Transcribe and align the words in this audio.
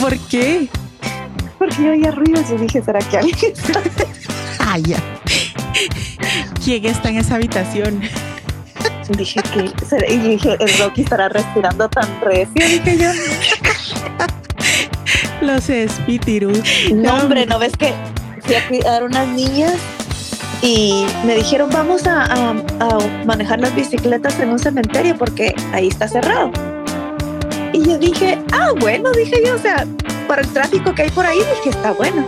¿Por 0.00 0.18
qué? 0.28 0.68
Porque 1.58 1.82
yo 1.82 1.90
oía 1.90 2.10
ruidos 2.10 2.50
y 2.50 2.56
dije, 2.56 2.82
¿será 2.82 3.00
que 3.00 3.18
alguien 3.18 3.52
está? 3.52 3.82
Ah, 4.60 4.78
ya. 4.78 4.98
¿Quién 6.64 6.84
está 6.86 7.08
en 7.10 7.16
esa 7.16 7.36
habitación? 7.36 8.00
Dije 9.16 9.40
que, 9.42 9.72
y 10.12 10.16
dije, 10.18 10.56
el 10.60 10.78
Rocky 10.78 11.00
estará 11.00 11.30
respirando 11.30 11.88
tan 11.88 12.20
recio, 12.20 12.54
dije 12.54 12.98
yo. 12.98 13.10
Los 15.40 15.70
espíritus. 15.70 16.60
No, 16.92 17.14
hombre, 17.14 17.46
¿no 17.46 17.58
ves 17.58 17.72
que 17.76 17.94
fui 18.42 18.54
a 18.54 18.68
cuidar 18.68 19.02
unas 19.04 19.26
niñas 19.28 19.76
y 20.60 21.06
me 21.24 21.36
dijeron 21.36 21.70
vamos 21.70 22.06
a, 22.06 22.24
a, 22.24 22.50
a, 22.50 23.24
manejar 23.24 23.60
las 23.60 23.74
bicicletas 23.74 24.38
en 24.40 24.50
un 24.50 24.58
cementerio 24.58 25.16
porque 25.16 25.54
ahí 25.72 25.88
está 25.88 26.08
cerrado. 26.08 26.52
Y 27.72 27.82
yo 27.84 27.98
dije, 27.98 28.38
ah, 28.52 28.72
bueno, 28.80 29.10
dije 29.12 29.42
yo, 29.44 29.54
o 29.54 29.58
sea, 29.58 29.86
para 30.26 30.42
el 30.42 30.48
tráfico 30.48 30.94
que 30.94 31.02
hay 31.02 31.10
por 31.10 31.26
ahí, 31.26 31.38
dije, 31.38 31.70
está 31.70 31.92
bueno. 31.92 32.24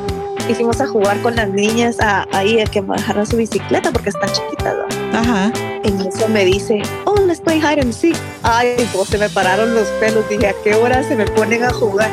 Hicimos 0.49 0.81
a 0.81 0.87
jugar 0.87 1.21
con 1.23 1.37
las 1.37 1.49
niñas 1.49 2.01
a, 2.01 2.27
ahí 2.33 2.61
a 2.61 2.65
que 2.65 2.83
manejaran 2.83 3.27
su 3.27 3.37
bicicleta 3.37 3.93
porque 3.93 4.11
están 4.11 4.31
chiquitas. 4.33 4.75
¿no? 4.75 5.19
Ajá. 5.19 5.53
En 5.85 6.01
eso 6.01 6.29
me 6.29 6.45
dice, 6.45 6.83
oh, 7.05 7.17
let's 7.27 7.41
play 7.41 7.59
hide 7.59 7.81
and 7.81 7.93
seek. 7.93 8.17
Ay, 8.43 8.75
pues 8.93 9.09
se 9.09 9.19
me 9.19 9.29
pararon 9.29 9.75
los 9.75 9.87
pelos. 10.01 10.29
Dije, 10.29 10.49
¿a 10.49 10.55
qué 10.65 10.75
hora 10.75 11.03
se 11.03 11.15
me 11.15 11.27
ponen 11.27 11.63
a 11.65 11.71
jugar? 11.71 12.11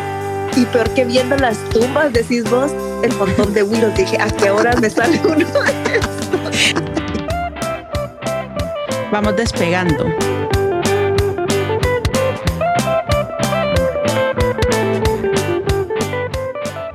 Y 0.56 0.66
peor 0.66 0.90
que 0.92 1.06
viendo 1.06 1.36
las 1.38 1.58
tumbas, 1.70 2.14
decís 2.14 2.44
vos, 2.50 2.72
el 3.04 3.14
montón 3.16 3.54
de 3.54 3.64
Willows. 3.64 3.96
Dije, 3.96 4.18
¿a 4.20 4.28
qué 4.28 4.50
hora 4.52 4.76
me 4.76 4.90
sale 4.90 5.20
uno 5.24 5.38
de? 5.38 6.00
Vamos 9.12 9.36
despegando. 9.36 10.06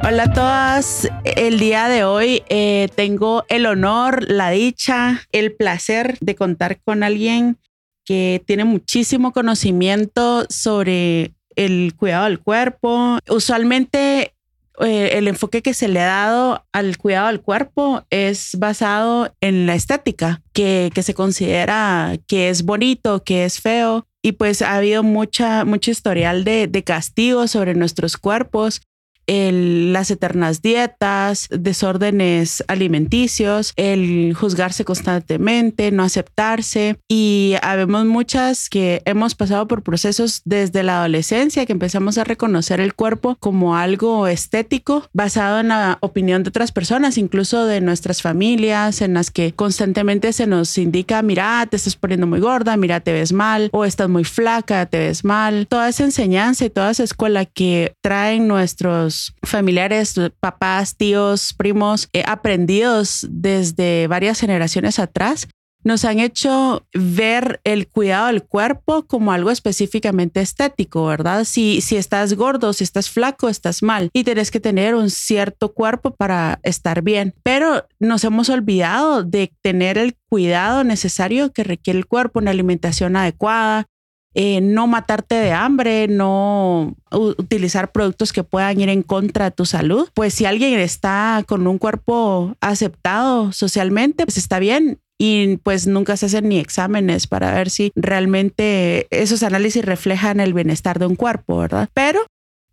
Hola 0.05 0.25
a 0.25 0.33
todas. 0.33 1.09
El 1.25 1.61
día 1.61 1.87
de 1.87 2.03
hoy 2.03 2.43
eh, 2.49 2.89
tengo 2.97 3.45
el 3.49 3.67
honor, 3.67 4.29
la 4.29 4.51
dicha, 4.51 5.23
el 5.31 5.55
placer 5.55 6.19
de 6.21 6.35
contar 6.35 6.81
con 6.83 7.05
alguien 7.05 7.57
que 8.05 8.43
tiene 8.45 8.65
muchísimo 8.65 9.33
conocimiento 9.33 10.45
sobre 10.49 11.35
el 11.55 11.95
cuidado 11.97 12.25
del 12.25 12.41
cuerpo. 12.41 13.19
Usualmente 13.29 14.35
eh, 14.81 15.11
el 15.13 15.29
enfoque 15.29 15.63
que 15.63 15.73
se 15.73 15.87
le 15.87 16.01
ha 16.01 16.07
dado 16.07 16.67
al 16.73 16.99
cuidado 16.99 17.29
del 17.29 17.41
cuerpo 17.41 18.05
es 18.11 18.57
basado 18.59 19.33
en 19.41 19.67
la 19.67 19.77
estética, 19.77 20.43
que, 20.53 20.91
se 21.01 21.15
considera 21.15 22.17
que 22.27 22.49
es 22.49 22.65
bonito, 22.65 23.23
que 23.23 23.45
es 23.45 23.61
feo. 23.61 24.09
Y 24.21 24.33
pues 24.33 24.63
ha 24.63 24.77
habido 24.77 25.05
mucha, 25.05 25.65
mucho 25.65 25.93
historial 25.93 26.43
de, 26.43 26.67
de 26.67 26.83
castigo 26.83 27.47
sobre 27.47 27.75
nuestros 27.75 28.17
cuerpos 28.17 28.83
el, 29.27 29.93
las 29.93 30.11
eternas 30.11 30.63
dietas, 30.63 31.49
desórdenes 31.51 32.65
alimenticios, 32.69 33.73
el 33.77 34.35
juzgarse 34.35 34.85
constantemente, 34.85 35.91
no 35.91 36.03
aceptarse. 36.03 36.99
Y 37.09 37.55
habemos 37.63 38.05
muchas 38.07 38.69
que 38.69 39.03
hemos 39.05 39.35
pasado 39.35 39.69
por 39.69 39.83
procesos 39.83 40.43
desde 40.45 40.83
la 40.83 40.99
adolescencia, 40.99 41.67
que 41.67 41.73
empezamos 41.73 42.19
a 42.19 42.25
reconocer 42.25 42.81
el 42.81 42.95
cuerpo 42.95 43.37
como 43.41 43.77
algo 43.77 44.27
estético 44.27 45.09
basado 45.13 45.61
en 45.61 45.69
la 45.69 45.99
opinión 46.01 46.43
de 46.43 46.49
otras 46.49 46.73
personas, 46.73 47.19
incluso 47.19 47.67
de 47.67 47.81
nuestras 47.81 48.23
familias, 48.23 49.03
en 49.03 49.15
las 49.15 49.31
que 49.31 49.53
constantemente 49.53 50.33
se 50.33 50.47
nos 50.47 50.77
indica, 50.79 51.23
mira, 51.23 51.67
te 51.71 51.77
estás 51.77 51.97
poniendo 51.97 52.27
muy 52.27 52.41
gorda, 52.41 52.77
mira, 52.77 53.01
te 53.01 53.13
ves 53.13 53.33
mal, 53.33 53.69
o 53.73 53.85
estás 53.85 54.09
muy 54.09 54.25
flaca, 54.25 54.87
te 54.87 54.99
ves 54.99 55.25
mal. 55.25 55.67
Toda 55.69 55.89
esa 55.89 56.05
enseñanza 56.05 56.65
y 56.65 56.71
toda 56.71 56.91
esa 56.91 57.05
escuela 57.05 57.45
que 57.45 57.95
traen 58.01 58.49
nuestros 58.49 59.12
familiares, 59.43 60.15
papás, 60.41 60.97
tíos, 60.97 61.55
primos, 61.55 62.09
eh, 62.13 62.25
aprendidos 62.27 63.27
desde 63.31 64.07
varias 64.07 64.41
generaciones 64.41 64.99
atrás, 64.99 65.49
nos 65.85 66.05
han 66.05 66.21
hecho 66.21 66.87
ver 66.95 67.61
el 67.65 67.89
cuidado 67.89 68.29
del 68.29 68.45
cuerpo 68.45 69.05
como 69.07 69.33
algo 69.33 69.51
específicamente 69.51 70.41
estético, 70.41 71.07
¿verdad? 71.07 71.45
Si, 71.45 71.81
si 71.81 71.97
estás 71.97 72.35
gordo, 72.35 72.73
si 72.73 72.85
estás 72.85 73.11
flaco, 73.11 73.49
estás 73.49 73.83
mal 73.83 74.09
y 74.13 74.25
tienes 74.25 74.51
que 74.51 74.61
tener 74.61 74.95
un 74.95 75.11
cierto 75.11 75.73
cuerpo 75.73 76.15
para 76.15 76.61
estar 76.63 77.03
bien. 77.03 77.35
Pero 77.43 77.87
nos 77.99 78.23
hemos 78.25 78.49
olvidado 78.49 79.25
de 79.25 79.53
tener 79.61 79.99
el 79.99 80.17
cuidado 80.29 80.85
necesario 80.85 81.53
que 81.53 81.65
requiere 81.65 81.99
el 81.99 82.07
cuerpo, 82.07 82.39
una 82.39 82.53
alimentación 82.53 83.17
adecuada, 83.17 83.87
eh, 84.35 84.61
no 84.61 84.87
matarte 84.87 85.35
de 85.35 85.53
hambre, 85.53 86.09
no 86.09 86.97
utilizar 87.11 87.93
productos 87.93 88.33
que 88.33 88.45
puedan 88.45 88.81
ir 88.81 88.89
en 88.89 89.03
contra 89.03 89.47
de 89.47 89.51
tu 89.51 89.67
salud. 89.67 90.09
Pues 90.15 90.35
si 90.35 90.47
alguien 90.47 90.79
está 90.79 91.45
con 91.47 91.67
un 91.67 91.79
cuerpo 91.79 92.57
aceptado 92.61 93.53
socialmente, 93.53 94.25
pues 94.25 94.39
está 94.39 94.59
bien. 94.59 94.99
Y 95.19 95.59
pues 95.59 95.87
nunca 95.87 96.17
se 96.17 96.27
hacen 96.27 96.49
ni 96.49 96.59
exámenes 96.59 97.27
para 97.27 97.53
ver 97.53 97.71
si 97.71 97.93
realmente 97.95 99.07
esos 99.11 99.43
análisis 99.43 99.85
reflejan 99.85 100.41
el 100.41 100.53
bienestar 100.53 100.99
de 100.99 101.07
un 101.07 101.15
cuerpo, 101.15 101.59
¿verdad? 101.59 101.89
Pero 101.95 102.27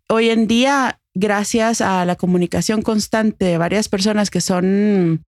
hoy 0.08 0.30
en 0.30 0.48
día, 0.48 0.98
gracias 1.14 1.80
a 1.80 2.04
la 2.04 2.16
comunicación 2.16 2.82
constante 2.82 3.44
de 3.44 3.58
varias 3.58 3.88
personas 3.88 4.30
que 4.30 4.40
son 4.40 5.22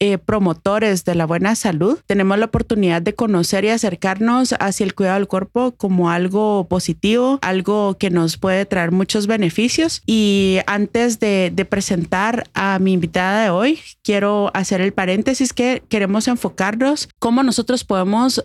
eh, 0.00 0.18
promotores 0.18 1.04
de 1.04 1.14
la 1.14 1.24
buena 1.24 1.54
salud, 1.54 1.98
tenemos 2.06 2.38
la 2.38 2.46
oportunidad 2.46 3.00
de 3.00 3.14
conocer 3.14 3.64
y 3.64 3.68
acercarnos 3.68 4.54
hacia 4.58 4.84
el 4.84 4.94
cuidado 4.94 5.18
del 5.18 5.28
cuerpo 5.28 5.72
como 5.76 6.10
algo 6.10 6.66
positivo, 6.68 7.38
algo 7.42 7.96
que 7.98 8.10
nos 8.10 8.36
puede 8.36 8.66
traer 8.66 8.90
muchos 8.90 9.26
beneficios. 9.26 10.02
Y 10.04 10.58
antes 10.66 11.20
de, 11.20 11.52
de 11.54 11.64
presentar 11.64 12.44
a 12.54 12.78
mi 12.78 12.92
invitada 12.92 13.44
de 13.44 13.50
hoy, 13.50 13.78
quiero 14.02 14.50
hacer 14.52 14.80
el 14.80 14.92
paréntesis 14.92 15.52
que 15.52 15.82
queremos 15.88 16.28
enfocarnos 16.28 17.08
cómo 17.18 17.42
nosotros 17.42 17.84
podemos 17.84 18.44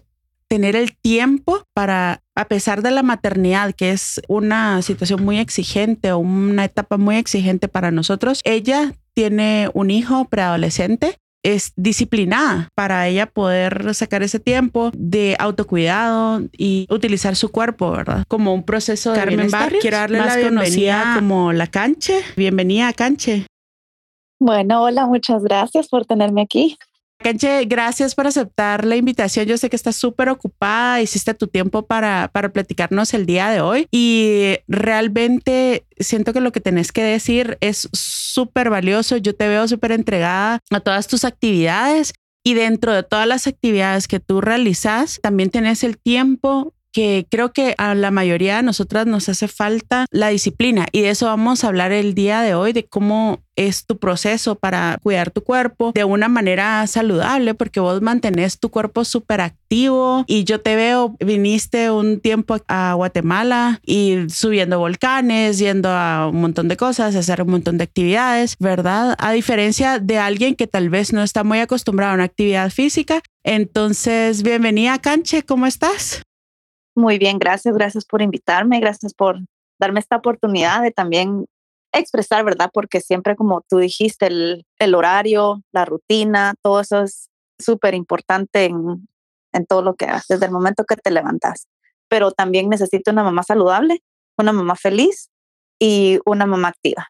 tener 0.50 0.76
el 0.76 0.98
tiempo 0.98 1.64
para, 1.74 2.24
a 2.36 2.46
pesar 2.46 2.82
de 2.82 2.92
la 2.92 3.04
maternidad, 3.04 3.74
que 3.74 3.92
es 3.92 4.20
una 4.28 4.82
situación 4.82 5.24
muy 5.24 5.40
exigente 5.40 6.12
o 6.12 6.18
una 6.18 6.66
etapa 6.66 6.98
muy 6.98 7.18
exigente 7.18 7.68
para 7.68 7.92
nosotros, 7.92 8.42
ella 8.44 8.94
tiene 9.14 9.70
un 9.74 9.92
hijo 9.92 10.26
preadolescente 10.26 11.18
es 11.44 11.74
disciplinada 11.76 12.70
para 12.76 13.08
ella 13.08 13.26
poder 13.26 13.94
sacar 13.96 14.24
ese 14.24 14.40
tiempo 14.40 14.92
de 14.94 15.36
autocuidado 15.40 16.42
y 16.58 16.86
utilizar 16.90 17.36
su 17.36 17.50
cuerpo, 17.52 17.92
¿verdad? 17.92 18.24
Como 18.28 18.54
un 18.54 18.64
proceso 18.64 19.12
de 19.14 19.20
Carmen 19.20 19.50
Barrios, 19.50 19.82
Quiero 19.82 19.98
darle 19.98 20.20
más 20.20 20.28
la 20.28 20.36
bienvenida 20.36 20.60
conocida 20.64 21.16
como 21.16 21.54
la 21.54 21.68
Canche. 21.68 22.22
Bienvenida, 22.36 22.92
Canche. 22.94 23.46
Bueno, 24.40 24.84
hola, 24.84 25.06
muchas 25.06 25.44
gracias 25.44 25.88
por 25.90 26.06
tenerme 26.06 26.42
aquí. 26.42 26.78
Canche, 27.22 27.66
gracias 27.66 28.16
por 28.16 28.28
aceptar 28.28 28.86
la 28.86 28.96
invitación. 28.96 29.46
Yo 29.46 29.58
sé 29.58 29.70
que 29.70 29.76
estás 29.76 29.98
súper 29.98 30.30
ocupada, 30.30 31.02
hiciste 31.02 31.34
tu 31.34 31.48
tiempo 31.48 31.86
para, 31.86 32.30
para 32.32 32.54
platicarnos 32.54 33.14
el 33.14 33.26
día 33.26 33.50
de 33.50 33.60
hoy 33.60 33.88
y 33.92 34.56
realmente 34.70 35.86
siento 36.00 36.32
que 36.32 36.40
lo 36.40 36.54
que 36.54 36.62
tenés 36.62 36.94
que 36.94 37.04
decir 37.04 37.58
es 37.60 37.90
súper 37.92 38.70
valioso. 38.70 39.18
Yo 39.18 39.36
te 39.36 39.50
veo 39.50 39.68
súper 39.68 39.92
entregada 39.92 40.62
a 40.72 40.80
todas 40.80 41.08
tus 41.08 41.26
actividades 41.26 42.14
y 42.42 42.54
dentro 42.54 42.94
de 42.94 43.04
todas 43.04 43.28
las 43.28 43.48
actividades 43.48 44.08
que 44.08 44.22
tú 44.22 44.40
realizas, 44.40 45.20
también 45.22 45.50
tenés 45.50 45.84
el 45.84 45.98
tiempo 45.98 46.74
que 46.92 47.28
creo 47.30 47.52
que 47.52 47.76
a 47.78 47.96
la 47.96 48.12
mayoría 48.12 48.58
de 48.58 48.64
nosotras 48.64 49.06
nos 49.06 49.30
hace 49.30 49.48
falta 49.48 50.06
la 50.12 50.30
disciplina 50.30 50.88
y 50.92 51.02
de 51.02 51.10
eso 51.10 51.28
vamos 51.28 51.64
a 51.64 51.68
hablar 51.68 51.92
el 51.92 52.14
día 52.14 52.42
de 52.42 52.54
hoy, 52.54 52.74
de 52.74 52.86
cómo 52.86 53.40
es 53.56 53.86
tu 53.86 54.00
proceso 54.00 54.56
para 54.56 54.98
cuidar 55.04 55.32
tu 55.32 55.44
cuerpo 55.44 55.92
de 55.94 56.06
una 56.06 56.30
manera 56.30 56.88
saludable, 56.88 57.54
porque 57.56 57.82
vos 57.82 58.02
mantenés 58.02 58.58
tu 58.58 58.70
cuerpo 58.70 59.04
súper 59.04 59.42
activo 59.42 60.24
y 60.28 60.46
yo 60.46 60.62
te 60.62 60.78
veo, 60.78 61.18
viniste 61.20 61.92
un 61.92 62.22
tiempo 62.22 62.58
a 62.70 62.94
Guatemala 62.94 63.82
y 63.86 64.30
subiendo 64.30 64.80
volcanes, 64.80 65.60
yendo 65.60 65.90
a 65.90 66.30
un 66.30 66.40
montón 66.40 66.70
de 66.70 66.78
cosas, 66.78 67.16
hacer 67.16 67.42
un 67.42 67.52
montón 67.52 67.78
de 67.78 67.84
actividades, 67.84 68.56
¿verdad? 68.60 69.16
A 69.20 69.34
diferencia 69.34 70.00
de 70.00 70.18
alguien 70.18 70.56
que 70.56 70.68
tal 70.68 70.90
vez 70.90 71.12
no 71.12 71.22
está 71.22 71.44
muy 71.44 71.60
acostumbrado 71.60 72.14
a 72.14 72.16
una 72.16 72.24
actividad 72.24 72.70
física. 72.70 73.22
Entonces, 73.44 74.42
bienvenida, 74.42 75.00
Canche, 75.00 75.44
¿cómo 75.44 75.66
estás? 75.66 76.22
Muy 77.00 77.18
bien, 77.18 77.40
gracias, 77.40 77.74
gracias 77.76 78.04
por 78.04 78.22
invitarme, 78.22 78.82
gracias 78.82 79.14
por 79.14 79.40
darme 79.80 80.02
esta 80.02 80.18
oportunidad 80.18 80.82
de 80.82 80.92
también 80.92 81.46
expresar, 81.94 82.44
¿verdad? 82.44 82.70
Porque 82.74 83.00
siempre, 83.00 83.38
como 83.38 83.64
tú 83.70 83.78
dijiste, 83.78 84.28
el, 84.28 84.66
el 84.80 84.96
horario, 84.96 85.62
la 85.72 85.86
rutina, 85.86 86.56
todo 86.62 86.82
eso 86.82 87.04
es 87.04 87.30
súper 87.58 87.94
importante 87.94 88.66
en, 88.66 89.08
en 89.54 89.66
todo 89.66 89.82
lo 89.82 89.96
que 89.96 90.08
haces, 90.08 90.28
desde 90.28 90.48
el 90.48 90.52
momento 90.52 90.84
que 90.84 90.98
te 90.98 91.10
levantas. 91.10 91.68
Pero 92.10 92.32
también 92.32 92.68
necesito 92.68 93.12
una 93.12 93.24
mamá 93.24 93.44
saludable, 93.44 94.04
una 94.38 94.52
mamá 94.52 94.76
feliz 94.76 95.30
y 95.80 96.20
una 96.26 96.46
mamá 96.46 96.68
activa. 96.68 97.08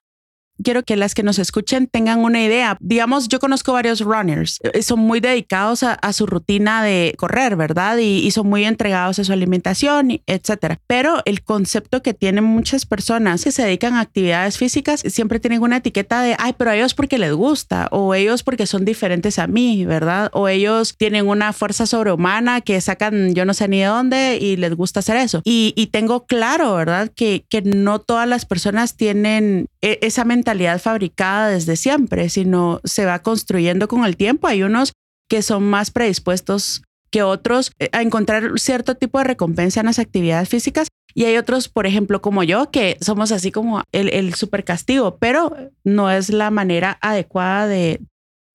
Quiero 0.63 0.83
que 0.83 0.95
las 0.95 1.15
que 1.15 1.23
nos 1.23 1.39
escuchen 1.39 1.87
tengan 1.87 2.19
una 2.19 2.43
idea. 2.43 2.77
Digamos, 2.79 3.27
yo 3.27 3.39
conozco 3.39 3.73
varios 3.73 4.01
runners, 4.01 4.59
eh, 4.73 4.81
son 4.83 4.99
muy 4.99 5.19
dedicados 5.19 5.83
a, 5.83 5.97
su 6.13 6.25
rutina 6.25 6.83
de 6.83 7.13
correr, 7.17 7.55
¿verdad? 7.55 7.97
Y, 7.97 8.29
son 8.31 8.47
muy 8.47 8.65
entregados 8.65 9.19
a 9.19 9.23
su 9.23 9.33
alimentación, 9.33 10.21
etcétera. 10.27 10.79
Pero 10.87 11.21
el 11.25 11.43
concepto 11.43 12.01
que 12.01 12.13
tienen 12.13 12.43
muchas 12.43 12.85
personas 12.85 13.43
que 13.43 13.51
se 13.51 13.63
dedican 13.63 13.95
a 13.95 14.01
actividades 14.01 14.57
físicas 14.57 15.01
siempre 15.01 15.39
tienen 15.39 15.61
una 15.61 15.77
etiqueta 15.77 16.21
de, 16.21 16.35
ay, 16.37 16.53
pero 16.57 16.71
ellos 16.71 16.93
porque 16.93 17.17
les 17.17 17.33
gusta, 17.33 17.87
o 17.91 18.13
ellos 18.13 18.43
porque 18.43 18.65
son 18.65 18.85
diferentes 18.85 19.39
a 19.39 19.47
mí, 19.47 19.85
¿verdad? 19.85 20.29
O 20.33 20.47
ellos 20.47 20.95
tienen 20.97 21.27
una 21.27 21.53
fuerza 21.53 21.85
sobrehumana 21.85 22.61
que 22.61 22.79
sacan 22.81 23.33
yo 23.33 23.45
no 23.45 23.53
sé 23.53 23.67
ni 23.67 23.79
de 23.79 23.85
dónde 23.85 24.37
y 24.39 24.57
les 24.57 24.75
gusta 24.75 24.99
hacer 24.99 25.17
eso. 25.17 25.41
Y, 25.43 25.73
y 25.75 25.87
tengo 25.87 26.25
claro, 26.25 26.75
¿verdad? 26.75 27.11
Que, 27.15 27.45
que 27.49 27.61
no 27.61 27.99
todas 27.99 28.27
las 28.27 28.45
personas 28.45 28.95
tienen 28.95 29.67
e, 29.81 29.99
esa 30.01 30.25
mentalidad 30.25 30.48
fabricada 30.79 31.49
desde 31.49 31.75
siempre, 31.75 32.29
sino 32.29 32.81
se 32.83 33.05
va 33.05 33.19
construyendo 33.19 33.87
con 33.87 34.05
el 34.05 34.17
tiempo. 34.17 34.47
Hay 34.47 34.63
unos 34.63 34.93
que 35.29 35.41
son 35.41 35.63
más 35.63 35.91
predispuestos 35.91 36.83
que 37.11 37.23
otros 37.23 37.71
eh, 37.79 37.89
a 37.91 38.01
encontrar 38.01 38.59
cierto 38.59 38.95
tipo 38.95 39.17
de 39.17 39.23
recompensa 39.25 39.79
en 39.79 39.87
las 39.87 39.99
actividades 39.99 40.49
físicas. 40.49 40.87
Y 41.15 41.25
hay 41.25 41.37
otros, 41.37 41.69
por 41.69 41.87
ejemplo, 41.87 42.21
como 42.21 42.43
yo, 42.43 42.69
que 42.69 42.97
somos 43.01 43.31
así 43.31 43.51
como 43.51 43.83
el, 43.91 44.09
el 44.09 44.35
super 44.35 44.63
castigo, 44.63 45.17
pero 45.17 45.55
no 45.83 46.11
es 46.11 46.29
la 46.29 46.51
manera 46.51 46.97
adecuada 47.01 47.67
de 47.67 47.99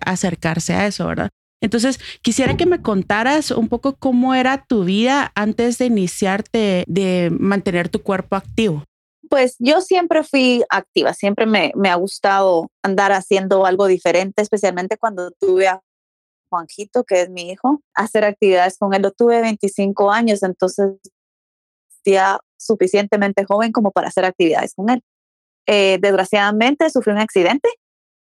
acercarse 0.04 0.72
a 0.74 0.86
eso, 0.86 1.06
¿verdad? 1.06 1.30
Entonces, 1.60 1.98
quisiera 2.20 2.56
que 2.56 2.66
me 2.66 2.82
contaras 2.82 3.50
un 3.50 3.68
poco 3.68 3.96
cómo 3.96 4.34
era 4.34 4.64
tu 4.66 4.84
vida 4.84 5.32
antes 5.34 5.78
de 5.78 5.86
iniciarte 5.86 6.84
de 6.86 7.32
mantener 7.38 7.88
tu 7.88 8.02
cuerpo 8.02 8.36
activo. 8.36 8.84
Pues 9.30 9.56
yo 9.58 9.80
siempre 9.80 10.22
fui 10.22 10.64
activa, 10.70 11.14
siempre 11.14 11.46
me, 11.46 11.72
me 11.76 11.88
ha 11.90 11.94
gustado 11.94 12.68
andar 12.82 13.12
haciendo 13.12 13.66
algo 13.66 13.86
diferente, 13.86 14.42
especialmente 14.42 14.98
cuando 14.98 15.30
tuve 15.32 15.68
a 15.68 15.80
Juanjito, 16.50 17.04
que 17.04 17.22
es 17.22 17.30
mi 17.30 17.50
hijo, 17.50 17.80
hacer 17.94 18.24
actividades 18.24 18.78
con 18.78 18.94
él. 18.94 19.02
Lo 19.02 19.10
tuve 19.10 19.40
25 19.40 20.10
años, 20.10 20.42
entonces 20.42 20.96
ya 22.04 22.38
suficientemente 22.58 23.44
joven 23.44 23.72
como 23.72 23.90
para 23.90 24.08
hacer 24.08 24.24
actividades 24.24 24.74
con 24.74 24.90
él. 24.90 25.02
Eh, 25.66 25.98
desgraciadamente 26.00 26.90
sufrí 26.90 27.12
un 27.12 27.18
accidente 27.18 27.68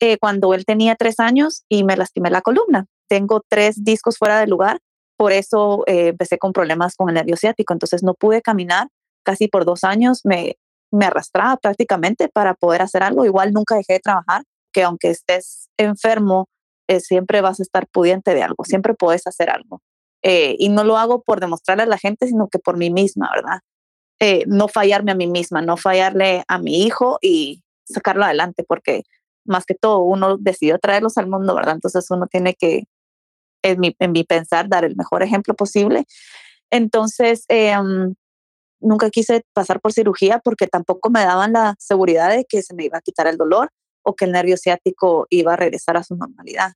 eh, 0.01 0.17
cuando 0.17 0.53
él 0.53 0.65
tenía 0.65 0.95
tres 0.95 1.19
años 1.19 1.63
y 1.69 1.83
me 1.83 1.95
lastimé 1.95 2.29
la 2.29 2.41
columna. 2.41 2.85
Tengo 3.07 3.41
tres 3.47 3.83
discos 3.83 4.17
fuera 4.17 4.39
de 4.39 4.47
lugar, 4.47 4.79
por 5.17 5.31
eso 5.31 5.83
eh, 5.87 6.07
empecé 6.09 6.37
con 6.37 6.53
problemas 6.53 6.95
con 6.95 7.09
el 7.09 7.15
nervio 7.15 7.37
ciático, 7.37 7.73
entonces 7.73 8.03
no 8.03 8.13
pude 8.13 8.41
caminar 8.41 8.87
casi 9.23 9.47
por 9.47 9.65
dos 9.65 9.83
años, 9.83 10.21
me, 10.23 10.57
me 10.91 11.05
arrastraba 11.05 11.57
prácticamente 11.57 12.29
para 12.29 12.53
poder 12.53 12.81
hacer 12.81 13.03
algo. 13.03 13.25
Igual 13.25 13.53
nunca 13.53 13.75
dejé 13.75 13.93
de 13.93 13.99
trabajar, 13.99 14.43
que 14.73 14.83
aunque 14.83 15.09
estés 15.09 15.69
enfermo, 15.77 16.49
eh, 16.87 16.99
siempre 16.99 17.41
vas 17.41 17.59
a 17.59 17.63
estar 17.63 17.87
pudiente 17.87 18.33
de 18.33 18.43
algo, 18.43 18.63
siempre 18.65 18.93
puedes 18.93 19.25
hacer 19.27 19.49
algo. 19.49 19.81
Eh, 20.23 20.55
y 20.59 20.69
no 20.69 20.83
lo 20.83 20.97
hago 20.97 21.21
por 21.23 21.39
demostrarle 21.39 21.83
a 21.83 21.87
la 21.87 21.97
gente, 21.97 22.27
sino 22.27 22.47
que 22.47 22.59
por 22.59 22.77
mí 22.77 22.89
misma, 22.91 23.29
¿verdad? 23.33 23.59
Eh, 24.19 24.43
no 24.47 24.67
fallarme 24.67 25.11
a 25.11 25.15
mí 25.15 25.27
misma, 25.27 25.61
no 25.61 25.77
fallarle 25.77 26.43
a 26.47 26.59
mi 26.59 26.83
hijo 26.83 27.17
y 27.21 27.63
sacarlo 27.85 28.23
adelante, 28.25 28.63
porque 28.67 29.03
más 29.45 29.65
que 29.65 29.73
todo 29.73 29.99
uno 29.99 30.37
decidió 30.37 30.77
traerlos 30.79 31.17
al 31.17 31.27
mundo, 31.27 31.55
¿verdad? 31.55 31.75
Entonces 31.75 32.05
uno 32.11 32.27
tiene 32.27 32.53
que, 32.55 32.83
en 33.63 33.79
mi, 33.79 33.95
en 33.99 34.11
mi 34.11 34.23
pensar, 34.23 34.69
dar 34.69 34.85
el 34.85 34.95
mejor 34.95 35.23
ejemplo 35.23 35.55
posible. 35.55 36.05
Entonces, 36.71 37.45
em, 37.49 38.15
nunca 38.81 39.09
quise 39.09 39.43
pasar 39.53 39.79
por 39.79 39.93
cirugía 39.93 40.39
porque 40.43 40.67
tampoco 40.67 41.09
me 41.09 41.21
daban 41.21 41.53
la 41.53 41.75
seguridad 41.79 42.29
de 42.29 42.45
que 42.45 42.61
se 42.61 42.73
me 42.75 42.85
iba 42.85 42.97
a 42.97 43.01
quitar 43.01 43.27
el 43.27 43.37
dolor 43.37 43.69
o 44.03 44.15
que 44.15 44.25
el 44.25 44.31
nervio 44.31 44.57
ciático 44.57 45.27
iba 45.29 45.53
a 45.53 45.57
regresar 45.57 45.97
a 45.97 46.03
su 46.03 46.15
normalidad. 46.15 46.73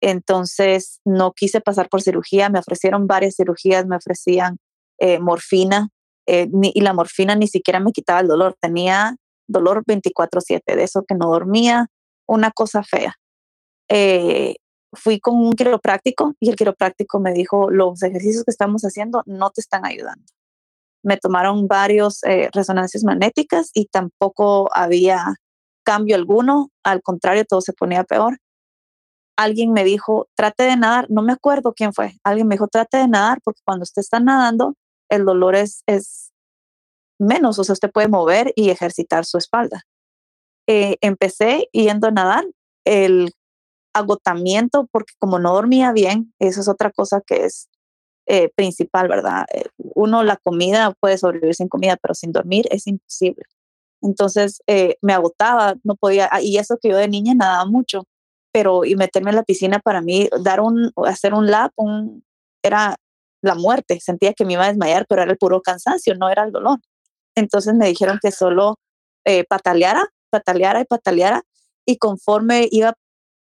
Entonces 0.00 1.00
no 1.04 1.32
quise 1.32 1.60
pasar 1.60 1.88
por 1.88 2.02
cirugía, 2.02 2.48
me 2.48 2.58
ofrecieron 2.58 3.06
varias 3.06 3.34
cirugías, 3.36 3.86
me 3.86 3.96
ofrecían 3.96 4.58
eh, 4.98 5.18
morfina 5.18 5.90
eh, 6.26 6.48
y 6.62 6.80
la 6.80 6.94
morfina 6.94 7.34
ni 7.34 7.48
siquiera 7.48 7.80
me 7.80 7.92
quitaba 7.92 8.20
el 8.20 8.28
dolor, 8.28 8.56
tenía 8.60 9.16
dolor 9.46 9.84
24/7, 9.84 10.76
de 10.76 10.84
eso 10.84 11.04
que 11.06 11.14
no 11.14 11.28
dormía, 11.30 11.88
una 12.26 12.50
cosa 12.50 12.82
fea. 12.82 13.16
Eh, 13.88 14.56
fui 14.92 15.20
con 15.20 15.36
un 15.36 15.52
quiropráctico 15.52 16.34
y 16.40 16.50
el 16.50 16.56
quiropráctico 16.56 17.20
me 17.20 17.32
dijo, 17.32 17.70
los 17.70 18.02
ejercicios 18.02 18.44
que 18.44 18.50
estamos 18.50 18.82
haciendo 18.82 19.22
no 19.26 19.50
te 19.50 19.60
están 19.60 19.84
ayudando 19.84 20.24
me 21.02 21.16
tomaron 21.16 21.66
varios 21.66 22.22
eh, 22.24 22.50
resonancias 22.52 23.04
magnéticas 23.04 23.70
y 23.74 23.86
tampoco 23.86 24.68
había 24.74 25.34
cambio 25.84 26.16
alguno, 26.16 26.70
al 26.84 27.02
contrario, 27.02 27.44
todo 27.44 27.60
se 27.60 27.72
ponía 27.72 28.04
peor. 28.04 28.38
Alguien 29.36 29.72
me 29.72 29.84
dijo, 29.84 30.28
trate 30.36 30.64
de 30.64 30.76
nadar, 30.76 31.06
no 31.08 31.22
me 31.22 31.32
acuerdo 31.32 31.72
quién 31.72 31.92
fue, 31.94 32.12
alguien 32.24 32.46
me 32.46 32.54
dijo, 32.54 32.68
trate 32.68 32.98
de 32.98 33.08
nadar 33.08 33.38
porque 33.42 33.62
cuando 33.64 33.84
usted 33.84 34.00
está 34.00 34.20
nadando, 34.20 34.74
el 35.08 35.24
dolor 35.24 35.56
es, 35.56 35.82
es 35.86 36.32
menos, 37.18 37.58
o 37.58 37.64
sea, 37.64 37.72
usted 37.72 37.90
puede 37.90 38.08
mover 38.08 38.52
y 38.54 38.70
ejercitar 38.70 39.24
su 39.24 39.38
espalda. 39.38 39.82
Eh, 40.66 40.96
empecé 41.00 41.68
yendo 41.72 42.08
a 42.08 42.10
nadar, 42.10 42.44
el 42.84 43.32
agotamiento, 43.94 44.88
porque 44.92 45.14
como 45.18 45.38
no 45.38 45.52
dormía 45.52 45.92
bien, 45.92 46.32
eso 46.38 46.60
es 46.60 46.68
otra 46.68 46.90
cosa 46.90 47.20
que 47.26 47.44
es 47.44 47.68
eh, 48.26 48.50
principal, 48.54 49.08
¿verdad? 49.08 49.46
Eh, 50.00 50.02
uno 50.02 50.22
la 50.24 50.36
comida 50.36 50.94
puede 51.00 51.18
sobrevivir 51.18 51.54
sin 51.54 51.68
comida, 51.68 51.96
pero 51.96 52.14
sin 52.14 52.32
dormir 52.32 52.66
es 52.70 52.86
imposible. 52.86 53.44
Entonces 54.02 54.62
eh, 54.66 54.96
me 55.02 55.12
agotaba, 55.12 55.74
no 55.84 55.96
podía, 55.96 56.28
ah, 56.32 56.42
y 56.42 56.58
eso 56.58 56.78
que 56.80 56.90
yo 56.90 56.96
de 56.96 57.08
niña 57.08 57.34
nadaba 57.34 57.66
mucho, 57.66 58.04
pero 58.52 58.84
y 58.84 58.96
meterme 58.96 59.30
en 59.30 59.36
la 59.36 59.42
piscina 59.44 59.78
para 59.80 60.00
mí, 60.00 60.28
dar 60.42 60.60
un, 60.60 60.92
hacer 61.06 61.34
un 61.34 61.50
lap, 61.50 61.72
un, 61.76 62.24
era 62.62 62.96
la 63.42 63.54
muerte, 63.54 64.00
sentía 64.00 64.34
que 64.34 64.44
me 64.44 64.54
iba 64.54 64.64
a 64.64 64.68
desmayar, 64.68 65.06
pero 65.08 65.22
era 65.22 65.30
el 65.30 65.38
puro 65.38 65.62
cansancio, 65.62 66.14
no 66.16 66.30
era 66.30 66.44
el 66.44 66.52
dolor. 66.52 66.78
Entonces 67.36 67.74
me 67.74 67.86
dijeron 67.86 68.18
que 68.22 68.32
solo 68.32 68.76
pataleara, 69.48 70.06
pataleara 70.30 70.80
y 70.80 70.84
pataleara, 70.84 71.42
y 71.86 71.96
conforme 71.98 72.68
iba 72.70 72.94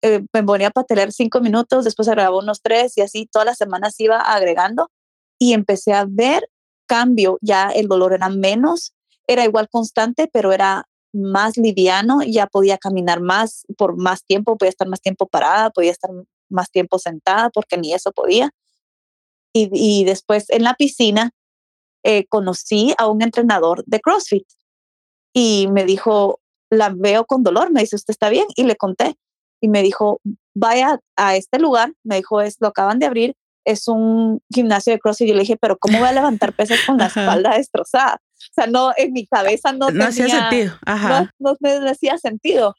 eh, 0.02 0.24
me 0.34 0.44
ponía 0.44 0.68
a 0.68 0.72
patelear 0.72 1.12
cinco 1.12 1.42
minutos, 1.42 1.84
después 1.84 2.08
agregaba 2.08 2.38
unos 2.38 2.62
tres 2.62 2.96
y 2.96 3.02
así 3.02 3.28
todas 3.32 3.46
las 3.48 3.58
semanas 3.58 4.00
iba 4.00 4.20
agregando 4.20 4.92
y 5.40 5.54
empecé 5.54 5.94
a 5.94 6.06
ver 6.08 6.50
cambio, 6.88 7.38
ya 7.42 7.70
el 7.70 7.88
dolor 7.88 8.14
era 8.14 8.30
menos, 8.30 8.94
era 9.28 9.44
igual 9.44 9.70
constante, 9.70 10.30
pero 10.32 10.54
era 10.54 10.88
más 11.14 11.58
liviano, 11.58 12.22
ya 12.24 12.48
podía 12.48 12.78
caminar 12.78 13.22
más 13.22 13.66
por 13.78 13.98
más 13.98 14.24
tiempo, 14.24 14.58
podía 14.58 14.70
estar 14.70 14.88
más 14.88 15.02
tiempo 15.02 15.28
parada, 15.28 15.70
podía 15.70 15.92
estar 15.92 16.12
más 16.50 16.70
tiempo 16.70 17.00
sentada 17.00 17.50
porque 17.50 17.78
ni 17.78 17.94
eso 17.94 18.12
podía. 18.12 18.52
Y, 19.58 20.04
después 20.04 20.50
en 20.50 20.64
la 20.64 20.74
piscina 20.74 21.32
eh, 22.04 22.26
conocí 22.28 22.94
a 22.98 23.08
un 23.08 23.22
entrenador 23.22 23.86
de 23.86 24.02
CrossFit 24.02 24.46
y 25.34 25.70
me 25.72 25.86
dijo, 25.86 26.42
la 26.70 26.90
veo 26.90 27.26
con 27.26 27.42
dolor, 27.42 27.72
me 27.72 27.80
dice, 27.80 27.96
¿usted 27.96 28.12
está 28.12 28.28
bien? 28.28 28.48
Y 28.58 28.66
le 28.66 28.76
conté 28.76 29.16
y 29.62 29.70
me 29.70 29.82
dijo, 29.82 30.20
vaya 30.54 31.00
a 31.16 31.38
este 31.38 31.58
lugar, 31.58 31.94
me 32.04 32.18
dijo, 32.18 32.42
es, 32.42 32.58
lo 32.60 32.68
acaban 32.68 33.00
de 33.00 33.06
abrir, 33.06 33.38
es 33.66 33.88
un 33.88 34.42
gimnasio 34.54 34.94
de 34.94 35.00
CrossFit. 35.00 35.28
Y 35.28 35.30
yo 35.30 35.36
le 35.36 35.42
dije, 35.42 35.58
pero 35.58 35.78
¿cómo 35.78 36.00
voy 36.00 36.08
a 36.08 36.14
levantar 36.14 36.54
pesas 36.54 36.80
con 36.86 36.98
la 36.98 37.08
espalda 37.08 37.56
destrozada? 37.58 38.22
O 38.36 38.54
sea, 38.54 38.68
no, 38.68 38.94
en 38.96 39.12
mi 39.12 39.26
cabeza 39.26 39.74
no, 39.74 39.90
no 39.90 40.06
hacía 40.06 40.30
sentido. 40.30 40.74
Ajá. 40.86 41.32
No, 41.40 41.56
me 41.60 41.90
hacía 41.90 42.18
sentido. 42.18 42.76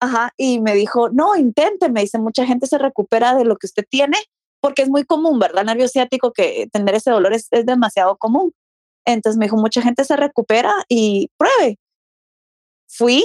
Ajá. 0.00 0.32
Y 0.36 0.60
me 0.60 0.74
dijo, 0.74 1.10
no, 1.10 1.36
intente. 1.36 1.90
Me 1.90 2.02
dice, 2.02 2.18
mucha 2.18 2.46
gente 2.46 2.66
se 2.66 2.78
recupera 2.78 3.34
de 3.34 3.44
lo 3.44 3.56
que 3.56 3.66
usted 3.66 3.84
tiene 3.88 4.16
porque 4.60 4.82
es 4.82 4.88
muy 4.88 5.04
común, 5.04 5.38
¿verdad? 5.38 5.64
Nervio 5.64 5.88
ciático, 5.88 6.32
que 6.32 6.68
tener 6.72 6.94
ese 6.94 7.10
dolor 7.10 7.32
es, 7.32 7.48
es 7.50 7.66
demasiado 7.66 8.16
común. 8.16 8.52
Entonces 9.04 9.38
me 9.38 9.46
dijo, 9.46 9.56
mucha 9.56 9.82
gente 9.82 10.04
se 10.04 10.16
recupera 10.16 10.72
y 10.88 11.30
pruebe. 11.36 11.78
Fui, 12.88 13.24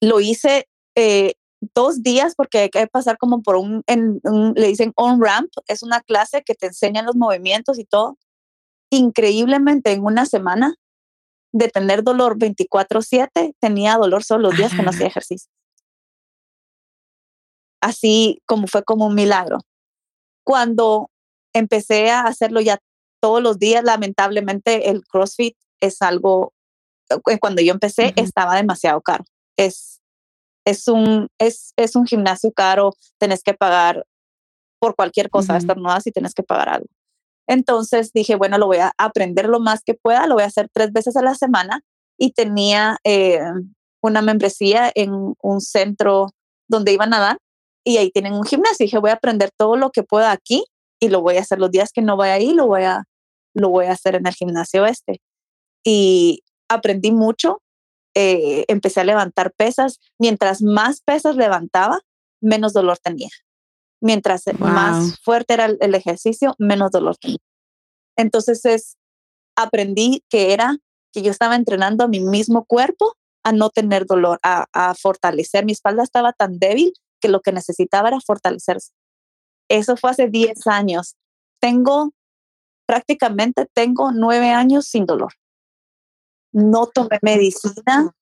lo 0.00 0.20
hice 0.20 0.66
eh, 0.94 1.34
dos 1.60 2.02
días 2.02 2.34
porque 2.34 2.58
hay 2.58 2.70
que 2.70 2.86
pasar 2.86 3.18
como 3.18 3.42
por 3.42 3.56
un, 3.56 3.82
en, 3.86 4.20
le 4.54 4.66
dicen 4.66 4.92
on 4.96 5.20
ramp, 5.22 5.50
es 5.68 5.82
una 5.82 6.00
clase 6.00 6.42
que 6.42 6.54
te 6.54 6.66
enseñan 6.66 7.06
los 7.06 7.16
movimientos 7.16 7.78
y 7.78 7.84
todo. 7.84 8.18
Increíblemente 8.90 9.92
en 9.92 10.04
una 10.04 10.26
semana 10.26 10.74
de 11.52 11.68
tener 11.68 12.02
dolor 12.02 12.38
24/7, 12.38 13.54
tenía 13.60 13.96
dolor 13.96 14.24
solo 14.24 14.48
los 14.48 14.56
días 14.56 14.74
que 14.74 14.82
no 14.82 14.90
hacía 14.90 15.06
ejercicio. 15.06 15.50
Así 17.82 18.40
como 18.46 18.66
fue 18.66 18.82
como 18.84 19.06
un 19.06 19.14
milagro. 19.14 19.58
Cuando 20.44 21.10
empecé 21.54 22.10
a 22.10 22.22
hacerlo 22.22 22.60
ya 22.60 22.78
todos 23.20 23.42
los 23.42 23.58
días, 23.58 23.84
lamentablemente 23.84 24.90
el 24.90 25.04
CrossFit 25.04 25.56
es 25.80 26.02
algo, 26.02 26.52
eh, 27.10 27.38
cuando 27.38 27.62
yo 27.62 27.72
empecé 27.72 28.12
estaba 28.16 28.56
demasiado 28.56 29.00
caro. 29.00 29.24
Es 29.56 29.99
es 30.70 30.88
un, 30.88 31.28
es, 31.38 31.72
es 31.76 31.96
un 31.96 32.06
gimnasio 32.06 32.52
caro, 32.52 32.92
tenés 33.18 33.42
que 33.42 33.54
pagar 33.54 34.04
por 34.80 34.94
cualquier 34.94 35.28
cosa, 35.28 35.54
uh 35.54 35.58
-huh. 35.58 36.02
y 36.04 36.10
tenés 36.12 36.34
que 36.34 36.42
pagar 36.42 36.68
algo. 36.68 36.86
Entonces 37.46 38.12
dije, 38.12 38.36
bueno, 38.36 38.58
lo 38.58 38.66
voy 38.66 38.78
a 38.78 38.92
aprender 38.96 39.46
lo 39.48 39.60
más 39.60 39.82
que 39.82 39.94
pueda, 39.94 40.26
lo 40.26 40.34
voy 40.34 40.44
a 40.44 40.46
hacer 40.46 40.68
tres 40.72 40.92
veces 40.92 41.16
a 41.16 41.22
la 41.22 41.34
semana 41.34 41.80
y 42.18 42.32
tenía, 42.32 42.96
eh, 43.04 43.40
una 44.02 44.22
membresía 44.22 44.90
en 44.94 45.34
un 45.42 45.60
centro 45.60 46.28
donde 46.68 46.92
iba 46.92 47.04
a 47.04 47.08
nadar 47.08 47.38
y 47.84 47.96
ahí 47.98 48.10
tienen 48.10 48.34
un 48.34 48.44
gimnasio. 48.44 48.84
Y 48.84 48.86
dije, 48.86 48.98
voy 48.98 49.10
a 49.10 49.14
aprender 49.14 49.50
todo 49.56 49.76
lo 49.76 49.90
que 49.90 50.02
pueda 50.02 50.32
aquí 50.32 50.64
y 51.00 51.08
lo 51.08 51.20
voy 51.22 51.36
a 51.36 51.40
hacer 51.40 51.58
los 51.58 51.70
días 51.70 51.92
que 51.92 52.02
no 52.02 52.16
vaya 52.16 52.34
ahí, 52.34 52.52
lo 52.52 52.66
voy 52.66 52.82
a, 52.84 53.04
lo 53.54 53.68
voy 53.70 53.86
a 53.86 53.92
hacer 53.92 54.14
en 54.14 54.26
el 54.26 54.34
gimnasio 54.34 54.86
este. 54.86 55.20
Y 55.84 56.42
aprendí 56.68 57.10
mucho, 57.10 57.60
eh, 58.14 58.64
empecé 58.68 59.00
a 59.00 59.04
levantar 59.04 59.52
pesas. 59.52 60.00
Mientras 60.18 60.62
más 60.62 61.00
pesas 61.00 61.36
levantaba, 61.36 62.00
menos 62.40 62.72
dolor 62.72 62.98
tenía. 62.98 63.28
Mientras 64.00 64.44
más 64.58 65.20
fuerte 65.20 65.54
era 65.54 65.66
el, 65.66 65.94
ejercicio, 65.94 66.54
menos 66.58 66.90
dolor 66.90 67.16
tenía. 67.18 67.38
Entonces 68.16 68.64
es, 68.64 68.96
aprendí 69.56 70.24
que 70.30 70.52
era 70.52 70.78
que 71.12 71.22
yo 71.22 71.30
estaba 71.30 71.56
entrenando 71.56 72.04
a 72.04 72.08
mi 72.08 72.20
mismo 72.20 72.64
cuerpo 72.64 73.14
a 73.44 73.52
no 73.52 73.70
tener 73.70 74.06
dolor, 74.06 74.38
a, 74.42 74.66
a 74.72 74.94
fortalecer. 74.94 75.64
Mi 75.64 75.72
espalda 75.72 76.02
estaba 76.02 76.32
tan 76.32 76.58
débil 76.58 76.92
que 77.20 77.28
lo 77.28 77.40
que 77.40 77.52
necesitaba 77.52 78.08
era 78.08 78.20
fortalecerse. 78.20 78.92
Eso 79.68 79.96
fue 79.96 80.10
hace 80.10 80.28
10 80.28 80.66
años. 80.66 81.16
Tengo, 81.60 82.12
prácticamente 82.86 83.66
tengo 83.72 84.12
nueve 84.12 84.50
años 84.50 84.86
sin 84.86 85.06
dolor. 85.06 85.34
No 86.52 86.86
tomé 86.86 87.18
medicina, 87.22 88.12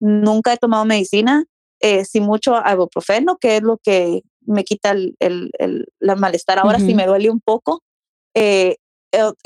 nunca 0.00 0.52
he 0.52 0.56
tomado 0.56 0.84
medicina, 0.84 1.44
eh, 1.80 2.04
sin 2.04 2.24
mucho 2.24 2.54
ibuprofeno, 2.70 3.38
que 3.38 3.56
es 3.56 3.62
lo 3.62 3.78
que 3.78 4.22
me 4.40 4.64
quita 4.64 4.90
el, 4.90 5.16
el, 5.20 5.50
el 5.58 5.86
malestar. 6.16 6.58
Ahora 6.58 6.78
sí 6.78 6.94
me 6.94 7.06
duele 7.06 7.30
un 7.30 7.40
poco. 7.40 7.82
Eh, 8.34 8.76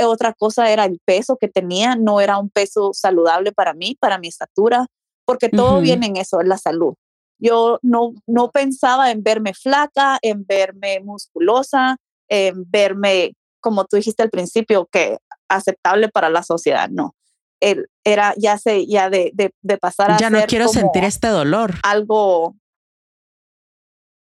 otra 0.04 0.32
cosa 0.32 0.70
era 0.70 0.84
el 0.84 0.98
peso 1.04 1.36
que 1.36 1.48
tenía, 1.48 1.94
no 1.94 2.20
era 2.20 2.38
un 2.38 2.50
peso 2.50 2.92
saludable 2.92 3.52
para 3.52 3.74
mí, 3.74 3.96
para 4.00 4.18
mi 4.18 4.28
estatura, 4.28 4.86
porque 5.24 5.48
todo 5.48 5.80
viene 5.80 6.06
en 6.06 6.16
eso, 6.16 6.40
en 6.40 6.48
la 6.48 6.58
salud. 6.58 6.94
Yo 7.38 7.78
no, 7.82 8.12
no 8.26 8.50
pensaba 8.50 9.10
en 9.10 9.22
verme 9.22 9.54
flaca, 9.54 10.18
en 10.22 10.44
verme 10.46 11.00
musculosa, 11.00 11.96
en 12.28 12.70
verme, 12.70 13.34
como 13.60 13.84
tú 13.84 13.96
dijiste 13.96 14.22
al 14.22 14.30
principio, 14.30 14.88
que 14.90 15.18
aceptable 15.48 16.08
para 16.08 16.28
la 16.28 16.42
sociedad, 16.42 16.88
no. 16.88 17.14
Él 17.62 17.88
era 18.04 18.34
ya 18.36 18.58
se 18.58 18.86
ya 18.86 19.08
de, 19.08 19.32
de, 19.34 19.78
pasar 19.78 20.10
a 20.10 20.18
ya 20.18 20.30
no 20.30 20.44
quiero 20.46 20.68
sentir 20.68 21.04
este 21.04 21.28
dolor 21.28 21.74
algo 21.82 22.56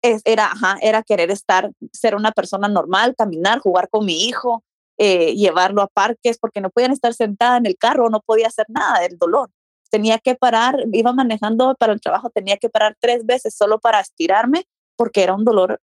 es, 0.03 0.23
era 0.25 0.47
ajá, 0.47 0.79
era 0.83 1.03
querer 1.03 1.31
estar 1.31 1.71
ser 1.93 2.15
una 2.15 2.33
persona 2.33 2.69
normal 2.69 3.15
caminar 3.17 3.61
jugar 3.61 3.89
con 3.89 4.05
mi 4.05 4.27
hijo 4.27 4.65
eh, 4.99 5.35
llevarlo 5.35 5.83
a 5.83 5.87
parques 5.87 6.39
porque 6.39 6.61
no 6.61 6.71
podían 6.71 6.93
estar 6.93 7.15
sentada 7.15 7.57
en 7.57 7.67
el 7.67 7.77
carro 7.77 8.11
no 8.11 8.21
podía 8.21 8.49
hacer 8.49 8.67
nada 8.69 9.01
del 9.01 9.17
dolor 9.17 9.51
tenía 9.91 10.19
que 10.19 10.35
parar, 10.35 10.77
iba 10.93 11.13
manejando 11.13 11.75
para 11.75 11.93
el 11.93 12.01
trabajo, 12.01 12.31
tenía 12.31 12.57
que 12.57 12.71
parar 12.71 12.97
tres 12.99 13.27
veces 13.27 13.55
solo 13.55 13.79
para 13.79 14.01
estirarme 14.01 14.65
porque 14.97 15.23
era 15.23 15.35
un 15.35 15.45
dolor 15.45 15.81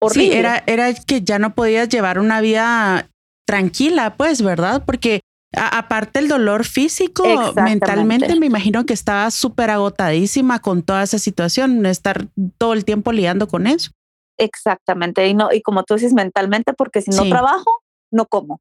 horrible. 0.00 0.32
Sí, 0.32 0.36
era, 0.36 0.64
era 0.66 0.92
que 0.94 1.22
ya 1.22 1.38
no 1.38 1.54
podías 1.54 1.88
llevar 1.88 2.18
una 2.18 2.40
vida 2.40 3.08
tranquila, 3.46 4.16
pues, 4.16 4.42
¿verdad? 4.42 4.82
Porque 4.84 5.20
aparte 5.52 6.20
el 6.20 6.28
dolor 6.28 6.64
físico, 6.64 7.24
mentalmente 7.56 8.38
me 8.38 8.46
imagino 8.46 8.86
que 8.86 8.94
estaba 8.94 9.30
súper 9.30 9.70
agotadísima 9.70 10.60
con 10.60 10.82
toda 10.82 11.02
esa 11.02 11.18
situación, 11.18 11.84
estar 11.86 12.28
todo 12.58 12.72
el 12.72 12.84
tiempo 12.84 13.12
liando 13.12 13.48
con 13.48 13.66
eso. 13.66 13.90
Exactamente, 14.38 15.26
y, 15.26 15.34
no, 15.34 15.52
y 15.52 15.60
como 15.62 15.82
tú 15.84 15.94
dices, 15.94 16.14
mentalmente, 16.14 16.72
porque 16.72 17.02
si 17.02 17.10
no 17.10 17.28
trabajo, 17.28 17.70
no 18.10 18.26
como. 18.26 18.60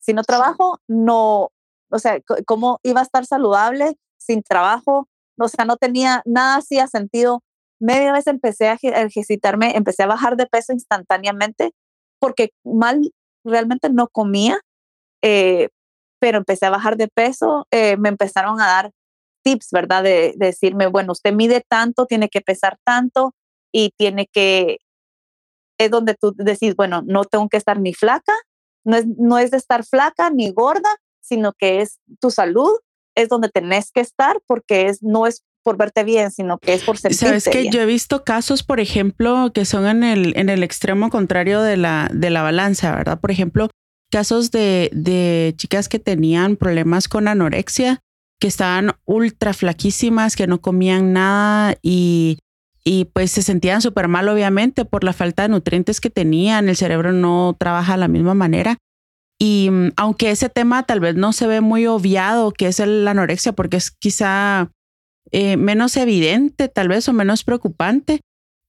Si 0.00 0.12
no 0.12 0.22
trabajo, 0.22 0.80
no, 0.86 1.50
o 1.90 1.98
sea, 1.98 2.18
¿cómo 2.46 2.80
iba 2.82 3.00
a 3.00 3.04
estar 3.04 3.24
saludable 3.24 3.96
sin 4.18 4.42
trabajo, 4.42 5.08
o 5.38 5.48
sea, 5.48 5.64
no 5.64 5.76
tenía 5.76 6.22
nada 6.26 6.56
hacía 6.56 6.86
sentido. 6.86 7.42
Media 7.80 8.12
vez 8.12 8.26
empecé 8.26 8.68
a 8.68 8.74
ejercitarme, 8.74 9.76
empecé 9.76 10.02
a 10.02 10.08
bajar 10.08 10.36
de 10.36 10.46
peso 10.46 10.72
instantáneamente 10.72 11.72
porque 12.20 12.50
mal 12.64 13.12
realmente 13.44 13.88
no 13.90 14.08
comía, 14.08 14.60
eh, 15.22 15.68
pero 16.18 16.38
empecé 16.38 16.66
a 16.66 16.70
bajar 16.70 16.96
de 16.96 17.08
peso, 17.08 17.66
eh, 17.70 17.96
me 17.96 18.08
empezaron 18.08 18.60
a 18.60 18.66
dar 18.66 18.90
tips, 19.42 19.68
¿verdad? 19.72 20.02
De, 20.02 20.34
decirme, 20.36 20.86
bueno, 20.86 21.12
usted 21.12 21.32
mide 21.32 21.62
tanto, 21.68 22.06
tiene 22.06 22.28
que 22.28 22.40
pesar 22.40 22.78
tanto 22.84 23.34
y 23.72 23.90
tiene 23.96 24.26
que, 24.26 24.78
es 25.78 25.90
donde 25.90 26.14
tú 26.14 26.34
decís, 26.36 26.74
bueno, 26.76 27.02
no 27.06 27.24
tengo 27.24 27.48
que 27.48 27.56
estar 27.56 27.80
ni 27.80 27.94
flaca, 27.94 28.34
no 28.84 28.96
es, 28.96 29.06
no 29.06 29.38
es 29.38 29.50
de 29.50 29.58
estar 29.58 29.84
flaca 29.84 30.30
ni 30.30 30.50
gorda, 30.52 30.90
sino 31.20 31.52
que 31.52 31.82
es 31.82 31.98
tu 32.20 32.30
salud 32.30 32.70
es 33.18 33.28
donde 33.28 33.48
tenés 33.48 33.90
que 33.90 34.00
estar 34.00 34.40
porque 34.46 34.86
es, 34.86 35.02
no 35.02 35.26
es 35.26 35.42
por 35.64 35.76
verte 35.76 36.04
bien, 36.04 36.30
sino 36.30 36.58
que 36.58 36.74
es 36.74 36.84
por 36.84 36.96
sentirte 36.96 37.26
Sabes 37.26 37.48
que 37.48 37.68
yo 37.68 37.80
he 37.80 37.86
visto 37.86 38.24
casos, 38.24 38.62
por 38.62 38.80
ejemplo, 38.80 39.50
que 39.52 39.64
son 39.64 39.86
en 39.86 40.04
el, 40.04 40.36
en 40.36 40.48
el 40.48 40.62
extremo 40.62 41.10
contrario 41.10 41.60
de 41.60 41.76
la, 41.76 42.08
de 42.12 42.30
la 42.30 42.42
balanza, 42.42 42.94
¿verdad? 42.94 43.20
Por 43.20 43.30
ejemplo, 43.30 43.68
casos 44.10 44.50
de, 44.50 44.90
de 44.92 45.54
chicas 45.56 45.88
que 45.88 45.98
tenían 45.98 46.56
problemas 46.56 47.08
con 47.08 47.28
anorexia, 47.28 48.00
que 48.40 48.48
estaban 48.48 48.92
ultra 49.04 49.52
flaquísimas, 49.52 50.36
que 50.36 50.46
no 50.46 50.60
comían 50.60 51.12
nada 51.12 51.76
y, 51.82 52.38
y 52.84 53.06
pues 53.06 53.32
se 53.32 53.42
sentían 53.42 53.82
súper 53.82 54.08
mal, 54.08 54.28
obviamente, 54.28 54.84
por 54.84 55.04
la 55.04 55.12
falta 55.12 55.42
de 55.42 55.50
nutrientes 55.50 56.00
que 56.00 56.10
tenían. 56.10 56.68
El 56.68 56.76
cerebro 56.76 57.12
no 57.12 57.56
trabaja 57.58 57.92
de 57.92 57.98
la 57.98 58.08
misma 58.08 58.34
manera. 58.34 58.78
Y 59.38 59.68
mm, 59.70 59.90
aunque 59.96 60.30
ese 60.30 60.48
tema 60.48 60.84
tal 60.84 61.00
vez 61.00 61.14
no 61.14 61.32
se 61.32 61.46
ve 61.46 61.60
muy 61.60 61.86
obviado, 61.86 62.52
que 62.52 62.66
es 62.66 62.78
la 62.78 63.10
anorexia, 63.10 63.52
porque 63.52 63.76
es 63.76 63.90
quizá 63.90 64.70
eh, 65.30 65.56
menos 65.56 65.96
evidente, 65.96 66.68
tal 66.68 66.88
vez, 66.88 67.08
o 67.08 67.12
menos 67.12 67.44
preocupante, 67.44 68.20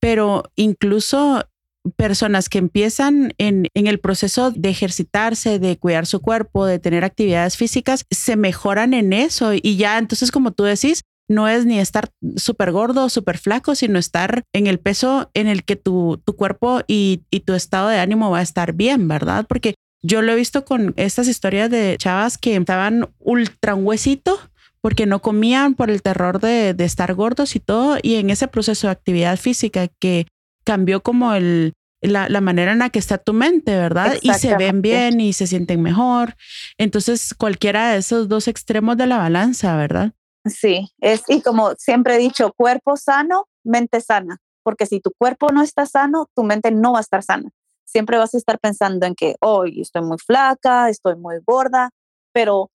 pero 0.01 0.43
incluso 0.55 1.45
personas 1.95 2.49
que 2.49 2.57
empiezan 2.57 3.33
en, 3.37 3.67
en, 3.73 3.87
el 3.87 3.99
proceso 3.99 4.51
de 4.51 4.69
ejercitarse, 4.69 5.59
de 5.59 5.77
cuidar 5.77 6.05
su 6.05 6.19
cuerpo, 6.19 6.65
de 6.65 6.79
tener 6.79 7.03
actividades 7.03 7.57
físicas, 7.57 8.05
se 8.11 8.35
mejoran 8.35 8.93
en 8.93 9.13
eso 9.13 9.53
y 9.53 9.77
ya 9.77 9.97
entonces 9.97 10.31
como 10.31 10.51
tú 10.51 10.63
decís, 10.63 11.01
no 11.29 11.47
es 11.47 11.65
ni 11.65 11.79
estar 11.79 12.09
súper 12.35 12.71
gordo 12.71 13.05
o 13.05 13.09
súper 13.09 13.37
flaco, 13.37 13.75
sino 13.75 13.99
estar 13.99 14.43
en 14.53 14.67
el 14.67 14.79
peso 14.79 15.29
en 15.33 15.47
el 15.47 15.63
que 15.63 15.75
tu, 15.75 16.21
tu 16.25 16.35
cuerpo 16.35 16.81
y, 16.87 17.21
y, 17.29 17.41
tu 17.41 17.53
estado 17.53 17.87
de 17.89 17.99
ánimo 17.99 18.31
va 18.31 18.39
a 18.39 18.43
estar 18.43 18.73
bien, 18.73 19.07
¿verdad? 19.07 19.45
Porque 19.47 19.75
yo 20.01 20.21
lo 20.21 20.31
he 20.31 20.35
visto 20.35 20.65
con 20.65 20.93
estas 20.97 21.27
historias 21.27 21.69
de 21.69 21.97
chavas 21.99 22.37
que 22.37 22.55
estaban 22.55 23.09
ultra 23.19 23.75
huesito 23.75 24.39
porque 24.81 25.05
no 25.05 25.21
comían 25.21 25.75
por 25.75 25.89
el 25.89 26.01
terror 26.01 26.39
de, 26.39 26.75
estar 26.79 27.13
gordos 27.13 27.55
y 27.55 27.59
todo. 27.59 27.97
Y 28.01 28.15
en 28.15 28.29
ese 28.29 28.47
proceso 28.47 28.87
de 28.87 28.91
actividad 28.91 29.37
física 29.37 29.87
que 29.99 30.27
cambió 30.69 31.01
como 31.01 31.33
el, 31.33 31.73
la, 32.01 32.41
manera 32.41 32.73
en 32.73 32.79
la 32.79 32.91
que 32.91 32.99
está 32.99 33.17
tu 33.17 33.33
mente, 33.33 33.75
¿verdad? 33.75 34.17
Y 34.21 34.33
se 34.35 34.55
ven 34.55 34.83
bien 34.83 35.19
y 35.19 35.33
se 35.33 35.47
sienten 35.47 35.81
mejor. 35.81 36.35
Entonces, 36.77 37.33
cualquiera 37.33 37.91
de 37.91 37.97
esos 37.97 38.29
dos 38.29 38.47
extremos 38.47 38.95
de 38.97 39.07
la 39.07 39.17
balanza, 39.17 39.75
¿verdad? 39.75 40.11
Sí, 40.45 40.91
es, 40.99 41.23
y 41.27 41.41
como 41.41 41.73
siempre 41.75 42.15
he 42.15 42.19
dicho, 42.19 42.53
cuerpo 42.55 42.97
sano, 42.97 43.47
mente 43.63 43.99
sana, 43.99 44.37
porque 44.61 44.85
si 44.85 44.99
tu 44.99 45.11
cuerpo 45.17 45.51
no 45.51 45.63
está 45.63 45.87
sano, 45.87 46.27
tu 46.35 46.43
mente 46.43 46.69
no 46.69 46.91
va 46.91 46.99
a 46.99 47.01
estar 47.01 47.23
sana 47.23 47.49
siempre 47.89 48.19
vas 48.19 48.35
a 48.35 48.37
estar 48.37 48.59
pensando 48.59 49.07
en 49.07 49.15
que 49.15 49.35
hoy 49.41 49.81
estoy 49.81 50.03
muy 50.03 50.17
flaca, 50.23 50.89
estoy 50.89 51.15
muy 51.15 51.37
gorda, 51.43 51.89
pero 52.31 52.69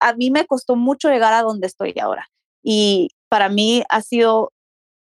a 0.00 0.14
mí 0.14 0.30
me 0.30 0.46
costó 0.46 0.76
mucho 0.76 1.10
llegar 1.10 1.34
a 1.34 1.42
donde 1.42 1.66
estoy 1.66 1.94
ahora. 2.00 2.26
Y 2.62 3.10
para 3.28 3.50
mí 3.50 3.84
ha 3.90 4.00
sido 4.00 4.52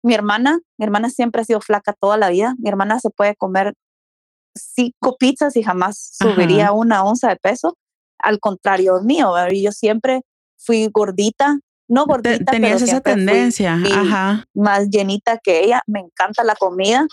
mi 0.02 0.14
hermana, 0.14 0.60
mi 0.78 0.84
hermana 0.84 1.10
siempre 1.10 1.42
ha 1.42 1.44
sido 1.44 1.60
flaca 1.60 1.92
toda 1.92 2.16
la 2.16 2.30
vida. 2.30 2.54
Mi 2.58 2.68
hermana 2.68 2.98
se 3.00 3.10
puede 3.10 3.34
comer 3.36 3.74
cinco 4.54 5.16
pizzas 5.18 5.56
y 5.56 5.62
jamás 5.62 6.16
subiría 6.18 6.72
una 6.72 7.04
onza 7.04 7.28
de 7.28 7.36
peso. 7.36 7.76
Al 8.18 8.40
contrario 8.40 9.00
mío, 9.02 9.32
yo 9.52 9.72
siempre 9.72 10.22
fui 10.56 10.88
gordita, 10.92 11.58
no 11.88 12.06
gordita, 12.06 12.50
Tenías 12.50 12.82
esa 12.82 13.00
tendencia, 13.00 13.76
más 14.54 14.88
llenita 14.90 15.38
que 15.38 15.64
ella. 15.64 15.82
Me 15.86 16.00
encanta 16.00 16.42
la 16.42 16.56
comida, 16.56 17.06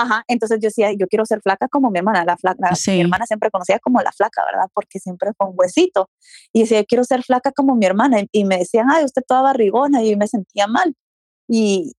Ajá, 0.00 0.22
entonces 0.28 0.60
yo 0.60 0.68
decía, 0.68 0.92
yo 0.92 1.08
quiero 1.08 1.26
ser 1.26 1.40
flaca 1.42 1.66
como 1.66 1.90
mi 1.90 1.98
hermana, 1.98 2.24
la 2.24 2.36
flaca, 2.36 2.70
mi 2.86 3.00
hermana 3.00 3.26
siempre 3.26 3.50
conocía 3.50 3.80
como 3.80 4.00
la 4.00 4.12
flaca, 4.12 4.44
¿verdad? 4.46 4.68
Porque 4.72 5.00
siempre 5.00 5.32
fue 5.36 5.48
un 5.48 5.54
huesito. 5.58 6.08
Y 6.52 6.60
decía, 6.60 6.78
yo 6.78 6.86
quiero 6.86 7.02
ser 7.02 7.24
flaca 7.24 7.50
como 7.50 7.74
mi 7.74 7.84
hermana. 7.84 8.22
Y, 8.30 8.44
me 8.44 8.58
decían, 8.58 8.86
ay, 8.92 9.04
usted 9.04 9.22
toda 9.26 9.42
barrigona, 9.42 10.04
y 10.04 10.14
me 10.14 10.28
sentía 10.28 10.68
mal. 10.68 10.94
Y 11.48 11.94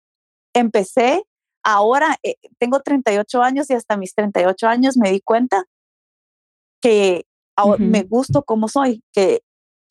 empecé, 0.60 1.24
ahora 1.64 2.18
eh, 2.24 2.36
tengo 2.58 2.80
38 2.80 3.42
años 3.42 3.70
y 3.70 3.74
hasta 3.74 3.98
mis 3.98 4.14
38 4.14 4.68
años 4.68 4.98
me 4.98 5.12
di 5.12 5.22
cuenta 5.22 5.66
que 6.82 7.26
me 7.78 8.04
gusto 8.04 8.44
como 8.44 8.70
soy, 8.70 9.04
que 9.12 9.42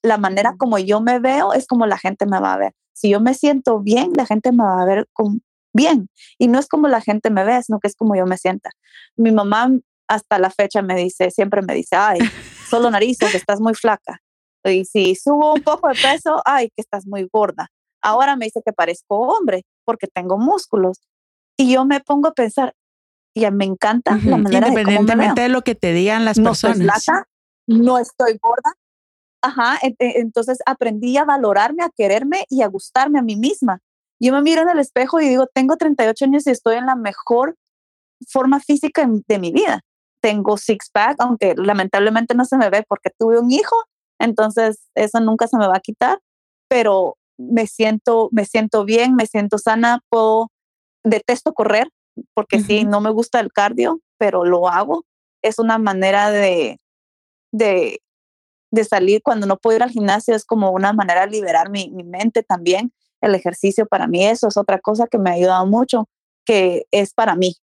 la 0.02 0.16
manera 0.16 0.54
como 0.56 0.78
yo 0.78 1.02
me 1.02 1.18
veo 1.18 1.52
es 1.52 1.66
como 1.66 1.87
la 1.87 1.98
gente 1.98 2.25
me 2.25 2.40
va 2.40 2.54
a 2.54 2.58
ver. 2.58 2.72
Si 2.94 3.10
yo 3.10 3.20
me 3.20 3.34
siento 3.34 3.80
bien, 3.80 4.12
la 4.16 4.25
gente 4.25 4.52
me 4.52 4.64
va 4.64 4.80
a 4.80 4.84
ver 4.87 5.06
con, 5.12 5.42
bien. 5.72 6.08
Y 6.38 6.48
no 6.48 6.58
es 6.58 6.66
como 6.66 6.88
la 6.88 7.00
gente 7.00 7.30
me 7.30 7.44
ve, 7.44 7.62
sino 7.62 7.78
que 7.78 7.88
es 7.88 7.94
como 7.94 8.16
yo 8.16 8.26
me 8.26 8.38
sienta. 8.38 8.70
Mi 9.16 9.32
mamá 9.32 9.70
hasta 10.08 10.38
la 10.38 10.50
fecha 10.50 10.82
me 10.82 10.96
dice, 10.96 11.30
siempre 11.30 11.62
me 11.62 11.75
dice, 11.75 11.96
ay, 11.96 12.20
solo 12.68 12.90
narices, 12.90 13.34
estás 13.34 13.60
muy 13.60 13.75
flaca. 13.75 14.20
Y 14.64 14.84
si 14.84 15.14
subo 15.14 15.54
un 15.54 15.62
poco 15.62 15.88
de 15.88 15.94
peso, 15.94 16.42
ay, 16.44 16.68
que 16.75 16.82
estás 16.82 17.06
muy 17.06 17.28
gorda. 17.32 17.68
Ahora 18.02 18.37
me 18.37 18.46
dice 18.46 18.60
que 18.64 18.72
parezco 18.72 19.18
hombre 19.18 19.64
porque 19.88 20.07
tengo 20.07 20.37
músculos. 20.37 21.00
Y 21.57 21.73
yo 21.73 21.87
me 21.87 22.00
pongo 22.00 22.28
a 22.28 22.33
pensar, 22.33 22.75
y 23.35 23.50
me 23.50 23.64
encanta 23.64 24.18
la 24.23 24.37
manera 24.37 24.68
de 24.68 24.85
cómo 24.85 25.02
me 25.16 25.33
de 25.33 25.49
lo 25.49 25.62
que 25.62 25.75
te 25.75 25.95
digan 25.95 26.26
las 26.26 26.37
no 26.37 26.50
personas. 26.50 27.07
No 27.09 27.25
no 27.68 27.97
estoy 27.97 28.38
gorda. 28.42 28.75
Ajá, 29.40 29.78
entonces 29.99 30.59
aprendí 30.66 31.16
a 31.16 31.25
valorarme, 31.25 31.85
a 31.85 31.90
quererme 31.97 32.45
y 32.50 32.61
a 32.61 32.66
gustarme 32.66 33.18
a 33.18 33.23
mí 33.23 33.37
misma. 33.37 33.78
Yo 34.21 34.35
me 34.35 34.42
miro 34.42 34.61
en 34.61 34.68
el 34.68 34.78
espejo 34.78 35.23
y 35.23 35.28
digo, 35.30 35.47
tengo 35.54 35.76
38 35.76 36.26
años 36.26 36.47
y 36.47 36.50
estoy 36.50 36.76
en 36.76 36.85
la 36.85 36.97
mejor 36.97 37.57
forma 38.28 38.61
física 38.61 39.09
de 39.26 39.38
mi 39.38 39.52
vida. 39.52 39.80
Tengo 40.21 40.59
six 40.59 40.90
pack, 40.92 41.16
aunque 41.21 41.54
lamentablemente 41.57 42.35
no 42.35 42.45
se 42.45 42.59
me 42.59 42.68
ve 42.68 42.85
porque 42.87 43.11
tuve 43.16 43.38
un 43.38 43.50
hijo, 43.50 43.76
entonces 44.21 44.83
eso 44.95 45.21
nunca 45.21 45.47
se 45.47 45.57
me 45.57 45.66
va 45.66 45.76
a 45.76 45.80
quitar, 45.80 46.18
pero 46.68 47.16
me 47.38 47.66
siento, 47.66 48.28
me 48.33 48.45
siento 48.45 48.85
bien, 48.85 49.14
me 49.14 49.26
siento 49.26 49.59
sana, 49.59 50.00
puedo, 50.11 50.50
detesto 51.04 51.54
correr, 51.54 51.88
porque 52.35 52.61
sí, 52.61 52.85
no 52.85 53.00
me 53.00 53.11
gusta 53.11 53.40
el 53.40 53.52
cardio, 53.52 54.00
pero 54.18 54.45
lo 54.45 54.68
hago. 54.68 55.04
Es 55.42 55.59
una 55.59 55.78
manera 55.78 56.30
de, 56.30 56.80
de, 57.52 58.00
de, 58.73 58.85
salir 58.85 59.23
cuando 59.23 59.47
no 59.47 59.57
puedo 59.57 59.76
ir 59.76 59.83
al 59.83 59.90
gimnasio, 59.90 60.35
es 60.35 60.45
como 60.45 60.73
una 60.73 60.92
manera 60.92 61.26
de 61.26 61.33
liberar 61.33 61.71
mi, 61.71 61.90
mi 61.90 62.02
mente 62.02 62.42
también. 62.42 62.92
El 63.21 63.35
ejercicio 63.35 63.87
para 63.87 64.09
mí, 64.09 64.26
eso 64.26 64.49
es 64.49 64.57
otra 64.57 64.80
cosa 64.80 65.07
que 65.07 65.18
me 65.18 65.30
ha 65.30 65.35
ayudado 65.35 65.66
mucho, 65.66 66.09
que 66.45 66.87
es 66.90 67.14
para 67.14 67.37
mí. 67.37 67.54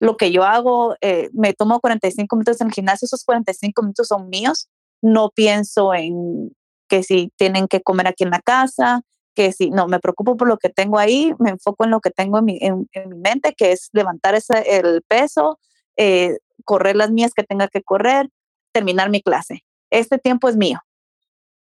Lo 0.00 0.16
que 0.16 0.30
yo 0.30 0.44
hago, 0.44 0.96
eh, 1.00 1.28
me 1.32 1.52
tomo 1.52 1.80
45 1.80 2.36
minutos 2.36 2.60
en 2.60 2.68
el 2.68 2.72
gimnasio, 2.72 3.06
esos 3.06 3.24
45 3.24 3.82
minutos 3.82 4.08
son 4.08 4.28
míos. 4.28 4.68
No 5.02 5.30
pienso 5.30 5.92
en 5.92 6.52
que 6.88 7.02
si 7.02 7.30
tienen 7.36 7.68
que 7.68 7.82
comer 7.82 8.06
aquí 8.06 8.24
en 8.24 8.30
la 8.30 8.40
casa, 8.40 9.02
que 9.38 9.52
si 9.52 9.70
no 9.70 9.86
me 9.86 10.00
preocupo 10.00 10.36
por 10.36 10.48
lo 10.48 10.56
que 10.56 10.68
tengo 10.68 10.98
ahí, 10.98 11.32
me 11.38 11.50
enfoco 11.50 11.84
en 11.84 11.92
lo 11.92 12.00
que 12.00 12.10
tengo 12.10 12.38
en 12.38 12.44
mi, 12.44 12.58
en, 12.60 12.88
mi 13.08 13.14
mente, 13.14 13.54
que 13.56 13.70
es 13.70 13.88
levantar 13.92 14.34
ese, 14.34 14.78
el 14.78 15.00
peso, 15.02 15.60
eh, 15.96 16.38
correr 16.64 16.96
las 16.96 17.12
mías 17.12 17.34
que 17.36 17.44
tenga 17.44 17.68
que 17.68 17.80
correr, 17.80 18.28
terminar 18.72 19.10
mi 19.10 19.22
clase. 19.22 19.62
Este 19.90 20.18
tiempo 20.18 20.48
es 20.48 20.56
mío, 20.56 20.80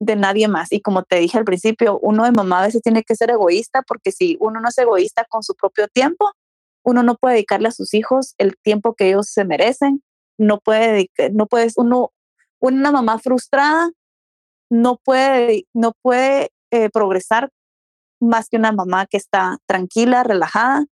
de 0.00 0.16
nadie 0.16 0.48
más. 0.48 0.72
Y 0.72 0.80
como 0.80 1.02
te 1.02 1.16
dije 1.16 1.36
al 1.36 1.44
principio, 1.44 1.98
uno 1.98 2.24
de 2.24 2.32
mamá 2.32 2.60
a 2.60 2.66
veces 2.66 2.80
tiene 2.80 3.02
que 3.02 3.14
ser 3.14 3.28
egoísta 3.28 3.82
porque 3.82 4.10
si 4.10 4.38
uno 4.40 4.58
no 4.58 4.70
es 4.70 4.78
egoísta 4.78 5.26
con 5.28 5.42
su 5.42 5.54
propio 5.54 5.86
tiempo, 5.88 6.32
uno 6.82 7.02
no 7.02 7.16
puede 7.16 7.34
dedicarle 7.34 7.68
a 7.68 7.72
sus 7.72 7.92
hijos 7.92 8.34
el 8.38 8.56
tiempo 8.56 8.94
que 8.94 9.08
ellos 9.10 9.26
se 9.28 9.44
merecen. 9.44 10.02
No 10.38 10.60
puede, 10.60 11.10
no 11.34 11.46
puedes, 11.46 11.76
uno, 11.76 12.10
una 12.58 12.90
mamá 12.90 13.18
frustrada 13.18 13.90
no 14.70 14.96
puede, 14.96 15.66
no 15.74 15.92
puede 16.00 16.52
eh, 16.70 16.90
progresar 16.90 17.50
más 18.20 18.48
que 18.48 18.56
una 18.56 18.72
mamá 18.72 19.06
que 19.06 19.16
está 19.16 19.58
tranquila, 19.66 20.22
relajada 20.22 20.86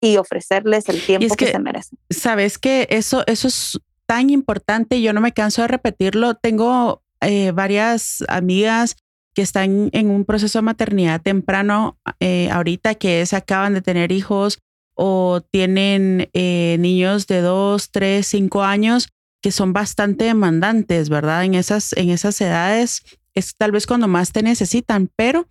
y 0.00 0.16
ofrecerles 0.16 0.88
el 0.88 1.04
tiempo 1.04 1.34
que, 1.34 1.46
se 1.48 1.58
merecen. 1.58 1.98
Sabes 2.10 2.58
que 2.58 2.86
eso, 2.90 3.24
eso 3.26 3.48
es 3.48 3.78
tan 4.06 4.30
importante, 4.30 5.02
yo 5.02 5.12
no 5.12 5.20
me 5.20 5.32
canso 5.32 5.62
de 5.62 5.68
repetirlo. 5.68 6.34
Tengo 6.34 7.02
eh, 7.20 7.50
varias 7.52 8.24
amigas 8.28 8.96
que 9.34 9.42
están 9.42 9.90
en 9.92 10.10
un 10.10 10.24
proceso 10.24 10.58
de 10.58 10.62
maternidad 10.62 11.20
temprano 11.20 11.98
eh, 12.18 12.50
ahorita, 12.50 12.94
que 12.94 13.20
es 13.20 13.32
acaban 13.32 13.74
de 13.74 13.82
tener 13.82 14.10
hijos 14.12 14.58
o 14.94 15.40
tienen 15.50 16.28
niños 16.34 17.26
de 17.26 17.40
dos, 17.40 17.90
tres, 17.90 18.26
cinco 18.26 18.62
años 18.62 19.08
que 19.40 19.52
son 19.52 19.72
bastante 19.72 20.24
demandantes, 20.24 21.08
¿verdad? 21.08 21.44
En 21.44 21.54
esas, 21.54 21.92
en 21.94 22.10
esas 22.10 22.40
edades 22.40 23.02
es 23.40 23.56
tal 23.56 23.72
vez 23.72 23.86
cuando 23.86 24.08
más 24.08 24.32
te 24.32 24.42
necesitan, 24.42 25.10
pero 25.16 25.46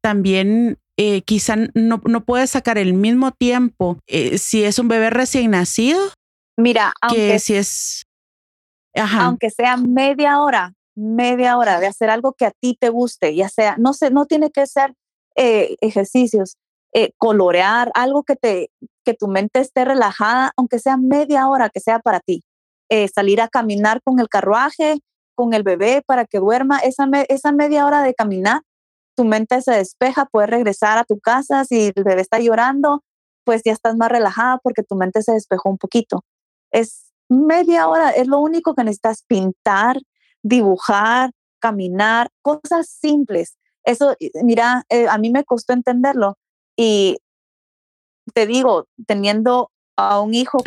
también 0.00 0.78
eh, 0.98 1.22
quizá 1.22 1.56
no, 1.74 2.02
no 2.04 2.24
puedes 2.24 2.50
sacar 2.50 2.76
el 2.76 2.92
mismo 2.92 3.32
tiempo 3.32 3.98
eh, 4.06 4.36
si 4.36 4.62
es 4.62 4.78
un 4.78 4.88
bebé 4.88 5.08
recién 5.10 5.52
nacido. 5.52 5.98
Mira, 6.58 6.92
aunque 7.00 7.38
si 7.38 7.54
es, 7.54 8.04
aunque 8.94 9.48
sea 9.50 9.78
media 9.78 10.40
hora, 10.40 10.74
media 10.94 11.56
hora 11.56 11.80
de 11.80 11.86
hacer 11.86 12.10
algo 12.10 12.34
que 12.34 12.44
a 12.44 12.50
ti 12.50 12.76
te 12.78 12.90
guste, 12.90 13.34
ya 13.34 13.48
sea, 13.48 13.76
no 13.78 13.94
sé, 13.94 14.10
no 14.10 14.26
tiene 14.26 14.50
que 14.50 14.66
ser 14.66 14.92
eh, 15.34 15.76
ejercicios, 15.80 16.56
colorear, 17.16 17.90
algo 17.94 18.22
que 18.22 18.36
te, 18.36 18.70
que 19.02 19.14
tu 19.14 19.26
mente 19.26 19.60
esté 19.60 19.86
relajada, 19.86 20.52
aunque 20.58 20.78
sea 20.78 20.98
media 20.98 21.48
hora, 21.48 21.70
que 21.70 21.80
sea 21.80 22.00
para 22.00 22.20
ti. 22.20 22.44
salir 23.14 23.40
a 23.40 23.48
caminar 23.48 24.02
con 24.04 24.20
el 24.20 24.28
carruaje, 24.28 24.98
con 25.34 25.54
el 25.54 25.62
bebé 25.62 26.02
para 26.06 26.24
que 26.24 26.38
duerma, 26.38 26.78
esa, 26.78 27.08
esa 27.28 27.52
media 27.52 27.86
hora 27.86 28.02
de 28.02 28.14
caminar, 28.14 28.62
tu 29.14 29.24
mente 29.24 29.60
se 29.62 29.72
despeja, 29.72 30.26
puedes 30.26 30.50
regresar 30.50 30.98
a 30.98 31.04
tu 31.04 31.18
casa, 31.20 31.64
si 31.64 31.92
el 31.94 32.04
bebé 32.04 32.22
está 32.22 32.38
llorando, 32.38 33.02
pues 33.44 33.62
ya 33.64 33.72
estás 33.72 33.96
más 33.96 34.10
relajada 34.10 34.58
porque 34.62 34.82
tu 34.82 34.94
mente 34.94 35.22
se 35.22 35.32
despejó 35.32 35.70
un 35.70 35.78
poquito. 35.78 36.24
Es 36.70 37.12
media 37.28 37.88
hora, 37.88 38.10
es 38.10 38.26
lo 38.28 38.38
único 38.38 38.74
que 38.74 38.84
necesitas 38.84 39.24
pintar, 39.26 39.98
dibujar, 40.42 41.32
caminar, 41.60 42.30
cosas 42.42 42.88
simples. 42.88 43.58
Eso, 43.84 44.14
mira, 44.42 44.84
eh, 44.88 45.08
a 45.08 45.18
mí 45.18 45.30
me 45.30 45.44
costó 45.44 45.72
entenderlo 45.72 46.38
y 46.76 47.18
te 48.34 48.46
digo, 48.46 48.86
teniendo 49.06 49.71
a 50.10 50.20
un 50.20 50.34
hijo, 50.34 50.58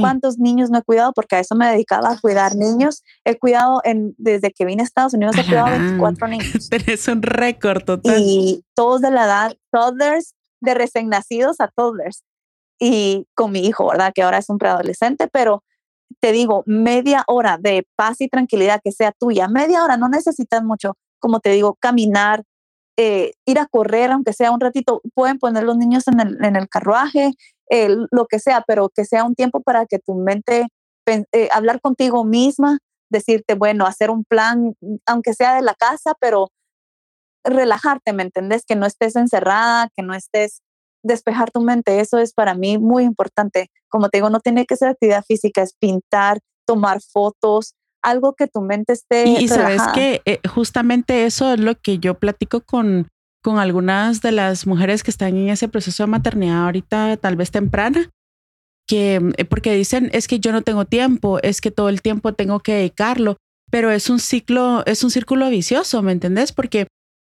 cuántos 0.00 0.38
niños 0.38 0.70
no 0.70 0.78
he 0.78 0.82
cuidado, 0.82 1.12
porque 1.12 1.36
a 1.36 1.40
eso 1.40 1.54
me 1.54 1.68
dedicaba 1.68 2.12
a 2.12 2.20
cuidar 2.20 2.56
niños. 2.56 3.02
He 3.24 3.38
cuidado 3.38 3.80
en, 3.84 4.14
desde 4.18 4.50
que 4.50 4.64
vine 4.64 4.82
a 4.82 4.84
Estados 4.84 5.14
Unidos, 5.14 5.36
he 5.38 5.44
cuidado 5.44 5.70
24 5.70 6.28
niños. 6.28 6.68
Tenés 6.70 7.08
un 7.08 7.22
récord 7.22 7.84
total. 7.84 8.16
Y 8.18 8.64
todos 8.74 9.00
de 9.00 9.10
la 9.10 9.24
edad, 9.24 9.56
toddlers, 9.70 10.34
de 10.60 10.74
recién 10.74 11.08
nacidos 11.08 11.60
a 11.60 11.68
toddlers. 11.68 12.22
Y 12.78 13.26
con 13.34 13.52
mi 13.52 13.66
hijo, 13.66 13.88
¿verdad? 13.88 14.12
Que 14.14 14.22
ahora 14.22 14.38
es 14.38 14.48
un 14.48 14.58
preadolescente, 14.58 15.28
pero 15.28 15.62
te 16.20 16.32
digo, 16.32 16.62
media 16.66 17.24
hora 17.26 17.58
de 17.58 17.86
paz 17.96 18.20
y 18.20 18.28
tranquilidad 18.28 18.80
que 18.82 18.92
sea 18.92 19.12
tuya, 19.12 19.48
media 19.48 19.84
hora, 19.84 19.96
no 19.96 20.08
necesitas 20.08 20.62
mucho, 20.62 20.96
como 21.18 21.40
te 21.40 21.50
digo, 21.50 21.76
caminar, 21.80 22.44
eh, 22.98 23.32
ir 23.46 23.58
a 23.58 23.66
correr, 23.66 24.10
aunque 24.10 24.32
sea 24.32 24.50
un 24.50 24.60
ratito, 24.60 25.00
pueden 25.14 25.38
poner 25.38 25.64
los 25.64 25.76
niños 25.76 26.06
en 26.08 26.20
el, 26.20 26.44
en 26.44 26.56
el 26.56 26.68
carruaje, 26.68 27.32
lo 28.10 28.26
que 28.26 28.38
sea, 28.38 28.64
pero 28.66 28.90
que 28.90 29.04
sea 29.04 29.24
un 29.24 29.34
tiempo 29.34 29.62
para 29.62 29.86
que 29.86 29.98
tu 29.98 30.14
mente, 30.14 30.68
eh, 31.06 31.48
hablar 31.52 31.80
contigo 31.80 32.24
misma, 32.24 32.78
decirte, 33.10 33.54
bueno, 33.54 33.86
hacer 33.86 34.10
un 34.10 34.24
plan, 34.24 34.74
aunque 35.06 35.34
sea 35.34 35.54
de 35.54 35.62
la 35.62 35.74
casa, 35.74 36.14
pero 36.20 36.48
relajarte, 37.44 38.12
¿me 38.12 38.22
entendés? 38.22 38.64
Que 38.66 38.76
no 38.76 38.86
estés 38.86 39.16
encerrada, 39.16 39.88
que 39.96 40.02
no 40.02 40.14
estés 40.14 40.62
despejar 41.04 41.50
tu 41.50 41.60
mente, 41.60 42.00
eso 42.00 42.18
es 42.18 42.32
para 42.32 42.54
mí 42.54 42.78
muy 42.78 43.04
importante. 43.04 43.70
Como 43.88 44.08
te 44.08 44.18
digo, 44.18 44.30
no 44.30 44.40
tiene 44.40 44.66
que 44.66 44.76
ser 44.76 44.88
actividad 44.88 45.24
física, 45.24 45.62
es 45.62 45.74
pintar, 45.74 46.38
tomar 46.66 47.00
fotos, 47.02 47.74
algo 48.02 48.34
que 48.34 48.46
tu 48.46 48.60
mente 48.60 48.92
esté. 48.92 49.26
Y, 49.26 49.48
sabes 49.48 49.82
que 49.94 50.22
eh, 50.24 50.40
justamente 50.48 51.26
eso 51.26 51.52
es 51.52 51.60
lo 51.60 51.74
que 51.74 51.98
yo 51.98 52.18
platico 52.18 52.60
con, 52.60 53.08
con 53.42 53.58
algunas 53.58 54.22
de 54.22 54.32
las 54.32 54.66
mujeres 54.66 55.02
que 55.02 55.10
están 55.10 55.36
en 55.36 55.50
ese 55.50 55.68
proceso 55.68 56.04
de 56.04 56.08
maternidad 56.08 56.64
ahorita, 56.64 57.16
tal 57.16 57.36
vez 57.36 57.50
temprana, 57.50 58.10
que 58.88 59.20
eh, 59.36 59.44
porque 59.44 59.74
dicen 59.74 60.10
es 60.12 60.28
que 60.28 60.40
yo 60.40 60.52
no 60.52 60.62
tengo 60.62 60.84
tiempo, 60.84 61.38
es 61.42 61.60
que 61.60 61.70
todo 61.70 61.88
el 61.88 62.02
tiempo 62.02 62.34
tengo 62.34 62.60
que 62.60 62.74
dedicarlo, 62.74 63.36
pero 63.70 63.90
es 63.90 64.08
un 64.08 64.20
ciclo, 64.20 64.84
es 64.86 65.02
un 65.02 65.10
círculo 65.10 65.50
vicioso, 65.50 66.02
¿me 66.02 66.12
entendés? 66.12 66.52
Porque 66.52 66.86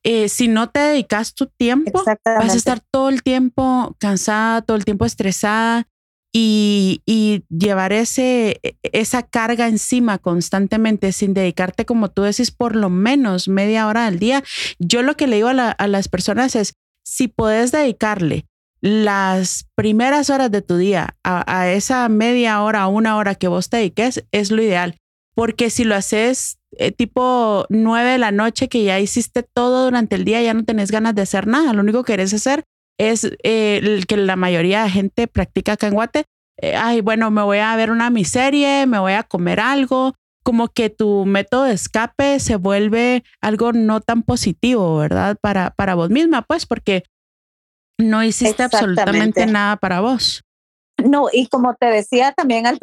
eh, 0.05 0.29
si 0.29 0.49
no 0.49 0.71
te 0.71 0.81
dedicas 0.81 1.35
tu 1.35 1.47
tiempo, 1.47 2.03
vas 2.05 2.55
a 2.55 2.57
estar 2.57 2.81
todo 2.91 3.09
el 3.09 3.23
tiempo 3.23 3.95
cansada, 3.99 4.63
todo 4.63 4.77
el 4.77 4.85
tiempo 4.85 5.05
estresada 5.05 5.87
y, 6.33 7.45
llevar 7.49 7.93
ese, 7.93 8.61
e, 8.63 8.77
esa 8.83 9.23
carga 9.23 9.69
encima 9.69 10.19
constantemente 10.19 11.13
sin 11.13 11.35
dedicarte, 11.35 11.85
como 11.85 12.11
tú 12.11 12.23
decís, 12.23 12.51
por 12.51 12.77
lo 12.77 12.91
menos 12.91 13.49
media 13.49 13.87
hora 13.87 14.07
al 14.07 14.19
día. 14.19 14.43
Yo 14.79 15.03
lo 15.03 15.17
que 15.17 15.27
le 15.27 15.37
digo 15.37 15.49
a, 15.49 15.87
las 15.87 16.09
personas 16.09 16.57
es, 16.57 16.75
si 17.05 17.29
puedes 17.29 17.73
dedicarle 17.73 18.47
las 18.81 19.67
primeras 19.75 20.31
horas 20.31 20.51
de 20.51 20.63
tu 20.63 20.77
día 20.77 21.17
a, 21.25 21.69
esa 21.71 22.09
media 22.09 22.63
hora, 22.63 22.87
una 22.87 23.17
hora 23.17 23.35
que 23.35 23.49
vos 23.49 23.71
te 23.71 23.79
dediques, 23.79 24.25
es 24.31 24.51
lo 24.51 24.63
ideal. 24.63 24.97
Porque 25.35 25.71
si 25.71 25.85
lo 25.85 25.95
haces 25.95 26.59
eh, 26.73 26.91
tipo 26.93 27.65
nueve 27.69 28.11
de 28.11 28.19
la 28.19 28.33
noche, 28.33 28.69
que 28.69 28.85
ya 28.85 29.01
hiciste 29.01 29.43
todo 29.43 29.85
durante 29.85 30.17
el 30.17 30.25
día, 30.25 30.43
ya 30.43 30.53
no 30.53 30.65
tenés 30.65 30.91
ganas 30.91 31.15
de 31.15 31.23
hacer 31.23 31.47
nada. 31.47 31.73
Lo 31.73 31.83
único 31.83 32.03
que 32.03 32.13
querés 32.13 32.35
hacer 32.35 32.65
es 32.99 33.25
eh, 33.25 33.81
el 33.83 34.07
que 34.07 34.17
la 34.17 34.37
mayoría 34.37 34.83
de 34.83 34.91
gente 34.91 35.27
practica 35.29 35.73
acá 35.73 35.87
en 35.87 35.95
Guate. 35.95 36.25
Eh, 36.61 36.75
ay, 36.75 37.01
bueno, 37.01 37.31
me 37.31 37.43
voy 37.43 37.59
a 37.59 37.75
ver 37.77 37.91
una 37.91 38.11
miseria, 38.11 38.85
me 38.87 38.99
voy 38.99 39.13
a 39.13 39.23
comer 39.23 39.61
algo, 39.61 40.15
como 40.43 40.69
que 40.69 40.91
tu 40.91 41.25
método 41.25 41.65
de 41.65 41.75
escape 41.75 42.41
se 42.41 42.57
vuelve 42.57 43.23
algo 43.41 43.73
no 43.73 44.01
tan 44.01 44.23
positivo, 44.23 44.97
¿verdad? 44.97 45.37
Para, 45.41 45.71
para 45.71 45.95
vos 45.95 46.11
misma, 46.11 46.43
pues, 46.43 46.67
porque 46.67 47.05
no 47.99 48.25
hiciste 48.25 48.63
absolutamente 48.65 49.47
nada 49.47 49.77
para 49.77 50.01
vos. 50.01 50.43
No, 51.05 51.29
y 51.33 51.47
como 51.47 51.75
te 51.75 51.87
decía 51.87 52.33
también 52.33 52.67
al 52.67 52.79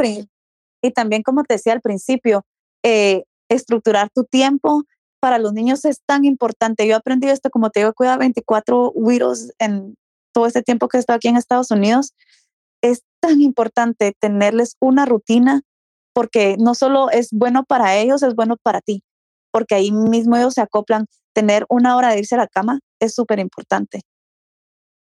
y 0.82 0.92
también 0.92 1.24
como 1.24 1.44
te 1.44 1.56
decía 1.56 1.74
al 1.74 1.82
principio, 1.82 2.46
eh, 2.84 3.24
estructurar 3.50 4.10
tu 4.14 4.24
tiempo 4.24 4.84
para 5.20 5.40
los 5.40 5.54
niños 5.54 5.84
es 5.86 6.02
tan 6.06 6.24
importante. 6.24 6.88
Yo 6.88 6.96
aprendí 6.96 7.28
esto, 7.28 7.50
como 7.50 7.72
te 7.72 7.80
digo, 7.82 7.94
cuida 7.94 8.16
24 8.18 8.92
widows 8.92 9.52
en 9.60 9.96
todo 10.36 10.48
este 10.48 10.62
tiempo 10.62 10.90
que 10.90 10.98
he 10.98 11.00
estado 11.00 11.16
aquí 11.16 11.30
en 11.30 11.38
Estados 11.38 11.72
Unidos. 11.72 12.14
Es 12.82 13.04
tan 13.22 13.42
importante 13.42 14.14
tenerles 14.20 14.76
una 14.82 15.06
rutina 15.06 15.62
porque 16.14 16.58
no 16.60 16.76
solo 16.76 17.10
es 17.10 17.30
bueno 17.32 17.64
para 17.64 17.96
ellos, 17.96 18.22
es 18.22 18.36
bueno 18.36 18.58
para 18.62 18.82
ti, 18.82 19.02
porque 19.52 19.76
ahí 19.76 19.92
mismo 19.92 20.36
ellos 20.36 20.54
se 20.54 20.62
acoplan. 20.62 21.06
Tener 21.34 21.66
una 21.70 21.96
hora 21.96 22.10
de 22.10 22.20
irse 22.20 22.36
a 22.36 22.40
la 22.40 22.48
cama 22.48 22.80
es 23.00 23.16
súper 23.16 23.40
importante. 23.40 24.02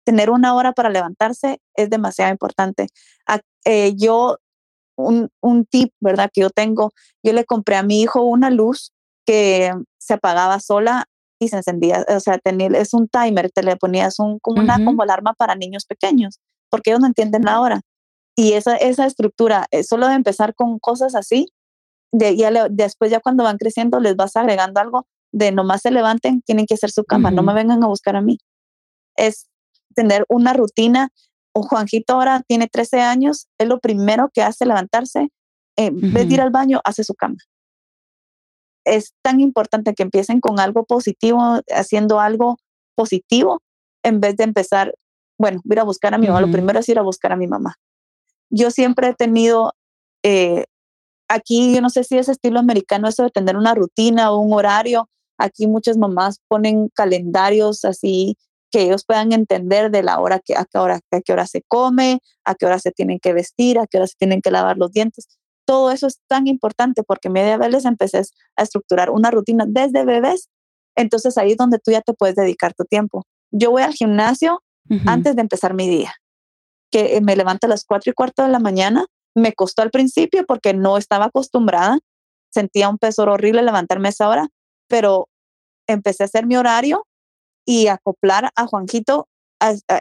Tener 0.06 0.30
una 0.30 0.56
hora 0.56 0.72
para 0.72 0.90
levantarse 0.90 1.60
es 1.76 1.90
demasiado 1.90 2.32
importante. 2.32 2.88
Eh, 3.66 3.94
yo, 3.98 4.38
un, 4.98 5.30
un 5.42 5.66
tip, 5.66 5.94
¿verdad? 6.00 6.30
Que 6.34 6.42
yo 6.42 6.50
tengo, 6.50 6.92
yo 7.24 7.34
le 7.34 7.44
compré 7.44 7.76
a 7.76 7.84
mi 7.84 8.02
hijo 8.02 8.24
una 8.24 8.50
luz 8.50 8.94
que 9.26 9.74
se 9.98 10.14
apagaba 10.14 10.60
sola 10.62 11.09
y 11.40 11.48
se 11.48 11.58
encendía, 11.58 12.06
o 12.10 12.20
sea, 12.20 12.38
tenía, 12.38 12.68
es 12.68 12.94
un 12.94 13.08
timer, 13.08 13.50
te 13.50 13.64
le 13.64 13.78
ponías 13.78 14.20
un, 14.20 14.40
como 14.40 14.62
una 14.62 14.84
como 14.84 15.02
alarma 15.02 15.34
para 15.34 15.56
niños 15.56 15.86
pequeños, 15.86 16.40
porque 16.70 16.92
ellos 16.92 17.00
no 17.00 17.08
entienden 17.08 17.44
la 17.44 17.62
hora. 17.62 17.82
Y 18.36 18.54
esa, 18.54 18.76
esa 18.76 19.06
estructura, 19.06 19.66
eh, 19.72 19.84
solo 19.84 20.08
de 20.08 20.16
empezar 20.16 20.54
con 20.54 20.80
cosas 20.80 21.16
así, 21.16 21.48
de, 22.12 22.36
ya 22.36 22.52
después 22.70 23.10
ya 23.10 23.22
cuando 23.22 23.44
van 23.44 23.58
creciendo 23.58 24.00
les 24.00 24.16
vas 24.16 24.36
agregando 24.36 24.80
algo 24.82 25.08
de 25.32 25.52
nomás 25.52 25.82
se 25.82 25.92
levanten, 25.92 26.42
tienen 26.42 26.66
que 26.66 26.74
hacer 26.74 26.92
su 26.92 27.04
cama, 27.06 27.32
no 27.32 27.44
me 27.44 27.54
vengan 27.54 27.84
a 27.84 27.88
buscar 27.88 28.16
a 28.16 28.22
mí. 28.22 28.38
Es 29.16 29.48
tener 29.96 30.26
una 30.28 30.54
rutina. 30.54 31.10
O 31.52 31.64
Juanjito 31.64 32.14
ahora 32.14 32.44
tiene 32.48 32.68
13 32.68 33.02
años, 33.02 33.48
es 33.58 33.68
lo 33.68 33.80
primero 33.80 34.30
que 34.34 34.44
hace 34.44 34.66
levantarse, 34.66 35.30
en 35.76 36.00
vez 36.14 36.28
de 36.28 36.36
ir 36.36 36.42
al 36.42 36.52
baño, 36.52 36.80
hace 36.84 37.04
su 37.04 37.16
cama 37.16 37.38
es 38.96 39.14
tan 39.22 39.40
importante 39.40 39.94
que 39.94 40.04
empiecen 40.04 40.40
con 40.40 40.60
algo 40.60 40.86
positivo, 40.86 41.62
haciendo 41.70 42.20
algo 42.20 42.58
positivo, 42.96 43.62
en 44.04 44.20
vez 44.20 44.36
de 44.38 44.44
empezar, 44.44 44.94
bueno, 45.38 45.62
ir 45.64 45.80
a 45.80 45.84
buscar 45.84 46.14
a 46.14 46.18
mi 46.18 46.28
mamá. 46.28 46.42
Lo 46.42 46.52
primero 46.52 46.80
es 46.80 46.90
ir 46.90 47.00
a 47.00 47.04
buscar 47.04 47.32
a 47.32 47.36
mi 47.36 47.48
mamá. 47.48 47.76
Yo 48.50 48.72
siempre 48.72 49.10
he 49.10 49.14
tenido, 49.14 49.74
eh, 50.24 50.66
aquí 51.28 51.74
yo 51.74 51.82
no 51.82 51.90
sé 51.90 52.04
si 52.04 52.18
es 52.18 52.30
estilo 52.30 52.60
americano 52.60 53.08
eso 53.08 53.24
de 53.24 53.30
tener 53.30 53.58
una 53.58 53.76
rutina 53.76 54.32
o 54.32 54.40
un 54.40 54.54
horario. 54.54 55.10
Aquí 55.38 55.68
muchas 55.68 55.98
mamás 55.98 56.40
ponen 56.48 56.90
calendarios 56.90 57.86
así 57.86 58.38
que 58.72 58.84
ellos 58.84 59.04
puedan 59.06 59.32
entender 59.32 59.90
de 59.90 60.04
la 60.04 60.20
hora 60.20 60.40
que 60.40 60.56
a 60.56 60.66
qué 60.66 60.78
hora 60.78 61.00
a 61.12 61.22
qué 61.22 61.34
hora 61.34 61.48
se 61.48 61.64
come, 61.68 62.20
a 62.46 62.56
qué 62.56 62.66
hora 62.66 62.78
se 62.78 62.92
tienen 62.92 63.20
que 63.20 63.34
vestir, 63.34 63.80
a 63.80 63.88
qué 63.88 63.98
hora 63.98 64.08
se 64.08 64.16
tienen 64.18 64.42
que 64.42 64.52
lavar 64.52 64.78
los 64.78 64.92
dientes 64.92 65.28
todo 65.70 65.92
eso 65.92 66.08
es 66.08 66.20
tan 66.28 66.48
importante 66.48 67.04
porque 67.04 67.30
media 67.30 67.56
vez 67.56 67.70
les 67.70 67.86
empecé 67.86 68.24
a 68.56 68.64
estructurar 68.64 69.12
una 69.12 69.30
rutina 69.30 69.66
desde 69.68 70.04
bebés. 70.04 70.50
Entonces 70.96 71.38
ahí 71.38 71.52
es 71.52 71.58
donde 71.58 71.78
tú 71.78 71.92
ya 71.92 72.02
te 72.02 72.14
puedes 72.14 72.36
dedicar 72.36 72.74
tu 72.74 72.86
tiempo. 72.86 73.28
Yo 73.52 73.70
voy 73.70 73.84
al 73.84 73.94
gimnasio 73.94 74.64
antes 75.06 75.36
de 75.36 75.42
empezar 75.42 75.76
mi 75.76 75.88
día, 75.88 76.12
que 76.92 77.18
eh, 77.18 77.22
me 77.22 77.36
levanto 77.36 77.68
a 77.68 77.70
las 77.70 77.86
cuatro 77.86 78.10
y 78.10 78.16
cuarto 78.16 78.42
de 78.42 78.50
la 78.50 78.58
mañana. 78.58 79.06
Me 79.36 79.54
costó 79.54 79.84
al 79.84 79.92
principio 79.92 80.44
porque 80.48 80.74
no 80.74 80.98
estaba 80.98 81.26
acostumbrada. 81.26 82.00
Sentía 82.52 82.90
un 82.90 82.98
peso 82.98 83.22
horrible 83.22 83.62
levantarme 83.62 84.08
a 84.08 84.10
esa 84.10 84.28
hora, 84.28 84.48
pero 84.88 85.30
empecé 85.88 86.24
a 86.24 86.26
hacer 86.26 86.48
mi 86.48 86.58
horario 86.58 87.06
y 87.64 87.90
acoplar 87.90 88.50
a 88.56 88.66
Juanjito, 88.66 89.28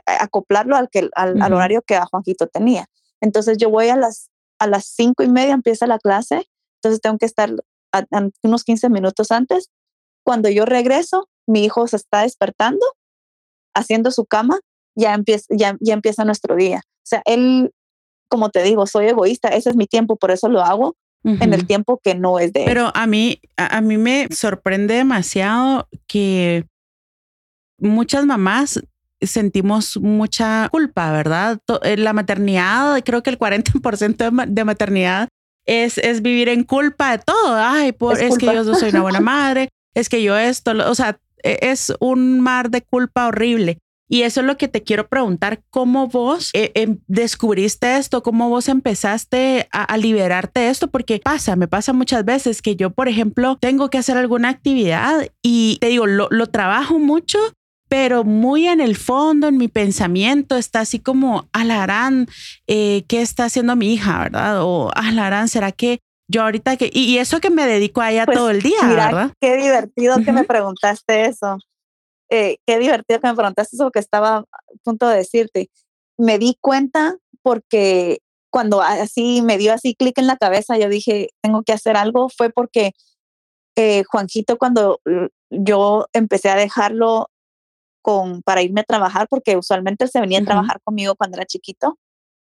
acoplarlo 0.07 0.76
al, 0.76 0.88
que, 0.88 1.11
al 1.14 1.52
horario 1.52 1.83
que 1.83 1.96
a 1.96 2.07
Juanjito 2.07 2.46
tenía. 2.46 2.87
Entonces 3.20 3.59
yo 3.59 3.68
voy 3.68 3.90
a 3.90 3.96
las 3.96 4.31
a 4.59 4.66
las 4.66 4.87
cinco 4.87 5.23
y 5.23 5.29
media 5.29 5.55
empieza 5.55 5.87
la 5.87 5.99
clase, 5.99 6.49
entonces 6.79 7.01
tengo 7.01 7.18
que 7.18 7.27
estar 7.27 7.51
unos 8.42 8.64
15 8.64 8.90
minutos 8.90 9.31
antes. 9.31 9.71
Cuando 10.25 10.49
yo 10.49 10.64
regreso, 10.64 11.29
mi 11.47 11.64
hijo 11.64 11.87
se 11.87 11.97
está 11.97 12.23
despertando, 12.23 12.85
haciendo 13.75 14.11
su 14.11 14.27
cama, 14.27 14.61
ya 14.94 15.14
empieza, 15.14 15.47
ya, 15.51 15.77
ya 15.81 15.94
empieza 15.94 16.25
nuestro 16.25 16.57
día. 16.57 16.83
O 16.85 17.07
sea, 17.09 17.23
él, 17.25 17.73
como 18.29 18.51
te 18.51 18.62
digo, 18.62 18.87
soy 18.87 19.07
egoísta, 19.07 19.49
ese 19.49 19.71
es 19.71 19.77
mi 19.77 19.87
tiempo, 19.87 20.16
por 20.16 20.31
eso 20.31 20.49
lo 20.49 20.61
hago 20.61 20.97
en 21.25 21.53
el 21.53 21.66
tiempo 21.66 22.01
que 22.03 22.14
no 22.14 22.38
es 22.38 22.53
de 22.53 22.64
Pero 22.64 22.90
a 22.94 23.07
mí, 23.07 23.40
a, 23.57 23.81
mí 23.81 23.99
me 23.99 24.29
sorprende 24.31 24.94
demasiado 24.94 25.88
que 26.07 26.64
muchas 27.79 28.25
mamás 28.25 28.81
sentimos 29.20 29.96
mucha 29.96 30.68
culpa, 30.70 31.12
¿verdad? 31.12 31.59
Eh, 31.83 31.96
la 31.96 32.12
maternidad, 32.12 33.00
creo 33.04 33.22
que 33.22 33.31
el 33.31 33.38
40% 33.38 34.46
de 34.46 34.64
maternidad 34.64 35.28
es, 35.66 35.98
es 35.98 36.22
vivir 36.22 36.48
en 36.48 36.64
culpa 36.64 37.12
de 37.12 37.18
todo. 37.18 37.57
Ay, 37.57 37.92
por, 37.92 38.20
es, 38.20 38.38
que 38.38 38.46
yo 38.46 38.64
no 38.64 38.74
soy 38.74 38.90
una 38.90 39.02
buena 39.02 39.20
madre, 39.20 39.68
es 39.94 40.09
que 40.09 40.22
yo 40.22 40.37
esto, 40.37 40.72
o 40.88 40.94
sea, 40.94 41.18
e, 41.42 41.59
es 41.62 41.92
un 42.00 42.40
mar 42.40 42.70
de 42.70 42.83
culpa 42.83 43.26
horrible. 43.26 43.78
Y 44.11 44.22
eso 44.22 44.40
es 44.40 44.46
lo 44.46 44.57
que 44.57 44.68
te 44.68 44.83
quiero 44.83 45.07
preguntar, 45.07 45.61
¿cómo 45.68 46.09
vos 46.09 46.48
eh, 46.54 46.72
em, 46.74 46.98
descubriste 47.09 47.98
esto? 47.98 48.22
¿Cómo 48.22 48.48
vos 48.48 48.68
empezaste 48.68 49.68
a, 49.70 49.96
liberarte 49.98 50.61
de 50.61 50.70
esto? 50.70 50.88
Porque 50.88 51.20
pasa, 51.22 51.57
me 51.57 51.68
pasa 51.68 51.92
muchas 51.92 52.24
veces 52.24 52.62
que 52.62 52.74
yo, 52.74 52.88
por 52.88 53.09
ejemplo, 53.09 53.59
tengo 53.61 53.90
que 53.90 53.98
hacer 53.98 54.16
alguna 54.16 54.48
actividad 54.48 55.28
y 55.42 55.76
te 55.83 55.88
digo, 55.88 56.07
lo, 56.07 56.28
lo 56.31 56.46
trabajo 56.46 56.98
mucho, 56.98 57.38
pero 57.88 58.24
muy 58.24 58.68
en 58.68 58.81
el 58.81 58.96
fondo, 58.96 59.48
en 59.48 59.57
mi 59.57 59.68
pensamiento, 59.68 60.57
está 60.57 60.81
así 60.81 60.98
como, 60.98 61.48
alarán, 61.53 62.29
eh, 62.66 63.05
¿qué 63.09 63.22
está 63.22 63.46
haciendo 63.46 63.77
mi 63.77 63.94
hija, 63.94 64.18
verdad? 64.18 64.62
O 64.62 64.90
alarán, 64.94 65.48
¿será 65.48 65.72
que 65.72 66.01
yo 66.31 66.42
ahorita 66.42 66.77
que, 66.77 66.90
y, 66.92 67.16
eso 67.18 67.40
que 67.40 67.51
me 67.51 67.66
dedico 67.66 68.03
a 68.03 68.12
ella 68.12 68.27
pues 68.27 68.37
todo 68.37 68.51
el 68.51 68.61
día, 68.61 68.87
¿verdad? 68.87 69.33
Qué 69.40 69.57
divertido 69.57 70.16
que 70.22 70.33
me 70.33 70.44
preguntaste 70.44 71.24
eso. 71.24 71.59
Eh, 72.31 72.59
qué 72.66 72.79
divertido 72.79 73.20
que 73.20 73.29
me 73.29 73.35
preguntaste 73.35 73.77
eso 73.77 73.90
que 73.90 73.98
estaba 73.98 74.37
a 74.37 74.46
punto 74.85 75.09
de 75.09 75.16
decirte. 75.16 75.70
Me 76.18 76.38
di 76.38 76.59
cuenta 76.61 77.16
porque 77.42 78.18
cuando 78.51 78.83
así 78.83 79.40
me 79.40 79.57
dio 79.57 79.72
así 79.72 79.94
clic 79.94 80.18
en 80.18 80.27
la 80.27 80.37
cabeza, 80.37 80.77
yo 80.77 80.90
dije, 80.90 81.31
tengo 81.42 81.62
que 81.62 81.72
hacer 81.72 81.96
algo, 81.96 82.29
fue 82.29 82.51
porque 82.51 82.92
eh, 83.77 84.05
Juanjito, 84.05 84.59
cuando 84.59 85.01
yo 85.51 86.09
empecé 86.12 86.51
a 86.51 86.57
dejarlo 86.57 87.31
para 88.44 88.62
irme 88.62 88.81
a 88.81 88.85
trabajar, 88.85 89.27
porque 89.29 89.57
usualmente 89.57 90.05
él 90.05 90.11
se 90.11 90.21
venía 90.21 90.40
a 90.40 90.44
trabajar 90.44 90.81
conmigo 90.83 91.14
cuando 91.16 91.37
era 91.37 91.47
chiquito 91.47 91.99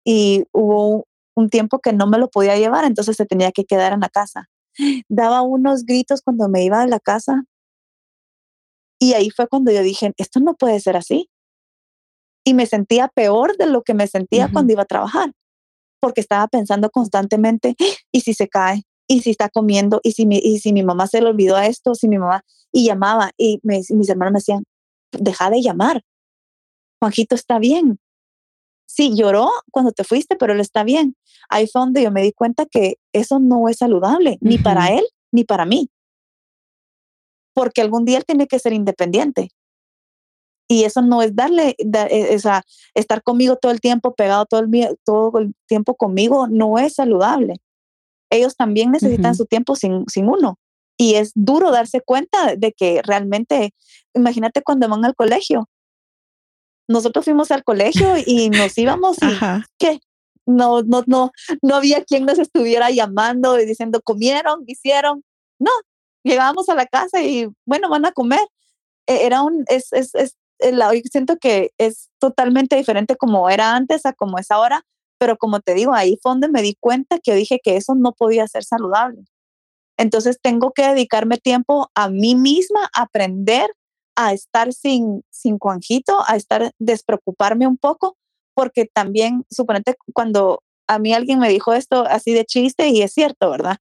y 0.05 0.45
hubo 0.53 1.07
un 1.37 1.51
tiempo 1.51 1.81
que 1.81 1.93
no 1.93 2.07
me 2.07 2.19
lo 2.19 2.29
podía 2.29 2.57
llevar, 2.57 2.85
entonces 2.85 3.17
se 3.17 3.27
tenía 3.27 3.53
que 3.53 3.65
quedar 3.65 3.93
en 3.93 4.01
la 4.01 4.09
casa. 4.09 4.49
Daba 5.09 5.43
unos 5.43 5.85
gritos 5.85 6.23
cuando 6.23 6.49
me 6.49 6.65
iba 6.65 6.81
de 6.81 6.89
la 6.89 7.01
casa 7.01 7.45
y 9.01 9.15
ahí 9.15 9.31
fue 9.31 9.47
cuando 9.47 9.71
yo 9.71 9.83
dije, 9.83 10.13
esto 10.17 10.41
no 10.41 10.55
puede 10.55 10.81
ser 10.81 10.97
así. 10.97 11.29
Y 12.45 12.55
me 12.55 12.67
sentía 12.67 13.09
peor 13.09 13.57
de 13.57 13.67
lo 13.67 13.83
que 13.83 13.95
me 13.95 14.07
sentía 14.07 14.49
cuando 14.53 14.73
iba 14.73 14.83
a 14.83 14.87
trabajar, 14.87 15.33
porque 16.01 16.21
estaba 16.21 16.49
pensando 16.49 16.91
constantemente, 16.91 17.77
¿y 18.13 18.21
si 18.21 18.35
se 18.35 18.49
cae? 18.49 18.83
¿Y 19.09 19.23
si 19.23 19.31
está 19.31 19.49
comiendo? 19.49 20.01
¿Y 20.03 20.13
si 20.13 20.27
mi, 20.27 20.39
y 20.39 20.59
si 20.59 20.73
mi 20.73 20.83
mamá 20.83 21.07
se 21.07 21.21
le 21.21 21.29
olvidó 21.29 21.57
a 21.57 21.67
esto? 21.67 21.95
¿Si 21.95 22.09
mi 22.09 22.19
mamá? 22.19 22.45
Y 22.73 22.87
llamaba 22.87 23.31
y, 23.37 23.61
y 23.63 23.95
mis 23.95 24.09
hermanos 24.09 24.33
me 24.33 24.39
decían, 24.39 24.65
deja 25.13 25.51
de 25.51 25.63
llamar. 25.63 26.03
Juanjito 27.01 27.35
está 27.35 27.59
bien. 27.59 27.99
Sí, 28.87 29.15
lloró 29.15 29.51
cuando 29.71 29.93
te 29.93 30.03
fuiste, 30.03 30.37
pero 30.37 30.55
él 30.55 30.61
está 30.61 30.83
bien. 30.83 31.15
Ahí 31.49 31.67
fue 31.67 31.81
donde 31.81 32.03
yo 32.03 32.11
me 32.11 32.23
di 32.23 32.33
cuenta 32.33 32.67
que 32.67 32.97
eso 33.13 33.39
no 33.39 33.69
es 33.69 33.79
saludable, 33.79 34.39
ni 34.41 34.59
para 34.59 34.89
él, 34.89 35.05
ni 35.31 35.45
para 35.45 35.67
mí. 35.67 35.91
Porque 37.55 37.83
algún 37.83 38.05
día 38.05 38.19
él 38.19 38.25
tiene 38.25 38.47
que 38.47 38.59
ser 38.59 38.73
independiente. 38.73 39.51
Y 40.69 40.85
eso 40.85 41.01
no 41.03 41.23
es 41.23 41.35
darle, 41.35 41.77
e, 41.79 42.39
estar 42.95 43.23
conmigo 43.23 43.57
todo 43.57 43.73
el 43.73 43.81
tiempo, 43.81 44.15
pegado 44.15 44.45
todo 44.47 44.61
el, 44.61 44.99
todo 45.05 45.39
el 45.39 45.55
tiempo 45.67 45.95
conmigo, 45.95 46.47
no 46.49 46.79
es 46.79 46.95
saludable. 46.95 47.55
Ellos 48.31 48.57
también 48.57 48.91
necesitan 48.91 49.35
su 49.35 49.47
tiempo 49.47 49.77
sin, 49.77 50.05
sin 50.09 50.29
uno. 50.29 50.59
Y 50.99 51.15
es 51.15 51.33
duro 51.35 51.71
darse 51.71 52.01
cuenta 52.01 52.57
de 52.57 52.73
que 52.73 53.01
realmente, 53.03 53.73
imagínate 54.15 54.63
cuando 54.63 54.89
van 54.89 55.05
al 55.05 55.15
colegio. 55.15 55.69
Nosotros 56.89 57.25
fuimos 57.25 57.51
al 57.51 57.65
colegio 57.65 58.17
y 58.27 58.51
nos 58.51 58.77
íbamos 58.79 59.17
y 59.23 59.63
¿qué? 59.79 60.01
No, 60.45 60.83
no, 60.83 61.05
no, 61.07 61.31
no 61.63 61.77
había 61.77 62.05
quien 62.05 62.27
nos 62.27 62.39
estuviera 62.39 62.91
llamando 62.91 63.61
y 63.61 63.67
diciendo 63.67 64.01
comieron, 64.03 64.65
hicieron. 64.67 65.23
No, 65.61 65.71
llegábamos 66.25 66.69
a 66.69 66.75
la 66.75 66.87
casa 66.87 67.23
y 67.23 67.47
bueno, 67.65 67.89
van 67.89 68.07
a 68.07 68.13
comer. 68.13 68.41
E, 69.07 69.27
era 69.27 69.43
un, 69.43 69.65
es, 69.69 69.93
es, 69.93 70.15
es, 70.15 70.37
siento 71.11 71.37
que 71.37 71.71
es 71.79 72.09
totalmente 72.19 72.77
diferente 72.77 73.17
como 73.17 73.49
era 73.51 73.77
antes 73.77 74.05
a 74.07 74.13
como 74.13 74.39
es 74.39 74.51
ahora, 74.51 74.83
pero 75.19 75.37
como 75.37 75.61
te 75.61 75.75
digo, 75.75 75.95
ahí 75.95 76.19
fue 76.23 76.33
donde 76.33 76.49
me 76.49 76.63
di 76.63 76.77
cuenta 76.81 77.19
que 77.19 77.35
dije 77.35 77.61
que 77.63 77.77
eso 77.77 77.95
no 77.95 78.13
podía 78.13 78.47
ser 78.49 78.65
saludable. 78.65 79.25
Entonces 79.99 80.39
tengo 80.41 80.73
que 80.73 80.87
dedicarme 80.89 81.37
tiempo 81.39 81.91
a 81.95 82.09
mí 82.09 82.35
misma, 82.35 82.89
aprender 82.95 83.71
a 84.17 84.33
estar 84.33 84.73
sin, 84.73 85.23
sin 85.31 85.59
Juanjito, 85.59 86.19
a 86.27 86.37
estar, 86.37 86.73
despreocuparme 86.79 87.67
un 87.67 87.77
poco, 87.77 88.17
porque 88.55 88.87
también, 88.87 89.45
suponete, 89.51 89.97
cuando 90.15 90.63
a 90.89 90.99
mí 90.99 91.13
alguien 91.13 91.39
me 91.39 91.49
dijo 91.49 91.75
esto 91.75 92.05
así 92.09 92.33
de 92.33 92.45
chiste, 92.45 92.89
y 92.89 93.03
es 93.03 93.13
cierto, 93.13 93.51
¿verdad? 93.51 93.77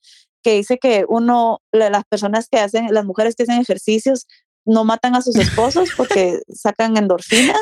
que 0.47 0.53
dice 0.53 0.77
que 0.77 1.03
uno, 1.09 1.59
las 1.73 2.05
personas 2.05 2.47
que 2.49 2.57
hacen, 2.57 2.87
las 2.91 3.03
mujeres 3.03 3.35
que 3.35 3.43
hacen 3.43 3.59
ejercicios, 3.59 4.27
no 4.65 4.85
matan 4.85 5.13
a 5.15 5.21
sus 5.21 5.35
esposos 5.35 5.89
porque 5.97 6.39
sacan 6.47 6.95
endorfinas 6.95 7.57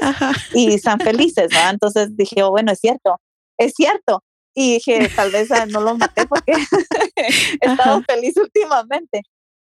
y 0.54 0.72
están 0.72 1.00
felices, 1.00 1.50
¿verdad? 1.50 1.72
Entonces 1.72 2.16
dije, 2.16 2.44
oh, 2.44 2.52
bueno, 2.52 2.72
es 2.72 2.80
cierto, 2.80 3.20
es 3.58 3.74
cierto. 3.76 4.24
Y 4.56 4.76
dije, 4.76 5.10
tal 5.16 5.32
vez 5.32 5.50
no 5.70 5.82
los 5.82 5.98
maté 5.98 6.26
porque 6.26 6.54
he 7.16 7.66
estado 7.66 8.02
feliz 8.04 8.38
últimamente. 8.38 9.24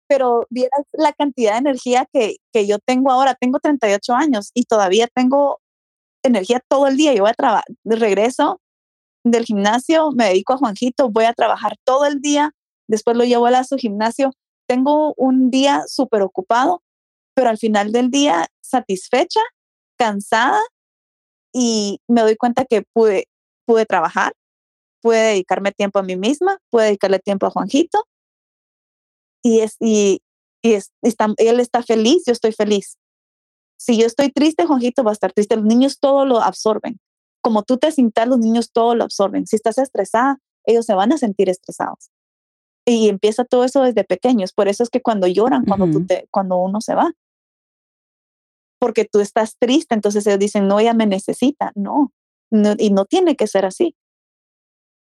Pero 0.08 0.48
vieras 0.50 0.82
la 0.92 1.14
cantidad 1.14 1.54
de 1.54 1.60
energía 1.60 2.08
que, 2.12 2.38
que 2.52 2.68
yo 2.68 2.80
tengo 2.80 3.12
ahora. 3.12 3.36
Tengo 3.36 3.60
38 3.60 4.14
años 4.14 4.52
y 4.54 4.64
todavía 4.64 5.08
tengo 5.14 5.62
energía 6.24 6.62
todo 6.68 6.88
el 6.88 6.98
día. 6.98 7.14
Yo 7.14 7.24
voy 7.24 7.32
a 7.32 7.36
trabajar, 7.36 7.66
regreso 7.86 8.60
del 9.24 9.46
gimnasio, 9.46 10.12
me 10.12 10.26
dedico 10.26 10.54
a 10.54 10.58
Juanjito, 10.58 11.10
voy 11.10 11.26
a 11.26 11.34
trabajar 11.34 11.76
todo 11.84 12.06
el 12.06 12.22
día, 12.22 12.52
después 12.88 13.16
lo 13.16 13.24
llevo 13.24 13.46
a 13.48 13.64
su 13.64 13.78
gimnasio. 13.78 14.32
Tengo 14.68 15.14
un 15.18 15.52
día 15.52 15.84
súper 15.88 16.22
ocupado, 16.22 16.82
pero 17.36 17.50
al 17.50 17.58
final 17.58 17.92
del 17.92 18.10
día 18.10 18.48
satisfecha, 18.62 19.42
cansada 19.98 20.60
y 21.54 22.00
me 22.08 22.22
doy 22.22 22.36
cuenta 22.36 22.66
que 22.66 22.84
pude, 22.94 23.28
pude 23.66 23.86
trabajar, 23.86 24.34
pude 25.02 25.18
dedicarme 25.18 25.72
tiempo 25.72 26.00
a 26.00 26.04
mí 26.04 26.16
misma, 26.16 26.60
pude 26.70 26.86
dedicarle 26.86 27.20
tiempo 27.20 27.46
a 27.46 27.50
Juanjito 27.50 28.06
y, 29.44 29.60
es, 29.62 29.76
y, 29.80 30.22
es, 30.62 30.92
él 31.02 31.60
está 31.60 31.84
feliz, 31.84 32.24
yo 32.26 32.34
estoy 32.34 32.52
feliz. 32.52 32.98
Si 33.78 33.98
yo 34.00 34.06
estoy 34.06 34.30
triste, 34.30 34.66
Juanjito 34.66 35.04
va 35.04 35.12
a 35.12 35.14
estar 35.14 35.34
triste. 35.34 35.56
Los 35.56 35.66
niños 35.66 36.00
todo 36.00 36.26
lo 36.26 36.40
absorben. 36.40 37.00
Como 37.42 37.64
tú 37.64 37.78
te 37.78 37.92
sientas, 37.92 38.28
los 38.28 38.38
niños 38.38 38.72
todo 38.72 38.94
lo 38.94 39.04
absorben. 39.04 39.48
Si 39.48 39.56
estás 39.56 39.80
estresada, 39.80 40.38
ellos 40.66 40.86
se 40.86 40.94
van 40.94 41.12
a 41.12 41.18
sentir 41.18 41.50
estresados. 41.50 42.12
Y 42.86 43.10
empieza 43.10 43.44
todo 43.44 43.64
eso 43.64 43.82
desde 43.82 44.04
pequeños. 44.04 44.54
Por 44.54 44.68
eso 44.68 44.84
es 44.84 44.90
que 44.90 45.02
cuando 45.02 45.26
lloran, 45.26 45.66
cuando, 45.66 45.88
tú 45.88 46.06
te, 46.06 46.28
cuando 46.30 46.58
uno 46.58 46.80
se 46.82 46.94
va, 46.94 47.12
porque 48.80 49.06
tú 49.06 49.20
estás 49.20 49.56
triste, 49.58 49.96
entonces 49.96 50.26
ellos 50.28 50.40
dicen, 50.40 50.68
no, 50.68 50.80
ella 50.80 50.94
me 50.94 51.08
necesita. 51.08 51.72
No, 51.74 52.12
y 52.52 52.92
no 52.92 53.06
tiene 53.06 53.36
que 53.36 53.48
ser 53.48 53.66
así. 53.66 53.96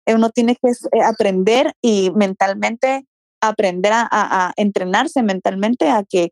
Uno 0.08 0.30
tiene 0.30 0.56
que 0.56 0.70
eh, 0.70 1.02
aprender 1.04 1.74
y 1.82 2.12
mentalmente 2.16 3.06
aprender 3.42 3.92
a, 3.94 4.54
entrenarse 4.56 5.22
mentalmente 5.22 5.90
a 5.90 6.04
que 6.08 6.32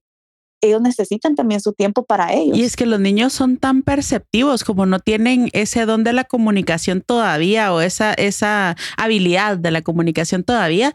ellos 0.64 0.82
necesitan 0.82 1.36
también 1.36 1.60
su 1.60 1.74
tiempo 1.74 2.06
para 2.06 2.34
ellos. 2.34 2.58
Y 2.58 2.64
es 2.64 2.76
que 2.76 2.86
los 2.86 3.00
niños 3.00 3.34
son 3.34 3.58
tan 3.58 3.82
perceptivos, 3.82 4.64
como 4.64 4.86
no 4.86 5.00
tienen 5.00 5.50
ese 5.54 5.86
don 5.86 6.04
de 6.04 6.14
la 6.14 6.24
comunicación 6.24 7.02
todavía 7.02 7.74
o 7.74 7.82
esa, 7.82 8.14
esa 8.14 8.76
habilidad 8.96 9.58
de 9.58 9.72
la 9.72 9.82
comunicación 9.82 10.44
todavía. 10.44 10.94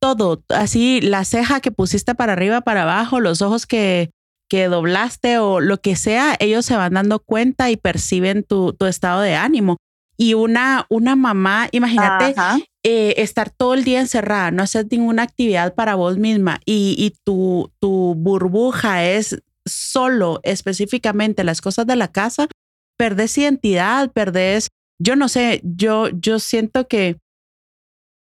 Todo, 0.00 0.42
así 0.48 1.00
la 1.00 1.24
ceja 1.24 1.60
que 1.60 1.70
pusiste 1.70 2.14
para 2.14 2.34
arriba, 2.34 2.60
para 2.60 2.82
abajo, 2.82 3.20
los 3.20 3.40
ojos 3.40 3.64
que, 3.64 4.10
que 4.50 4.68
doblaste 4.68 5.38
o 5.38 5.60
lo 5.60 5.78
que 5.78 5.96
sea, 5.96 6.36
ellos 6.38 6.66
se 6.66 6.76
van 6.76 6.94
dando 6.94 7.20
cuenta 7.20 7.70
y 7.70 7.76
perciben 7.76 8.42
tu, 8.42 8.72
tu 8.72 8.86
estado 8.86 9.20
de 9.20 9.36
ánimo. 9.36 9.78
Y 10.16 10.34
una, 10.34 10.86
una 10.88 11.14
mamá, 11.16 11.68
imagínate, 11.72 12.34
eh, 12.82 13.14
estar 13.18 13.50
todo 13.50 13.74
el 13.74 13.84
día 13.84 14.00
encerrada, 14.00 14.50
no 14.50 14.62
hacer 14.62 14.86
ninguna 14.90 15.22
actividad 15.22 15.74
para 15.74 15.94
vos 15.94 16.16
misma 16.16 16.60
y, 16.64 16.94
y 16.98 17.10
tu, 17.24 17.70
tu 17.80 18.14
burbuja 18.16 19.04
es 19.04 19.42
solo 19.66 20.40
específicamente 20.42 21.44
las 21.44 21.60
cosas 21.60 21.86
de 21.86 21.96
la 21.96 22.08
casa, 22.08 22.48
perdés 22.96 23.36
identidad, 23.36 24.10
perdés, 24.12 24.68
yo 24.98 25.16
no 25.16 25.28
sé, 25.28 25.60
yo, 25.64 26.08
yo 26.08 26.38
siento 26.38 26.88
que... 26.88 27.18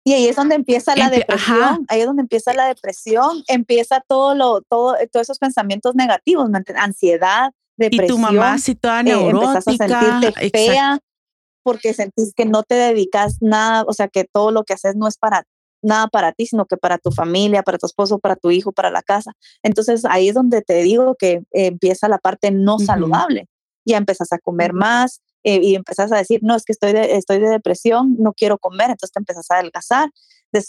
Y 0.06 0.12
ahí 0.12 0.26
es 0.26 0.36
donde 0.36 0.54
empieza 0.54 0.94
la 0.96 1.08
depresión, 1.08 1.86
ahí 1.88 2.00
es 2.00 2.06
donde 2.06 2.22
empieza 2.22 2.52
la 2.52 2.66
depresión, 2.66 3.42
empieza 3.48 4.02
todo 4.06 4.34
lo, 4.34 4.60
todo, 4.60 4.96
todos 5.10 5.24
esos 5.24 5.38
pensamientos 5.38 5.94
negativos, 5.94 6.50
ansiedad, 6.76 7.52
depresión. 7.78 8.04
Y 8.04 8.08
tu 8.08 8.18
mamá 8.18 8.54
así 8.54 8.74
toda 8.74 9.02
neurótica. 9.02 9.60
Eh, 9.70 10.18
a 10.18 10.30
sentirte 10.30 10.50
fea, 10.50 10.98
porque 11.64 11.94
sentís 11.94 12.32
que 12.34 12.44
no 12.44 12.62
te 12.62 12.76
dedicas 12.76 13.38
nada, 13.40 13.84
o 13.88 13.92
sea, 13.92 14.06
que 14.06 14.24
todo 14.24 14.52
lo 14.52 14.62
que 14.62 14.74
haces 14.74 14.94
no 14.94 15.08
es 15.08 15.16
para 15.16 15.44
nada 15.82 16.08
para 16.08 16.32
ti, 16.32 16.46
sino 16.46 16.66
que 16.66 16.76
para 16.76 16.98
tu 16.98 17.10
familia, 17.10 17.62
para 17.62 17.78
tu 17.78 17.86
esposo, 17.86 18.18
para 18.18 18.36
tu 18.36 18.50
hijo, 18.50 18.72
para 18.72 18.90
la 18.90 19.02
casa. 19.02 19.32
Entonces 19.62 20.04
ahí 20.04 20.28
es 20.28 20.34
donde 20.34 20.62
te 20.62 20.82
digo 20.82 21.16
que 21.16 21.42
empieza 21.52 22.08
la 22.08 22.18
parte 22.18 22.50
no 22.50 22.78
saludable. 22.78 23.48
Ya 23.84 23.98
empezás 23.98 24.32
a 24.32 24.38
comer 24.38 24.72
más 24.72 25.20
eh, 25.42 25.60
y 25.62 25.74
empezás 25.74 26.10
a 26.10 26.16
decir, 26.16 26.40
no, 26.42 26.56
es 26.56 26.64
que 26.64 26.72
estoy 26.72 26.92
de, 26.92 27.16
estoy 27.16 27.38
de 27.38 27.50
depresión, 27.50 28.16
no 28.18 28.32
quiero 28.32 28.58
comer, 28.58 28.90
entonces 28.90 29.12
te 29.12 29.20
empezás 29.20 29.50
a 29.50 29.56
adelgazar. 29.56 30.10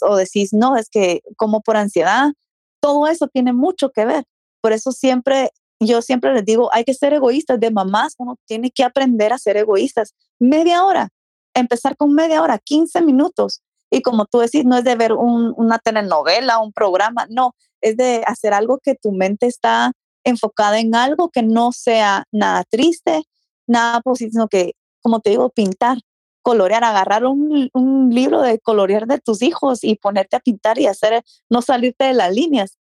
o 0.02 0.16
decís, 0.16 0.52
no, 0.52 0.76
es 0.76 0.88
que 0.90 1.22
como 1.36 1.62
por 1.62 1.76
ansiedad. 1.76 2.32
Todo 2.80 3.06
eso 3.06 3.26
tiene 3.26 3.52
mucho 3.52 3.90
que 3.90 4.04
ver. 4.04 4.24
Por 4.60 4.72
eso 4.72 4.92
siempre 4.92 5.50
yo 5.80 6.02
siempre 6.02 6.32
les 6.32 6.44
digo, 6.44 6.70
hay 6.72 6.84
que 6.84 6.94
ser 6.94 7.12
egoístas. 7.12 7.60
De 7.60 7.70
mamás 7.70 8.14
uno 8.18 8.36
tiene 8.46 8.70
que 8.70 8.84
aprender 8.84 9.32
a 9.32 9.38
ser 9.38 9.56
egoístas. 9.56 10.14
Media 10.38 10.84
hora, 10.84 11.10
empezar 11.54 11.96
con 11.96 12.14
media 12.14 12.42
hora, 12.42 12.58
15 12.58 13.02
minutos. 13.02 13.62
Y 13.90 14.02
como 14.02 14.26
tú 14.26 14.38
decís, 14.38 14.64
no 14.64 14.78
es 14.78 14.84
de 14.84 14.96
ver 14.96 15.12
una 15.12 15.78
telenovela, 15.78 16.58
un 16.58 16.72
programa, 16.72 17.26
no, 17.30 17.54
es 17.80 17.96
de 17.96 18.24
hacer 18.26 18.52
algo 18.52 18.78
que 18.78 18.94
tu 18.94 19.12
mente 19.12 19.46
está 19.46 19.92
enfocada 20.24 20.80
en 20.80 20.94
algo 20.94 21.30
que 21.30 21.42
no 21.42 21.70
sea 21.70 22.24
nada 22.32 22.64
triste, 22.68 23.22
nada 23.66 24.00
positivo, 24.00 24.32
sino 24.32 24.48
que, 24.48 24.72
como 25.00 25.20
te 25.20 25.30
digo, 25.30 25.50
pintar, 25.50 25.98
colorear, 26.42 26.82
agarrar 26.82 27.26
un, 27.26 27.70
un 27.74 28.10
libro 28.12 28.42
de 28.42 28.58
colorear 28.58 29.06
de 29.06 29.20
tus 29.20 29.40
hijos 29.42 29.84
y 29.84 29.94
ponerte 29.94 30.36
a 30.36 30.40
pintar 30.40 30.80
y 30.80 30.86
hacer, 30.86 31.22
no 31.48 31.62
salirte 31.62 32.06
de 32.06 32.14
las 32.14 32.32
líneas. 32.32 32.78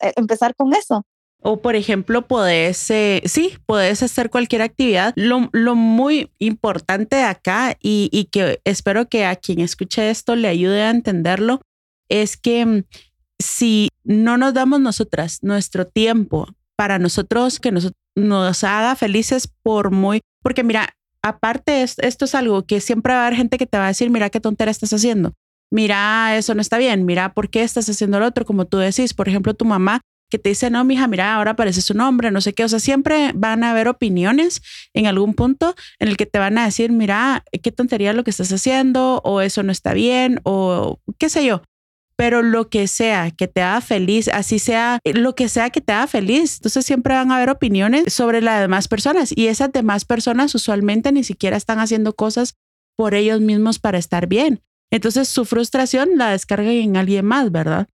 Eh, 0.00 0.12
empezar 0.16 0.54
con 0.54 0.72
eso 0.72 1.04
o 1.46 1.60
por 1.60 1.76
ejemplo, 1.76 2.26
podés, 2.26 2.90
eh, 2.90 3.22
sí, 3.26 3.58
podés 3.66 4.02
hacer 4.02 4.30
cualquier 4.30 4.62
actividad. 4.62 5.12
Lo, 5.14 5.50
lo 5.52 5.74
muy 5.74 6.30
importante 6.38 7.22
acá 7.22 7.76
y, 7.82 8.08
y, 8.12 8.24
que 8.24 8.62
espero 8.64 9.10
que 9.10 9.26
a 9.26 9.36
quien 9.36 9.60
escuche 9.60 10.08
esto 10.08 10.36
le 10.36 10.48
ayude 10.48 10.82
a 10.82 10.90
entenderlo 10.90 11.60
es 12.08 12.38
que 12.38 12.64
mm, 12.64 12.82
si 13.38 13.90
no 14.04 14.38
nos 14.38 14.54
damos 14.54 14.80
nosotras 14.80 15.40
nuestro 15.42 15.86
tiempo 15.86 16.48
para 16.76 16.98
nosotros, 16.98 17.60
que 17.60 17.72
nos, 17.72 17.92
nos 18.16 18.64
haga 18.64 18.96
felices 18.96 19.46
por 19.62 19.90
muy, 19.90 20.22
porque 20.42 20.64
mira, 20.64 20.96
aparte 21.22 21.82
esto 21.82 22.24
es 22.24 22.34
algo 22.34 22.64
que 22.64 22.80
siempre 22.80 23.12
va 23.12 23.24
a 23.24 23.26
haber 23.26 23.36
gente 23.36 23.58
que 23.58 23.66
te 23.66 23.76
va 23.76 23.84
a 23.84 23.88
decir, 23.88 24.08
mira 24.08 24.30
qué 24.30 24.40
tontera 24.40 24.70
estás 24.70 24.94
haciendo. 24.94 25.34
Mira, 25.70 26.38
eso 26.38 26.54
no 26.54 26.62
está 26.62 26.78
bien. 26.78 27.04
Mira, 27.04 27.34
¿por 27.34 27.50
qué 27.50 27.62
estás 27.62 27.88
haciendo 27.88 28.18
lo 28.18 28.26
otro? 28.26 28.46
Como 28.46 28.64
tú 28.64 28.78
decís, 28.78 29.12
por 29.12 29.28
ejemplo, 29.28 29.52
tu 29.52 29.64
mamá 29.66 30.00
que 30.34 30.40
te 30.40 30.48
dice, 30.48 30.68
no, 30.68 30.82
mija, 30.82 31.06
mira, 31.06 31.36
ahora 31.36 31.52
aparece 31.52 31.80
su 31.80 31.94
nombre, 31.94 32.32
no 32.32 32.40
sé 32.40 32.54
qué. 32.54 32.64
O 32.64 32.68
sea, 32.68 32.80
siempre 32.80 33.30
van 33.36 33.62
a 33.62 33.70
haber 33.70 33.86
opiniones 33.86 34.62
en 34.92 35.06
algún 35.06 35.34
punto 35.34 35.76
en 36.00 36.08
el 36.08 36.16
que 36.16 36.26
te 36.26 36.40
van 36.40 36.58
a 36.58 36.64
decir, 36.64 36.90
mira, 36.90 37.44
qué 37.62 37.70
tontería 37.70 38.12
lo 38.12 38.24
que 38.24 38.30
estás 38.30 38.50
haciendo, 38.50 39.20
o 39.22 39.42
eso 39.42 39.62
no 39.62 39.70
está 39.70 39.94
bien, 39.94 40.40
o 40.42 40.98
qué 41.18 41.28
sé 41.28 41.44
yo. 41.44 41.62
Pero 42.16 42.42
lo 42.42 42.68
que 42.68 42.88
sea 42.88 43.30
que 43.30 43.46
te 43.46 43.62
haga 43.62 43.80
feliz, 43.80 44.26
así 44.26 44.58
sea 44.58 44.98
lo 45.04 45.36
que 45.36 45.48
sea 45.48 45.70
que 45.70 45.80
te 45.80 45.92
haga 45.92 46.08
feliz. 46.08 46.56
Entonces 46.56 46.84
siempre 46.84 47.14
van 47.14 47.30
a 47.30 47.36
haber 47.36 47.50
opiniones 47.50 48.12
sobre 48.12 48.40
las 48.40 48.60
demás 48.60 48.88
personas 48.88 49.32
y 49.36 49.46
esas 49.46 49.70
demás 49.70 50.04
personas 50.04 50.52
usualmente 50.56 51.12
ni 51.12 51.22
siquiera 51.22 51.56
están 51.56 51.78
haciendo 51.78 52.12
cosas 52.16 52.56
por 52.96 53.14
ellos 53.14 53.40
mismos 53.40 53.78
para 53.78 53.98
estar 53.98 54.26
bien. 54.26 54.62
Entonces 54.90 55.28
su 55.28 55.44
frustración 55.44 56.18
la 56.18 56.30
descargan 56.30 56.72
en 56.72 56.96
alguien 56.96 57.24
más, 57.24 57.52
¿verdad? 57.52 57.86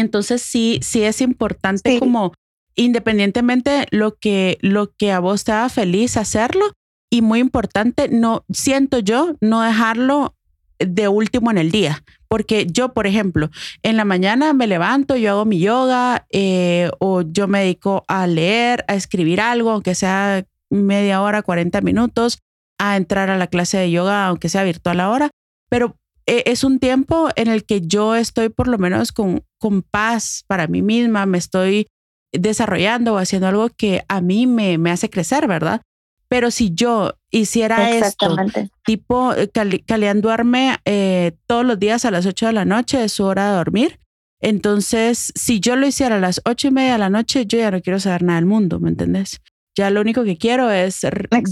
Entonces 0.00 0.42
sí, 0.42 0.80
sí 0.82 1.02
es 1.02 1.20
importante 1.20 1.98
como 1.98 2.32
independientemente 2.76 3.86
lo 3.90 4.16
que, 4.16 4.58
lo 4.60 4.92
que 4.92 5.12
a 5.12 5.20
vos 5.20 5.44
te 5.44 5.52
haga 5.52 5.68
feliz 5.68 6.16
hacerlo 6.16 6.72
y 7.10 7.22
muy 7.22 7.38
importante, 7.38 8.08
no 8.08 8.44
siento 8.52 8.98
yo 8.98 9.36
no 9.40 9.62
dejarlo 9.62 10.34
de 10.78 11.08
último 11.08 11.50
en 11.50 11.58
el 11.58 11.70
día. 11.70 12.02
Porque 12.28 12.66
yo, 12.66 12.92
por 12.92 13.06
ejemplo, 13.06 13.50
en 13.82 13.96
la 13.96 14.04
mañana 14.04 14.52
me 14.52 14.66
levanto, 14.66 15.14
yo 15.14 15.30
hago 15.30 15.44
mi 15.44 15.60
yoga 15.60 16.26
eh, 16.30 16.90
o 16.98 17.22
yo 17.22 17.46
me 17.46 17.60
dedico 17.60 18.04
a 18.08 18.26
leer, 18.26 18.84
a 18.88 18.96
escribir 18.96 19.40
algo, 19.40 19.70
aunque 19.70 19.94
sea 19.94 20.44
media 20.70 21.22
hora, 21.22 21.42
40 21.42 21.80
minutos, 21.82 22.40
a 22.78 22.96
entrar 22.96 23.30
a 23.30 23.38
la 23.38 23.46
clase 23.46 23.78
de 23.78 23.92
yoga, 23.92 24.26
aunque 24.26 24.48
sea 24.48 24.64
virtual 24.64 24.98
ahora. 24.98 25.30
Pero 25.68 25.96
e, 26.26 26.42
es 26.46 26.64
un 26.64 26.80
tiempo 26.80 27.28
en 27.36 27.48
el 27.48 27.64
que 27.64 27.82
yo 27.82 28.16
estoy 28.16 28.48
por 28.48 28.66
lo 28.66 28.78
menos 28.78 29.12
con, 29.12 29.44
con 29.64 29.80
paz 29.80 30.44
para 30.46 30.66
mí 30.66 30.82
misma, 30.82 31.24
me 31.24 31.38
estoy 31.38 31.86
desarrollando 32.34 33.14
o 33.14 33.16
haciendo 33.16 33.48
algo 33.48 33.70
que 33.70 34.04
a 34.08 34.20
mí 34.20 34.46
me, 34.46 34.76
me 34.76 34.90
hace 34.90 35.08
crecer, 35.08 35.48
¿verdad? 35.48 35.80
Pero 36.28 36.50
si 36.50 36.74
yo 36.74 37.14
hiciera 37.30 37.90
esto, 37.90 38.36
tipo, 38.84 39.32
eh, 39.32 39.48
Calian 39.86 40.20
duerme 40.20 40.76
eh, 40.84 41.32
todos 41.46 41.64
los 41.64 41.78
días 41.78 42.04
a 42.04 42.10
las 42.10 42.26
8 42.26 42.48
de 42.48 42.52
la 42.52 42.66
noche, 42.66 43.04
es 43.04 43.12
su 43.12 43.24
hora 43.24 43.48
de 43.48 43.56
dormir. 43.56 44.00
Entonces, 44.38 45.32
si 45.34 45.60
yo 45.60 45.76
lo 45.76 45.86
hiciera 45.86 46.16
a 46.16 46.20
las 46.20 46.42
ocho 46.44 46.68
y 46.68 46.70
media 46.70 46.92
de 46.92 46.98
la 46.98 47.08
noche, 47.08 47.46
yo 47.46 47.56
ya 47.56 47.70
no 47.70 47.80
quiero 47.80 48.00
saber 48.00 48.22
nada 48.22 48.40
del 48.40 48.46
mundo, 48.46 48.80
¿me 48.80 48.90
entendés? 48.90 49.40
Ya 49.74 49.88
lo 49.88 50.02
único 50.02 50.24
que 50.24 50.36
quiero 50.36 50.70
es 50.70 51.06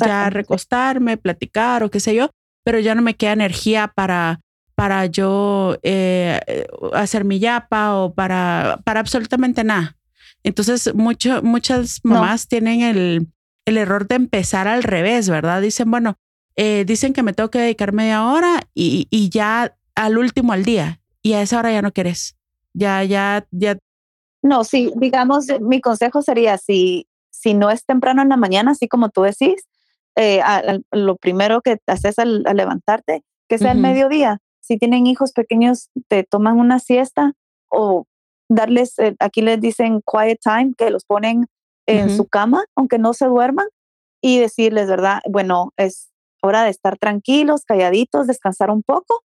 ya 0.05 0.29
recostarme, 0.29 1.17
platicar 1.17 1.83
o 1.83 1.91
qué 1.91 1.99
sé 1.99 2.15
yo, 2.15 2.29
pero 2.63 2.79
ya 2.79 2.95
no 2.95 3.01
me 3.01 3.15
queda 3.15 3.33
energía 3.33 3.91
para 3.97 4.41
para 4.83 5.07
yo 5.07 5.77
eh, 5.85 6.67
hacer 6.93 7.25
mi 7.25 7.39
yapa 7.39 7.95
o 7.95 8.15
para, 8.15 8.81
para 8.83 8.99
absolutamente 8.99 9.63
nada. 9.63 9.97
Entonces, 10.43 10.93
mucho, 10.93 11.41
muchas 11.41 12.01
mamás 12.03 12.49
tienen 12.49 12.81
el, 12.81 13.29
el, 13.65 13.77
error 13.77 14.09
de 14.09 14.17
empezar 14.17 14.67
al 14.67 14.83
revés, 14.83 15.29
¿verdad? 15.29 15.63
Dicen, 15.63 15.89
bueno, 15.89 16.19
eh, 16.57 16.85
dicen 16.85 17.13
que 17.13 17.23
me 17.23 17.33
tengo 17.33 17.49
que 17.49 17.61
dedicar 17.61 17.93
media 17.93 18.27
hora 18.27 18.63
y, 18.75 19.07
y, 19.09 19.29
ya 19.29 19.77
al 19.95 20.19
último 20.19 20.53
al 20.53 20.65
día. 20.65 21.01
Y 21.23 21.35
a 21.35 21.43
esa 21.43 21.61
hora 21.61 21.71
ya 21.71 21.81
no 21.81 21.93
quieres. 21.93 22.37
Ya, 22.75 23.05
ya, 23.05 23.47
ya. 23.53 23.79
No, 24.43 24.65
sí, 24.65 24.93
digamos, 24.97 25.47
mi 25.61 25.81
consejo 25.81 26.23
sería 26.23 26.59
si, 26.59 27.07
si 27.31 27.55
no 27.55 27.71
es 27.71 27.85
temprano 27.85 28.21
en 28.21 28.31
la 28.31 28.37
mañana, 28.37 28.73
así 28.73 28.89
como 28.89 29.11
tú 29.11 29.23
decís, 29.23 29.63
eh, 30.17 30.41
lo 30.91 31.15
primero 31.19 31.61
que 31.61 31.79
haces 31.87 32.19
al, 32.19 32.43
levantarte, 32.43 33.23
que 33.49 33.59
sea 33.59 33.71
el 33.71 33.79
mediodía. 33.79 34.41
Si 34.63 34.79
tienen 34.79 35.07
hijos 35.07 35.33
pequeños, 35.33 35.91
te 36.09 36.25
toman 36.25 36.59
una 36.59 36.79
siesta 36.79 37.33
o 37.69 38.07
darles, 38.49 38.99
eh, 38.99 39.17
aquí 39.19 39.43
les 39.43 39.61
dicen 39.61 40.03
quiet 40.03 40.39
time, 40.43 40.73
que 40.77 40.91
los 40.91 41.05
ponen 41.05 41.47
en 41.87 42.11
su 42.11 42.27
cama, 42.29 42.65
aunque 42.77 42.99
no 42.99 43.13
se 43.13 43.27
duerman, 43.27 43.67
y 44.23 44.39
decirles, 44.39 44.87
¿verdad? 44.89 45.21
Bueno, 45.29 45.73
es 45.77 46.11
hora 46.43 46.65
de 46.65 46.71
estar 46.71 46.97
tranquilos, 46.97 47.65
calladitos, 47.65 48.27
descansar 48.27 48.71
un 48.71 48.83
poco, 48.83 49.23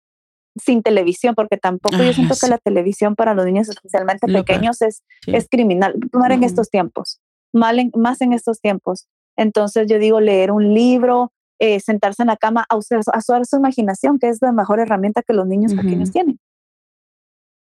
sin 0.56 0.82
televisión, 0.82 1.34
porque 1.34 1.58
tampoco 1.58 1.98
yo 1.98 2.12
siento 2.14 2.34
que 2.40 2.48
la 2.48 2.58
televisión 2.58 3.14
para 3.14 3.34
los 3.34 3.44
niños, 3.44 3.68
especialmente 3.68 4.26
pequeños, 4.26 4.80
es, 4.80 5.02
es 5.26 5.48
criminal, 5.50 5.94
más 6.12 6.30
en 6.30 6.44
estos 6.44 6.70
tiempos, 6.70 7.20
más 7.52 8.20
en 8.20 8.32
estos 8.32 8.60
tiempos. 8.60 9.06
Entonces 9.36 9.86
yo 9.86 9.98
digo 9.98 10.20
leer 10.20 10.50
un 10.50 10.72
libro, 10.72 11.32
eh, 11.58 11.80
sentarse 11.80 12.22
en 12.22 12.28
la 12.28 12.36
cama, 12.36 12.66
a 12.68 12.76
usar, 12.76 13.46
su 13.46 13.56
imaginación, 13.56 14.18
que 14.18 14.28
es 14.28 14.38
la 14.42 14.52
mejor 14.52 14.80
herramienta 14.80 15.22
que 15.22 15.32
los 15.32 15.46
niños 15.46 15.74
pequeños 15.74 16.10
tienen. 16.10 16.38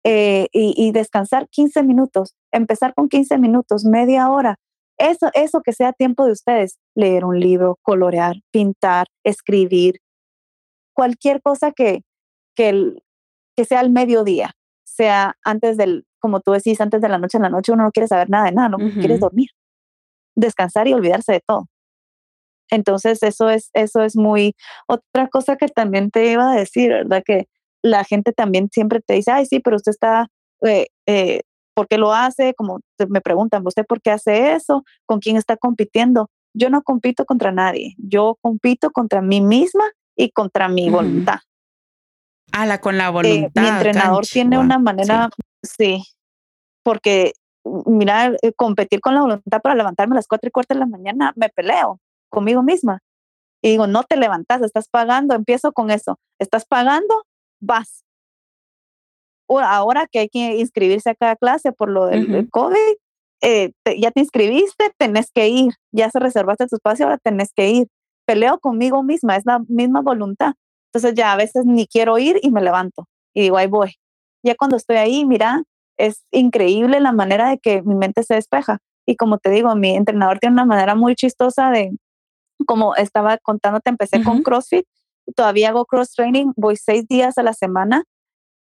Eh, 0.03 0.47
y, 0.51 0.91
descansar 0.91 1.49
15 1.49 1.81
minutos, 1.83 2.35
empezar 2.51 2.93
con 2.93 3.09
15 3.09 3.39
minutos, 3.39 3.85
media 3.85 4.29
hora. 4.29 4.57
Eso, 4.99 5.29
eso 5.33 5.61
que 5.61 5.73
sea 5.73 5.93
tiempo 5.93 6.25
de 6.25 6.31
ustedes, 6.31 6.77
leer 6.95 7.25
un 7.25 7.39
libro, 7.39 7.79
colorear, 7.81 8.35
pintar, 8.51 9.07
escribir, 9.23 9.99
cualquier 10.93 11.41
cosa 11.41 11.71
que, 11.71 12.03
que, 12.55 12.93
que 13.55 13.65
sea 13.65 13.79
al 13.79 13.89
mediodía, 13.89 14.51
sea 14.83 15.35
antes 15.43 15.75
del, 15.75 16.05
como 16.19 16.39
tú 16.39 16.51
decís, 16.51 16.79
antes 16.81 17.01
de 17.01 17.09
la 17.09 17.17
noche 17.17 17.37
en 17.37 17.43
la 17.43 17.49
noche, 17.49 17.71
uno 17.71 17.83
no 17.83 17.91
quiere 17.91 18.07
saber 18.07 18.29
nada 18.29 18.45
de 18.45 18.51
nada, 18.51 18.69
no 18.69 18.77
quiere 18.77 19.17
dormir, 19.17 19.49
descansar 20.35 20.87
y 20.87 20.93
olvidarse 20.93 21.33
de 21.33 21.41
todo. 21.45 21.67
Entonces, 22.69 23.21
eso 23.23 23.49
es, 23.49 23.69
eso 23.73 24.01
es 24.01 24.15
muy, 24.15 24.55
otra 24.87 25.27
cosa 25.27 25.55
que 25.55 25.67
también 25.67 26.11
te 26.11 26.31
iba 26.31 26.51
a 26.51 26.55
decir, 26.55 26.89
¿verdad? 26.89 27.23
Que 27.25 27.47
la 27.81 28.03
gente 28.03 28.33
también 28.33 28.69
siempre 28.71 29.01
te 29.01 29.13
dice, 29.13 29.31
ay, 29.31 29.45
sí, 29.45 29.59
pero 29.59 29.75
usted 29.75 29.91
está, 29.91 30.27
eh, 30.61 30.87
eh, 31.05 31.41
¿por 31.75 31.87
qué 31.87 31.97
lo 31.97 32.13
hace? 32.13 32.53
Como 32.55 32.79
me 33.09 33.21
preguntan, 33.21 33.65
¿usted 33.65 33.85
por 33.85 34.01
qué 34.01 34.11
hace 34.11 34.53
eso? 34.53 34.83
¿Con 35.05 35.19
quién 35.19 35.37
está 35.37 35.57
compitiendo? 35.57 36.29
Yo 36.53 36.69
no 36.69 36.81
compito 36.81 37.25
contra 37.25 37.51
nadie, 37.51 37.95
yo 37.97 38.37
compito 38.41 38.89
contra 38.91 39.21
mí 39.21 39.41
misma 39.41 39.83
y 40.15 40.31
contra 40.31 40.67
mi 40.69 40.89
voluntad. 40.89 41.39
la 42.53 42.79
con 42.79 42.97
la 42.97 43.09
voluntad. 43.09 43.61
mi 43.61 43.67
entrenador 43.67 44.25
tiene 44.25 44.57
una 44.57 44.79
manera, 44.79 45.29
sí. 45.61 46.03
porque 46.81 47.33
mira, 47.85 48.31
eh, 48.41 48.53
competir 48.53 49.01
con 49.01 49.13
la 49.15 49.21
voluntad 49.21 49.61
para 49.61 49.75
levantarme 49.75 50.13
a 50.13 50.17
las 50.17 50.27
cuatro 50.27 50.47
y 50.47 50.51
cuarto 50.51 50.73
de 50.73 50.79
la 50.79 50.85
mañana, 50.85 51.33
me 51.35 51.49
peleo 51.49 51.99
conmigo 52.35 52.61
misma. 52.61 52.99
Y 53.63 53.69
digo, 53.69 53.87
no 53.87 54.03
te 54.03 54.15
levantas, 54.15 54.61
estás 54.61 54.87
pagando, 54.87 55.33
empiezo 55.33 55.71
con 55.71 55.89
eso, 55.89 56.19
estás 56.39 56.65
pagando, 56.65 57.23
vas. 57.59 58.03
Ahora 59.49 60.07
que 60.11 60.19
hay 60.19 60.29
que 60.29 60.57
inscribirse 60.57 61.09
a 61.09 61.15
cada 61.15 61.35
clase 61.35 61.71
por 61.71 61.89
lo 61.89 62.05
del 62.05 62.49
COVID, 62.51 62.95
eh, 63.41 63.71
ya 63.99 64.11
te 64.11 64.19
inscribiste, 64.19 64.91
tenés 64.97 65.31
que 65.31 65.47
ir, 65.47 65.73
ya 65.91 66.09
se 66.09 66.19
reservaste 66.19 66.67
tu 66.67 66.75
espacio, 66.75 67.05
ahora 67.05 67.17
tenés 67.17 67.51
que 67.55 67.69
ir. 67.69 67.87
Peleo 68.27 68.59
conmigo 68.59 69.03
misma, 69.03 69.35
es 69.35 69.45
la 69.45 69.59
misma 69.67 70.01
voluntad. 70.01 70.53
Entonces 70.89 71.15
ya 71.15 71.31
a 71.31 71.35
veces 71.35 71.65
ni 71.65 71.87
quiero 71.87 72.17
ir 72.17 72.39
y 72.41 72.51
me 72.51 72.61
levanto 72.61 73.05
y 73.35 73.41
digo, 73.41 73.57
ahí 73.57 73.67
voy. 73.67 73.95
Ya 74.43 74.55
cuando 74.55 74.77
estoy 74.77 74.95
ahí, 74.95 75.25
mira, 75.25 75.63
es 75.97 76.23
increíble 76.31 76.99
la 76.99 77.11
manera 77.11 77.49
de 77.49 77.59
que 77.59 77.81
mi 77.83 77.95
mente 77.95 78.23
se 78.23 78.35
despeja. 78.35 78.79
Y 79.05 79.17
como 79.17 79.37
te 79.37 79.51
digo, 79.51 79.75
mi 79.75 79.95
entrenador 79.95 80.39
tiene 80.39 80.53
una 80.53 80.65
manera 80.65 80.95
muy 80.95 81.15
chistosa 81.15 81.69
de, 81.69 81.91
como 82.65 82.95
estaba 82.95 83.37
contándote, 83.37 83.89
empecé 83.89 84.23
con 84.23 84.43
CrossFit, 84.43 84.85
todavía 85.35 85.69
hago 85.69 85.85
cross 85.85 86.13
training, 86.13 86.51
voy 86.55 86.75
seis 86.75 87.07
días 87.07 87.37
a 87.37 87.43
la 87.43 87.53
semana, 87.53 88.03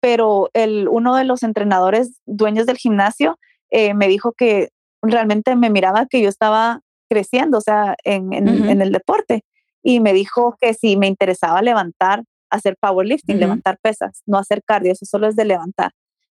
pero 0.01 0.51
el, 0.55 0.89
uno 0.89 1.17
de 1.17 1.25
los 1.25 1.43
entrenadores 1.43 2.21
dueños 2.27 2.67
del 2.67 2.77
gimnasio 2.77 3.39
eh, 3.71 3.95
me 3.95 4.09
dijo 4.09 4.33
que 4.33 4.71
realmente 5.03 5.57
me 5.57 5.71
miraba 5.71 6.07
que 6.07 6.21
yo 6.21 6.29
estaba 6.29 6.81
creciendo, 7.09 7.59
o 7.59 7.61
sea, 7.61 7.97
en, 8.05 8.33
en, 8.33 8.81
el 8.81 8.93
deporte, 8.93 9.45
y 9.83 10.01
me 10.01 10.13
dijo 10.13 10.57
que 10.61 10.75
si 10.75 10.97
me 10.97 11.09
interesaba 11.09 11.61
levantar, 11.61 12.23
hacer 12.51 12.77
powerlifting, 12.81 13.39
levantar 13.39 13.79
pesas, 13.83 14.23
no 14.27 14.39
hacer 14.39 14.63
cardio, 14.65 14.93
eso 14.93 15.07
solo 15.07 15.27
es 15.27 15.37
de 15.37 15.45
levantar. 15.45 15.93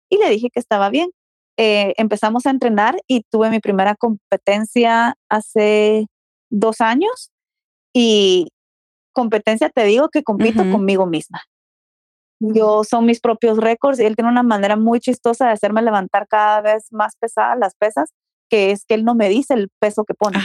Y 0.09 0.17
le 0.17 0.29
dije 0.29 0.49
que 0.51 0.59
estaba 0.59 0.89
bien. 0.89 1.09
Eh, 1.57 1.93
empezamos 1.97 2.45
a 2.45 2.51
entrenar 2.51 3.01
y 3.07 3.23
tuve 3.31 3.49
mi 3.49 3.59
primera 3.59 3.95
competencia 3.95 5.15
hace 5.29 6.05
dos 6.49 6.81
años 6.81 7.31
y 7.99 8.49
competencia 9.11 9.71
te 9.71 9.85
digo 9.85 10.09
que 10.09 10.21
compito 10.21 10.61
conmigo 10.71 11.07
misma. 11.07 11.41
Yo 12.39 12.83
son 12.83 13.07
mis 13.07 13.19
propios 13.19 13.57
récords 13.57 13.99
y 13.99 14.05
él 14.05 14.15
tiene 14.15 14.29
una 14.29 14.43
manera 14.43 14.75
muy 14.75 14.99
chistosa 14.99 15.47
de 15.47 15.53
hacerme 15.53 15.81
levantar 15.81 16.27
cada 16.27 16.61
vez 16.61 16.85
más 16.91 17.15
pesadas 17.19 17.57
las 17.57 17.73
pesas, 17.73 18.13
que 18.51 18.69
es 18.69 18.85
que 18.85 18.93
él 18.93 19.03
no 19.03 19.15
me 19.15 19.29
dice 19.29 19.55
el 19.55 19.69
peso 19.79 20.03
que 20.03 20.13
pone. 20.13 20.37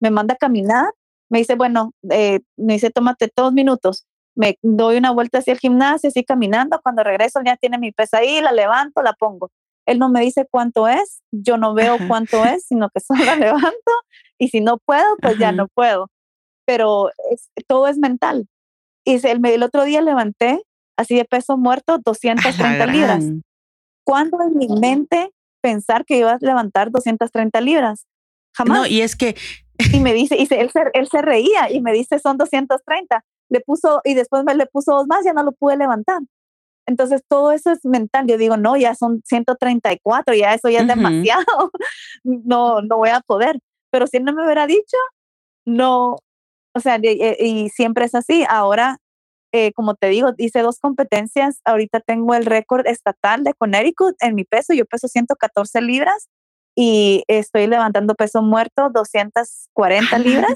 Me 0.00 0.12
manda 0.12 0.34
a 0.34 0.36
caminar, 0.36 0.92
me 1.28 1.40
dice, 1.40 1.56
bueno, 1.56 1.90
eh, 2.08 2.38
me 2.56 2.74
dice, 2.74 2.90
tómate 2.90 3.28
dos 3.34 3.52
minutos. 3.52 4.06
Me 4.36 4.56
doy 4.62 4.96
una 4.96 5.10
vuelta 5.10 5.38
hacia 5.38 5.54
el 5.54 5.58
gimnasio, 5.58 6.10
así 6.10 6.22
caminando. 6.22 6.78
Cuando 6.84 7.02
regreso 7.02 7.40
ya 7.44 7.56
tiene 7.56 7.78
mi 7.78 7.90
pesa 7.90 8.18
ahí, 8.18 8.40
la 8.40 8.52
levanto, 8.52 9.02
la 9.02 9.14
pongo. 9.14 9.50
Él 9.86 9.98
no 9.98 10.08
me 10.08 10.20
dice 10.20 10.46
cuánto 10.48 10.86
es, 10.86 11.20
yo 11.32 11.56
no 11.56 11.74
veo 11.74 11.96
cuánto 12.06 12.44
es, 12.44 12.64
sino 12.64 12.90
que 12.90 13.00
solo 13.04 13.24
la 13.24 13.34
levanto 13.34 13.92
y 14.38 14.50
si 14.50 14.60
no 14.60 14.78
puedo, 14.78 15.16
pues 15.20 15.36
ya 15.36 15.50
no 15.50 15.66
puedo 15.66 16.08
pero 16.68 17.10
todo 17.66 17.88
es 17.88 17.96
mental. 17.96 18.46
Y 19.02 19.26
el, 19.26 19.40
el 19.46 19.62
otro 19.62 19.84
día 19.84 20.02
levanté 20.02 20.62
así 20.98 21.16
de 21.16 21.24
peso 21.24 21.56
muerto 21.56 21.96
230 21.96 22.86
libras. 22.88 23.24
¿Cuándo 24.04 24.38
en 24.42 24.58
mi 24.58 24.68
mente 24.68 25.30
pensar 25.62 26.04
que 26.04 26.18
iba 26.18 26.32
a 26.32 26.38
levantar 26.38 26.90
230 26.90 27.58
libras? 27.62 28.06
Jamás. 28.54 28.80
No, 28.80 28.86
y 28.86 29.00
es 29.00 29.16
que... 29.16 29.34
Y 29.94 30.00
me 30.00 30.12
dice, 30.12 30.36
y 30.36 30.42
él, 30.42 30.70
se, 30.70 30.82
él 30.92 31.08
se 31.08 31.22
reía 31.22 31.72
y 31.72 31.80
me 31.80 31.90
dice, 31.94 32.18
son 32.18 32.36
230. 32.36 33.24
Le 33.48 33.60
puso, 33.60 34.02
y 34.04 34.12
después 34.12 34.44
me 34.44 34.54
le 34.54 34.66
puso 34.66 34.92
dos 34.92 35.06
más, 35.06 35.24
ya 35.24 35.32
no 35.32 35.44
lo 35.44 35.52
pude 35.52 35.78
levantar. 35.78 36.20
Entonces 36.86 37.22
todo 37.26 37.52
eso 37.52 37.72
es 37.72 37.82
mental. 37.86 38.26
Yo 38.26 38.36
digo, 38.36 38.58
no, 38.58 38.76
ya 38.76 38.94
son 38.94 39.22
134, 39.24 40.34
ya 40.34 40.52
eso 40.52 40.68
ya 40.68 40.80
es 40.80 40.86
demasiado. 40.86 41.70
no, 42.24 42.82
no 42.82 42.98
voy 42.98 43.08
a 43.08 43.20
poder. 43.20 43.58
Pero 43.90 44.06
si 44.06 44.18
él 44.18 44.24
no 44.24 44.34
me 44.34 44.44
hubiera 44.44 44.66
dicho, 44.66 44.98
no, 45.64 46.18
o 46.74 46.80
sea, 46.80 46.98
eh, 47.02 47.36
y, 47.40 47.68
siempre 47.70 48.04
es 48.04 48.14
así. 48.14 48.44
Ahora, 48.48 48.98
eh, 49.52 49.72
como 49.72 49.94
te 49.94 50.08
digo, 50.08 50.32
hice 50.38 50.60
dos 50.60 50.78
competencias. 50.78 51.60
Ahorita 51.64 52.00
tengo 52.00 52.34
el 52.34 52.46
récord 52.46 52.86
estatal 52.86 53.44
de 53.44 53.54
Connecticut 53.54 54.14
en 54.20 54.34
mi 54.34 54.44
peso. 54.44 54.74
Yo 54.74 54.84
peso 54.84 55.08
114 55.08 55.80
libras 55.80 56.28
y 56.76 57.24
estoy 57.28 57.66
levantando 57.66 58.14
peso 58.14 58.42
muerto 58.42 58.90
240 58.90 60.18
libras, 60.18 60.52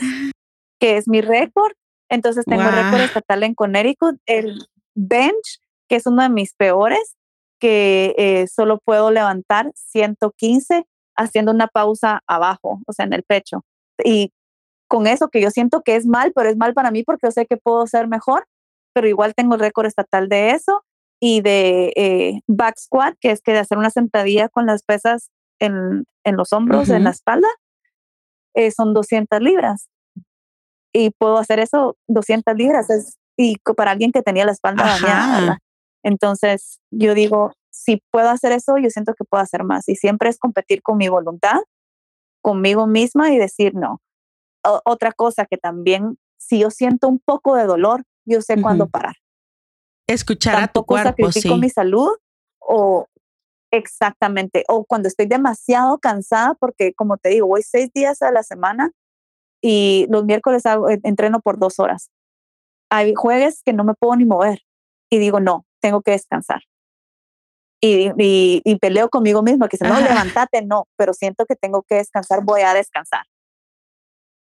que 0.78 0.96
es 0.96 1.08
mi 1.08 1.20
récord. 1.20 1.72
Entonces 2.08 2.44
tengo 2.44 2.62
el 2.62 2.72
récord 2.72 3.00
estatal 3.00 3.42
en 3.42 3.54
Connecticut. 3.54 4.16
El 4.26 4.66
bench, 4.94 5.60
que 5.88 5.96
es 5.96 6.06
uno 6.06 6.22
de 6.22 6.28
mis 6.28 6.54
peores, 6.54 7.16
que 7.58 8.14
eh, 8.18 8.46
solo 8.48 8.78
puedo 8.84 9.10
levantar 9.10 9.72
115 9.74 10.84
haciendo 11.16 11.52
una 11.52 11.68
pausa 11.68 12.20
abajo, 12.26 12.80
o 12.86 12.92
sea, 12.92 13.06
en 13.06 13.12
el 13.12 13.22
pecho. 13.22 13.64
Y 14.04 14.32
con 14.92 15.06
eso 15.06 15.30
que 15.30 15.40
yo 15.40 15.50
siento 15.50 15.80
que 15.80 15.96
es 15.96 16.04
mal, 16.04 16.34
pero 16.34 16.50
es 16.50 16.58
mal 16.58 16.74
para 16.74 16.90
mí 16.90 17.02
porque 17.02 17.26
yo 17.26 17.30
sé 17.30 17.46
que 17.46 17.56
puedo 17.56 17.86
ser 17.86 18.08
mejor, 18.08 18.46
pero 18.92 19.08
igual 19.08 19.34
tengo 19.34 19.54
el 19.54 19.60
récord 19.60 19.86
estatal 19.86 20.28
de 20.28 20.50
eso 20.50 20.84
y 21.18 21.40
de 21.40 21.94
eh, 21.96 22.40
back 22.46 22.76
squat, 22.78 23.14
que 23.18 23.30
es 23.30 23.40
que 23.40 23.52
de 23.52 23.60
hacer 23.60 23.78
una 23.78 23.88
sentadilla 23.88 24.50
con 24.50 24.66
las 24.66 24.82
pesas 24.82 25.30
en, 25.60 26.04
en 26.24 26.36
los 26.36 26.52
hombros, 26.52 26.90
en 26.90 27.04
la 27.04 27.10
espalda, 27.10 27.48
eh, 28.52 28.70
son 28.70 28.92
200 28.92 29.40
libras. 29.40 29.88
Y 30.92 31.08
puedo 31.12 31.38
hacer 31.38 31.58
eso 31.58 31.96
200 32.08 32.54
libras. 32.54 32.90
Es, 32.90 33.16
y 33.38 33.56
para 33.74 33.92
alguien 33.92 34.12
que 34.12 34.20
tenía 34.20 34.44
la 34.44 34.52
espalda 34.52 34.84
dañada. 34.84 35.58
Entonces, 36.02 36.80
yo 36.90 37.14
digo, 37.14 37.52
si 37.70 38.02
puedo 38.10 38.28
hacer 38.28 38.52
eso, 38.52 38.76
yo 38.76 38.90
siento 38.90 39.14
que 39.14 39.24
puedo 39.24 39.42
hacer 39.42 39.64
más. 39.64 39.88
Y 39.88 39.96
siempre 39.96 40.28
es 40.28 40.36
competir 40.36 40.82
con 40.82 40.98
mi 40.98 41.08
voluntad, 41.08 41.60
conmigo 42.42 42.86
misma 42.86 43.32
y 43.32 43.38
decir, 43.38 43.74
no, 43.74 44.02
otra 44.84 45.12
cosa 45.12 45.46
que 45.46 45.56
también, 45.58 46.18
si 46.38 46.60
yo 46.60 46.70
siento 46.70 47.08
un 47.08 47.18
poco 47.18 47.56
de 47.56 47.64
dolor, 47.64 48.04
yo 48.24 48.40
sé 48.42 48.60
cuándo 48.60 48.88
parar. 48.88 49.16
escuchar 50.06 50.62
a 50.62 50.68
tu 50.68 50.84
cuerpo, 50.84 51.10
sacrifico 51.10 51.54
sí. 51.54 51.60
mi 51.60 51.70
salud 51.70 52.10
o 52.60 53.06
exactamente, 53.72 54.64
o 54.68 54.84
cuando 54.84 55.08
estoy 55.08 55.26
demasiado 55.26 55.98
cansada, 55.98 56.54
porque 56.54 56.92
como 56.94 57.16
te 57.16 57.30
digo, 57.30 57.46
voy 57.46 57.62
seis 57.62 57.90
días 57.94 58.20
a 58.22 58.30
la 58.30 58.42
semana 58.42 58.90
y 59.62 60.06
los 60.10 60.24
miércoles 60.24 60.66
hago- 60.66 60.88
entreno 60.90 61.40
por 61.40 61.58
dos 61.58 61.78
horas. 61.78 62.10
Hay 62.90 63.14
jueves 63.14 63.62
que 63.64 63.72
no 63.72 63.84
me 63.84 63.94
puedo 63.94 64.14
ni 64.16 64.24
mover 64.26 64.60
y 65.10 65.18
digo, 65.18 65.40
no, 65.40 65.64
tengo 65.80 66.02
que 66.02 66.10
descansar. 66.10 66.62
Y, 67.80 68.10
y, 68.18 68.62
y 68.64 68.76
peleo 68.76 69.08
conmigo 69.08 69.42
misma, 69.42 69.68
que 69.68 69.76
dice, 69.76 69.86
no, 69.86 69.94
Ajá. 69.96 70.04
levántate, 70.08 70.62
no, 70.62 70.86
pero 70.96 71.14
siento 71.14 71.46
que 71.46 71.56
tengo 71.56 71.82
que 71.82 71.96
descansar, 71.96 72.44
voy 72.44 72.60
a 72.60 72.74
descansar. 72.74 73.22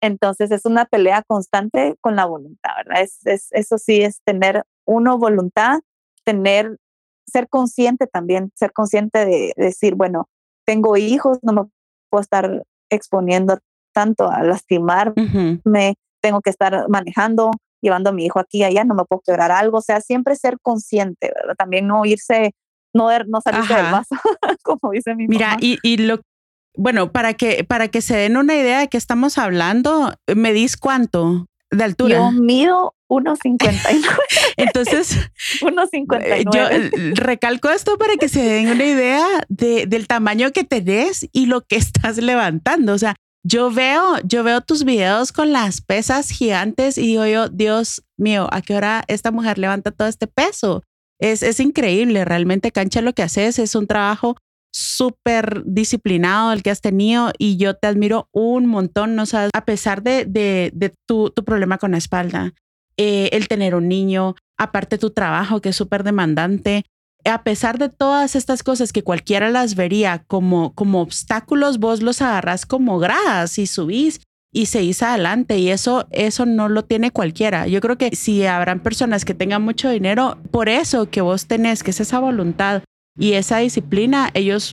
Entonces 0.01 0.51
es 0.51 0.65
una 0.65 0.85
pelea 0.85 1.23
constante 1.27 1.95
con 2.01 2.15
la 2.15 2.25
voluntad, 2.25 2.71
¿verdad? 2.77 3.01
Es, 3.01 3.25
es, 3.25 3.47
eso 3.51 3.77
sí 3.77 4.01
es 4.01 4.21
tener 4.23 4.63
uno 4.85 5.17
voluntad, 5.17 5.79
tener, 6.23 6.77
ser 7.27 7.47
consciente 7.49 8.07
también, 8.07 8.51
ser 8.55 8.71
consciente 8.71 9.25
de, 9.25 9.53
decir, 9.55 9.95
bueno, 9.95 10.29
tengo 10.65 10.97
hijos, 10.97 11.39
no 11.41 11.53
me 11.53 11.63
puedo 12.09 12.21
estar 12.21 12.63
exponiendo 12.89 13.59
tanto 13.93 14.29
a 14.29 14.43
lastimarme, 14.43 15.13
Ujú. 15.21 15.93
tengo 16.21 16.41
que 16.41 16.49
estar 16.49 16.87
manejando, 16.89 17.51
llevando 17.81 18.09
a 18.09 18.13
mi 18.13 18.25
hijo 18.25 18.39
aquí 18.39 18.59
y 18.59 18.63
allá, 18.63 18.83
no 18.83 18.95
me 18.95 19.05
puedo 19.05 19.21
quebrar 19.25 19.51
algo, 19.51 19.79
o 19.79 19.81
sea, 19.81 20.01
siempre 20.01 20.35
ser 20.35 20.57
consciente, 20.61 21.31
¿verdad? 21.35 21.55
También 21.57 21.87
no 21.87 22.05
irse, 22.05 22.51
no, 22.93 23.09
no 23.27 23.41
salirse 23.41 23.73
del 23.73 23.91
vaso, 23.91 24.15
como 24.63 24.91
dice 24.91 25.15
mi 25.15 25.27
Mira, 25.27 25.49
mamá. 25.49 25.59
y, 25.61 25.77
y 25.83 25.97
lo, 25.97 26.19
bueno, 26.79 27.11
para 27.11 27.33
que, 27.33 27.65
para 27.65 27.89
que 27.89 28.01
se 28.01 28.15
den 28.15 28.37
una 28.37 28.55
idea 28.55 28.79
de 28.79 28.87
qué 28.87 28.97
estamos 28.97 29.37
hablando, 29.37 30.13
¿me 30.33 30.53
dis 30.53 30.77
cuánto 30.77 31.47
de 31.71 31.83
altura? 31.83 32.15
Yo 32.15 32.31
mido 32.31 32.95
1.59, 33.09 34.07
Entonces, 34.57 35.15
eh, 35.61 35.65
1.59. 35.65 36.45
yo 36.53 36.69
eh, 36.69 36.89
recalco 37.15 37.69
esto 37.69 37.97
para 37.97 38.15
que 38.15 38.29
se 38.29 38.41
den 38.41 38.69
una 38.69 38.85
idea 38.85 39.25
de, 39.49 39.87
del 39.87 40.07
tamaño 40.07 40.53
que 40.53 40.63
tenés 40.63 41.27
y 41.33 41.47
lo 41.47 41.61
que 41.61 41.75
estás 41.75 42.15
levantando. 42.15 42.93
O 42.93 42.97
sea, 42.97 43.15
yo 43.43 43.71
veo, 43.71 44.15
yo 44.23 44.45
veo 44.45 44.61
tus 44.61 44.85
videos 44.85 45.33
con 45.33 45.51
las 45.51 45.81
pesas 45.81 46.29
gigantes 46.29 46.97
y 46.97 47.07
digo 47.07 47.25
yo, 47.25 47.49
Dios 47.49 48.05
mío, 48.15 48.47
¿a 48.53 48.61
qué 48.61 48.75
hora 48.75 49.03
esta 49.07 49.31
mujer 49.31 49.57
levanta 49.57 49.91
todo 49.91 50.07
este 50.07 50.27
peso? 50.27 50.81
Es, 51.19 51.43
es 51.43 51.59
increíble, 51.59 52.23
realmente 52.23 52.71
cancha 52.71 53.01
lo 53.01 53.11
que 53.11 53.23
haces, 53.23 53.59
es 53.59 53.75
un 53.75 53.85
trabajo 53.85 54.37
súper 54.71 55.63
disciplinado 55.65 56.51
el 56.51 56.63
que 56.63 56.71
has 56.71 56.81
tenido 56.81 57.31
y 57.37 57.57
yo 57.57 57.75
te 57.75 57.87
admiro 57.87 58.27
un 58.31 58.65
montón, 58.65 59.15
no 59.15 59.25
sabes, 59.25 59.49
a 59.53 59.65
pesar 59.65 60.03
de, 60.03 60.25
de, 60.25 60.93
tu, 61.07 61.29
tu 61.31 61.43
problema 61.43 61.77
con 61.77 61.91
la 61.91 61.97
espalda, 61.97 62.53
eh, 62.97 63.29
el 63.31 63.47
tener 63.47 63.75
un 63.75 63.87
niño, 63.87 64.35
aparte 64.57 64.97
tu 64.97 65.09
trabajo 65.09 65.61
que 65.61 65.69
es 65.69 65.75
súper 65.75 66.03
demandante, 66.03 66.85
a 67.25 67.43
pesar 67.43 67.77
de 67.77 67.89
todas 67.89 68.35
estas 68.35 68.63
cosas 68.63 68.93
que 68.93 69.03
cualquiera 69.03 69.49
las 69.49 69.75
vería 69.75 70.23
como, 70.27 70.73
como 70.73 71.01
obstáculos, 71.01 71.79
vos 71.79 72.01
los 72.01 72.21
agarrás 72.21 72.65
como 72.65 72.99
gradas 72.99 73.57
y 73.57 73.67
subís 73.67 74.21
y 74.51 74.65
seguís 74.67 75.03
adelante 75.03 75.59
y 75.59 75.69
eso, 75.69 76.07
eso 76.11 76.45
no 76.45 76.69
lo 76.69 76.85
tiene 76.85 77.11
cualquiera. 77.11 77.67
Yo 77.67 77.81
creo 77.81 77.97
que 77.97 78.15
si 78.15 78.45
habrán 78.45 78.79
personas 78.79 79.25
que 79.25 79.33
tengan 79.33 79.61
mucho 79.61 79.89
dinero, 79.89 80.39
por 80.51 80.69
eso 80.69 81.09
que 81.09 81.21
vos 81.21 81.45
tenés, 81.45 81.83
que 81.83 81.91
es 81.91 81.99
esa 81.99 82.19
voluntad 82.19 82.83
y 83.19 83.33
esa 83.33 83.57
disciplina, 83.57 84.31
ellos 84.33 84.71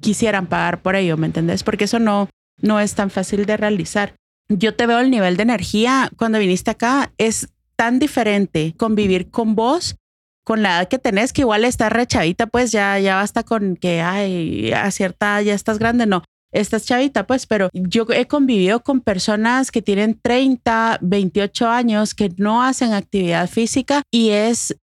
quisieran 0.00 0.46
pagar 0.46 0.82
por 0.82 0.96
ello, 0.96 1.16
¿me 1.16 1.26
entendés? 1.26 1.62
Porque 1.62 1.84
eso 1.84 1.98
no, 1.98 2.28
no 2.60 2.80
es 2.80 2.94
tan 2.94 3.10
fácil 3.10 3.46
de 3.46 3.56
realizar. 3.56 4.14
Yo 4.48 4.74
te 4.74 4.86
veo 4.86 4.98
el 4.98 5.10
nivel 5.10 5.36
de 5.36 5.44
energía 5.44 6.10
cuando 6.16 6.38
viniste 6.38 6.70
acá, 6.70 7.12
es 7.18 7.48
tan 7.76 7.98
diferente 7.98 8.74
convivir 8.76 9.30
con 9.30 9.54
vos 9.54 9.96
con 10.44 10.62
la 10.62 10.78
edad 10.78 10.88
que 10.88 10.98
tenés, 10.98 11.32
que 11.32 11.42
igual 11.42 11.64
estás 11.64 11.92
re 11.92 12.06
chavita, 12.06 12.46
pues 12.46 12.72
ya, 12.72 12.98
ya 12.98 13.16
basta 13.16 13.44
con 13.44 13.76
que, 13.76 14.00
ay, 14.00 14.72
a 14.72 14.90
cierta, 14.90 15.40
ya 15.40 15.54
estás 15.54 15.78
grande, 15.78 16.04
no, 16.06 16.24
estás 16.52 16.84
chavita, 16.84 17.26
pues, 17.26 17.46
pero 17.46 17.68
yo 17.72 18.06
he 18.10 18.26
convivido 18.26 18.80
con 18.80 19.00
personas 19.00 19.70
que 19.70 19.82
tienen 19.82 20.18
30, 20.20 20.98
28 21.00 21.68
años 21.68 22.14
que 22.14 22.30
no 22.36 22.62
hacen 22.62 22.92
actividad 22.92 23.48
física 23.48 24.02
y 24.10 24.30
es 24.30 24.76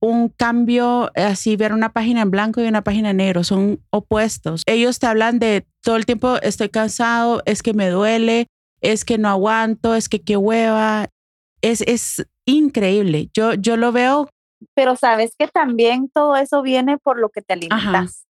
un 0.00 0.30
cambio, 0.30 1.10
así 1.14 1.56
ver 1.56 1.72
una 1.72 1.92
página 1.92 2.22
en 2.22 2.30
blanco 2.30 2.60
y 2.62 2.66
una 2.66 2.82
página 2.82 3.10
en 3.10 3.18
negro, 3.18 3.44
son 3.44 3.84
opuestos. 3.90 4.62
Ellos 4.66 4.98
te 4.98 5.06
hablan 5.06 5.38
de 5.38 5.66
todo 5.82 5.96
el 5.96 6.06
tiempo, 6.06 6.36
estoy 6.42 6.70
cansado, 6.70 7.42
es 7.44 7.62
que 7.62 7.74
me 7.74 7.88
duele, 7.90 8.46
es 8.80 9.04
que 9.04 9.18
no 9.18 9.28
aguanto, 9.28 9.94
es 9.94 10.08
que 10.08 10.22
qué 10.22 10.36
hueva. 10.36 11.08
Es, 11.60 11.82
es 11.82 12.26
increíble. 12.46 13.28
Yo, 13.34 13.52
yo 13.54 13.76
lo 13.76 13.92
veo 13.92 14.30
Pero 14.74 14.96
sabes 14.96 15.34
que 15.38 15.48
también 15.48 16.10
todo 16.12 16.36
eso 16.36 16.62
viene 16.62 16.96
por 16.96 17.18
lo 17.18 17.28
que 17.28 17.42
te 17.42 17.52
alimentas. 17.52 18.26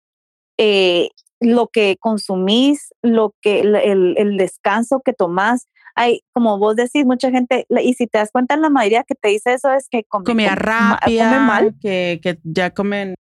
Eh, 0.57 1.09
lo 1.39 1.67
que 1.67 1.97
consumís, 1.99 2.93
lo 3.01 3.33
que 3.41 3.61
el, 3.61 3.75
el, 3.75 4.15
el 4.17 4.37
descanso 4.37 5.01
que 5.03 5.13
tomás. 5.13 5.67
Hay, 5.95 6.21
como 6.33 6.57
vos 6.59 6.75
decís, 6.75 7.05
mucha 7.05 7.31
gente, 7.31 7.65
y 7.69 7.93
si 7.93 8.07
te 8.07 8.17
das 8.17 8.31
cuenta, 8.31 8.57
la 8.57 8.69
mayoría 8.69 9.03
que 9.03 9.15
te 9.15 9.29
dice 9.29 9.53
eso 9.53 9.71
es 9.71 9.87
que 9.89 10.03
come, 10.03 10.25
comida 10.25 10.55
rápida, 10.55 11.29
come 11.29 11.39
mal 11.39 11.75
que, 11.81 12.19
que 12.21 12.37
ya 12.43 12.71
comen. 12.71 13.15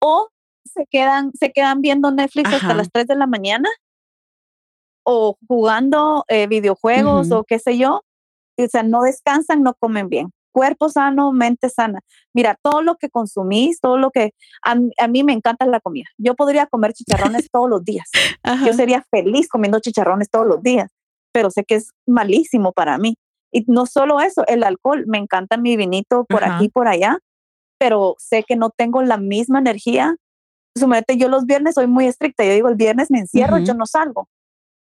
o 0.00 0.28
se 0.64 0.86
quedan, 0.86 1.32
se 1.38 1.52
quedan 1.52 1.80
viendo 1.80 2.10
Netflix 2.10 2.48
Ajá. 2.48 2.56
hasta 2.56 2.74
las 2.74 2.90
3 2.92 3.06
de 3.06 3.16
la 3.16 3.26
mañana 3.26 3.68
o 5.04 5.38
jugando 5.48 6.24
eh, 6.28 6.46
videojuegos 6.46 7.28
Ujú. 7.28 7.36
o 7.40 7.44
qué 7.44 7.58
sé 7.58 7.78
yo. 7.78 8.02
O 8.58 8.68
sea, 8.68 8.82
no 8.82 9.02
descansan, 9.02 9.62
no 9.62 9.74
comen 9.74 10.08
bien. 10.08 10.30
Cuerpo 10.52 10.88
sano, 10.88 11.32
mente 11.32 11.68
sana. 11.70 12.00
Mira, 12.34 12.58
todo 12.60 12.82
lo 12.82 12.96
que 12.96 13.08
consumís, 13.08 13.80
todo 13.80 13.96
lo 13.96 14.10
que... 14.10 14.32
A, 14.62 14.74
a 14.98 15.08
mí 15.08 15.22
me 15.22 15.32
encanta 15.32 15.64
la 15.66 15.78
comida. 15.80 16.06
Yo 16.18 16.34
podría 16.34 16.66
comer 16.66 16.92
chicharrones 16.92 17.48
todos 17.52 17.70
los 17.70 17.84
días. 17.84 18.10
Ajá. 18.42 18.66
Yo 18.66 18.72
sería 18.72 19.04
feliz 19.10 19.48
comiendo 19.48 19.78
chicharrones 19.78 20.28
todos 20.28 20.46
los 20.46 20.62
días, 20.62 20.90
pero 21.38 21.52
sé 21.52 21.62
que 21.62 21.76
es 21.76 21.92
malísimo 22.04 22.72
para 22.72 22.98
mí. 22.98 23.14
Y 23.52 23.62
no 23.68 23.86
solo 23.86 24.18
eso, 24.18 24.44
el 24.48 24.64
alcohol, 24.64 25.04
me 25.06 25.18
encanta 25.18 25.56
mi 25.56 25.76
vinito 25.76 26.24
por 26.24 26.42
Ajá. 26.42 26.56
aquí 26.56 26.68
por 26.68 26.88
allá, 26.88 27.20
pero 27.78 28.16
sé 28.18 28.42
que 28.42 28.56
no 28.56 28.70
tengo 28.70 29.02
la 29.02 29.18
misma 29.18 29.60
energía. 29.60 30.16
Suponete, 30.76 31.16
yo 31.16 31.28
los 31.28 31.46
viernes 31.46 31.76
soy 31.76 31.86
muy 31.86 32.06
estricta, 32.08 32.44
yo 32.44 32.50
digo, 32.50 32.68
el 32.68 32.74
viernes 32.74 33.08
me 33.12 33.20
encierro, 33.20 33.58
Ujú. 33.58 33.66
yo 33.66 33.74
no 33.74 33.86
salgo. 33.86 34.26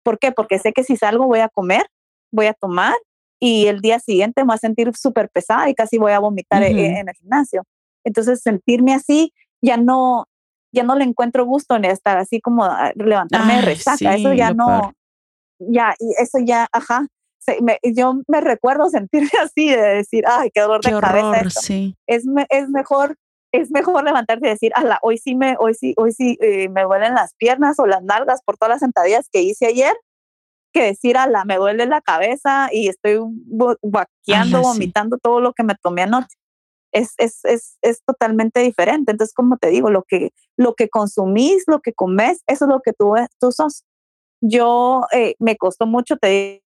¿Por 0.03 0.19
qué? 0.19 0.33
Porque 0.33 0.59
sé 0.59 0.73
que 0.73 0.83
si 0.83 0.97
salgo 0.97 1.27
voy 1.29 1.39
a 1.39 1.49
comer, 1.49 1.87
voy 2.33 2.47
a 2.47 2.53
tomar 2.53 2.97
y 3.41 3.69
el 3.69 3.81
día 3.81 4.01
siguiente 4.01 4.43
me 4.43 4.47
voy 4.49 4.55
a 4.57 4.59
sentir 4.59 4.91
súper 4.97 5.31
pesada 5.31 5.71
y 5.71 5.75
casi 5.77 5.99
voy 5.99 6.11
a 6.11 6.19
vomitar 6.19 6.65
e- 6.65 6.71
Ujú. 6.73 6.81
en 6.81 7.09
el 7.09 7.15
gimnasio. 7.15 7.63
Entonces, 8.05 8.41
sentirme 8.43 8.93
así, 8.93 9.33
ya 9.63 9.77
no, 9.77 10.27
ya 10.75 10.83
no 10.83 10.97
le 10.97 11.05
encuentro 11.05 11.47
gusto 11.47 11.77
en 11.77 11.85
estar 11.85 12.19
así 12.19 12.41
como 12.41 12.65
a 12.65 12.91
levantarme 12.97 13.53
de 13.53 13.59
Ay, 13.61 13.65
resaca. 13.67 14.15
eso 14.17 14.33
ya 14.33 14.53
no. 14.53 14.93
Ya, 15.61 15.95
y 15.99 16.13
eso 16.21 16.39
ya, 16.45 16.67
ajá. 16.73 17.07
se- 17.39 17.63
me- 17.63 17.79
yo 17.83 18.21
me 18.29 18.41
recuerdo 18.43 18.89
sentirme 18.91 19.31
así, 19.43 19.71
de 19.71 19.81
decir, 19.81 20.25
ay, 20.27 20.51
qué 20.53 20.61
dolor 20.61 20.83
Qué 20.83 20.93
de 20.93 21.01
cabeza 21.01 21.29
horror, 21.31 21.47
esto. 21.47 21.61
sí. 21.61 21.97
Es, 22.07 22.27
me- 22.27 22.47
es 22.51 22.69
mejor, 22.69 23.17
es 23.53 23.71
mejor 23.71 24.05
levantarse 24.05 24.47
y 24.47 24.51
decir, 24.51 24.73
ala, 24.75 24.99
hoy 25.03 25.17
sí 25.19 25.35
me, 25.35 25.57
hoy 25.59 25.75
sí, 25.75 25.95
hoy 25.97 26.13
sí 26.13 26.37
eh, 26.41 26.69
me 26.69 26.83
duelen 26.85 27.15
las 27.15 27.35
piernas 27.35 27.79
o 27.79 27.87
las 27.87 28.03
nalgas 28.03 28.43
por 28.45 28.57
todas 28.59 28.71
las 28.75 28.81
sentadillas 28.81 29.29
que 29.33 29.43
hice 29.43 29.67
ayer, 29.67 29.95
que 30.73 30.85
decir, 30.85 31.17
ala, 31.17 31.45
me 31.45 31.57
duele 31.57 31.87
la 31.87 32.01
cabeza 32.01 32.69
y 32.73 32.89
estoy 32.89 33.19
vaqueando, 33.83 34.59
Ala, 34.59 34.65
sí. 34.65 34.73
vomitando 34.73 35.19
todo 35.19 35.41
lo 35.41 35.53
que 35.53 35.63
me 35.65 35.75
tomé 35.83 36.03
anoche. 36.03 36.37
Es, 36.93 37.15
es, 37.19 37.45
es, 37.45 37.77
es 37.83 38.03
totalmente 38.05 38.61
diferente. 38.61 39.13
Entonces, 39.13 39.33
como 39.35 39.57
te 39.57 39.69
digo, 39.71 39.91
lo 39.91 40.03
que, 40.03 40.31
lo 40.57 40.75
que 40.75 40.89
consumís, 40.89 41.65
lo 41.67 41.81
que 41.81 41.93
comes, 41.93 42.43
eso 42.47 42.65
es 42.67 42.69
lo 42.69 42.81
que 42.81 42.93
tú, 42.93 43.15
tú 43.41 43.51
sos. 43.53 43.85
Yo 44.41 45.03
eh, 45.13 45.35
me 45.39 45.57
costó 45.57 45.87
mucho, 45.87 46.17
te 46.17 46.29
digo, 46.29 46.61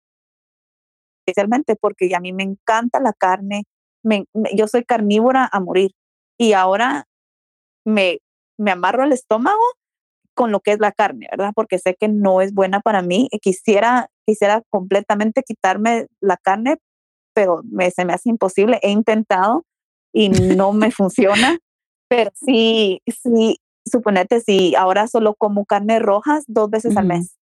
especialmente 1.26 1.76
porque 1.76 2.14
a 2.16 2.20
mí 2.20 2.34
me 2.34 2.44
encanta 2.44 3.00
la 3.00 3.14
carne, 3.14 3.64
me- 4.04 4.26
me- 4.34 4.52
yo 4.56 4.68
soy 4.68 4.84
carnívora 4.84 5.50
a 5.52 5.60
morir 5.60 5.92
y 6.38 6.54
ahora 6.54 7.06
me, 7.86 8.20
me 8.58 8.72
amarro 8.72 9.04
el 9.04 9.14
estómago 9.14 9.62
con 10.36 10.52
lo 10.52 10.60
que 10.62 10.72
es 10.72 10.80
la 10.80 10.92
carne, 10.92 11.28
¿verdad? 11.32 11.52
Porque 11.56 11.78
sé 11.80 11.96
que 12.00 12.08
no 12.08 12.42
es 12.42 12.54
buena 12.54 12.80
para 12.82 13.02
mí. 13.02 13.28
y 13.32 13.40
Quisiera, 13.40 14.10
quisiera 14.26 14.64
completamente 14.70 15.44
quitarme 15.44 16.08
la 16.22 16.38
carne, 16.38 16.78
pero 17.36 17.62
me, 17.66 17.92
se 17.92 18.04
me 18.06 18.14
hace 18.14 18.30
imposible. 18.30 18.80
He 18.82 18.90
intentado 18.92 19.64
y 20.12 20.30
no 20.30 20.74
me 20.74 20.92
funciona. 20.92 21.60
Pero 22.10 22.32
sí, 22.36 23.02
sí, 23.08 23.58
suponete, 23.86 24.42
si 24.42 24.76
ahora 24.76 25.08
solo 25.08 25.36
como 25.36 25.66
carne 25.66 26.00
rojas 26.00 26.44
dos 26.48 26.70
veces 26.70 26.98
al 26.98 27.06
mes. 27.06 27.38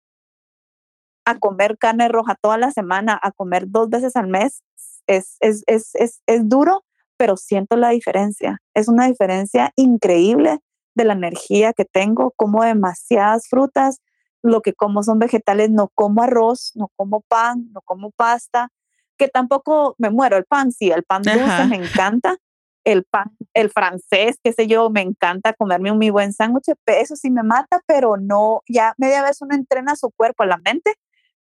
A 1.32 1.40
comer 1.40 1.78
carne 1.78 2.08
roja 2.08 2.36
toda 2.42 2.58
la 2.58 2.72
semana, 2.72 3.20
a 3.22 3.32
comer 3.32 3.66
dos 3.68 3.90
veces 3.90 4.16
al 4.16 4.28
mes, 4.28 4.64
es, 5.08 5.38
es, 5.40 5.64
es, 5.68 5.96
es, 5.96 6.22
es 6.26 6.50
duro, 6.50 6.84
pero 7.18 7.38
siento 7.38 7.76
la 7.78 7.90
diferencia. 7.90 8.60
Es 8.74 8.88
una 8.88 9.08
diferencia 9.08 9.72
increíble 9.76 10.60
de 10.96 11.06
la 11.06 11.14
energía 11.14 11.74
que 11.74 11.86
tengo, 11.86 12.32
como 12.36 12.64
demasiadas 12.64 13.48
frutas, 13.48 14.02
lo 14.42 14.62
que 14.62 14.74
como 14.74 15.04
son 15.04 15.20
vegetales, 15.20 15.70
no 15.70 15.90
como 15.94 16.24
arroz, 16.24 16.72
no 16.76 16.90
como 16.96 17.22
pan, 17.22 17.70
no 17.72 17.82
como 17.82 18.12
pasta, 18.12 18.70
que 19.18 19.28
tampoco 19.28 19.96
me 20.00 20.10
muero 20.10 20.38
el 20.38 20.46
pan, 20.46 20.72
sí, 20.72 20.90
el 20.92 21.04
pan 21.04 21.22
dulce 21.22 21.40
Ajá. 21.40 21.68
me 21.68 21.76
encanta, 21.76 22.38
el 22.84 23.04
pan, 23.04 23.38
el 23.54 23.70
francés, 23.70 24.38
qué 24.44 24.52
sé 24.54 24.66
yo, 24.66 24.90
me 24.90 25.02
encanta 25.02 25.54
comerme 25.54 25.92
un 25.92 25.98
muy 25.98 26.10
buen 26.10 26.34
sándwich, 26.34 26.74
eso 26.88 27.16
sí 27.16 27.30
me 27.30 27.44
mata, 27.44 27.82
pero 27.86 28.18
no, 28.18 28.62
ya 28.68 28.96
media 28.98 29.22
vez 29.22 29.42
uno 29.42 29.56
entrena 29.56 29.96
su 29.96 30.10
cuerpo, 30.10 30.44
la 30.46 30.58
mente, 30.58 30.96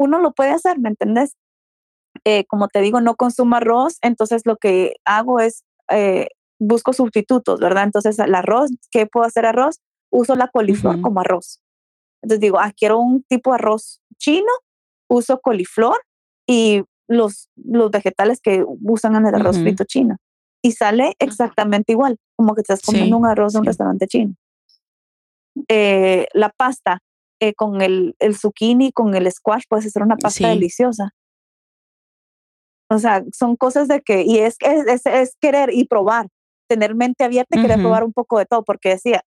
uno 0.01 0.19
lo 0.19 0.33
puede 0.33 0.51
hacer, 0.51 0.79
¿me 0.79 0.89
entendés? 0.89 1.37
Eh, 2.25 2.47
como 2.47 2.69
te 2.69 2.81
digo, 2.81 3.03
no 3.03 3.17
consumo 3.17 3.57
arroz, 3.57 3.99
entonces 4.01 4.43
lo 4.47 4.57
que 4.57 4.95
hago 5.05 5.41
es 5.41 5.63
eh, 5.91 6.29
busco 6.59 6.95
sustitutos, 6.95 7.61
¿verdad? 7.61 7.85
Entonces 7.85 8.19
el 8.19 8.35
arroz, 8.35 8.71
¿qué 8.91 9.07
puedo 9.07 9.27
hacer 9.27 9.45
arroz? 9.45 9.81
Uso 10.11 10.37
la 10.37 10.49
coliflor 10.49 11.03
como 11.03 11.21
arroz. 11.21 11.61
Entonces 12.23 12.41
digo, 12.41 12.59
ah, 12.59 12.73
quiero 12.75 12.99
un 12.99 13.23
tipo 13.25 13.51
de 13.51 13.57
arroz 13.57 14.01
chino, 14.17 14.51
uso 15.07 15.39
coliflor 15.41 15.99
y 16.47 16.83
los, 17.07 17.51
los 17.57 17.91
vegetales 17.91 18.41
que 18.41 18.65
usan 18.83 19.17
en 19.17 19.27
el 19.27 19.35
arroz 19.35 19.59
frito 19.59 19.85
chino. 19.85 20.17
Y 20.63 20.73
sale 20.73 21.15
exactamente 21.19 21.93
igual, 21.93 22.17
como 22.37 22.55
que 22.55 22.63
estás 22.63 22.81
comiendo 22.81 23.19
un 23.19 23.27
arroz 23.27 23.53
de 23.53 23.59
un 23.59 23.67
restaurante 23.67 24.07
chino. 24.07 24.35
Eh, 25.69 26.27
la 26.33 26.49
pasta 26.51 27.03
eh, 27.41 27.55
con 27.55 27.81
el, 27.81 28.15
el 28.19 28.37
zucchini, 28.37 28.93
con 28.93 29.15
el 29.15 29.31
squash, 29.33 29.65
puede 29.69 29.89
ser 29.89 30.03
una 30.03 30.17
pasta 30.17 30.49
deliciosa. 30.49 31.15
O 32.91 32.99
sea, 32.99 33.25
son 33.33 33.57
cosas 33.57 33.89
de 33.89 34.03
que, 34.03 34.23
y 34.23 34.39
es, 34.39 34.57
es, 34.61 35.07
es, 35.07 35.37
querer 35.41 35.71
y 35.73 35.87
probar, 35.87 36.29
tener 36.69 36.95
mente 36.95 37.25
abierta 37.25 37.59
y 37.59 37.63
querer 37.63 37.79
probar 37.79 38.05
un 38.05 38.13
poco 38.13 38.39
de 38.39 38.47
todo, 38.47 38.65
porque 38.65 38.91
decía, 38.91 39.23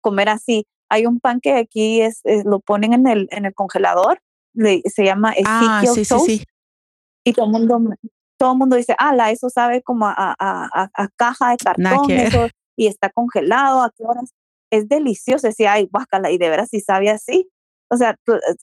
comer 0.00 0.28
así. 0.28 0.66
Hay 0.88 1.06
un 1.06 1.20
pan 1.20 1.40
que 1.40 1.54
aquí 1.54 2.00
es, 2.00 2.20
lo 2.44 2.58
ponen 2.60 2.94
en 2.94 3.06
el, 3.06 3.28
en 3.30 3.44
el 3.44 3.54
congelador, 3.54 4.20
se 4.54 5.04
llama 5.04 5.34
ah, 5.46 5.82
sí, 5.86 6.04
sí, 6.04 6.18
sí. 6.18 6.44
y 7.24 7.32
todo 7.32 7.46
el 7.46 7.52
mundo, 7.52 7.94
todo 8.38 8.56
mundo 8.56 8.76
dice, 8.76 8.96
ala, 8.98 9.30
eso 9.30 9.50
sabe 9.50 9.82
como 9.82 10.06
a, 10.06 10.14
a, 10.16 10.90
a, 10.92 11.08
caja 11.16 11.50
de 11.50 11.58
cartón, 11.58 12.10
eso, 12.10 12.48
y 12.76 12.86
está 12.86 13.10
congelado, 13.10 13.82
¿a 13.82 13.92
qué 13.96 14.02
horas? 14.04 14.32
Es 14.70 14.88
delicioso, 14.88 15.48
decía, 15.48 15.72
ay, 15.74 15.88
guácala, 15.90 16.30
y 16.30 16.38
de 16.38 16.48
veras 16.48 16.68
si 16.70 16.80
sabe 16.80 17.10
así. 17.10 17.48
O 17.90 17.96
sea, 17.96 18.14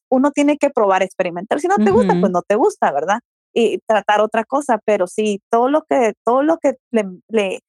uno 0.10 0.32
tiene 0.32 0.58
que 0.58 0.70
probar, 0.70 1.04
experimentar. 1.04 1.60
Si 1.60 1.68
no 1.68 1.76
te 1.76 1.92
gusta, 1.92 2.16
pues 2.20 2.32
no 2.32 2.42
te 2.44 2.56
gusta, 2.56 2.92
¿verdad? 2.94 3.20
y 3.58 3.80
tratar 3.88 4.22
otra 4.22 4.44
cosa, 4.44 4.80
pero 4.86 5.08
sí, 5.08 5.42
todo 5.50 5.68
lo 5.68 5.84
que, 5.90 6.14
todo 6.24 6.44
lo 6.44 6.58
que 6.58 6.76
le, 6.92 7.06
le, 7.28 7.60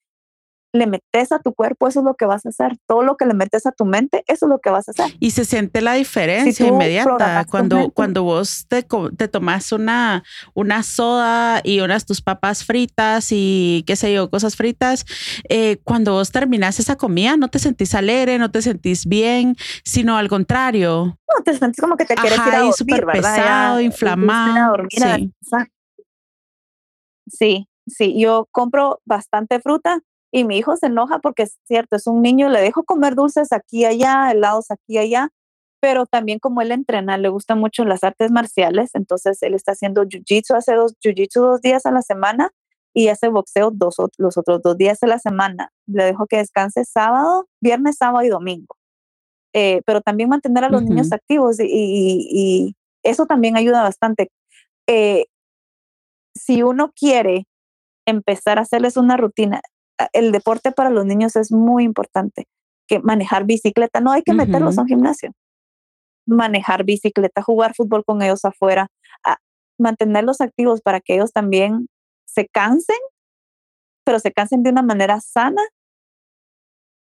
le 0.73 0.87
metes 0.87 1.33
a 1.33 1.39
tu 1.39 1.55
cuerpo, 1.55 1.89
eso 1.89 2.01
es 2.01 2.05
lo 2.05 2.15
que 2.15 2.27
vas 2.27 2.45
a 2.45 2.51
hacer. 2.51 2.77
Todo 2.87 3.03
lo 3.03 3.17
que 3.17 3.25
le 3.25 3.35
metes 3.35 3.65
a 3.67 3.73
tu 3.73 3.85
mente, 3.85 4.23
eso 4.27 4.47
es 4.47 4.51
lo 4.51 4.59
que 4.59 4.71
vas 4.71 4.89
a 4.89 4.91
hacer. 4.91 5.17
Y 5.19 5.31
se 5.31 5.45
siente 5.45 5.81
la 5.81 5.95
diferencia 5.95 6.67
inmediata 6.67 7.47
cuando, 7.51 7.91
cuando 7.91 8.23
vos 8.23 8.67
te, 8.69 8.87
te, 9.17 9.29
tomas 9.29 9.73
una, 9.73 10.25
una 10.55 10.83
soda 10.83 11.61
y 11.65 11.81
unas 11.81 12.05
tus 12.05 12.21
papas 12.21 12.65
fritas 12.65 13.29
y 13.31 13.83
qué 13.87 13.97
sé 13.97 14.13
yo, 14.13 14.31
cosas 14.31 14.57
fritas. 14.57 15.07
Eh, 15.49 15.79
cuando 15.85 16.13
vos 16.13 16.31
terminas 16.31 16.79
esa 16.79 16.97
comida, 16.97 17.37
no 17.37 17.49
te 17.49 17.59
sentís 17.59 17.95
alegre, 17.95 18.39
no 18.39 18.51
te 18.51 18.61
sentís 18.61 19.07
bien, 19.07 19.57
sino 19.85 20.17
al 20.19 20.29
contrario. 20.29 21.19
No, 21.29 21.45
te 21.45 21.57
sentís 21.57 21.81
como 21.81 21.97
que 21.97 22.05
te 22.05 22.15
quieres 22.15 22.39
ir 22.39 22.55
a 22.55 22.59
dormir, 22.59 22.75
súper 22.75 23.07
pesado, 23.07 23.81
inflamado. 23.81 24.77
sí. 24.91 25.33
sí, 27.27 27.69
sí, 27.87 28.21
yo 28.21 28.49
compro 28.53 29.01
bastante 29.07 29.61
fruta 29.61 30.03
y 30.33 30.45
mi 30.45 30.59
hijo 30.59 30.77
se 30.77 30.87
enoja 30.87 31.19
porque 31.21 31.45
es 31.45 31.59
cierto, 31.67 31.97
es 31.97 32.07
un 32.07 32.23
niño, 32.23 32.49
le 32.49 32.61
dejo 32.61 32.85
comer 32.85 33.15
dulces 33.15 33.53
aquí 33.53 33.81
y 33.81 33.85
allá, 33.87 34.31
helados 34.31 34.71
aquí 34.71 34.95
y 34.95 34.99
allá, 34.99 35.31
pero 35.81 36.07
también 36.07 36.39
como 36.39 36.61
él 36.61 36.73
entrena, 36.73 37.19
le 37.19 37.29
gustan 37.29 37.59
mucho 37.61 37.85
las 37.85 38.05
artes 38.05 38.31
marciales, 38.31 38.91
entonces 38.95 39.43
él 39.43 39.55
está 39.55 39.73
haciendo 39.73 40.05
jiu-jitsu 40.05 40.55
hace 40.57 40.75
dos, 40.75 40.95
jiu-jitsu 41.03 41.41
dos 41.41 41.61
días 41.61 41.87
a 41.87 41.93
la 41.93 42.03
semana 42.03 42.51
y 42.95 43.09
hace 43.09 43.29
boxeo 43.29 43.71
dos, 43.71 43.97
los 44.17 44.37
otros 44.37 44.61
dos 44.63 44.77
días 44.77 45.03
a 45.03 45.07
la 45.07 45.19
semana. 45.19 45.71
Le 45.87 46.05
dejo 46.05 46.27
que 46.27 46.39
descanse 46.39 46.85
sábado, 46.85 47.47
viernes, 47.61 47.97
sábado 47.97 48.25
y 48.25 48.29
domingo. 48.29 48.77
Eh, 49.55 49.83
pero 49.87 50.01
también 50.01 50.29
mantener 50.29 50.65
a 50.65 50.69
los 50.69 50.83
niños 50.83 51.13
activos 51.13 51.57
y, 51.61 52.75
eso 53.05 53.27
también 53.27 53.57
ayuda 53.57 53.83
bastante. 53.83 54.31
Eh, 54.89 55.27
si 56.35 56.63
uno 56.63 56.93
quiere 56.93 57.47
empezar 58.07 58.59
a 58.59 58.63
hacerles 58.63 58.97
una 58.97 59.17
rutina, 59.17 59.63
el 60.13 60.33
deporte 60.33 60.73
para 60.73 60.91
los 60.91 61.05
niños 61.05 61.37
es 61.37 61.53
muy 61.53 61.85
importante, 61.85 62.47
que 62.87 63.01
manejar 63.01 63.45
bicicleta, 63.45 64.01
no 64.01 64.13
hay 64.13 64.23
que 64.23 64.35
meterlos 64.35 64.79
a 64.79 64.83
un 64.83 64.89
gimnasio. 64.89 65.33
Manejar 66.27 66.85
bicicleta, 66.85 67.43
jugar 67.43 67.75
fútbol 67.75 68.05
con 68.05 68.23
ellos 68.23 68.45
afuera, 68.45 68.89
mantenerlos 69.79 70.41
activos 70.41 70.81
para 70.81 71.01
que 71.01 71.15
ellos 71.15 71.33
también 71.33 71.89
se 72.27 72.47
cansen, 72.49 72.99
pero 74.05 74.19
se 74.19 74.33
cansen 74.33 74.63
de 74.63 74.71
una 74.71 74.83
manera 74.83 75.21
sana 75.21 75.63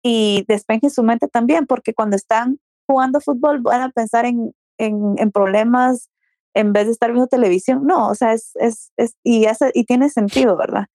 y 0.03 0.45
despejen 0.47 0.89
su 0.89 1.03
mente 1.03 1.27
también, 1.27 1.65
porque 1.65 1.93
cuando 1.93 2.15
están 2.15 2.59
jugando 2.87 3.21
fútbol 3.21 3.61
van 3.61 3.81
a 3.81 3.89
pensar 3.89 4.25
en, 4.25 4.53
en, 4.77 5.31
problemas 5.31 6.09
en 6.53 6.73
vez 6.73 6.85
de 6.85 6.91
estar 6.91 7.11
viendo 7.11 7.27
televisión. 7.27 7.85
No, 7.85 8.09
o 8.09 8.15
sea, 8.15 8.33
es, 8.33 8.51
es, 8.55 8.91
es 8.97 9.15
y, 9.23 9.45
hace, 9.45 9.71
y 9.73 9.85
tiene 9.85 10.09
sentido, 10.09 10.57
¿verdad? 10.57 10.87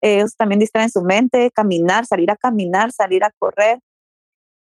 Ellos 0.00 0.36
también 0.36 0.60
distraen 0.60 0.90
su 0.90 1.02
mente, 1.02 1.50
caminar, 1.50 2.06
salir 2.06 2.30
a 2.30 2.36
caminar, 2.36 2.92
salir 2.92 3.24
a 3.24 3.32
correr. 3.38 3.80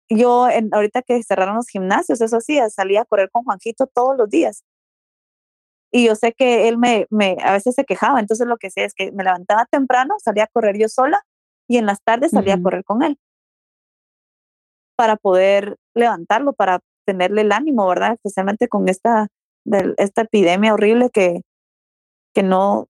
Yo, 0.10 0.50
en, 0.50 0.70
ahorita 0.74 1.02
que 1.02 1.24
cerraron 1.24 1.56
los 1.56 1.68
gimnasios, 1.68 2.22
eso 2.22 2.42
sí, 2.42 2.60
salía 2.70 3.02
a 3.02 3.06
correr 3.06 3.30
con 3.32 3.44
Juanjito 3.44 3.88
todos 3.88 4.18
los 4.18 4.30
días. 4.30 4.64
Y 5.92 6.06
yo 6.06 6.16
sé 6.16 6.34
que 6.34 6.68
él 6.68 6.78
me, 6.78 7.06
me, 7.10 7.38
a 7.44 7.54
veces 7.54 7.76
se 7.76 7.86
quejaba, 7.86 8.20
entonces 8.20 8.48
lo 8.48 8.58
que 8.58 8.72
sé 8.72 8.86
es 8.86 8.94
que 8.94 9.12
me 9.12 9.24
levantaba 9.24 9.66
temprano, 9.66 10.16
salía 10.24 10.46
a 10.46 10.48
correr 10.48 10.78
yo 10.78 10.88
sola 10.88 11.22
y 11.68 11.78
en 11.78 11.86
las 11.86 12.02
tardes 12.02 12.32
salía 12.32 12.56
a 12.56 12.62
correr 12.62 12.84
con 12.84 13.04
él 13.04 13.18
para 15.02 15.16
poder 15.16 15.78
levantarlo, 15.96 16.54
para 16.54 16.80
tenerle 17.08 17.42
el 17.42 17.52
ánimo, 17.52 17.88
¿verdad? 17.88 18.14
Especialmente 18.14 18.68
con 18.68 18.88
esta, 18.88 19.30
esta 19.98 20.22
epidemia 20.22 20.76
horrible 20.76 21.10
que, 21.10 21.42
que 22.36 22.44
no, 22.44 22.88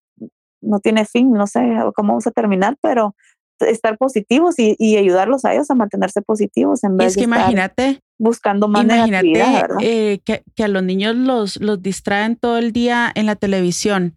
no 0.61 0.79
tiene 0.79 1.05
fin, 1.05 1.31
no 1.31 1.47
sé 1.47 1.59
cómo 1.95 2.09
vamos 2.09 2.27
a 2.27 2.31
terminar, 2.31 2.77
pero 2.81 3.15
estar 3.59 3.97
positivos 3.97 4.55
y, 4.57 4.97
ayudarlos 4.97 5.45
a 5.45 5.53
ellos 5.53 5.69
a 5.69 5.75
mantenerse 5.75 6.21
positivos 6.21 6.83
en 6.83 6.97
vez 6.97 7.09
es 7.09 7.13
que 7.13 7.21
de 7.21 7.25
imagínate 7.25 8.01
buscando 8.17 8.67
más 8.67 8.83
imagínate 8.83 9.33
eh, 9.81 10.19
que, 10.25 10.43
que, 10.55 10.63
a 10.63 10.67
los 10.67 10.81
niños 10.81 11.15
los, 11.15 11.61
los 11.61 11.81
distraen 11.81 12.35
todo 12.35 12.57
el 12.57 12.71
día 12.71 13.11
en 13.13 13.27
la 13.27 13.35
televisión 13.35 14.15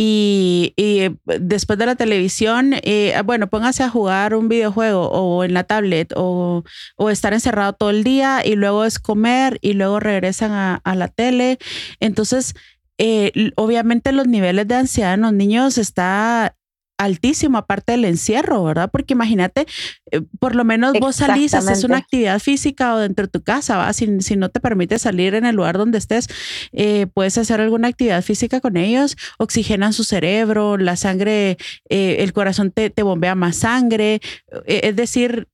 y, 0.00 0.74
y 0.76 1.10
después 1.24 1.76
de 1.76 1.84
la 1.84 1.96
televisión, 1.96 2.74
eh, 2.84 3.20
bueno, 3.24 3.48
póngase 3.48 3.82
a 3.82 3.90
jugar 3.90 4.32
un 4.32 4.48
videojuego 4.48 5.08
o 5.10 5.42
en 5.42 5.54
la 5.54 5.64
tablet 5.64 6.12
o, 6.14 6.62
o, 6.94 7.10
estar 7.10 7.32
encerrado 7.32 7.72
todo 7.72 7.90
el 7.90 8.04
día 8.04 8.46
y 8.46 8.54
luego 8.54 8.84
es 8.84 9.00
comer 9.00 9.58
y 9.60 9.72
luego 9.72 9.98
regresan 9.98 10.52
a, 10.52 10.76
a 10.84 10.94
la 10.94 11.08
tele. 11.08 11.58
Entonces, 11.98 12.54
eh, 12.98 13.52
obviamente 13.56 14.12
los 14.12 14.26
niveles 14.26 14.66
de 14.66 14.74
ansiedad 14.74 15.14
en 15.14 15.22
los 15.22 15.32
niños 15.32 15.78
está 15.78 16.54
altísimo 17.00 17.58
aparte 17.58 17.92
del 17.92 18.04
encierro, 18.04 18.64
¿verdad? 18.64 18.90
Porque 18.90 19.14
imagínate, 19.14 19.68
eh, 20.10 20.20
por 20.40 20.56
lo 20.56 20.64
menos 20.64 20.94
vos 20.98 21.14
salís, 21.14 21.54
haces 21.54 21.84
una 21.84 21.98
actividad 21.98 22.40
física 22.40 22.92
o 22.94 22.98
dentro 22.98 23.26
de 23.26 23.30
tu 23.30 23.40
casa, 23.40 23.76
¿va? 23.76 23.92
Si, 23.92 24.20
si 24.20 24.34
no 24.34 24.48
te 24.48 24.58
permite 24.58 24.98
salir 24.98 25.34
en 25.34 25.46
el 25.46 25.54
lugar 25.54 25.78
donde 25.78 25.96
estés, 25.98 26.26
eh, 26.72 27.06
puedes 27.14 27.38
hacer 27.38 27.60
alguna 27.60 27.86
actividad 27.86 28.22
física 28.22 28.60
con 28.60 28.76
ellos, 28.76 29.16
oxigenan 29.38 29.92
su 29.92 30.02
cerebro, 30.02 30.76
la 30.76 30.96
sangre, 30.96 31.56
el 31.88 32.32
corazón 32.32 32.72
te, 32.72 32.90
te 32.90 33.04
bombea 33.04 33.36
más 33.36 33.56
sangre, 33.56 34.20
es 34.66 34.96
decir, 34.96 35.46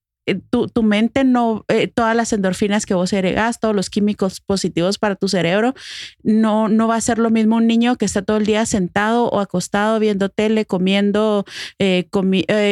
tu, 0.50 0.68
tu, 0.68 0.82
mente 0.82 1.24
no, 1.24 1.64
eh, 1.68 1.88
todas 1.88 2.16
las 2.16 2.32
endorfinas 2.32 2.86
que 2.86 2.94
vos 2.94 3.12
agregas, 3.12 3.60
todos 3.60 3.74
los 3.74 3.90
químicos 3.90 4.40
positivos 4.40 4.98
para 4.98 5.16
tu 5.16 5.28
cerebro, 5.28 5.74
no, 6.22 6.68
no 6.68 6.88
va 6.88 6.96
a 6.96 7.00
ser 7.00 7.18
lo 7.18 7.30
mismo 7.30 7.56
un 7.56 7.66
niño 7.66 7.96
que 7.96 8.04
está 8.04 8.22
todo 8.22 8.38
el 8.38 8.46
día 8.46 8.64
sentado 8.66 9.28
o 9.28 9.40
acostado 9.40 9.98
viendo 9.98 10.28
tele, 10.28 10.64
comiendo, 10.64 11.44
eh, 11.78 12.08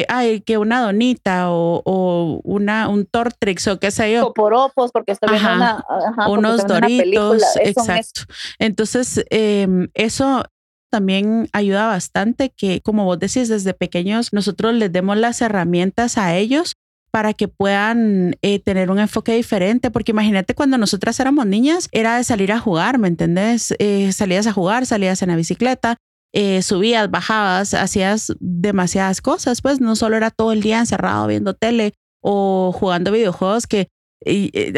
ay, 0.09 0.40
que 0.40 0.59
una 0.59 0.80
donita 0.80 1.50
o, 1.50 1.82
o, 1.84 2.40
una, 2.44 2.88
un 2.88 3.05
Tortrix 3.05 3.68
o 3.68 3.78
qué 3.78 3.90
sé 3.90 4.12
yo. 4.12 4.22
Porque 4.22 5.12
viendo 5.30 5.55
una, 5.55 5.84
unos 6.28 6.66
doritos, 6.66 7.42
exacto. 7.61 8.22
Entonces, 8.59 9.24
em, 9.30 9.88
eso 9.94 10.44
también 10.90 11.48
ayuda 11.53 11.86
bastante 11.86 12.50
que, 12.50 12.82
como 12.82 13.05
vos 13.05 13.18
decís, 13.18 13.48
desde 13.48 13.72
pequeños 13.72 14.32
nosotros 14.32 14.74
les 14.74 14.92
demos 14.92 15.16
las 15.16 15.40
herramientas 15.40 16.18
a 16.18 16.36
ellos 16.36 16.76
para 17.12 17.34
que 17.34 17.46
puedan 17.46 18.36
eh, 18.40 18.58
tener 18.58 18.90
un 18.90 18.98
enfoque 18.98 19.34
diferente, 19.34 19.90
porque 19.90 20.12
imagínate 20.12 20.54
cuando 20.54 20.78
nosotras 20.78 21.20
éramos 21.20 21.46
niñas, 21.46 21.88
era 21.92 22.16
de 22.16 22.24
salir 22.24 22.50
a 22.52 22.58
jugar, 22.58 22.98
¿me 22.98 23.06
entendés? 23.06 23.74
Eh, 23.78 24.10
salías 24.12 24.46
a 24.46 24.52
jugar, 24.52 24.86
salías 24.86 25.20
en 25.22 25.28
la 25.28 25.36
bicicleta, 25.36 25.98
eh, 26.32 26.62
subías, 26.62 27.10
bajabas, 27.10 27.74
hacías 27.74 28.32
demasiadas 28.40 29.20
cosas, 29.20 29.60
pues 29.60 29.78
no 29.80 29.94
solo 29.94 30.16
era 30.16 30.30
todo 30.30 30.52
el 30.52 30.62
día 30.62 30.78
encerrado 30.78 31.26
viendo 31.26 31.52
tele 31.52 31.92
o 32.22 32.72
jugando 32.72 33.12
videojuegos, 33.12 33.66
que 33.66 33.88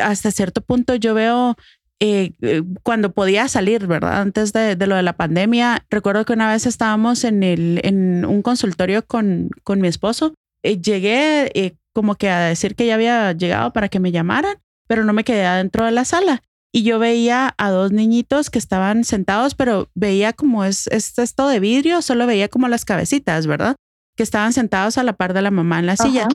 hasta 0.03 0.30
cierto 0.32 0.61
punto 0.61 0.97
yo 0.97 1.14
veo 1.14 1.57
cuando 2.82 3.12
podía 3.12 3.49
salir, 3.49 3.87
¿verdad? 3.87 4.20
Antes 4.20 4.53
de, 4.53 4.76
lo 4.87 4.97
de 4.97 5.03
la 5.03 5.14
pandemia, 5.14 5.87
recuerdo 5.89 6.24
que 6.26 6.35
una 6.35 6.51
vez 6.51 6.66
estábamos 6.66 7.24
en, 7.24 7.43
el, 7.43 7.80
en 7.82 8.26
un 8.26 8.43
consultorio 8.43 9.07
con, 9.07 9.49
con 9.62 9.80
mi 9.80 9.89
esposo 9.89 10.35
eh, 10.64 10.80
llegué 10.80 11.51
eh, 11.55 11.76
como 11.95 12.16
que 12.16 12.28
a 12.28 12.40
decir 12.40 12.74
que 12.74 12.86
ya 12.86 12.95
había 12.95 13.32
llegado 13.32 13.72
para 13.72 13.88
que 13.88 14.01
me 14.01 14.12
llamaran, 14.12 14.57
pero 14.86 15.05
no 15.05 15.14
me 15.14 15.24
quedé 15.24 15.47
adentro 15.47 15.86
de 15.86 15.92
la 15.92 16.05
sala. 16.05 16.42
Y 16.72 16.82
yo 16.82 16.99
veía 16.99 17.55
a 17.57 17.70
dos 17.70 17.92
niñitos 17.92 18.51
que 18.51 18.59
estaban 18.59 19.05
sentados, 19.05 19.55
pero 19.55 19.88
veía 19.95 20.32
como 20.32 20.64
es, 20.64 20.88
es 20.88 21.16
esto 21.18 21.49
de 21.49 21.61
vidrio, 21.61 22.03
solo 22.03 22.26
veía 22.26 22.49
como 22.49 22.66
las 22.66 22.84
cabecitas, 22.84 23.47
¿verdad? 23.47 23.76
Que 24.16 24.24
estaban 24.24 24.53
sentados 24.53 24.99
a 24.99 25.05
la 25.05 25.12
par 25.12 25.34
de 25.34 25.42
la 25.42 25.53
mamá 25.53 25.78
en 25.78 25.86
la 25.86 25.97
silla. 25.97 26.28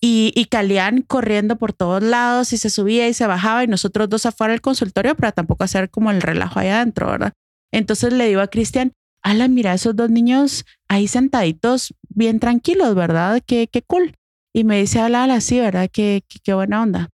Y, 0.00 0.32
y 0.34 0.46
Calián 0.46 1.02
corriendo 1.02 1.56
por 1.56 1.72
todos 1.72 2.02
lados 2.02 2.52
y 2.52 2.58
se 2.58 2.70
subía 2.70 3.08
y 3.08 3.14
se 3.14 3.26
bajaba 3.26 3.62
y 3.62 3.68
nosotros 3.68 4.08
dos 4.10 4.26
afuera 4.26 4.52
del 4.52 4.60
consultorio 4.60 5.14
para 5.14 5.32
tampoco 5.32 5.62
hacer 5.64 5.88
como 5.88 6.10
el 6.10 6.20
relajo 6.20 6.58
allá 6.58 6.80
adentro, 6.80 7.06
¿verdad? 7.06 7.32
Entonces 7.72 8.12
le 8.12 8.26
digo 8.26 8.40
a 8.40 8.48
Cristian, 8.48 8.92
ala, 9.22 9.46
mira, 9.48 9.74
esos 9.74 9.94
dos 9.96 10.10
niños 10.10 10.64
ahí 10.88 11.08
sentaditos, 11.08 11.94
bien 12.08 12.40
tranquilos, 12.40 12.94
¿verdad? 12.94 13.40
Qué, 13.46 13.68
qué 13.68 13.82
cool. 13.82 14.16
Y 14.56 14.62
me 14.62 14.78
dice, 14.78 15.00
ala, 15.00 15.24
ala, 15.24 15.40
sí, 15.40 15.58
¿verdad? 15.58 15.90
Qué, 15.92 16.22
qué, 16.44 16.54
buena 16.54 16.80
onda. 16.80 17.10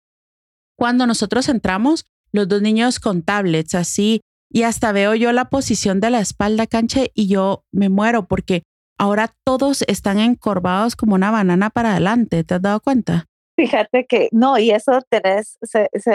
Cuando 0.76 1.07
nosotros 1.07 1.49
entramos, 1.49 2.07
los 2.32 2.49
dos 2.49 2.61
niños 2.62 2.99
con 2.99 3.22
tablets 3.22 3.76
así, 3.76 4.20
y 4.51 4.64
hasta 4.64 4.91
veo 4.91 5.14
yo 5.14 5.30
la 5.32 5.45
posición 5.45 6.01
de 6.01 6.11
la 6.11 6.20
espalda 6.20 6.66
cancha 6.66 7.03
y 7.14 7.28
yo 7.28 7.64
me 7.70 7.91
muero 7.91 8.26
porque 8.26 8.62
ahora 8.99 9.32
todos 9.45 9.82
están 9.82 10.18
encorvados 10.18 10.97
como 10.97 11.14
una 11.14 11.30
banana 11.30 11.70
para 11.70 11.93
adelante. 11.93 12.43
¿Te 12.43 12.55
has 12.55 12.62
dado 12.62 12.80
cuenta? 12.80 13.26
Fíjate 13.57 14.07
que 14.07 14.28
no, 14.32 14.59
y 14.59 14.70
eso 14.70 15.01
tenés, 15.09 15.59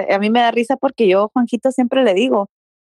a 0.09 0.19
mí 0.19 0.29
me 0.29 0.41
da 0.41 0.51
risa 0.51 0.75
porque 0.75 1.07
yo, 1.07 1.29
Juanjito, 1.33 1.71
siempre 1.71 2.03
le 2.03 2.13
digo, 2.13 2.49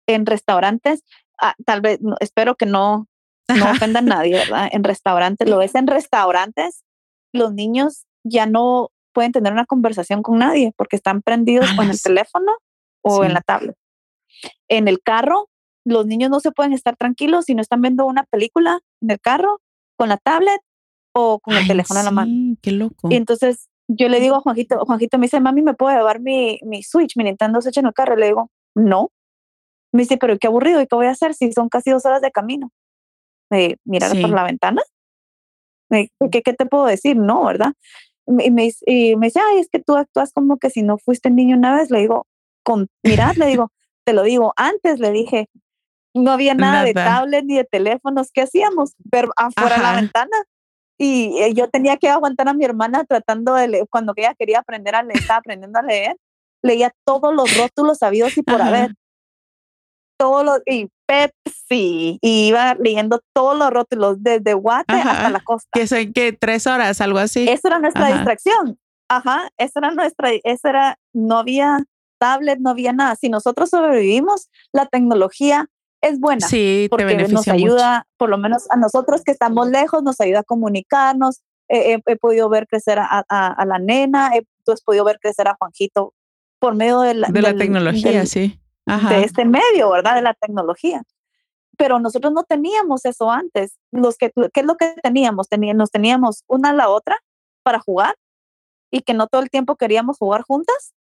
en 0.07 0.25
restaurantes, 0.25 1.03
ah, 1.41 1.53
tal 1.65 1.82
vez, 1.82 1.99
espero 2.19 2.55
que 2.55 2.65
no, 2.65 3.07
no 3.47 3.71
ofenda 3.71 3.99
a 3.99 4.03
nadie, 4.03 4.34
¿verdad? 4.34 4.69
En 4.71 4.84
restaurantes, 4.84 5.49
lo 5.49 5.57
ves 5.57 5.75
en 5.75 5.88
restaurantes, 5.88 6.84
los 7.34 7.53
niños 7.53 8.07
ya 8.28 8.45
no 8.45 8.91
pueden 9.13 9.32
tener 9.32 9.51
una 9.51 9.65
conversación 9.65 10.21
con 10.21 10.39
nadie 10.39 10.73
porque 10.78 10.95
están 10.95 11.21
prendidos 11.21 11.71
con 11.73 11.89
el 11.89 12.01
teléfono 12.01 12.51
o 13.01 13.23
en 13.23 13.34
la 13.34 13.41
tablet. 13.41 13.75
En 14.67 14.88
el 14.88 15.01
carro, 15.01 15.49
los 15.86 16.05
niños 16.05 16.30
no 16.30 16.39
se 16.39 16.51
pueden 16.51 16.73
estar 16.73 16.95
tranquilos 16.97 17.45
si 17.45 17.55
no 17.55 17.61
están 17.61 17.82
viendo 17.82 18.05
una 18.05 18.23
película 18.25 18.80
en 19.01 19.11
el 19.11 19.19
carro 19.19 19.61
con 19.95 20.09
la 20.09 20.17
tablet 20.17 20.61
o 21.13 21.39
con 21.39 21.55
el 21.55 21.65
teléfono 21.65 21.99
en 21.99 22.05
la 22.05 22.11
mano. 22.11 22.32
Qué 22.61 22.71
loco. 22.71 23.09
Y 23.09 23.15
entonces 23.15 23.69
yo 23.88 24.09
le 24.09 24.19
digo 24.19 24.36
a 24.36 24.41
Juanjito, 24.41 24.86
Juanjito 24.86 25.17
me 25.17 25.25
dice, 25.25 25.39
mami, 25.39 25.61
¿me 25.61 25.73
puedo 25.73 25.95
llevar 25.95 26.19
mi, 26.19 26.59
mi 26.63 26.84
Switch, 26.84 27.15
mi 27.15 27.23
Nintendo 27.23 27.61
Switch 27.61 27.78
en 27.78 27.88
el 27.88 27.93
carro? 27.93 28.15
le 28.15 28.28
digo, 28.28 28.51
no. 28.75 29.09
Me 29.93 30.03
dice, 30.03 30.17
pero 30.17 30.38
qué 30.38 30.47
aburrido, 30.47 30.82
¿y 30.82 30.88
qué 30.88 30.95
voy 30.95 31.07
a 31.07 31.11
hacer 31.11 31.34
si 31.34 31.51
son 31.53 31.69
casi 31.69 31.91
dos 31.91 32.05
horas 32.05 32.21
de 32.21 32.32
camino? 32.32 32.69
Me 33.49 33.78
mirar 33.86 34.11
por 34.21 34.30
la 34.30 34.43
ventana. 34.43 34.82
¿qué, 35.89 36.41
¿Qué 36.43 36.53
te 36.53 36.65
puedo 36.65 36.86
decir? 36.86 37.15
No, 37.15 37.45
¿verdad? 37.45 37.73
Y 38.28 38.51
me, 38.51 38.71
y 38.86 39.15
me 39.15 39.28
dice, 39.28 39.39
ay, 39.39 39.59
es 39.59 39.69
que 39.69 39.80
tú 39.80 39.95
actúas 39.95 40.34
como 40.34 40.57
que 40.57 40.69
si 40.69 40.84
no 40.84 40.97
fuiste 40.97 41.32
niño 41.32 41.55
una 41.55 41.75
vez. 41.75 41.89
Le 41.89 41.99
digo, 41.99 42.28
con 42.63 42.88
mirad, 43.03 43.36
le 43.36 43.47
digo, 43.47 43.71
te 44.05 44.13
lo 44.13 44.23
digo, 44.23 44.53
antes 44.57 44.99
le 44.99 45.11
dije, 45.11 45.49
no 46.13 46.32
había 46.32 46.53
nada, 46.53 46.84
de 46.84 46.93
tablet 46.93 47.45
ni 47.45 47.55
de 47.55 47.63
teléfonos, 47.63 48.32
¿qué 48.32 48.41
hacíamos? 48.41 48.93
Ver 48.97 49.28
afuera 49.36 49.78
de 49.78 49.84
la 49.84 49.95
ventana. 49.95 50.38
Y 50.97 51.38
eh, 51.39 51.53
yo 51.53 51.69
tenía 51.69 51.97
que 51.97 52.09
aguantar 52.09 52.49
a 52.49 52.53
mi 52.53 52.65
hermana 52.65 53.03
tratando 53.05 53.53
de 53.53 53.67
leer, 53.67 53.86
cuando 53.89 54.13
ella 54.15 54.34
quería 54.34 54.59
aprender 54.59 54.95
a 54.95 55.03
leer, 55.03 55.19
estaba 55.19 55.39
aprendiendo 55.39 55.80
a 55.80 55.84
leer, 55.84 56.17
leía 56.63 56.91
todos 57.05 57.34
los 57.34 57.55
rótulos 57.55 57.99
sabidos 57.99 58.38
y 58.38 58.41
por 58.41 58.61
haber. 58.61 58.95
Todos 60.17 60.43
los, 60.43 60.61
y 60.65 60.89
Pepsi, 61.08 62.20
y 62.22 62.47
iba 62.47 62.76
leyendo 62.76 63.22
todos 63.34 63.58
los 63.58 63.72
rótulos, 63.72 64.22
desde 64.22 64.53
Guate 64.53 64.93
hasta 64.93 65.30
la 65.30 65.39
costa. 65.39 65.70
Que 65.74 65.88
son 65.88 66.14
que 66.14 66.34
tres 66.34 66.68
horas, 66.68 67.01
algo 67.01 67.18
así. 67.18 67.47
Eso 67.49 67.68
era 67.68 67.80
nuestra 67.80 68.14
distracción. 68.14 68.78
Ajá, 69.10 69.49
eso 69.58 69.80
era 69.80 69.91
nuestra, 69.91 70.32
eso 70.43 70.68
era, 70.68 70.99
no 71.14 71.38
había 71.38 71.80
tablet, 72.20 72.60
no 72.60 72.72
había 72.72 72.91
nada. 72.93 73.16
Si 73.16 73.30
nosotros 73.30 73.70
sobrevivimos, 73.70 74.49
la 74.74 74.86
tecnología 74.86 75.68
es 76.01 76.20
buena. 76.20 76.45
Sí, 76.45 76.88
porque 76.89 77.28
nos 77.28 77.47
ayuda, 77.47 78.05
por 78.18 78.30
lo 78.30 78.38
menos 78.38 78.70
a 78.70 78.76
nosotros 78.76 79.24
que 79.24 79.32
estamos 79.32 79.70
lejos, 79.70 80.03
nos 80.03 80.20
ayuda 80.20 80.39
a 80.39 80.43
comunicarnos. 80.43 81.41
he, 81.70 81.99
podido 82.20 82.49
ver 82.49 82.68
crecer 82.68 82.99
a, 82.99 83.24
a, 83.30 83.66
la 83.66 83.80
nena, 83.80 84.32
he, 84.36 84.45
tú 84.66 84.74
has 84.74 84.82
podido 84.82 85.05
ver 85.05 85.20
crecer 85.20 85.47
a 85.47 85.55
Juanjito 85.58 86.14
por 86.60 86.76
medio 86.76 87.01
de 87.01 87.14
la, 87.14 87.28
de 87.30 87.41
la 87.41 87.55
tecnología, 87.55 88.26
sí. 88.26 88.60
De 89.09 89.23
este 89.23 89.43
medio, 89.45 89.91
¿verdad? 89.91 90.15
De 90.15 90.21
la 90.21 90.33
tecnología. 90.33 91.03
Pero 91.77 91.99
nosotros 91.99 92.33
no 92.33 92.43
teníamos 92.43 93.05
eso 93.05 93.29
antes. 93.29 93.77
Los 93.91 94.17
que, 94.17 94.31
¿Qué 94.53 94.61
es 94.61 94.65
lo 94.65 94.77
que 94.77 94.95
teníamos? 95.03 95.49
teníamos? 95.49 95.77
Nos 95.77 95.91
teníamos 95.91 96.43
una 96.47 96.69
a 96.69 96.73
la 96.73 96.89
otra 96.89 97.17
para 97.63 97.79
jugar 97.79 98.15
y 98.91 99.01
que 99.01 99.13
no 99.13 99.27
todo 99.27 99.41
el 99.41 99.49
tiempo 99.49 99.75
queríamos 99.75 100.17
jugar 100.17 100.43
juntas. 100.43 100.93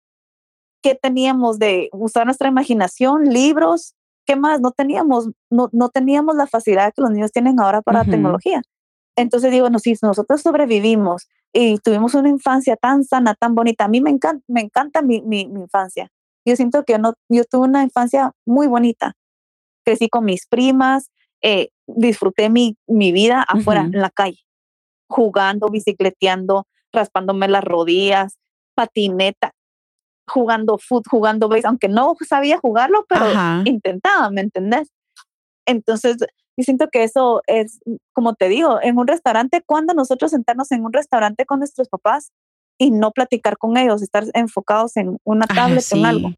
¿Qué 0.82 0.94
teníamos 0.94 1.58
de 1.58 1.88
usar 1.92 2.26
nuestra 2.26 2.48
imaginación, 2.48 3.24
libros, 3.24 3.94
¿qué 4.26 4.36
más? 4.36 4.60
No 4.60 4.72
teníamos, 4.72 5.30
no, 5.50 5.68
no 5.72 5.88
teníamos 5.88 6.36
la 6.36 6.46
facilidad 6.46 6.92
que 6.94 7.02
los 7.02 7.10
niños 7.10 7.32
tienen 7.32 7.60
ahora 7.60 7.80
para 7.80 8.00
la 8.00 8.10
tecnología. 8.10 8.62
Entonces 9.16 9.50
digo, 9.50 9.70
no, 9.70 9.78
si 9.78 9.94
nosotros 10.02 10.42
sobrevivimos 10.42 11.28
y 11.52 11.78
tuvimos 11.78 12.14
una 12.14 12.28
infancia 12.28 12.76
tan 12.76 13.04
sana, 13.04 13.34
tan 13.34 13.54
bonita, 13.54 13.84
a 13.84 13.88
mí 13.88 14.00
me 14.00 14.10
encanta, 14.10 14.44
me 14.46 14.60
encanta 14.60 15.00
mi, 15.00 15.22
mi, 15.22 15.40
infancia. 15.40 16.10
Yo 16.46 16.56
siento 16.56 16.84
que 16.84 16.94
yo, 16.94 16.98
no, 16.98 17.14
yo 17.28 17.44
tuve 17.44 17.66
una 17.66 17.82
infancia 17.82 18.32
muy 18.46 18.66
bonita. 18.66 19.14
Crecí 19.84 20.08
con 20.08 20.24
mis 20.24 20.46
primas, 20.46 21.10
eh, 21.42 21.68
disfruté 21.86 22.48
mi, 22.48 22.76
mi 22.86 23.12
vida 23.12 23.42
afuera, 23.42 23.82
en 23.82 24.00
la 24.00 24.10
calle, 24.10 24.40
jugando, 25.08 25.68
bicicleteando, 25.68 26.66
raspándome 26.92 27.48
las 27.48 27.64
rodillas, 27.64 28.38
patineta 28.74 29.52
jugando 30.28 30.78
fútbol, 30.78 31.04
jugando 31.08 31.48
base, 31.48 31.66
aunque 31.66 31.88
no 31.88 32.14
sabía 32.26 32.58
jugarlo, 32.58 33.06
pero 33.08 33.26
intentaba, 33.64 34.30
¿me 34.30 34.40
entendés? 34.40 34.90
Entonces, 35.66 36.16
yo 36.18 36.64
siento 36.64 36.88
que 36.90 37.04
eso 37.04 37.42
es, 37.46 37.80
como 38.12 38.34
te 38.34 38.48
digo, 38.48 38.80
en 38.82 38.98
un 38.98 39.06
restaurante, 39.06 39.62
cuando 39.64 39.94
nosotros 39.94 40.30
sentarnos 40.30 40.72
en 40.72 40.84
un 40.84 40.92
restaurante 40.92 41.44
con 41.44 41.60
nuestros 41.60 41.88
papás 41.88 42.32
y 42.78 42.90
no 42.90 43.10
platicar 43.10 43.56
con 43.56 43.76
ellos, 43.76 44.02
estar 44.02 44.24
enfocados 44.34 44.96
en 44.96 45.18
una 45.24 45.46
tablet, 45.46 45.84
o 45.92 45.96
en 45.96 46.06
algo. 46.06 46.32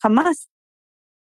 Jamás. 0.00 0.48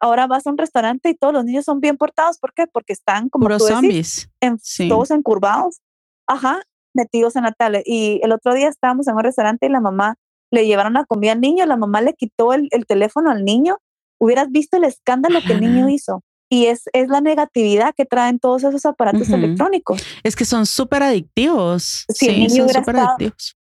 Ahora 0.00 0.26
vas 0.26 0.46
a 0.46 0.50
un 0.50 0.58
restaurante 0.58 1.08
y 1.08 1.14
todos 1.14 1.32
los 1.32 1.44
niños 1.44 1.64
son 1.64 1.80
bien 1.80 1.96
portados. 1.96 2.38
¿Por 2.38 2.52
qué? 2.52 2.66
Porque 2.66 2.92
están 2.92 3.28
como 3.28 3.48
tú 3.48 3.58
zombies. 3.60 4.28
en, 4.40 4.58
todos 4.88 5.10
encurvados. 5.10 5.80
Ajá, 6.26 6.60
metidos 6.94 7.36
en 7.36 7.44
la 7.44 7.52
tablet. 7.52 7.84
Y 7.86 8.20
el 8.22 8.32
otro 8.32 8.54
día 8.54 8.68
estábamos 8.68 9.08
en 9.08 9.14
un 9.14 9.22
restaurante 9.22 9.66
y 9.66 9.68
la 9.70 9.80
mamá 9.80 10.16
le 10.50 10.66
llevaron 10.66 10.94
la 10.94 11.04
comida 11.04 11.32
al 11.32 11.40
niño, 11.40 11.64
la 11.66 11.76
mamá 11.76 12.00
le 12.00 12.14
quitó 12.14 12.52
el, 12.52 12.68
teléfono 12.86 13.30
al 13.30 13.44
niño, 13.44 13.78
hubieras 14.20 14.50
visto 14.50 14.76
el 14.76 14.84
escándalo 14.84 15.40
que 15.46 15.54
el 15.54 15.60
niño 15.60 15.88
hizo. 15.88 16.22
Y 16.50 16.66
es, 16.66 16.82
es 16.92 17.08
la 17.08 17.20
negatividad 17.20 17.94
que 17.96 18.04
traen 18.04 18.38
todos 18.38 18.62
esos 18.62 18.84
aparatos 18.84 19.28
electrónicos. 19.30 20.04
Es 20.22 20.36
que 20.36 20.44
son 20.44 20.66
súper 20.66 21.02
adictivos. 21.02 22.04
Si 22.08 22.28
el 22.28 22.38
niño 22.40 22.64
hubiera 22.64 22.80
estado, 22.80 23.16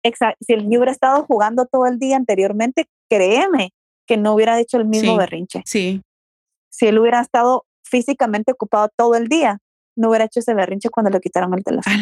Exacto. 0.03 0.37
Si 0.45 0.53
el 0.53 0.63
niño 0.63 0.79
hubiera 0.79 0.91
estado 0.91 1.25
jugando 1.25 1.65
todo 1.65 1.85
el 1.85 1.99
día 1.99 2.15
anteriormente, 2.15 2.87
créeme 3.09 3.71
que 4.07 4.17
no 4.17 4.33
hubiera 4.33 4.59
hecho 4.59 4.77
el 4.77 4.85
mismo 4.85 5.17
berrinche. 5.17 5.61
Sí. 5.65 6.01
Si 6.69 6.87
él 6.87 6.99
hubiera 6.99 7.21
estado 7.21 7.65
físicamente 7.83 8.51
ocupado 8.51 8.89
todo 8.95 9.15
el 9.15 9.27
día, 9.27 9.59
no 9.95 10.09
hubiera 10.09 10.25
hecho 10.25 10.39
ese 10.39 10.53
berrinche 10.53 10.89
cuando 10.89 11.09
le 11.09 11.19
quitaron 11.19 11.53
el 11.53 11.63
teléfono. 11.63 11.95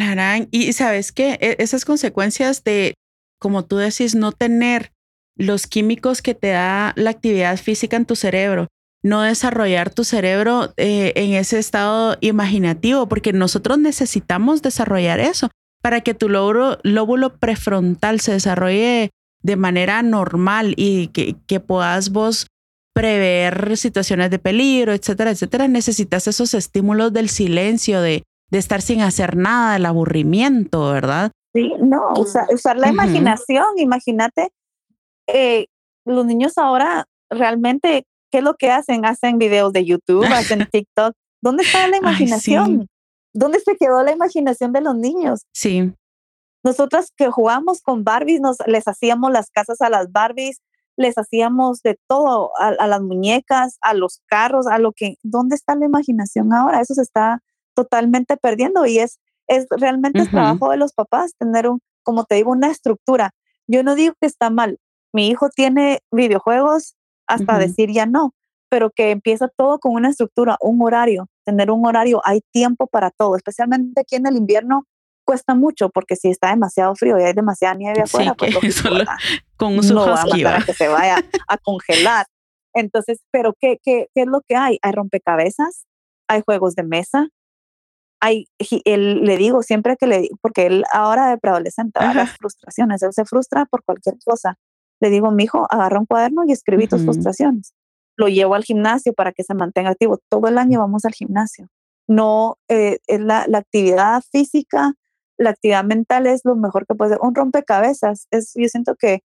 Y 0.50 0.72
sabes 0.72 1.12
que 1.12 1.38
e, 1.40 1.56
esas 1.58 1.84
consecuencias 1.84 2.62
de 2.64 2.94
como 3.38 3.64
tú 3.64 3.76
decís, 3.76 4.14
no 4.14 4.32
tener 4.32 4.92
los 5.36 5.66
químicos 5.66 6.20
que 6.22 6.34
te 6.34 6.48
da 6.48 6.92
la 6.96 7.10
actividad 7.10 7.56
física 7.56 7.96
en 7.96 8.06
tu 8.06 8.16
cerebro, 8.16 8.68
no 9.02 9.22
desarrollar 9.22 9.90
tu 9.90 10.04
cerebro 10.04 10.74
eh, 10.76 11.12
en 11.14 11.34
ese 11.34 11.58
estado 11.58 12.16
imaginativo, 12.20 13.08
porque 13.08 13.32
nosotros 13.32 13.78
necesitamos 13.78 14.60
desarrollar 14.62 15.20
eso 15.20 15.48
para 15.88 16.02
que 16.02 16.12
tu 16.12 16.28
lóbulo 16.28 17.38
prefrontal 17.38 18.20
se 18.20 18.32
desarrolle 18.32 19.08
de 19.42 19.56
manera 19.56 20.02
normal 20.02 20.74
y 20.76 21.08
que, 21.08 21.36
que 21.46 21.60
puedas 21.60 22.10
vos 22.10 22.46
prever 22.92 23.74
situaciones 23.78 24.30
de 24.30 24.38
peligro, 24.38 24.92
etcétera, 24.92 25.30
etcétera. 25.30 25.66
Necesitas 25.66 26.28
esos 26.28 26.52
estímulos 26.52 27.14
del 27.14 27.30
silencio, 27.30 28.02
de, 28.02 28.22
de 28.50 28.58
estar 28.58 28.82
sin 28.82 29.00
hacer 29.00 29.38
nada, 29.38 29.72
del 29.72 29.86
aburrimiento, 29.86 30.92
¿verdad? 30.92 31.32
Sí, 31.54 31.72
no, 31.80 32.12
usar, 32.18 32.76
la 32.76 32.90
imaginación, 32.90 33.64
imagínate, 33.78 34.50
eh, 35.26 35.68
los 36.04 36.26
niños 36.26 36.58
ahora 36.58 37.06
realmente, 37.30 38.04
¿qué 38.30 38.38
es 38.38 38.44
lo 38.44 38.56
que 38.56 38.70
hacen? 38.70 39.06
Hacen 39.06 39.38
videos 39.38 39.72
de 39.72 39.86
YouTube, 39.86 40.26
hacen 40.26 40.68
TikTok. 40.70 41.14
¿Dónde 41.40 41.62
está 41.62 41.88
la 41.88 41.96
imaginación? 41.96 42.88
¿Dónde 43.32 43.60
se 43.60 43.76
quedó 43.76 44.02
la 44.02 44.12
imaginación 44.12 44.72
de 44.72 44.80
los 44.80 44.96
niños? 44.96 45.46
Sí. 45.52 45.92
Nosotras 46.64 47.12
que 47.16 47.30
jugamos 47.30 47.82
con 47.82 48.04
Barbies, 48.04 48.40
nos, 48.40 48.56
les 48.66 48.88
hacíamos 48.88 49.30
las 49.32 49.50
casas 49.50 49.80
a 49.80 49.90
las 49.90 50.10
Barbies, 50.10 50.60
les 50.96 51.16
hacíamos 51.16 51.82
de 51.82 51.98
todo, 52.08 52.50
a, 52.58 52.68
a, 52.68 52.86
las 52.86 53.00
muñecas, 53.00 53.78
a 53.80 53.94
los 53.94 54.20
carros, 54.26 54.66
a 54.66 54.78
lo 54.78 54.92
que, 54.92 55.16
¿dónde 55.22 55.54
está 55.54 55.76
la 55.76 55.86
imaginación 55.86 56.52
ahora? 56.52 56.80
Eso 56.80 56.94
se 56.94 57.02
está 57.02 57.40
totalmente 57.74 58.36
perdiendo 58.36 58.84
y 58.86 58.98
es 58.98 59.18
es 59.48 59.66
realmente 59.70 60.20
el 60.20 60.30
trabajo 60.30 60.70
de 60.70 60.76
los 60.76 60.92
papás 60.92 61.32
tener 61.38 61.68
un 61.68 61.80
como 62.08 62.24
te 62.24 62.36
digo, 62.36 62.52
una 62.52 62.70
estructura. 62.70 63.32
Yo 63.66 63.82
no 63.82 63.94
digo 63.94 64.14
que 64.18 64.26
está 64.26 64.48
mal. 64.48 64.78
Mi 65.12 65.28
hijo 65.28 65.50
tiene 65.50 66.00
videojuegos 66.10 66.96
hasta 67.26 67.58
decir 67.58 67.92
ya 67.92 68.06
no, 68.06 68.32
pero 68.70 68.90
que 68.90 69.10
empieza 69.10 69.48
todo 69.48 69.78
con 69.78 69.92
una 69.92 70.08
estructura, 70.08 70.56
un 70.62 70.80
horario, 70.80 71.28
tener 71.48 71.70
un 71.70 71.86
horario, 71.86 72.20
hay 72.24 72.42
tiempo 72.52 72.86
para 72.86 73.10
todo, 73.10 73.34
especialmente 73.36 74.02
aquí 74.02 74.16
en 74.16 74.26
el 74.26 74.36
invierno 74.36 74.84
cuesta 75.24 75.54
mucho 75.54 75.88
porque 75.88 76.14
si 76.14 76.28
está 76.28 76.50
demasiado 76.50 76.94
frío 76.94 77.18
y 77.18 77.22
hay 77.22 77.32
demasiada 77.32 77.74
nieve 77.74 78.02
afuera, 78.02 78.34
pues 78.34 78.52
con 79.56 79.78
un 79.78 79.88
no 79.88 80.06
va 80.06 80.22
a 80.22 80.64
que 80.64 80.74
se 80.74 80.88
vaya 80.88 81.16
a 81.48 81.58
congelar. 81.58 82.26
Entonces, 82.74 83.20
pero 83.30 83.54
¿qué, 83.58 83.78
qué, 83.82 84.08
¿qué 84.14 84.22
es 84.22 84.26
lo 84.26 84.42
que 84.46 84.56
hay? 84.56 84.78
Hay 84.82 84.92
rompecabezas, 84.92 85.86
hay 86.28 86.42
juegos 86.44 86.74
de 86.74 86.82
mesa, 86.82 87.28
hay, 88.20 88.46
él, 88.84 89.24
le 89.24 89.36
digo 89.38 89.62
siempre 89.62 89.96
que 89.96 90.06
le 90.06 90.28
porque 90.42 90.66
él 90.66 90.84
ahora 90.92 91.30
de 91.30 91.38
preadolescente, 91.38 92.00
las 92.00 92.36
frustraciones, 92.36 93.02
él 93.02 93.12
se 93.12 93.24
frustra 93.24 93.64
por 93.66 93.82
cualquier 93.84 94.16
cosa. 94.22 94.58
Le 95.00 95.10
digo, 95.10 95.30
mi 95.30 95.44
hijo, 95.44 95.66
agarra 95.70 95.98
un 95.98 96.06
cuaderno 96.06 96.42
y 96.46 96.52
escribí 96.52 96.88
tus 96.88 97.02
frustraciones. 97.02 97.72
Lo 98.18 98.28
llevo 98.28 98.54
al 98.54 98.64
gimnasio 98.64 99.14
para 99.14 99.32
que 99.32 99.44
se 99.44 99.54
mantenga 99.54 99.90
activo. 99.90 100.20
Todo 100.28 100.48
el 100.48 100.58
año 100.58 100.80
vamos 100.80 101.06
al 101.06 101.14
gimnasio. 101.14 101.68
No, 102.06 102.58
eh, 102.68 102.98
es 103.06 103.20
la, 103.20 103.46
la, 103.48 103.58
actividad 103.58 104.22
física, 104.30 104.94
la 105.38 105.50
actividad 105.50 105.84
mental 105.84 106.26
es 106.26 106.40
lo 106.44 106.56
mejor 106.56 106.86
que 106.86 106.94
puede 106.94 107.12
ser. 107.12 107.20
Un 107.22 107.34
rompecabezas, 107.34 108.26
es, 108.30 108.52
yo 108.54 108.68
siento 108.68 108.96
que 108.96 109.22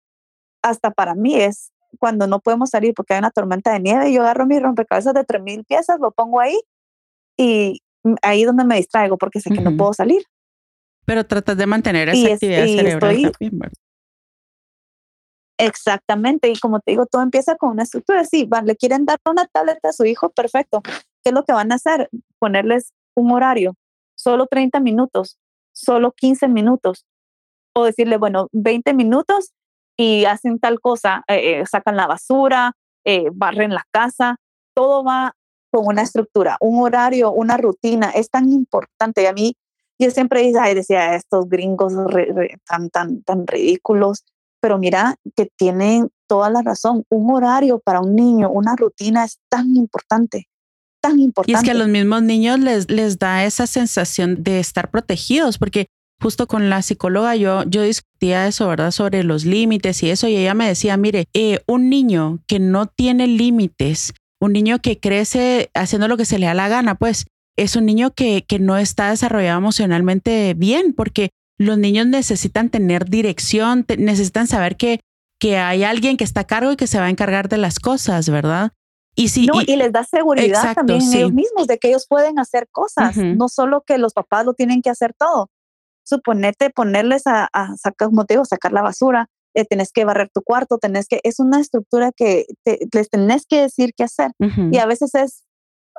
hasta 0.61 0.91
para 0.91 1.15
mí 1.15 1.35
es 1.35 1.71
cuando 1.99 2.27
no 2.27 2.39
podemos 2.39 2.69
salir 2.69 2.93
porque 2.93 3.13
hay 3.13 3.19
una 3.19 3.31
tormenta 3.31 3.73
de 3.73 3.79
nieve, 3.79 4.11
yo 4.11 4.21
agarro 4.21 4.45
mi 4.45 4.59
rompecabezas 4.59 5.13
de 5.13 5.21
3.000 5.21 5.65
piezas, 5.65 5.99
lo 5.99 6.11
pongo 6.11 6.39
ahí 6.39 6.59
y 7.37 7.81
ahí 8.21 8.41
es 8.41 8.47
donde 8.47 8.65
me 8.65 8.75
distraigo 8.75 9.17
porque 9.17 9.39
sé 9.39 9.49
que 9.49 9.61
no 9.61 9.75
puedo 9.77 9.93
salir. 9.93 10.23
Pero 11.05 11.25
tratas 11.25 11.57
de 11.57 11.67
mantener 11.67 12.09
esa 12.09 12.33
actividad 12.33 12.65
cerebral 12.65 13.31
Exactamente, 15.59 16.49
y 16.49 16.59
como 16.59 16.79
te 16.79 16.91
digo, 16.91 17.05
todo 17.05 17.21
empieza 17.21 17.55
con 17.55 17.71
una 17.71 17.83
estructura. 17.83 18.25
Sí, 18.25 18.45
van, 18.45 18.65
le 18.65 18.75
quieren 18.75 19.05
dar 19.05 19.19
una 19.25 19.45
tableta 19.45 19.89
a 19.89 19.93
su 19.93 20.05
hijo, 20.05 20.29
perfecto. 20.29 20.81
¿Qué 20.83 21.29
es 21.29 21.33
lo 21.33 21.43
que 21.43 21.53
van 21.53 21.71
a 21.71 21.75
hacer? 21.75 22.09
Ponerles 22.39 22.93
un 23.15 23.31
horario, 23.31 23.75
solo 24.15 24.47
30 24.47 24.79
minutos, 24.79 25.37
solo 25.71 26.11
15 26.11 26.47
minutos, 26.47 27.05
o 27.75 27.85
decirle, 27.85 28.17
bueno, 28.17 28.47
20 28.51 28.93
minutos 28.93 29.53
y 29.97 30.25
hacen 30.25 30.59
tal 30.59 30.79
cosa, 30.79 31.23
eh, 31.27 31.61
eh, 31.61 31.65
sacan 31.65 31.97
la 31.97 32.07
basura, 32.07 32.73
eh, 33.05 33.29
barren 33.33 33.73
la 33.73 33.85
casa, 33.91 34.37
todo 34.73 35.03
va 35.03 35.35
con 35.71 35.87
una 35.87 36.03
estructura, 36.03 36.57
un 36.61 36.83
horario, 36.83 37.31
una 37.31 37.57
rutina, 37.57 38.11
es 38.11 38.29
tan 38.29 38.51
importante. 38.51 39.23
Y 39.23 39.25
a 39.25 39.33
mí, 39.33 39.55
yo 39.99 40.11
siempre 40.11 40.51
decía, 40.75 41.15
estos 41.15 41.47
gringos 41.49 41.93
tan, 42.67 42.89
tan, 42.89 43.23
tan 43.23 43.47
ridículos, 43.47 44.23
pero 44.64 44.78
mira 44.78 45.18
que 45.36 45.49
tienen 45.57 46.07
toda 46.26 46.49
la 46.49 46.61
razón. 46.61 47.03
Un 47.09 47.36
horario 47.36 47.80
para 47.80 47.99
un 47.99 48.16
niño, 48.16 48.49
una 48.49 48.78
rutina 48.78 49.26
es 49.26 49.38
tan 49.49 49.76
importante, 49.76 50.47
tan 51.01 51.20
importante. 51.20 51.51
Y 51.51 51.55
es 51.55 51.64
que 51.64 51.72
a 51.72 51.74
los 51.74 51.89
mismos 51.89 52.24
niños 52.24 52.61
les, 52.61 52.89
les 52.89 53.20
da 53.20 53.43
esa 53.43 53.68
sensación 53.68 54.41
de 54.41 54.61
estar 54.61 54.89
protegidos, 54.89 55.57
porque 55.57 55.88
justo 56.22 56.47
con 56.47 56.70
la 56.70 56.82
psicóloga 56.82 57.36
yo, 57.36 57.64
yo 57.64 57.82
discutía 57.82 58.47
eso, 58.47 58.70
¿verdad? 58.70 58.91
Sobre 58.91 59.24
los 59.24 59.43
límites 59.43 60.01
y 60.01 60.11
eso, 60.11 60.30
y 60.30 60.38
ella 60.38 60.53
me 60.53 60.70
decía, 60.70 60.95
mire, 60.95 61.26
eh, 61.34 61.59
un 61.68 61.89
niño 61.89 62.39
que 62.47 62.59
no 62.59 62.86
tiene 62.86 63.28
límites, 63.28 64.14
un 64.39 64.53
niño 64.53 64.80
que 64.80 64.97
crece 64.97 65.72
haciendo 65.74 66.07
lo 66.07 66.16
que 66.16 66.24
se 66.24 66.39
le 66.39 66.45
da 66.45 66.53
la 66.53 66.70
gana, 66.70 66.95
pues 66.95 67.26
es 67.57 67.76
un 67.76 67.86
niño 67.86 68.11
que, 68.11 68.45
que 68.47 68.59
no 68.59 68.78
está 68.78 69.09
desarrollado 69.09 69.57
emocionalmente 69.57 70.53
bien, 70.53 70.93
porque 70.93 71.32
los 71.57 71.77
niños 71.77 72.07
necesitan 72.07 72.69
tener 72.69 73.05
dirección, 73.05 73.85
necesitan 73.97 74.47
saber 74.47 74.75
que, 74.75 74.99
que 75.39 75.57
hay 75.57 75.83
alguien 75.83 76.17
que 76.17 76.23
está 76.23 76.41
a 76.41 76.47
cargo 76.47 76.71
y 76.71 76.75
que 76.75 76.87
se 76.87 76.99
va 76.99 77.05
a 77.05 77.09
encargar 77.09 77.49
de 77.49 77.57
las 77.57 77.79
cosas, 77.79 78.29
¿verdad? 78.29 78.71
Y, 79.15 79.29
si, 79.29 79.47
y, 79.67 79.75
les 79.75 79.91
da 79.91 80.03
seguridad 80.03 80.73
también 80.73 81.01
ellos 81.13 81.33
mismos 81.33 81.67
de 81.67 81.77
que 81.77 81.89
ellos 81.89 82.07
pueden 82.07 82.39
hacer 82.39 82.67
cosas, 82.71 83.15
no 83.15 83.47
solo 83.47 83.81
que 83.81 83.99
los 83.99 84.13
papás 84.13 84.43
lo 84.43 84.53
tienen 84.55 84.81
que 84.81 84.89
hacer 84.89 85.13
todo. 85.13 85.51
Suponete 86.03 86.71
ponerles 86.71 87.27
a, 87.27 87.47
sacar, 87.77 88.07
como 88.07 88.25
te 88.25 88.33
digo, 88.33 88.45
sacar 88.45 88.71
la 88.71 88.81
basura, 88.81 89.29
eh, 89.53 89.65
tenés 89.65 89.91
que 89.91 90.03
barrer 90.03 90.31
tu 90.33 90.41
cuarto, 90.41 90.79
tenés 90.79 91.07
que, 91.07 91.19
es 91.23 91.39
una 91.39 91.59
estructura 91.59 92.11
que 92.11 92.47
les 92.65 93.09
tenés 93.09 93.45
que 93.45 93.61
decir 93.61 93.93
qué 93.95 94.03
hacer. 94.03 94.31
Y 94.71 94.77
a 94.79 94.87
veces 94.87 95.13
es, 95.13 95.43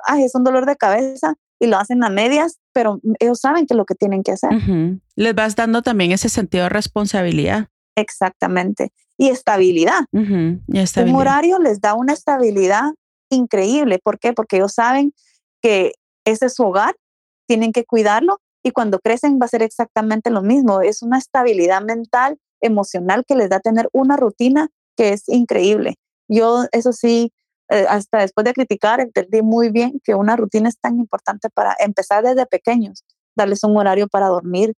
ay, 0.05 0.25
es 0.25 0.35
un 0.35 0.43
dolor 0.43 0.65
de 0.65 0.75
cabeza 0.75 1.35
y 1.59 1.67
lo 1.67 1.77
hacen 1.77 2.03
a 2.03 2.09
medias, 2.09 2.59
pero 2.73 2.99
ellos 3.19 3.39
saben 3.39 3.65
que 3.65 3.75
lo 3.75 3.85
que 3.85 3.95
tienen 3.95 4.23
que 4.23 4.33
hacer. 4.33 4.49
Les 5.15 5.35
vas 5.35 5.55
dando 5.55 5.81
también 5.81 6.11
ese 6.11 6.29
sentido 6.29 6.63
de 6.63 6.69
responsabilidad. 6.69 7.67
Exactamente. 7.95 8.91
Y 9.17 9.29
estabilidad. 9.29 10.01
y 10.11 10.79
estabilidad. 10.79 11.15
Un 11.15 11.21
horario 11.21 11.59
les 11.59 11.79
da 11.79 11.93
una 11.93 12.13
estabilidad 12.13 12.91
increíble. 13.29 13.99
¿Por 14.03 14.19
qué? 14.19 14.33
Porque 14.33 14.57
ellos 14.57 14.73
saben 14.73 15.13
que 15.61 15.93
ese 16.25 16.47
es 16.47 16.55
su 16.55 16.63
hogar, 16.63 16.95
tienen 17.47 17.71
que 17.71 17.85
cuidarlo 17.85 18.39
y 18.63 18.71
cuando 18.71 18.99
crecen 18.99 19.39
va 19.39 19.45
a 19.45 19.49
ser 19.49 19.61
exactamente 19.61 20.31
lo 20.31 20.41
mismo. 20.41 20.81
Es 20.81 21.01
una 21.01 21.17
estabilidad 21.17 21.81
mental 21.81 22.37
emocional 22.61 23.23
que 23.27 23.35
les 23.35 23.49
da 23.49 23.59
tener 23.59 23.89
una 23.93 24.17
rutina 24.17 24.69
que 24.97 25.13
es 25.13 25.29
increíble. 25.29 25.95
Yo, 26.27 26.65
eso 26.71 26.91
sí, 26.91 27.31
eh, 27.69 27.85
hasta 27.89 28.19
después 28.19 28.45
de 28.45 28.53
criticar, 28.53 28.99
entendí 28.99 29.41
muy 29.41 29.69
bien 29.71 29.99
que 30.03 30.15
una 30.15 30.35
rutina 30.35 30.69
es 30.69 30.79
tan 30.79 30.99
importante 30.99 31.49
para 31.49 31.75
empezar 31.79 32.23
desde 32.23 32.45
pequeños, 32.45 33.03
darles 33.35 33.63
un 33.63 33.75
horario 33.77 34.07
para 34.07 34.27
dormir. 34.27 34.73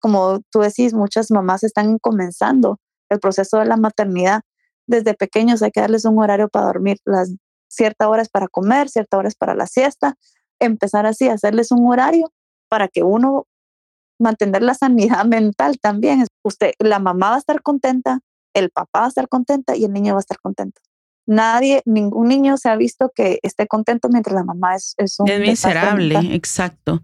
Como 0.00 0.40
tú 0.50 0.60
decís, 0.60 0.94
muchas 0.94 1.30
mamás 1.30 1.62
están 1.64 1.98
comenzando 1.98 2.78
el 3.10 3.20
proceso 3.20 3.58
de 3.58 3.66
la 3.66 3.76
maternidad. 3.76 4.40
Desde 4.86 5.14
pequeños 5.14 5.62
hay 5.62 5.70
que 5.70 5.80
darles 5.80 6.04
un 6.06 6.18
horario 6.18 6.48
para 6.48 6.66
dormir, 6.66 6.98
las 7.04 7.34
ciertas 7.68 8.08
horas 8.08 8.28
para 8.28 8.48
comer, 8.48 8.88
ciertas 8.88 9.18
horas 9.18 9.34
para 9.34 9.54
la 9.54 9.66
siesta. 9.66 10.14
Empezar 10.58 11.06
así, 11.06 11.28
hacerles 11.28 11.70
un 11.70 11.90
horario 11.90 12.32
para 12.68 12.88
que 12.88 13.02
uno 13.02 13.46
mantener 14.18 14.62
la 14.62 14.74
sanidad 14.74 15.24
mental 15.26 15.78
también. 15.80 16.26
Usted, 16.42 16.72
la 16.78 16.98
mamá 16.98 17.30
va 17.30 17.36
a 17.36 17.38
estar 17.38 17.60
contenta, 17.62 18.20
el 18.54 18.70
papá 18.70 19.00
va 19.00 19.04
a 19.06 19.08
estar 19.08 19.28
contenta 19.28 19.76
y 19.76 19.84
el 19.84 19.92
niño 19.92 20.14
va 20.14 20.20
a 20.20 20.20
estar 20.20 20.38
contento. 20.40 20.80
Nadie, 21.26 21.82
ningún 21.84 22.28
niño 22.28 22.56
se 22.56 22.68
ha 22.68 22.76
visto 22.76 23.12
que 23.14 23.38
esté 23.42 23.66
contento 23.66 24.08
mientras 24.08 24.34
la 24.34 24.44
mamá 24.44 24.74
es, 24.74 24.94
es 24.96 25.20
un... 25.20 25.28
Es 25.28 25.40
miserable, 25.40 26.16
exacto. 26.34 27.02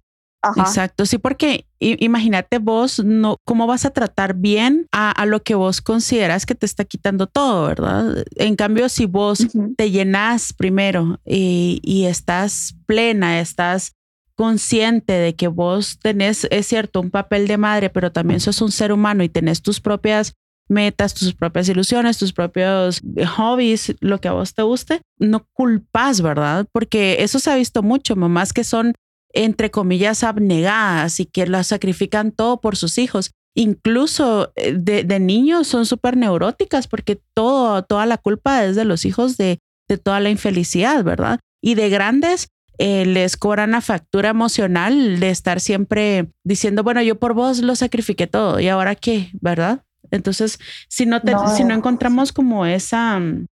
Exacto, 0.54 1.06
sí, 1.06 1.18
porque 1.18 1.66
imagínate 1.80 2.58
vos, 2.58 3.02
no, 3.04 3.38
cómo 3.44 3.66
vas 3.66 3.84
a 3.84 3.90
tratar 3.90 4.34
bien 4.34 4.86
a, 4.92 5.26
lo 5.26 5.42
que 5.42 5.54
vos 5.54 5.80
consideras 5.80 6.46
que 6.46 6.54
te 6.54 6.66
está 6.66 6.84
quitando 6.84 7.26
todo, 7.26 7.66
¿verdad? 7.66 8.24
En 8.36 8.56
cambio, 8.56 8.88
si 8.88 9.06
vos 9.06 9.46
te 9.76 9.90
llenas 9.90 10.52
primero 10.52 11.18
y, 11.24 11.80
y, 11.82 12.04
estás 12.04 12.76
plena, 12.86 13.40
estás 13.40 13.94
consciente 14.36 15.14
de 15.14 15.34
que 15.34 15.48
vos 15.48 15.98
tenés, 16.00 16.46
es 16.50 16.66
cierto, 16.66 17.00
un 17.00 17.10
papel 17.10 17.48
de 17.48 17.56
madre, 17.56 17.90
pero 17.90 18.12
también 18.12 18.40
sos 18.40 18.60
un 18.60 18.70
ser 18.70 18.92
humano 18.92 19.24
y 19.24 19.28
tenés 19.28 19.62
tus 19.62 19.80
propias 19.80 20.34
metas, 20.68 21.14
tus 21.14 21.34
propias 21.34 21.68
ilusiones, 21.68 22.18
tus 22.18 22.32
propios 22.32 23.00
hobbies, 23.36 23.94
lo 24.00 24.20
que 24.20 24.28
a 24.28 24.32
vos 24.32 24.54
te 24.54 24.62
guste, 24.62 25.00
no 25.18 25.46
culpas, 25.52 26.20
¿verdad? 26.20 26.66
Porque 26.72 27.18
eso 27.20 27.38
se 27.38 27.50
ha 27.50 27.56
visto 27.56 27.82
mucho, 27.82 28.16
mamás 28.16 28.52
que 28.52 28.64
son, 28.64 28.94
entre 29.32 29.70
comillas, 29.70 30.24
abnegadas 30.24 31.20
y 31.20 31.26
que 31.26 31.46
lo 31.46 31.62
sacrifican 31.62 32.32
todo 32.32 32.60
por 32.60 32.76
sus 32.76 32.98
hijos. 32.98 33.32
Incluso 33.54 34.52
eh, 34.56 34.74
de, 34.78 35.04
de 35.04 35.20
niños 35.20 35.66
son 35.66 35.86
súper 35.86 36.16
neuróticas 36.16 36.88
porque 36.88 37.20
todo, 37.34 37.82
toda 37.82 38.06
la 38.06 38.18
culpa 38.18 38.64
es 38.64 38.76
de 38.76 38.84
los 38.84 39.04
hijos 39.04 39.36
de, 39.36 39.58
de 39.88 39.98
toda 39.98 40.20
la 40.20 40.30
infelicidad, 40.30 41.02
¿verdad? 41.04 41.40
Y 41.62 41.74
de 41.74 41.88
grandes 41.88 42.48
eh, 42.78 43.06
les 43.06 43.38
cobran 43.38 43.70
una 43.70 43.80
factura 43.80 44.28
emocional 44.28 45.18
de 45.18 45.30
estar 45.30 45.60
siempre 45.60 46.30
diciendo, 46.44 46.82
bueno, 46.82 47.00
yo 47.00 47.18
por 47.18 47.32
vos 47.32 47.60
lo 47.60 47.74
sacrifiqué 47.74 48.26
todo 48.26 48.60
y 48.60 48.68
ahora 48.68 48.94
qué, 48.94 49.30
¿verdad? 49.40 49.82
Entonces, 50.10 50.58
si 50.88 51.06
no, 51.06 51.20
si 51.56 51.64
no 51.64 51.74
encontramos 51.74 52.32
como 52.32 52.66
esa, 52.66 53.18
mm, 53.18 53.46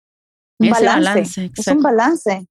balance, 0.59 1.51
es 1.57 1.67
un 1.67 1.83
balance. 1.83 2.47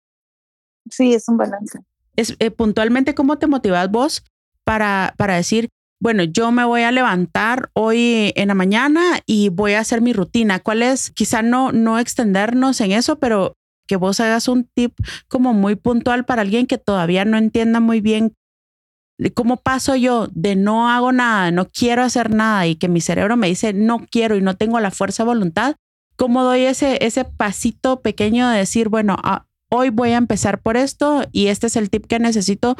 Sí, 0.90 1.14
es 1.14 1.28
un 1.28 1.38
balance. 1.38 1.80
Es 2.16 2.36
eh, 2.40 2.52
puntualmente 2.52 3.16
cómo 3.16 3.38
te 3.38 3.48
motivas 3.48 3.90
vos 3.90 4.24
para, 4.64 5.14
para 5.18 5.36
decir, 5.36 5.70
bueno, 6.00 6.24
yo 6.24 6.52
me 6.52 6.66
voy 6.66 6.82
a 6.82 6.92
levantar 6.92 7.70
hoy 7.74 8.34
en 8.36 8.50
la 8.50 8.54
mañana 8.54 9.22
y 9.26 9.50
voy 9.50 9.74
a 9.74 9.80
hacer 9.80 10.02
mi 10.02 10.12
rutina. 10.12 10.60
¿Cuál 10.60 10.84
es? 10.84 11.12
Quizá 11.12 11.42
no, 11.42 11.72
no 11.72 11.98
extendernos 11.98 12.82
en 12.82 12.92
eso, 12.92 13.20
pero 13.20 13.56
que 13.88 13.96
vos 13.96 14.20
hagas 14.20 14.48
un 14.48 14.66
tip 14.66 14.94
como 15.30 15.54
muy 15.54 15.76
puntual 15.76 16.26
para 16.26 16.42
alguien 16.42 16.68
que 16.68 16.78
todavía 16.78 17.26
no 17.26 17.38
entienda 17.38 17.80
muy 17.80 18.02
bien 18.02 18.34
cómo 19.34 19.58
paso 19.58 19.96
yo 19.96 20.28
de 20.32 20.56
no 20.56 20.90
hago 20.90 21.12
nada, 21.12 21.52
no 21.52 21.70
quiero 21.70 22.04
hacer 22.04 22.32
nada 22.32 22.68
y 22.68 22.76
que 22.76 22.88
mi 22.88 23.02
cerebro 23.02 23.38
me 23.38 23.48
dice 23.48 23.74
no 23.74 24.06
quiero 24.10 24.36
y 24.36 24.42
no 24.42 24.56
tengo 24.56 24.80
la 24.80 24.92
fuerza 24.92 25.24
de 25.24 25.28
voluntad, 25.28 25.76
¿cómo 26.16 26.44
doy 26.44 26.62
ese, 26.62 27.06
ese 27.06 27.26
pasito 27.26 28.02
pequeño 28.02 28.50
de 28.50 28.58
decir, 28.58 28.90
bueno, 28.90 29.16
ah, 29.24 29.46
hoy 29.70 29.90
voy 29.90 30.12
a 30.12 30.18
empezar 30.18 30.62
por 30.62 30.78
esto 30.78 31.24
y 31.32 31.48
este 31.48 31.68
es 31.68 31.76
el 31.76 31.90
tip 31.90 32.06
que 32.06 32.20
necesito 32.20 32.76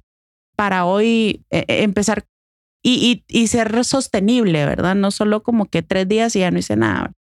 para 0.56 0.86
hoy 0.86 1.46
eh, 1.50 1.66
eh, 1.68 1.84
empezar 1.84 2.26
y, 2.86 3.24
y, 3.30 3.48
ser 3.48 3.86
sostenible, 3.86 4.66
¿verdad? 4.66 4.94
No 4.94 5.10
solo 5.10 5.42
como 5.42 5.68
que 5.68 5.82
tres 5.82 6.06
días 6.06 6.36
y 6.36 6.40
ya 6.40 6.52
no 6.52 6.60
hice 6.60 6.76
nada. 6.76 7.14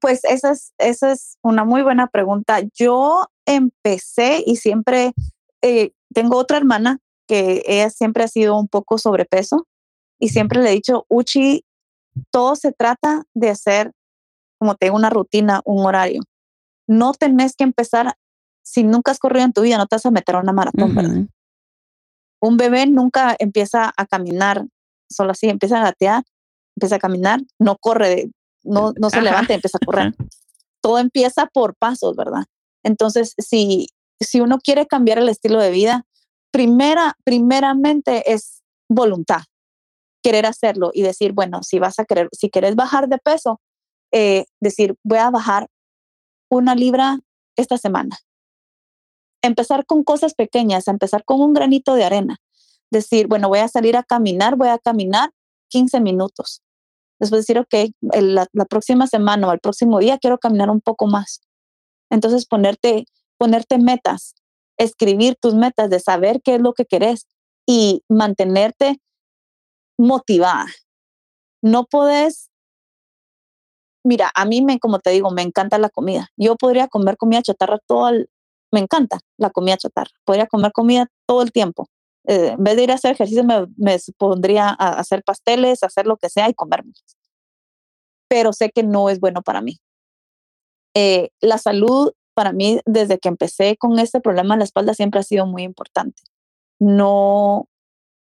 Pues 0.00 0.24
esa 0.24 0.50
es, 0.50 0.72
esa 0.78 1.12
es 1.12 1.38
una 1.42 1.64
muy 1.64 1.82
buena 1.82 2.08
pregunta. 2.08 2.60
Yo 2.74 3.28
empecé 3.46 4.42
y 4.44 4.56
siempre 4.56 5.12
eh, 5.62 5.92
tengo 6.12 6.36
otra 6.36 6.56
hermana 6.56 6.98
que 7.30 7.62
ella 7.64 7.90
siempre 7.90 8.24
ha 8.24 8.28
sido 8.28 8.58
un 8.58 8.66
poco 8.66 8.98
sobrepeso 8.98 9.68
y 10.18 10.30
siempre 10.30 10.60
le 10.60 10.70
he 10.70 10.72
dicho, 10.72 11.06
Uchi, 11.08 11.64
todo 12.32 12.56
se 12.56 12.72
trata 12.72 13.22
de 13.34 13.50
hacer, 13.50 13.92
como 14.58 14.74
tengo 14.74 14.96
una 14.96 15.10
rutina, 15.10 15.60
un 15.64 15.86
horario. 15.86 16.22
No 16.88 17.12
tenés 17.12 17.54
que 17.54 17.62
empezar, 17.62 18.16
si 18.64 18.82
nunca 18.82 19.12
has 19.12 19.20
corrido 19.20 19.44
en 19.44 19.52
tu 19.52 19.60
vida, 19.60 19.78
no 19.78 19.86
te 19.86 19.94
vas 19.94 20.06
a 20.06 20.10
meter 20.10 20.34
a 20.34 20.40
una 20.40 20.52
maratón, 20.52 20.92
¿verdad? 20.92 21.26
Un 22.40 22.56
bebé 22.56 22.88
nunca 22.88 23.36
empieza 23.38 23.92
a 23.96 24.06
caminar 24.06 24.66
solo 25.08 25.30
así, 25.30 25.48
empieza 25.48 25.78
a 25.78 25.84
gatear, 25.84 26.24
empieza 26.74 26.96
a 26.96 26.98
caminar, 26.98 27.40
no 27.60 27.76
corre, 27.76 28.32
no, 28.64 28.92
no 28.98 29.08
se 29.08 29.22
levanta 29.22 29.52
y 29.52 29.56
empieza 29.56 29.78
a 29.80 29.86
correr. 29.86 30.16
Todo 30.80 30.98
empieza 30.98 31.46
por 31.46 31.76
pasos, 31.76 32.16
¿verdad? 32.16 32.46
Entonces, 32.82 33.34
si, 33.38 33.86
si 34.18 34.40
uno 34.40 34.58
quiere 34.58 34.88
cambiar 34.88 35.18
el 35.18 35.28
estilo 35.28 35.60
de 35.60 35.70
vida, 35.70 36.06
primera, 36.50 37.16
primeramente 37.24 38.32
es 38.32 38.62
voluntad, 38.88 39.42
querer 40.22 40.46
hacerlo 40.46 40.90
y 40.92 41.02
decir, 41.02 41.32
bueno, 41.32 41.62
si 41.62 41.78
vas 41.78 41.98
a 41.98 42.04
querer, 42.04 42.28
si 42.32 42.50
quieres 42.50 42.76
bajar 42.76 43.08
de 43.08 43.18
peso, 43.18 43.60
eh, 44.12 44.46
decir, 44.60 44.96
voy 45.04 45.18
a 45.18 45.30
bajar 45.30 45.68
una 46.50 46.74
libra 46.74 47.18
esta 47.56 47.78
semana 47.78 48.18
empezar 49.42 49.86
con 49.86 50.04
cosas 50.04 50.34
pequeñas, 50.34 50.88
empezar 50.88 51.24
con 51.24 51.40
un 51.40 51.52
granito 51.52 51.94
de 51.94 52.04
arena. 52.04 52.36
Decir, 52.90 53.28
bueno, 53.28 53.48
voy 53.48 53.60
a 53.60 53.68
salir 53.68 53.96
a 53.96 54.02
caminar, 54.02 54.56
voy 54.56 54.68
a 54.68 54.78
caminar 54.78 55.30
15 55.68 56.00
minutos. 56.00 56.62
Después 57.18 57.42
decir, 57.42 57.58
ok, 57.58 57.92
la, 58.00 58.46
próxima 58.68 59.06
semana 59.06 59.48
o 59.48 59.52
el 59.52 59.60
próximo 59.60 59.98
día 59.98 60.18
quiero 60.18 60.38
caminar 60.38 60.70
un 60.70 60.80
poco 60.80 61.06
más. 61.06 61.40
Entonces 62.10 62.46
ponerte, 62.46 63.04
ponerte 63.38 63.78
metas, 63.78 64.34
escribir 64.80 65.36
tus 65.40 65.54
metas, 65.54 65.90
de 65.90 66.00
saber 66.00 66.40
qué 66.42 66.54
es 66.56 66.60
lo 66.60 66.72
que 66.72 66.86
querés 66.86 67.26
y 67.66 68.02
mantenerte 68.08 68.98
motivada. 69.98 70.66
No 71.62 71.84
puedes, 71.84 72.50
mira, 74.04 74.30
a 74.34 74.46
mí 74.46 74.62
me, 74.62 74.78
como 74.80 74.98
te 74.98 75.10
digo, 75.10 75.30
me 75.30 75.42
encanta 75.42 75.78
la 75.78 75.90
comida. 75.90 76.28
Yo 76.36 76.56
podría 76.56 76.88
comer 76.88 77.18
comida 77.18 77.42
chatarra 77.42 77.78
todo 77.86 78.08
el, 78.08 78.30
me 78.72 78.80
encanta 78.80 79.20
la 79.36 79.50
comida 79.50 79.76
chatarra. 79.76 80.10
Podría 80.24 80.46
comer 80.46 80.72
comida 80.72 81.08
todo 81.26 81.42
el 81.42 81.52
tiempo. 81.52 81.88
Eh, 82.26 82.54
en 82.56 82.64
vez 82.64 82.76
de 82.76 82.84
ir 82.84 82.90
a 82.92 82.94
hacer 82.94 83.12
ejercicio, 83.12 83.44
me, 83.44 83.66
me 83.76 83.98
pondría 84.16 84.68
a 84.68 84.98
hacer 84.98 85.22
pasteles, 85.22 85.82
hacer 85.82 86.06
lo 86.06 86.16
que 86.16 86.30
sea 86.30 86.48
y 86.48 86.54
comerlos. 86.54 87.04
Pero 88.28 88.54
sé 88.54 88.70
que 88.70 88.82
no 88.82 89.10
es 89.10 89.20
bueno 89.20 89.42
para 89.42 89.60
mí. 89.60 89.76
Eh, 90.94 91.30
la 91.40 91.58
salud 91.58 92.12
para 92.34 92.52
mí, 92.52 92.80
desde 92.86 93.18
que 93.18 93.28
empecé 93.28 93.76
con 93.76 93.98
este 93.98 94.20
problema 94.20 94.54
en 94.54 94.60
la 94.60 94.64
espalda, 94.64 94.94
siempre 94.94 95.20
ha 95.20 95.24
sido 95.24 95.46
muy 95.46 95.62
importante. 95.62 96.22
No 96.78 97.66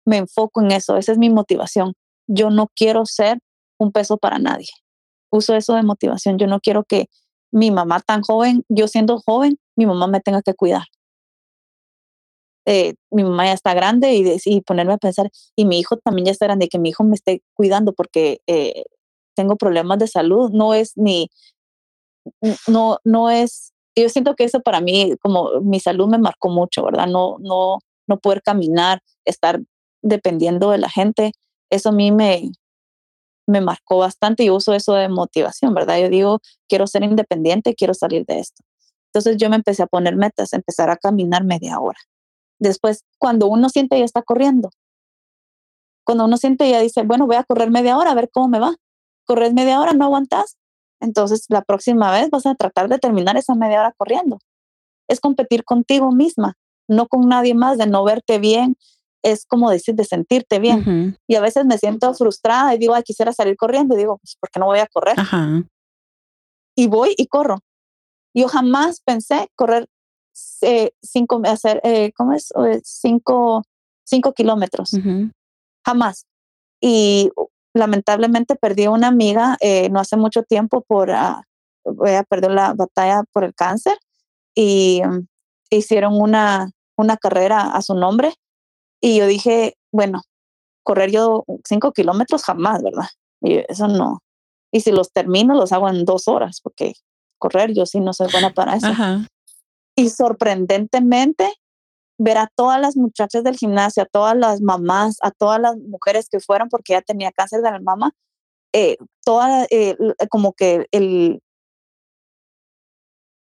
me 0.04 0.18
enfoco 0.18 0.62
en 0.62 0.72
eso, 0.72 0.96
esa 0.96 1.12
es 1.12 1.18
mi 1.18 1.30
motivación. 1.30 1.94
Yo 2.26 2.50
no 2.50 2.68
quiero 2.74 3.06
ser 3.06 3.38
un 3.78 3.92
peso 3.92 4.16
para 4.18 4.38
nadie. 4.38 4.68
Uso 5.30 5.54
eso 5.54 5.74
de 5.74 5.82
motivación. 5.82 6.38
Yo 6.38 6.46
no 6.46 6.60
quiero 6.60 6.84
que 6.84 7.08
mi 7.52 7.70
mamá 7.70 8.00
tan 8.00 8.22
joven, 8.22 8.64
yo 8.68 8.88
siendo 8.88 9.18
joven, 9.18 9.58
mi 9.76 9.86
mamá 9.86 10.06
me 10.06 10.20
tenga 10.20 10.42
que 10.42 10.54
cuidar. 10.54 10.84
Eh, 12.64 12.94
mi 13.10 13.24
mamá 13.24 13.46
ya 13.46 13.52
está 13.54 13.74
grande 13.74 14.14
y, 14.14 14.36
y, 14.44 14.60
ponerme 14.60 14.92
a 14.94 14.98
pensar, 14.98 15.30
y 15.56 15.64
mi 15.64 15.80
hijo 15.80 15.96
también 15.96 16.26
ya 16.26 16.32
está 16.32 16.46
grande, 16.46 16.68
que 16.68 16.78
mi 16.78 16.90
hijo 16.90 17.02
me 17.02 17.14
esté 17.14 17.42
cuidando 17.54 17.92
porque 17.92 18.40
eh, 18.46 18.84
tengo 19.34 19.56
problemas 19.56 19.98
de 19.98 20.06
salud, 20.06 20.50
no 20.52 20.72
es 20.72 20.92
ni, 20.96 21.28
no, 22.68 22.98
no 23.04 23.30
es, 23.30 23.71
yo 23.96 24.08
siento 24.08 24.34
que 24.34 24.44
eso 24.44 24.60
para 24.60 24.80
mí, 24.80 25.14
como 25.20 25.60
mi 25.60 25.80
salud 25.80 26.08
me 26.08 26.18
marcó 26.18 26.48
mucho, 26.48 26.84
¿verdad? 26.84 27.06
No, 27.06 27.36
no, 27.40 27.78
no 28.06 28.18
poder 28.18 28.42
caminar, 28.42 29.00
estar 29.24 29.60
dependiendo 30.02 30.70
de 30.70 30.78
la 30.78 30.88
gente, 30.88 31.32
eso 31.70 31.90
a 31.90 31.92
mí 31.92 32.10
me, 32.12 32.52
me 33.46 33.60
marcó 33.60 33.98
bastante 33.98 34.44
y 34.44 34.50
uso 34.50 34.74
eso 34.74 34.94
de 34.94 35.08
motivación, 35.08 35.74
¿verdad? 35.74 35.98
Yo 36.00 36.08
digo, 36.08 36.40
quiero 36.68 36.86
ser 36.86 37.02
independiente, 37.04 37.74
quiero 37.74 37.94
salir 37.94 38.24
de 38.26 38.40
esto. 38.40 38.62
Entonces 39.12 39.36
yo 39.36 39.50
me 39.50 39.56
empecé 39.56 39.82
a 39.82 39.86
poner 39.86 40.16
metas, 40.16 40.52
empezar 40.52 40.90
a 40.90 40.96
caminar 40.96 41.44
media 41.44 41.78
hora. 41.78 41.98
Después, 42.58 43.04
cuando 43.18 43.46
uno 43.46 43.68
siente 43.68 43.98
ya 43.98 44.04
está 44.04 44.22
corriendo, 44.22 44.70
cuando 46.04 46.24
uno 46.24 46.36
siente 46.36 46.68
ya 46.68 46.80
dice, 46.80 47.02
bueno, 47.02 47.26
voy 47.26 47.36
a 47.36 47.44
correr 47.44 47.70
media 47.70 47.96
hora 47.98 48.12
a 48.12 48.14
ver 48.14 48.30
cómo 48.32 48.48
me 48.48 48.58
va. 48.58 48.74
Correr 49.24 49.52
media 49.54 49.80
hora, 49.80 49.92
no 49.92 50.04
aguantas. 50.04 50.56
Entonces 51.02 51.46
la 51.48 51.62
próxima 51.62 52.10
vez 52.12 52.30
vas 52.30 52.46
a 52.46 52.54
tratar 52.54 52.88
de 52.88 52.98
terminar 52.98 53.36
esa 53.36 53.54
media 53.54 53.80
hora 53.80 53.94
corriendo. 53.96 54.38
Es 55.08 55.20
competir 55.20 55.64
contigo 55.64 56.12
misma, 56.12 56.54
no 56.88 57.08
con 57.08 57.28
nadie 57.28 57.54
más, 57.54 57.76
de 57.76 57.86
no 57.86 58.04
verte 58.04 58.38
bien, 58.38 58.76
es 59.22 59.44
como 59.44 59.68
decir, 59.70 59.94
de 59.94 60.04
sentirte 60.04 60.58
bien. 60.58 61.18
Y 61.26 61.34
a 61.34 61.40
veces 61.40 61.64
me 61.66 61.76
siento 61.76 62.12
frustrada 62.14 62.74
y 62.74 62.78
digo, 62.78 62.94
ay, 62.94 63.02
quisiera 63.02 63.32
salir 63.32 63.56
corriendo. 63.56 63.94
Y 63.94 63.98
digo, 63.98 64.18
pues, 64.18 64.36
¿por 64.40 64.50
qué 64.50 64.60
no 64.60 64.66
voy 64.66 64.78
a 64.78 64.86
correr? 64.86 65.16
Y 66.76 66.86
voy 66.86 67.14
y 67.16 67.26
corro. 67.26 67.58
Yo 68.34 68.48
jamás 68.48 69.00
pensé 69.04 69.48
correr 69.54 69.88
eh, 70.62 70.92
cinco, 71.02 71.42
hacer, 71.44 71.80
eh, 71.84 72.12
¿cómo 72.16 72.32
es? 72.32 72.52
Cinco, 72.84 73.62
cinco 74.04 74.32
kilómetros. 74.32 74.90
Jamás. 75.84 76.26
Y 76.80 77.30
lamentablemente 77.74 78.56
perdí 78.56 78.84
a 78.84 78.90
una 78.90 79.08
amiga 79.08 79.56
eh, 79.60 79.88
no 79.90 80.00
hace 80.00 80.16
mucho 80.16 80.42
tiempo 80.42 80.82
por, 80.82 81.10
uh, 81.10 82.04
ella 82.06 82.22
perdió 82.24 82.50
la 82.50 82.74
batalla 82.74 83.24
por 83.32 83.44
el 83.44 83.54
cáncer 83.54 83.96
y 84.54 85.02
um, 85.04 85.26
hicieron 85.70 86.20
una, 86.20 86.70
una 86.96 87.16
carrera 87.16 87.60
a 87.60 87.82
su 87.82 87.94
nombre 87.94 88.34
y 89.00 89.18
yo 89.18 89.26
dije, 89.26 89.76
bueno, 89.90 90.22
correr 90.84 91.10
yo 91.10 91.44
cinco 91.64 91.92
kilómetros 91.92 92.44
jamás, 92.44 92.82
¿verdad? 92.82 93.08
Y 93.40 93.64
eso 93.68 93.88
no. 93.88 94.20
Y 94.70 94.80
si 94.80 94.92
los 94.92 95.12
termino, 95.12 95.54
los 95.54 95.72
hago 95.72 95.88
en 95.88 96.04
dos 96.04 96.28
horas, 96.28 96.60
porque 96.62 96.94
correr 97.38 97.74
yo 97.74 97.84
sí 97.84 98.00
no 98.00 98.12
soy 98.12 98.30
buena 98.30 98.50
para 98.50 98.76
eso. 98.76 98.88
Y 99.96 100.08
sorprendentemente, 100.08 101.52
ver 102.22 102.38
a 102.38 102.48
todas 102.54 102.80
las 102.80 102.96
muchachas 102.96 103.42
del 103.42 103.56
gimnasio, 103.56 104.04
a 104.04 104.06
todas 104.06 104.36
las 104.36 104.60
mamás, 104.60 105.16
a 105.22 105.32
todas 105.32 105.60
las 105.60 105.76
mujeres 105.76 106.28
que 106.28 106.38
fueron 106.40 106.68
porque 106.68 106.92
ya 106.92 107.02
tenía 107.02 107.32
cáncer 107.32 107.62
de 107.62 107.70
la 107.70 107.80
mama, 107.80 108.12
eh, 108.72 108.96
toda, 109.24 109.66
eh, 109.70 109.96
como 110.30 110.52
que 110.52 110.86
el, 110.92 111.40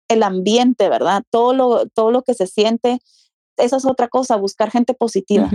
el 0.08 0.22
ambiente, 0.22 0.88
¿verdad? 0.88 1.24
Todo 1.30 1.54
lo, 1.54 1.86
todo 1.88 2.12
lo 2.12 2.22
que 2.22 2.34
se 2.34 2.46
siente, 2.46 2.98
esa 3.56 3.76
es 3.76 3.84
otra 3.84 4.08
cosa, 4.08 4.36
buscar 4.36 4.70
gente 4.70 4.94
positiva. 4.94 5.50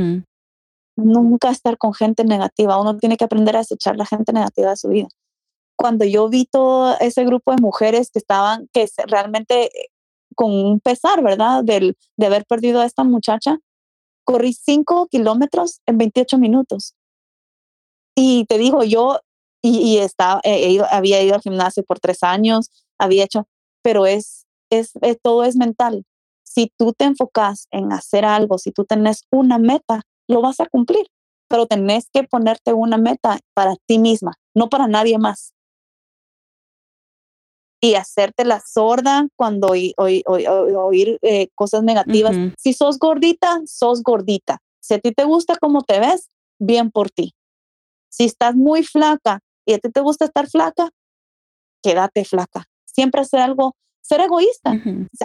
Nunca 0.97 1.49
estar 1.49 1.77
con 1.77 1.93
gente 1.93 2.23
negativa. 2.25 2.79
Uno 2.79 2.97
tiene 2.97 3.17
que 3.17 3.25
aprender 3.25 3.55
a 3.55 3.59
desechar 3.59 3.95
la 3.95 4.05
gente 4.05 4.33
negativa 4.33 4.71
de 4.71 4.77
su 4.77 4.89
vida. 4.89 5.07
Cuando 5.77 6.03
yo 6.05 6.27
vi 6.27 6.45
todo 6.45 6.97
ese 6.99 7.23
grupo 7.23 7.51
de 7.51 7.61
mujeres 7.61 8.09
que 8.11 8.19
estaban, 8.19 8.67
que 8.73 8.87
realmente 9.07 9.65
eh, 9.65 9.89
con 10.37 10.53
un 10.53 10.79
pesar, 10.79 11.21
¿verdad? 11.23 11.63
De 11.63 11.95
haber 12.25 12.45
perdido 12.45 12.79
a 12.79 12.85
esta 12.85 13.03
muchacha, 13.03 13.57
corrí 14.23 14.53
cinco 14.53 15.07
kilómetros 15.07 15.81
en 15.85 15.97
28 15.97 16.37
minutos. 16.37 16.93
Y 18.15 18.45
te 18.45 18.57
digo, 18.57 18.83
yo 18.83 19.19
y, 19.61 19.97
estaba, 19.97 20.41
había 20.91 21.21
ido 21.21 21.35
al 21.35 21.41
gimnasio 21.41 21.83
por 21.83 21.99
tres 21.99 22.23
años, 22.23 22.69
había 22.97 23.25
hecho, 23.25 23.47
pero 23.81 24.05
es, 24.05 24.45
es, 24.69 24.91
es, 25.01 25.17
todo 25.21 25.43
es 25.43 25.55
mental 25.55 26.05
si 26.57 26.71
tú 26.75 26.91
te 26.93 27.05
enfocas 27.05 27.67
en 27.69 27.93
hacer 27.93 28.25
algo, 28.25 28.57
si 28.57 28.71
tú 28.71 28.83
tenés 28.83 29.25
una 29.29 29.59
meta, 29.59 30.01
lo 30.27 30.41
vas 30.41 30.59
a 30.59 30.65
cumplir, 30.65 31.05
pero 31.47 31.67
tenés 31.67 32.09
que 32.11 32.23
ponerte 32.23 32.73
una 32.73 32.97
meta 32.97 33.37
para 33.53 33.75
ti 33.85 33.99
misma, 33.99 34.33
no 34.55 34.67
para 34.67 34.87
nadie 34.87 35.19
más. 35.19 35.53
Y 37.79 37.93
hacerte 37.93 38.43
la 38.43 38.59
sorda 38.59 39.27
cuando 39.35 39.69
oír, 39.69 41.19
eh, 41.21 41.49
cosas 41.53 41.83
negativas. 41.83 42.35
Si 42.57 42.73
sos 42.73 42.97
gordita, 42.97 43.61
sos 43.65 44.01
gordita. 44.01 44.61
Si 44.79 44.95
a 44.95 44.99
ti 44.99 45.11
te 45.11 45.25
gusta 45.25 45.57
cómo 45.57 45.83
te 45.83 45.99
ves, 45.99 46.29
bien 46.59 46.89
por 46.89 47.11
ti. 47.11 47.35
Si 48.09 48.25
estás 48.25 48.55
muy 48.55 48.83
flaca 48.83 49.41
y 49.65 49.73
a 49.73 49.79
ti 49.79 49.91
te 49.91 49.99
gusta 50.01 50.25
estar 50.25 50.47
flaca, 50.47 50.89
quédate 51.83 52.25
flaca. 52.25 52.65
Siempre 52.85 53.21
hacer 53.21 53.41
algo 53.41 53.75
ser 54.07 54.21
egoísta. 54.21 54.71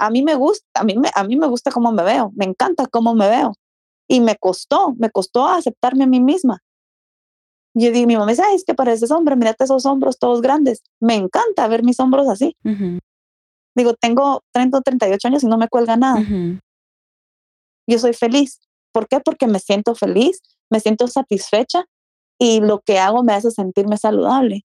A 0.01 0.11
mí 0.11 0.23
me 0.23 0.35
gusta, 0.35 0.67
a 0.75 0.85
mí 0.85 0.97
me, 0.99 1.09
a 1.15 1.25
mí 1.25 1.37
me 1.37 1.47
gusta 1.47 1.71
cómo 1.71 1.93
me 1.93 2.03
veo, 2.03 2.33
me 2.35 2.45
encanta 2.45 2.87
cómo 2.89 3.15
me 3.15 3.29
veo. 3.29 3.55
Y 4.09 4.21
me 4.21 4.37
costó, 4.37 4.95
me 4.99 5.11
costó 5.11 5.47
aceptarme 5.47 6.05
a 6.05 6.09
mí 6.09 6.21
misma. 6.21 6.59
Yo 7.75 7.91
digo, 7.91 8.07
mi 8.07 8.16
mamá 8.16 8.31
dice, 8.31 8.43
Ay, 8.47 8.57
es 8.57 8.64
que 8.64 8.75
pareces 8.75 9.11
hombre, 9.11 9.37
mírate 9.37 9.64
esos 9.64 9.87
hombros 9.87 10.18
todos 10.18 10.43
grandes. 10.43 10.83
Me 11.01 11.14
encanta 11.14 11.66
ver 11.68 11.83
mis 11.83 11.99
hombros 12.01 12.29
así. 12.29 12.57
Digo, 13.75 13.95
tengo 13.95 14.43
30 14.53 14.79
o 14.79 14.83
38 14.83 15.29
años 15.29 15.43
y 15.43 15.47
no 15.47 15.57
me 15.57 15.68
cuelga 15.68 15.97
nada. 15.97 16.23
Yo 17.89 17.99
soy 17.99 18.12
feliz. 18.12 18.61
¿Por 18.93 19.09
qué? 19.09 19.20
Porque 19.20 19.47
me 19.47 19.59
siento 19.59 19.95
feliz, 19.95 20.43
me 20.70 20.81
siento 20.81 21.09
satisfecha 21.09 21.87
y 22.39 22.61
lo 22.61 22.81
que 22.81 22.99
hago 22.99 23.23
me 23.23 23.33
hace 23.33 23.51
sentirme 23.51 23.97
saludable. 23.97 24.64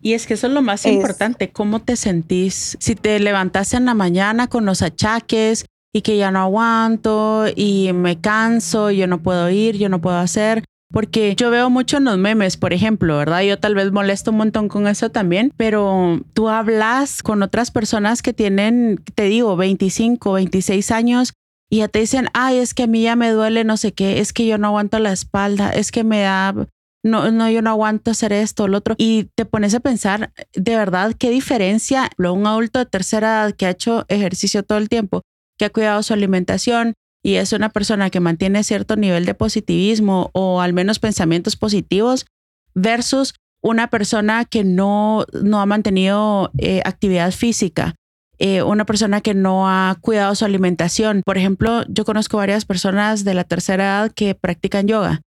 Y 0.00 0.12
es 0.12 0.26
que 0.26 0.34
eso 0.34 0.46
es 0.46 0.52
lo 0.52 0.62
más 0.62 0.84
importante, 0.86 1.50
cómo 1.50 1.80
te 1.80 1.96
sentís. 1.96 2.76
Si 2.80 2.94
te 2.94 3.18
levantas 3.18 3.74
en 3.74 3.86
la 3.86 3.94
mañana 3.94 4.46
con 4.46 4.66
los 4.66 4.82
achaques 4.82 5.64
y 5.92 6.02
que 6.02 6.16
ya 6.16 6.30
no 6.30 6.40
aguanto 6.40 7.46
y 7.54 7.92
me 7.94 8.20
canso, 8.20 8.90
yo 8.90 9.06
no 9.06 9.22
puedo 9.22 9.48
ir, 9.50 9.76
yo 9.78 9.88
no 9.88 10.00
puedo 10.00 10.18
hacer, 10.18 10.64
porque 10.96 11.36
yo 11.36 11.50
veo 11.50 11.68
mucho 11.68 11.98
en 11.98 12.04
los 12.04 12.16
memes, 12.16 12.56
por 12.56 12.72
ejemplo, 12.72 13.18
¿verdad? 13.18 13.42
Yo 13.42 13.58
tal 13.58 13.74
vez 13.74 13.92
molesto 13.92 14.30
un 14.30 14.38
montón 14.38 14.68
con 14.68 14.88
eso 14.88 15.10
también, 15.10 15.52
pero 15.58 16.22
tú 16.32 16.48
hablas 16.48 17.22
con 17.22 17.42
otras 17.42 17.70
personas 17.70 18.22
que 18.22 18.32
tienen, 18.32 19.04
te 19.14 19.24
digo, 19.24 19.56
25, 19.56 20.32
26 20.32 20.90
años 20.92 21.34
y 21.68 21.80
ya 21.80 21.88
te 21.88 21.98
dicen, 21.98 22.28
ay, 22.32 22.56
es 22.56 22.72
que 22.72 22.84
a 22.84 22.86
mí 22.86 23.02
ya 23.02 23.14
me 23.14 23.28
duele 23.28 23.62
no 23.62 23.76
sé 23.76 23.92
qué, 23.92 24.20
es 24.20 24.32
que 24.32 24.46
yo 24.46 24.56
no 24.56 24.68
aguanto 24.68 24.98
la 24.98 25.12
espalda, 25.12 25.68
es 25.68 25.92
que 25.92 26.02
me 26.02 26.22
da, 26.22 26.54
no, 27.04 27.30
no, 27.30 27.50
yo 27.50 27.60
no 27.60 27.68
aguanto 27.68 28.12
hacer 28.12 28.32
esto, 28.32 28.66
lo 28.66 28.78
otro. 28.78 28.94
Y 28.96 29.24
te 29.34 29.44
pones 29.44 29.74
a 29.74 29.80
pensar, 29.80 30.32
de 30.54 30.76
verdad, 30.76 31.12
qué 31.12 31.28
diferencia 31.28 32.08
un 32.16 32.46
adulto 32.46 32.78
de 32.78 32.86
tercera 32.86 33.42
edad 33.42 33.54
que 33.54 33.66
ha 33.66 33.70
hecho 33.70 34.06
ejercicio 34.08 34.62
todo 34.62 34.78
el 34.78 34.88
tiempo, 34.88 35.20
que 35.58 35.66
ha 35.66 35.70
cuidado 35.70 36.02
su 36.02 36.14
alimentación, 36.14 36.94
y 37.26 37.38
es 37.38 37.52
una 37.52 37.70
persona 37.70 38.08
que 38.08 38.20
mantiene 38.20 38.62
cierto 38.62 38.94
nivel 38.94 39.24
de 39.24 39.34
positivismo 39.34 40.30
o 40.32 40.60
al 40.60 40.72
menos 40.72 41.00
pensamientos 41.00 41.56
positivos 41.56 42.24
versus 42.72 43.34
una 43.60 43.88
persona 43.88 44.44
que 44.44 44.62
no, 44.62 45.26
no 45.42 45.60
ha 45.60 45.66
mantenido 45.66 46.52
eh, 46.58 46.82
actividad 46.84 47.32
física, 47.32 47.96
eh, 48.38 48.62
una 48.62 48.86
persona 48.86 49.22
que 49.22 49.34
no 49.34 49.68
ha 49.68 49.96
cuidado 50.00 50.36
su 50.36 50.44
alimentación. 50.44 51.22
Por 51.26 51.36
ejemplo, 51.36 51.82
yo 51.88 52.04
conozco 52.04 52.36
varias 52.36 52.64
personas 52.64 53.24
de 53.24 53.34
la 53.34 53.42
tercera 53.42 53.84
edad 53.84 54.12
que 54.14 54.36
practican 54.36 54.86
yoga, 54.86 55.22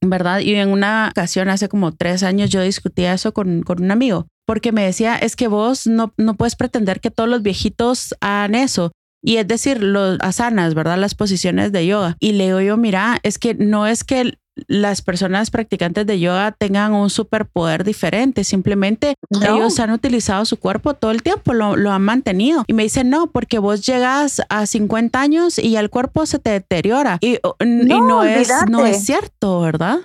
¿verdad? 0.00 0.38
Y 0.38 0.54
en 0.54 0.70
una 0.70 1.08
ocasión, 1.10 1.50
hace 1.50 1.68
como 1.68 1.92
tres 1.92 2.22
años, 2.22 2.48
yo 2.48 2.62
discutía 2.62 3.12
eso 3.12 3.34
con, 3.34 3.62
con 3.62 3.82
un 3.82 3.90
amigo, 3.90 4.26
porque 4.46 4.72
me 4.72 4.86
decía, 4.86 5.16
es 5.16 5.36
que 5.36 5.48
vos 5.48 5.86
no, 5.86 6.14
no 6.16 6.32
puedes 6.32 6.56
pretender 6.56 7.02
que 7.02 7.10
todos 7.10 7.28
los 7.28 7.42
viejitos 7.42 8.14
hagan 8.22 8.54
eso. 8.54 8.92
Y 9.26 9.38
es 9.38 9.48
decir, 9.48 9.82
los 9.82 10.18
asanas, 10.20 10.74
¿verdad? 10.74 10.98
Las 10.98 11.14
posiciones 11.14 11.72
de 11.72 11.86
yoga. 11.86 12.16
Y 12.20 12.32
le 12.32 12.44
digo 12.44 12.60
yo, 12.60 12.76
mira, 12.76 13.18
es 13.22 13.38
que 13.38 13.54
no 13.54 13.86
es 13.86 14.04
que 14.04 14.38
las 14.66 15.00
personas 15.00 15.50
practicantes 15.50 16.06
de 16.06 16.20
yoga 16.20 16.52
tengan 16.52 16.92
un 16.92 17.08
superpoder 17.08 17.82
diferente, 17.82 18.44
simplemente 18.44 19.14
ellos 19.30 19.80
han 19.80 19.90
utilizado 19.90 20.44
su 20.44 20.58
cuerpo 20.58 20.94
todo 20.94 21.10
el 21.10 21.22
tiempo, 21.22 21.54
lo, 21.54 21.74
lo 21.74 21.90
han 21.90 22.02
mantenido. 22.02 22.64
Y 22.66 22.74
me 22.74 22.84
dicen, 22.84 23.08
no, 23.08 23.28
porque 23.28 23.58
vos 23.58 23.84
llegas 23.84 24.42
a 24.50 24.66
50 24.66 25.18
años 25.18 25.58
y 25.58 25.76
el 25.76 25.88
cuerpo 25.88 26.26
se 26.26 26.38
te 26.38 26.50
deteriora. 26.50 27.16
Y 27.20 27.38
no, 27.64 28.24
es, 28.24 28.52
no 28.68 28.84
es 28.84 29.06
cierto, 29.06 29.62
¿verdad? 29.62 30.00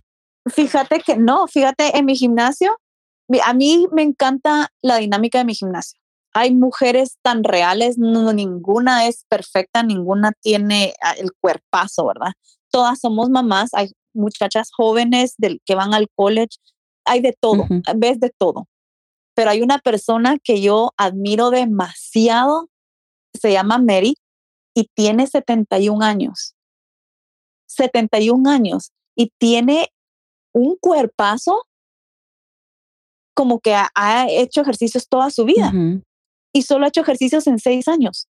Fíjate 0.47 1.01
que 1.01 1.17
no, 1.17 1.45
fíjate, 1.47 1.97
en 1.97 2.05
mi 2.05 2.15
gimnasio, 2.15 2.77
a 3.45 3.53
mí 3.53 3.85
me 3.91 4.01
encanta 4.01 4.69
la 4.81 4.95
dinámica 4.95 5.39
de 5.39 5.45
mi 5.45 5.53
gimnasio 5.53 5.99
hay 6.33 6.53
mujeres 6.53 7.17
tan 7.21 7.43
reales, 7.43 7.97
no, 7.97 8.31
ninguna 8.33 9.07
es 9.07 9.25
perfecta, 9.29 9.83
ninguna 9.83 10.31
tiene 10.41 10.93
ah, 11.01 11.13
el 11.13 11.31
cuerpazo, 11.39 12.05
¿verdad? 12.05 12.33
Todas 12.71 12.99
somos 12.99 13.29
mamás, 13.29 13.73
hay 13.73 13.91
muchachas 14.13 14.69
jóvenes 14.75 15.35
del, 15.37 15.61
que 15.65 15.75
van 15.75 15.93
al 15.93 16.07
college, 16.15 16.57
hay 17.05 17.21
de 17.21 17.35
todo, 17.39 17.65
ves 17.95 18.19
de 18.19 18.31
todo. 18.37 18.67
Pero 19.35 19.51
hay 19.51 19.61
una 19.61 19.79
persona 19.79 20.37
que 20.43 20.61
yo 20.61 20.91
admiro 20.97 21.49
demasiado, 21.49 22.69
se 23.33 23.51
llama 23.51 23.77
Mary 23.79 24.15
y 24.75 24.89
tiene 24.93 25.27
71 25.27 26.03
años. 26.03 26.55
71 27.67 28.49
años 28.49 28.91
y 29.15 29.31
tiene 29.37 29.89
un 30.53 30.75
cuerpazo 30.77 31.63
como 33.35 33.59
que 33.59 33.73
ha, 33.73 34.27
hecho 34.29 34.61
ejercicios 34.61 35.07
toda 35.07 35.29
su 35.29 35.45
vida 35.45 35.71
y 36.53 36.63
solo 36.63 36.85
ha 36.85 36.89
hecho 36.89 37.01
ejercicios 37.01 37.47
en 37.47 37.59
seis 37.59 37.87
años. 37.87 38.27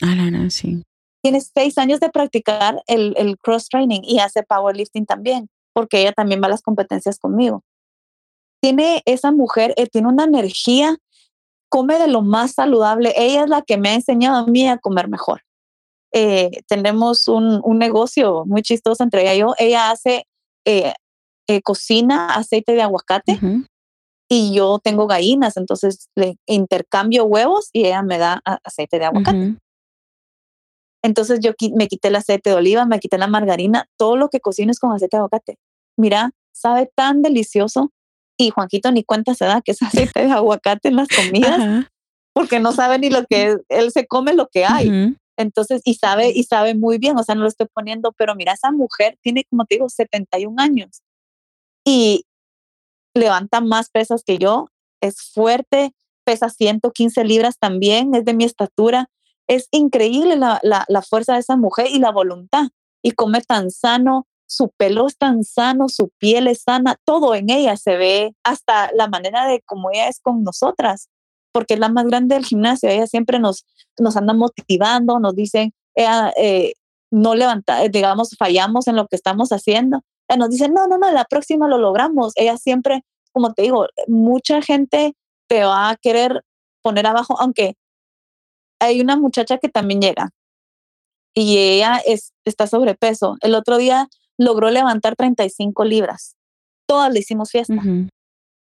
Ah, 0.00 0.14
no, 0.14 0.50
sí. 0.50 0.82
Tiene 1.22 1.40
seis 1.40 1.76
años 1.78 2.00
de 2.00 2.10
practicar 2.10 2.82
el, 2.86 3.14
el 3.16 3.36
cross 3.38 3.68
training 3.68 4.00
y 4.02 4.20
hace 4.20 4.42
powerlifting 4.42 5.04
también, 5.04 5.48
porque 5.72 6.00
ella 6.00 6.12
también 6.12 6.40
va 6.42 6.46
a 6.46 6.50
las 6.50 6.62
competencias 6.62 7.18
conmigo. 7.18 7.62
Tiene 8.62 9.02
esa 9.04 9.30
mujer, 9.30 9.74
eh, 9.76 9.86
tiene 9.86 10.08
una 10.08 10.24
energía, 10.24 10.96
come 11.68 11.98
de 11.98 12.08
lo 12.08 12.22
más 12.22 12.52
saludable. 12.52 13.12
Ella 13.16 13.44
es 13.44 13.50
la 13.50 13.62
que 13.62 13.76
me 13.76 13.90
ha 13.90 13.94
enseñado 13.94 14.36
a 14.36 14.46
mí 14.46 14.66
a 14.68 14.78
comer 14.78 15.08
mejor. 15.08 15.42
Eh, 16.12 16.62
tenemos 16.66 17.28
un, 17.28 17.60
un, 17.62 17.78
negocio 17.78 18.44
muy 18.44 18.62
chistoso 18.62 19.04
entre 19.04 19.22
ella 19.22 19.34
y 19.34 19.38
yo. 19.38 19.54
Ella 19.58 19.90
hace 19.90 20.26
eh, 20.64 20.92
cocina 21.62 22.34
aceite 22.34 22.72
de 22.72 22.82
aguacate 22.82 23.38
y 24.32 24.54
yo 24.54 24.78
tengo 24.78 25.08
gallinas, 25.08 25.56
entonces 25.56 26.08
le 26.14 26.36
intercambio 26.46 27.24
huevos 27.24 27.68
y 27.72 27.86
ella 27.86 28.02
me 28.02 28.16
da 28.16 28.40
aceite 28.62 29.00
de 29.00 29.06
aguacate. 29.06 29.56
Entonces 31.02 31.40
yo 31.40 31.52
me 31.74 31.88
quité 31.88 32.08
el 32.08 32.16
aceite 32.16 32.50
de 32.50 32.56
oliva, 32.56 32.86
me 32.86 33.00
quité 33.00 33.18
la 33.18 33.26
margarina, 33.26 33.86
todo 33.98 34.16
lo 34.16 34.28
que 34.28 34.38
cocino 34.38 34.70
es 34.70 34.78
con 34.78 34.92
aceite 34.92 35.16
de 35.16 35.18
aguacate. 35.18 35.56
Mira, 35.98 36.30
sabe 36.54 36.88
tan 36.94 37.22
delicioso 37.22 37.90
y 38.38 38.50
Juanquito 38.50 38.92
ni 38.92 39.02
cuenta 39.02 39.34
se 39.34 39.46
da 39.46 39.62
que 39.62 39.72
es 39.72 39.82
aceite 39.82 40.24
de 40.24 40.30
aguacate 40.30 40.88
en 40.88 40.96
las 40.96 41.08
comidas 41.08 41.86
porque 42.32 42.60
no 42.60 42.70
sabe 42.70 43.00
ni 43.00 43.10
lo 43.10 43.26
que 43.26 43.56
él 43.68 43.90
se 43.90 44.06
come 44.06 44.32
lo 44.34 44.46
que 44.46 44.64
hay. 44.64 45.16
Entonces, 45.36 45.82
y 45.84 45.94
sabe, 45.94 46.30
y 46.30 46.44
sabe 46.44 46.76
muy 46.76 46.98
bien, 46.98 47.18
o 47.18 47.24
sea, 47.24 47.34
no 47.34 47.42
lo 47.42 47.48
estoy 47.48 47.66
poniendo, 47.72 48.12
pero 48.12 48.34
mira, 48.36 48.52
esa 48.52 48.70
mujer 48.70 49.18
tiene, 49.22 49.44
como 49.50 49.64
te 49.64 49.76
digo, 49.76 49.88
71 49.88 50.62
años. 50.62 51.02
Y, 51.84 52.26
levanta 53.14 53.60
más 53.60 53.90
pesas 53.90 54.22
que 54.24 54.38
yo, 54.38 54.66
es 55.00 55.22
fuerte, 55.32 55.94
pesa 56.24 56.48
115 56.48 57.24
libras 57.24 57.58
también, 57.58 58.14
es 58.14 58.24
de 58.24 58.34
mi 58.34 58.44
estatura. 58.44 59.08
Es 59.48 59.68
increíble 59.72 60.36
la, 60.36 60.60
la, 60.62 61.02
fuerza 61.02 61.34
de 61.34 61.40
esa 61.40 61.56
mujer 61.56 61.86
y 61.90 61.98
la 61.98 62.12
voluntad. 62.12 62.68
Y 63.02 63.12
come 63.12 63.40
tan 63.40 63.70
sano, 63.70 64.26
su 64.46 64.70
pelo 64.76 65.06
es 65.06 65.16
tan 65.16 65.42
sano, 65.42 65.88
su 65.88 66.10
piel 66.18 66.46
es 66.46 66.62
sana, 66.62 66.96
todo 67.04 67.34
en 67.34 67.50
ella 67.50 67.76
se 67.76 67.96
ve, 67.96 68.34
hasta 68.44 68.90
la 68.94 69.08
manera 69.08 69.46
de 69.46 69.60
cómo 69.62 69.90
ella 69.90 70.08
es 70.08 70.20
con 70.20 70.44
nosotras, 70.44 71.08
porque 71.52 71.74
es 71.74 71.80
la 71.80 71.88
más 71.88 72.06
grande 72.06 72.34
del 72.36 72.44
gimnasio. 72.44 72.88
Ella 72.88 73.06
siempre 73.06 73.38
nos, 73.38 73.64
nos 73.98 74.16
anda 74.16 74.34
motivando, 74.34 75.18
nos 75.18 75.34
dicen, 75.34 75.72
ella, 75.94 76.32
eh, 76.36 76.74
no 77.10 77.34
levanta, 77.34 77.88
digamos, 77.88 78.36
fallamos 78.38 78.86
en 78.86 78.94
lo 78.94 79.08
que 79.08 79.16
estamos 79.16 79.50
haciendo 79.50 80.04
nos 80.36 80.50
dicen, 80.50 80.72
no, 80.72 80.86
no, 80.86 80.98
no, 80.98 81.10
la 81.12 81.24
próxima 81.24 81.68
lo 81.68 81.78
logramos. 81.78 82.32
Ella 82.36 82.56
siempre, 82.56 83.04
como 83.32 83.52
te 83.52 83.62
digo, 83.62 83.86
mucha 84.06 84.62
gente 84.62 85.14
te 85.48 85.64
va 85.64 85.90
a 85.90 85.96
querer 85.96 86.44
poner 86.82 87.06
abajo, 87.06 87.40
aunque 87.40 87.74
hay 88.80 89.00
una 89.00 89.16
muchacha 89.16 89.58
que 89.58 89.68
también 89.68 90.00
llega 90.00 90.30
y 91.34 91.58
ella 91.58 92.00
es, 92.06 92.32
está 92.44 92.66
sobrepeso. 92.66 93.36
El 93.40 93.54
otro 93.54 93.78
día 93.78 94.08
logró 94.38 94.70
levantar 94.70 95.16
35 95.16 95.84
libras. 95.84 96.36
Todas 96.86 97.12
le 97.12 97.20
hicimos 97.20 97.50
fiesta. 97.50 97.82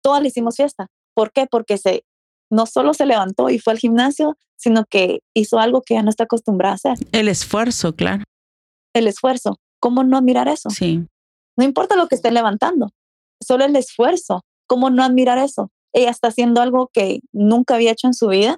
Todas 0.04 0.22
le 0.22 0.28
hicimos 0.28 0.56
fiesta. 0.56 0.88
¿Por 1.16 1.32
qué? 1.32 1.48
Porque 1.50 1.78
se, 1.78 2.04
no 2.52 2.66
solo 2.66 2.94
se 2.94 3.06
levantó 3.06 3.50
y 3.50 3.60
fue 3.60 3.74
al 3.74 3.80
gimnasio, 3.80 4.38
sino 4.56 4.86
que 4.86 5.20
hizo 5.34 5.60
algo 5.60 5.82
que 5.82 5.96
ya 5.96 6.04
no 6.04 6.10
está 6.10 6.26
acostumbrada 6.26 6.74
a 6.74 6.76
hacer. 6.76 6.98
El 7.12 7.28
esfuerzo, 7.28 7.96
claro. 7.96 8.24
El 8.94 9.08
esfuerzo. 9.08 9.58
¿Cómo 9.80 10.04
no 10.04 10.22
mirar 10.22 10.48
eso? 10.48 10.70
Sí. 10.70 11.06
No 11.58 11.64
importa 11.64 11.96
lo 11.96 12.08
que 12.08 12.16
esté 12.16 12.32
levantando, 12.32 12.90
solo 13.42 13.66
el 13.66 13.76
esfuerzo. 13.76 14.42
¿Cómo 14.68 14.90
no 14.90 15.04
admirar 15.04 15.38
eso? 15.38 15.70
Ella 15.94 16.10
está 16.10 16.30
haciendo 16.30 16.62
algo 16.62 16.90
que 16.92 17.20
nunca 17.32 17.76
había 17.76 17.92
hecho 17.92 18.08
en 18.08 18.14
su 18.14 18.28
vida 18.28 18.58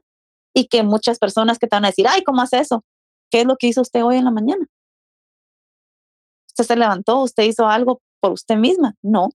y 0.54 0.68
que 0.68 0.84
muchas 0.84 1.20
personas 1.20 1.60
que 1.60 1.68
te 1.68 1.76
van 1.76 1.86
a 1.86 1.90
decir, 1.90 2.08
ay, 2.08 2.24
¿cómo 2.24 2.42
hace 2.42 2.60
eso? 2.60 2.84
¿Qué 3.30 3.42
es 3.42 3.46
lo 3.46 3.58
que 3.58 3.68
hizo 3.68 3.82
usted 3.82 4.04
hoy 4.04 4.18
en 4.18 4.26
la 4.26 4.32
mañana? 4.32 4.66
Usted 6.48 6.64
se 6.64 6.76
levantó, 6.78 7.22
usted 7.22 7.44
hizo 7.44 7.68
algo 7.68 8.02
por 8.22 8.32
usted 8.32 8.56
misma. 8.56 8.96
No. 9.02 9.30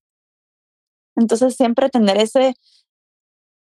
Entonces 1.17 1.55
siempre 1.55 1.91
tener 1.91 2.17
ese 2.17 2.55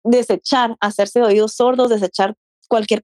desechar, 0.02 0.76
hacerse 0.80 1.22
oídos 1.22 1.52
sordos, 1.52 1.90
desechar 1.90 2.34
cualquier 2.68 3.02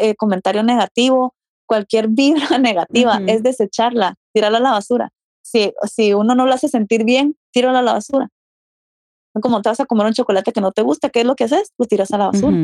eh, 0.00 0.14
comentario 0.16 0.62
negativo, 0.62 1.34
cualquier 1.66 2.08
vibra 2.08 2.56
negativa, 2.58 3.20
es 3.26 3.42
desecharla, 3.42 4.14
tirarla 4.32 4.58
a 4.58 4.62
la 4.62 4.70
basura 4.70 5.12
si, 5.86 6.12
uno 6.12 6.34
no 6.34 6.46
lo 6.46 6.52
hace 6.52 6.68
sentir 6.68 7.04
bien, 7.04 7.36
tíralo 7.52 7.78
a 7.78 7.82
la 7.82 7.92
basura. 7.92 8.28
Como 9.40 9.62
te 9.62 9.68
vas 9.68 9.80
a 9.80 9.86
comer 9.86 10.06
un 10.06 10.12
chocolate 10.12 10.52
que 10.52 10.60
no 10.60 10.72
te 10.72 10.82
gusta, 10.82 11.10
¿qué 11.10 11.20
es 11.20 11.26
lo 11.26 11.34
que 11.34 11.44
haces? 11.44 11.72
Lo 11.78 11.86
tiras 11.86 12.12
a 12.12 12.18
la 12.18 12.26
basura. 12.26 12.56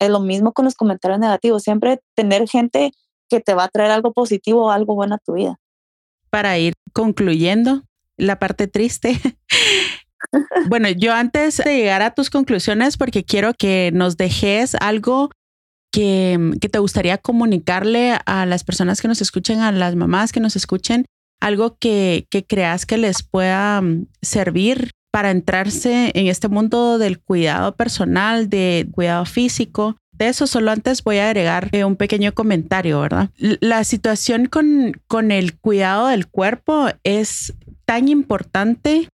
Es 0.00 0.08
lo 0.08 0.20
mismo 0.20 0.52
con 0.52 0.64
los 0.64 0.74
comentarios 0.74 1.20
negativos. 1.20 1.62
Siempre 1.62 2.00
tener 2.14 2.48
gente 2.48 2.92
que 3.28 3.40
te 3.40 3.54
va 3.54 3.64
a 3.64 3.68
traer 3.68 3.92
algo 3.92 4.12
positivo 4.12 4.66
o 4.66 4.70
algo 4.70 4.94
bueno 4.94 5.14
a 5.14 5.18
tu 5.18 5.34
vida. 5.34 5.56
Para 6.30 6.58
ir 6.58 6.74
concluyendo 6.92 7.82
la 8.16 8.38
parte 8.38 8.66
triste. 8.66 9.18
bueno, 10.68 10.88
yo 10.88 11.12
antes 11.12 11.58
de 11.58 11.76
llegar 11.76 12.02
a 12.02 12.14
tus 12.14 12.30
conclusiones, 12.30 12.96
porque 12.96 13.24
quiero 13.24 13.54
que 13.54 13.90
nos 13.92 14.16
dejes 14.16 14.74
algo 14.74 15.30
que, 15.92 16.52
que 16.60 16.68
te 16.68 16.78
gustaría 16.78 17.18
comunicarle 17.18 18.18
a 18.26 18.46
las 18.46 18.64
personas 18.64 19.00
que 19.00 19.08
nos 19.08 19.20
escuchen, 19.20 19.60
a 19.60 19.72
las 19.72 19.96
mamás 19.96 20.32
que 20.32 20.40
nos 20.40 20.56
escuchen, 20.56 21.06
algo 21.40 21.76
que, 21.78 22.26
que 22.30 22.44
creas 22.44 22.86
que 22.86 22.98
les 22.98 23.22
pueda 23.22 23.80
mm, 23.80 24.06
servir 24.22 24.90
para 25.10 25.30
entrarse 25.30 26.12
en 26.14 26.28
este 26.28 26.48
mundo 26.48 26.98
del 26.98 27.18
cuidado 27.18 27.74
personal, 27.74 28.48
de 28.48 28.88
cuidado 28.92 29.24
físico. 29.24 29.96
De 30.12 30.28
eso 30.28 30.46
solo 30.46 30.70
antes 30.70 31.02
voy 31.02 31.18
a 31.18 31.26
agregar 31.26 31.68
eh, 31.72 31.84
un 31.84 31.96
pequeño 31.96 32.32
comentario, 32.32 33.00
¿verdad? 33.00 33.30
La 33.38 33.84
situación 33.84 34.46
con, 34.46 34.92
con 35.08 35.32
el 35.32 35.58
cuidado 35.58 36.08
del 36.08 36.28
cuerpo 36.28 36.88
es 37.02 37.54
tan 37.86 38.08
importante, 38.08 39.08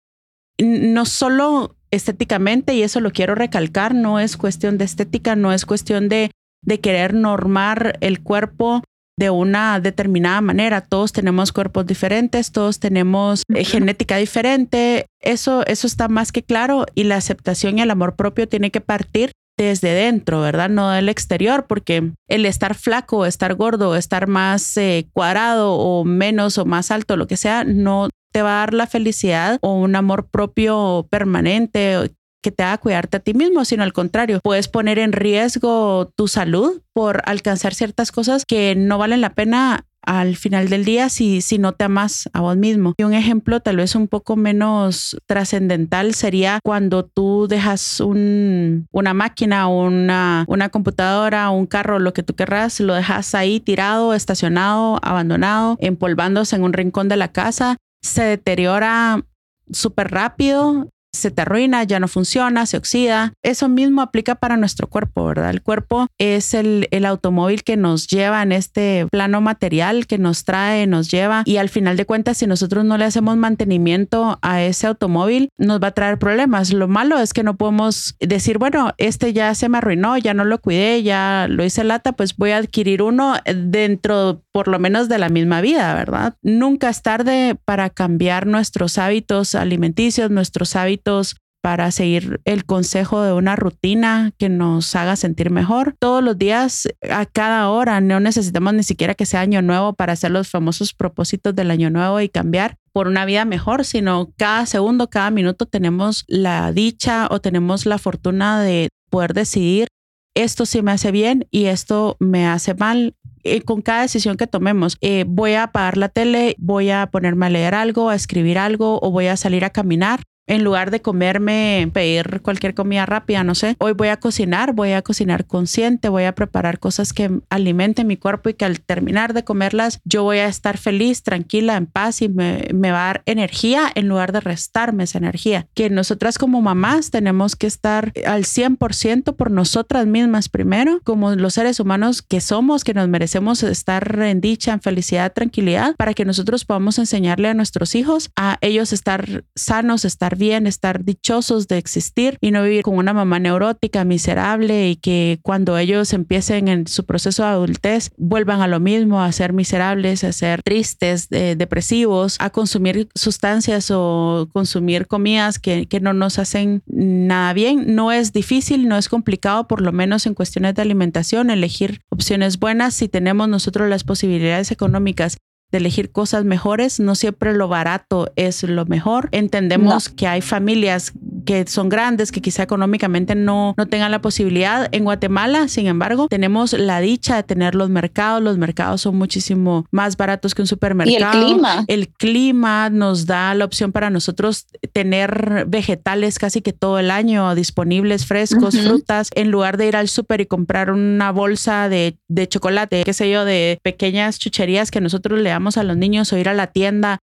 no 0.58 1.06
solo 1.06 1.76
estéticamente, 1.90 2.74
y 2.74 2.82
eso 2.82 3.00
lo 3.00 3.12
quiero 3.12 3.34
recalcar, 3.34 3.94
no 3.94 4.20
es 4.20 4.36
cuestión 4.36 4.76
de 4.76 4.84
estética, 4.84 5.36
no 5.36 5.52
es 5.52 5.64
cuestión 5.64 6.08
de, 6.08 6.30
de 6.66 6.80
querer 6.80 7.14
normar 7.14 7.96
el 8.00 8.22
cuerpo 8.22 8.82
de 9.18 9.30
una 9.30 9.80
determinada 9.80 10.40
manera. 10.42 10.82
Todos 10.82 11.12
tenemos 11.12 11.52
cuerpos 11.52 11.86
diferentes, 11.86 12.52
todos 12.52 12.80
tenemos 12.80 13.42
eh, 13.54 13.64
genética 13.64 14.18
diferente. 14.18 15.06
Eso, 15.20 15.64
eso 15.66 15.86
está 15.86 16.08
más 16.08 16.32
que 16.32 16.42
claro 16.42 16.84
y 16.94 17.04
la 17.04 17.16
aceptación 17.16 17.78
y 17.78 17.82
el 17.82 17.90
amor 17.90 18.14
propio 18.16 18.46
tiene 18.46 18.70
que 18.70 18.82
partir 18.82 19.32
desde 19.56 19.94
dentro, 19.94 20.42
¿verdad? 20.42 20.68
No 20.68 20.90
del 20.90 21.08
exterior, 21.08 21.64
porque 21.66 22.12
el 22.28 22.44
estar 22.44 22.74
flaco, 22.74 23.24
estar 23.24 23.54
gordo, 23.54 23.96
estar 23.96 24.26
más 24.26 24.76
eh, 24.76 25.08
cuadrado 25.14 25.72
o 25.72 26.04
menos 26.04 26.58
o 26.58 26.66
más 26.66 26.90
alto, 26.90 27.16
lo 27.16 27.26
que 27.26 27.38
sea, 27.38 27.64
no 27.64 28.10
te 28.32 28.42
va 28.42 28.56
a 28.56 28.60
dar 28.60 28.74
la 28.74 28.86
felicidad 28.86 29.58
o 29.62 29.72
un 29.72 29.96
amor 29.96 30.28
propio 30.28 31.06
permanente 31.10 32.10
que 32.42 32.52
te 32.52 32.62
haga 32.62 32.78
cuidarte 32.78 33.16
a 33.16 33.20
ti 33.20 33.34
mismo, 33.34 33.64
sino 33.64 33.82
al 33.82 33.92
contrario, 33.92 34.40
puedes 34.42 34.68
poner 34.68 34.98
en 34.98 35.12
riesgo 35.12 36.10
tu 36.16 36.28
salud 36.28 36.80
por 36.92 37.22
alcanzar 37.26 37.74
ciertas 37.74 38.12
cosas 38.12 38.44
que 38.46 38.74
no 38.76 38.98
valen 38.98 39.20
la 39.20 39.34
pena 39.34 39.84
al 40.06 40.36
final 40.36 40.68
del 40.68 40.84
día 40.84 41.08
si, 41.08 41.40
si 41.40 41.58
no 41.58 41.72
te 41.72 41.84
amas 41.84 42.30
a 42.32 42.40
vos 42.40 42.56
mismo. 42.56 42.94
Y 42.96 43.02
un 43.02 43.12
ejemplo 43.12 43.60
tal 43.60 43.76
vez 43.76 43.94
un 43.94 44.08
poco 44.08 44.36
menos 44.36 45.16
trascendental 45.26 46.14
sería 46.14 46.60
cuando 46.62 47.04
tú 47.04 47.48
dejas 47.48 48.00
un, 48.00 48.86
una 48.92 49.12
máquina, 49.12 49.66
una, 49.66 50.44
una 50.46 50.68
computadora, 50.68 51.50
un 51.50 51.66
carro, 51.66 51.98
lo 51.98 52.14
que 52.14 52.22
tú 52.22 52.34
querrás, 52.34 52.80
lo 52.80 52.94
dejas 52.94 53.34
ahí 53.34 53.60
tirado, 53.60 54.14
estacionado, 54.14 55.00
abandonado, 55.02 55.76
empolvándose 55.80 56.56
en 56.56 56.62
un 56.62 56.72
rincón 56.72 57.08
de 57.08 57.16
la 57.16 57.32
casa, 57.32 57.76
se 58.00 58.22
deteriora 58.22 59.24
súper 59.72 60.12
rápido 60.12 60.88
se 61.16 61.30
te 61.30 61.42
arruina, 61.42 61.84
ya 61.84 62.00
no 62.00 62.08
funciona, 62.08 62.66
se 62.66 62.76
oxida. 62.76 63.32
Eso 63.42 63.68
mismo 63.68 64.02
aplica 64.02 64.34
para 64.34 64.56
nuestro 64.56 64.88
cuerpo, 64.88 65.24
¿verdad? 65.26 65.50
El 65.50 65.62
cuerpo 65.62 66.06
es 66.18 66.54
el, 66.54 66.88
el 66.90 67.04
automóvil 67.04 67.62
que 67.62 67.76
nos 67.76 68.06
lleva 68.06 68.42
en 68.42 68.52
este 68.52 69.06
plano 69.10 69.40
material, 69.40 70.06
que 70.06 70.18
nos 70.18 70.44
trae, 70.44 70.86
nos 70.86 71.10
lleva 71.10 71.42
y 71.44 71.56
al 71.56 71.68
final 71.68 71.96
de 71.96 72.06
cuentas, 72.06 72.38
si 72.38 72.46
nosotros 72.46 72.84
no 72.84 72.98
le 72.98 73.04
hacemos 73.04 73.36
mantenimiento 73.36 74.38
a 74.42 74.62
ese 74.62 74.86
automóvil, 74.86 75.48
nos 75.58 75.82
va 75.82 75.88
a 75.88 75.92
traer 75.92 76.18
problemas. 76.18 76.72
Lo 76.72 76.88
malo 76.88 77.18
es 77.18 77.32
que 77.32 77.42
no 77.42 77.56
podemos 77.56 78.16
decir, 78.20 78.58
bueno, 78.58 78.92
este 78.98 79.32
ya 79.32 79.54
se 79.54 79.68
me 79.68 79.78
arruinó, 79.78 80.16
ya 80.18 80.34
no 80.34 80.44
lo 80.44 80.60
cuidé, 80.60 81.02
ya 81.02 81.46
lo 81.48 81.64
hice 81.64 81.84
lata, 81.84 82.12
pues 82.12 82.36
voy 82.36 82.50
a 82.50 82.58
adquirir 82.58 83.02
uno 83.02 83.36
dentro 83.44 84.42
por 84.56 84.68
lo 84.68 84.78
menos 84.78 85.10
de 85.10 85.18
la 85.18 85.28
misma 85.28 85.60
vida, 85.60 85.92
¿verdad? 85.92 86.34
Nunca 86.40 86.88
es 86.88 87.02
tarde 87.02 87.58
para 87.66 87.90
cambiar 87.90 88.46
nuestros 88.46 88.96
hábitos 88.96 89.54
alimenticios, 89.54 90.30
nuestros 90.30 90.76
hábitos 90.76 91.36
para 91.62 91.90
seguir 91.90 92.40
el 92.46 92.64
consejo 92.64 93.20
de 93.20 93.34
una 93.34 93.54
rutina 93.54 94.32
que 94.38 94.48
nos 94.48 94.96
haga 94.96 95.16
sentir 95.16 95.50
mejor. 95.50 95.94
Todos 95.98 96.24
los 96.24 96.38
días, 96.38 96.88
a 97.10 97.26
cada 97.26 97.68
hora, 97.68 98.00
no 98.00 98.18
necesitamos 98.18 98.72
ni 98.72 98.82
siquiera 98.82 99.14
que 99.14 99.26
sea 99.26 99.42
año 99.42 99.60
nuevo 99.60 99.92
para 99.92 100.14
hacer 100.14 100.30
los 100.30 100.48
famosos 100.48 100.94
propósitos 100.94 101.54
del 101.54 101.70
año 101.70 101.90
nuevo 101.90 102.22
y 102.22 102.30
cambiar 102.30 102.78
por 102.94 103.08
una 103.08 103.26
vida 103.26 103.44
mejor, 103.44 103.84
sino 103.84 104.32
cada 104.38 104.64
segundo, 104.64 105.10
cada 105.10 105.30
minuto 105.30 105.66
tenemos 105.66 106.24
la 106.28 106.72
dicha 106.72 107.28
o 107.30 107.42
tenemos 107.42 107.84
la 107.84 107.98
fortuna 107.98 108.62
de 108.62 108.88
poder 109.10 109.34
decidir 109.34 109.88
esto 110.36 110.66
sí 110.66 110.82
me 110.82 110.92
hace 110.92 111.12
bien 111.12 111.48
y 111.50 111.64
esto 111.64 112.16
me 112.20 112.46
hace 112.46 112.74
mal. 112.74 113.14
Eh, 113.46 113.62
con 113.62 113.80
cada 113.80 114.02
decisión 114.02 114.36
que 114.36 114.46
tomemos, 114.48 114.98
eh, 115.00 115.24
voy 115.26 115.52
a 115.52 115.64
apagar 115.64 115.96
la 115.96 116.08
tele, 116.08 116.56
voy 116.58 116.90
a 116.90 117.06
ponerme 117.06 117.46
a 117.46 117.50
leer 117.50 117.74
algo, 117.74 118.10
a 118.10 118.16
escribir 118.16 118.58
algo 118.58 118.98
o 119.00 119.10
voy 119.12 119.28
a 119.28 119.36
salir 119.36 119.64
a 119.64 119.70
caminar 119.70 120.22
en 120.46 120.64
lugar 120.64 120.90
de 120.90 121.02
comerme, 121.02 121.90
pedir 121.92 122.40
cualquier 122.42 122.74
comida 122.74 123.06
rápida, 123.06 123.44
no 123.44 123.54
sé, 123.54 123.76
hoy 123.78 123.92
voy 123.92 124.08
a 124.08 124.18
cocinar, 124.18 124.72
voy 124.72 124.92
a 124.92 125.02
cocinar 125.02 125.46
consciente, 125.46 126.08
voy 126.08 126.24
a 126.24 126.34
preparar 126.34 126.78
cosas 126.78 127.12
que 127.12 127.40
alimenten 127.50 128.06
mi 128.06 128.16
cuerpo 128.16 128.48
y 128.48 128.54
que 128.54 128.64
al 128.64 128.80
terminar 128.80 129.34
de 129.34 129.44
comerlas 129.44 130.00
yo 130.04 130.22
voy 130.22 130.38
a 130.38 130.46
estar 130.46 130.78
feliz, 130.78 131.22
tranquila, 131.22 131.76
en 131.76 131.86
paz 131.86 132.22
y 132.22 132.28
me, 132.28 132.68
me 132.72 132.90
va 132.90 133.02
a 133.02 133.06
dar 133.06 133.22
energía 133.26 133.90
en 133.94 134.08
lugar 134.08 134.32
de 134.32 134.40
restarme 134.40 135.04
esa 135.04 135.18
energía. 135.18 135.66
Que 135.74 135.90
nosotras 135.90 136.38
como 136.38 136.62
mamás 136.62 137.10
tenemos 137.10 137.56
que 137.56 137.66
estar 137.66 138.12
al 138.26 138.44
100% 138.44 139.34
por 139.34 139.50
nosotras 139.50 140.06
mismas 140.06 140.48
primero, 140.48 141.00
como 141.04 141.34
los 141.34 141.54
seres 141.54 141.80
humanos 141.80 142.22
que 142.22 142.40
somos, 142.40 142.84
que 142.84 142.94
nos 142.94 143.08
merecemos 143.08 143.62
estar 143.62 144.18
en 144.20 144.40
dicha, 144.40 144.72
en 144.72 144.80
felicidad, 144.80 145.32
tranquilidad, 145.32 145.96
para 145.96 146.14
que 146.14 146.24
nosotros 146.24 146.64
podamos 146.64 146.98
enseñarle 146.98 147.48
a 147.48 147.54
nuestros 147.54 147.94
hijos 147.94 148.30
a 148.36 148.58
ellos 148.60 148.92
estar 148.92 149.44
sanos, 149.54 150.04
estar 150.04 150.35
bien, 150.36 150.66
estar 150.66 151.04
dichosos 151.04 151.68
de 151.68 151.78
existir 151.78 152.38
y 152.40 152.50
no 152.50 152.62
vivir 152.62 152.82
con 152.82 152.96
una 152.96 153.12
mamá 153.12 153.38
neurótica, 153.38 154.04
miserable 154.04 154.90
y 154.90 154.96
que 154.96 155.38
cuando 155.42 155.76
ellos 155.78 156.12
empiecen 156.12 156.68
en 156.68 156.86
su 156.86 157.04
proceso 157.04 157.42
de 157.42 157.50
adultez 157.50 158.10
vuelvan 158.16 158.60
a 158.60 158.66
lo 158.66 158.80
mismo, 158.80 159.22
a 159.22 159.30
ser 159.32 159.52
miserables, 159.52 160.24
a 160.24 160.32
ser 160.32 160.62
tristes, 160.62 161.28
eh, 161.30 161.54
depresivos, 161.56 162.36
a 162.38 162.50
consumir 162.50 163.08
sustancias 163.14 163.90
o 163.90 164.48
consumir 164.52 165.06
comidas 165.06 165.58
que, 165.58 165.86
que 165.86 166.00
no 166.00 166.12
nos 166.12 166.38
hacen 166.38 166.82
nada 166.86 167.52
bien. 167.52 167.94
No 167.94 168.12
es 168.12 168.32
difícil, 168.32 168.88
no 168.88 168.96
es 168.96 169.08
complicado, 169.08 169.66
por 169.66 169.80
lo 169.80 169.92
menos 169.92 170.26
en 170.26 170.34
cuestiones 170.34 170.74
de 170.74 170.82
alimentación, 170.82 171.50
elegir 171.50 172.00
opciones 172.10 172.58
buenas 172.58 172.94
si 172.94 173.08
tenemos 173.08 173.48
nosotros 173.48 173.88
las 173.88 174.04
posibilidades 174.04 174.70
económicas 174.70 175.38
de 175.72 175.78
elegir 175.78 176.10
cosas 176.10 176.44
mejores. 176.44 177.00
No 177.00 177.14
siempre 177.14 177.54
lo 177.54 177.68
barato 177.68 178.30
es 178.36 178.62
lo 178.62 178.86
mejor. 178.86 179.28
Entendemos 179.32 180.08
que 180.08 180.26
hay 180.26 180.40
familias 180.40 181.12
que 181.44 181.66
son 181.66 181.88
grandes, 181.88 182.32
que 182.32 182.42
quizá 182.42 182.62
económicamente 182.62 183.34
no, 183.34 183.74
no 183.76 183.86
tengan 183.86 184.10
la 184.10 184.20
posibilidad. 184.20 184.88
En 184.92 185.04
Guatemala, 185.04 185.68
sin 185.68 185.86
embargo, 185.86 186.28
tenemos 186.28 186.72
la 186.72 187.00
dicha 187.00 187.36
de 187.36 187.42
tener 187.42 187.74
los 187.74 187.88
mercados. 187.88 188.42
Los 188.42 188.58
mercados 188.58 189.02
son 189.02 189.16
muchísimo 189.16 189.86
más 189.90 190.16
baratos 190.16 190.54
que 190.54 190.62
un 190.62 190.68
supermercado. 190.68 191.38
Y 191.38 191.42
el 191.42 191.46
clima. 191.46 191.84
El 191.86 192.08
clima 192.08 192.90
nos 192.90 193.26
da 193.26 193.54
la 193.54 193.64
opción 193.64 193.92
para 193.92 194.10
nosotros 194.10 194.66
tener 194.92 195.64
vegetales 195.68 196.38
casi 196.38 196.60
que 196.60 196.72
todo 196.72 196.98
el 196.98 197.10
año 197.10 197.54
disponibles, 197.54 198.26
frescos, 198.26 198.78
frutas, 198.78 199.30
en 199.34 199.50
lugar 199.50 199.76
de 199.76 199.86
ir 199.86 199.96
al 199.96 200.08
súper 200.08 200.40
y 200.40 200.46
comprar 200.46 200.90
una 200.90 201.30
bolsa 201.30 201.88
de, 201.88 202.18
de 202.28 202.48
chocolate, 202.48 203.04
qué 203.04 203.12
sé 203.12 203.30
yo, 203.30 203.44
de 203.44 203.78
pequeñas 203.82 204.38
chucherías 204.38 204.90
que 204.90 205.00
nosotros 205.00 205.40
le 205.40 205.52
a 205.76 205.82
los 205.82 205.96
niños 205.96 206.32
o 206.32 206.36
ir 206.38 206.48
a 206.48 206.54
la 206.54 206.68
tienda 206.68 207.18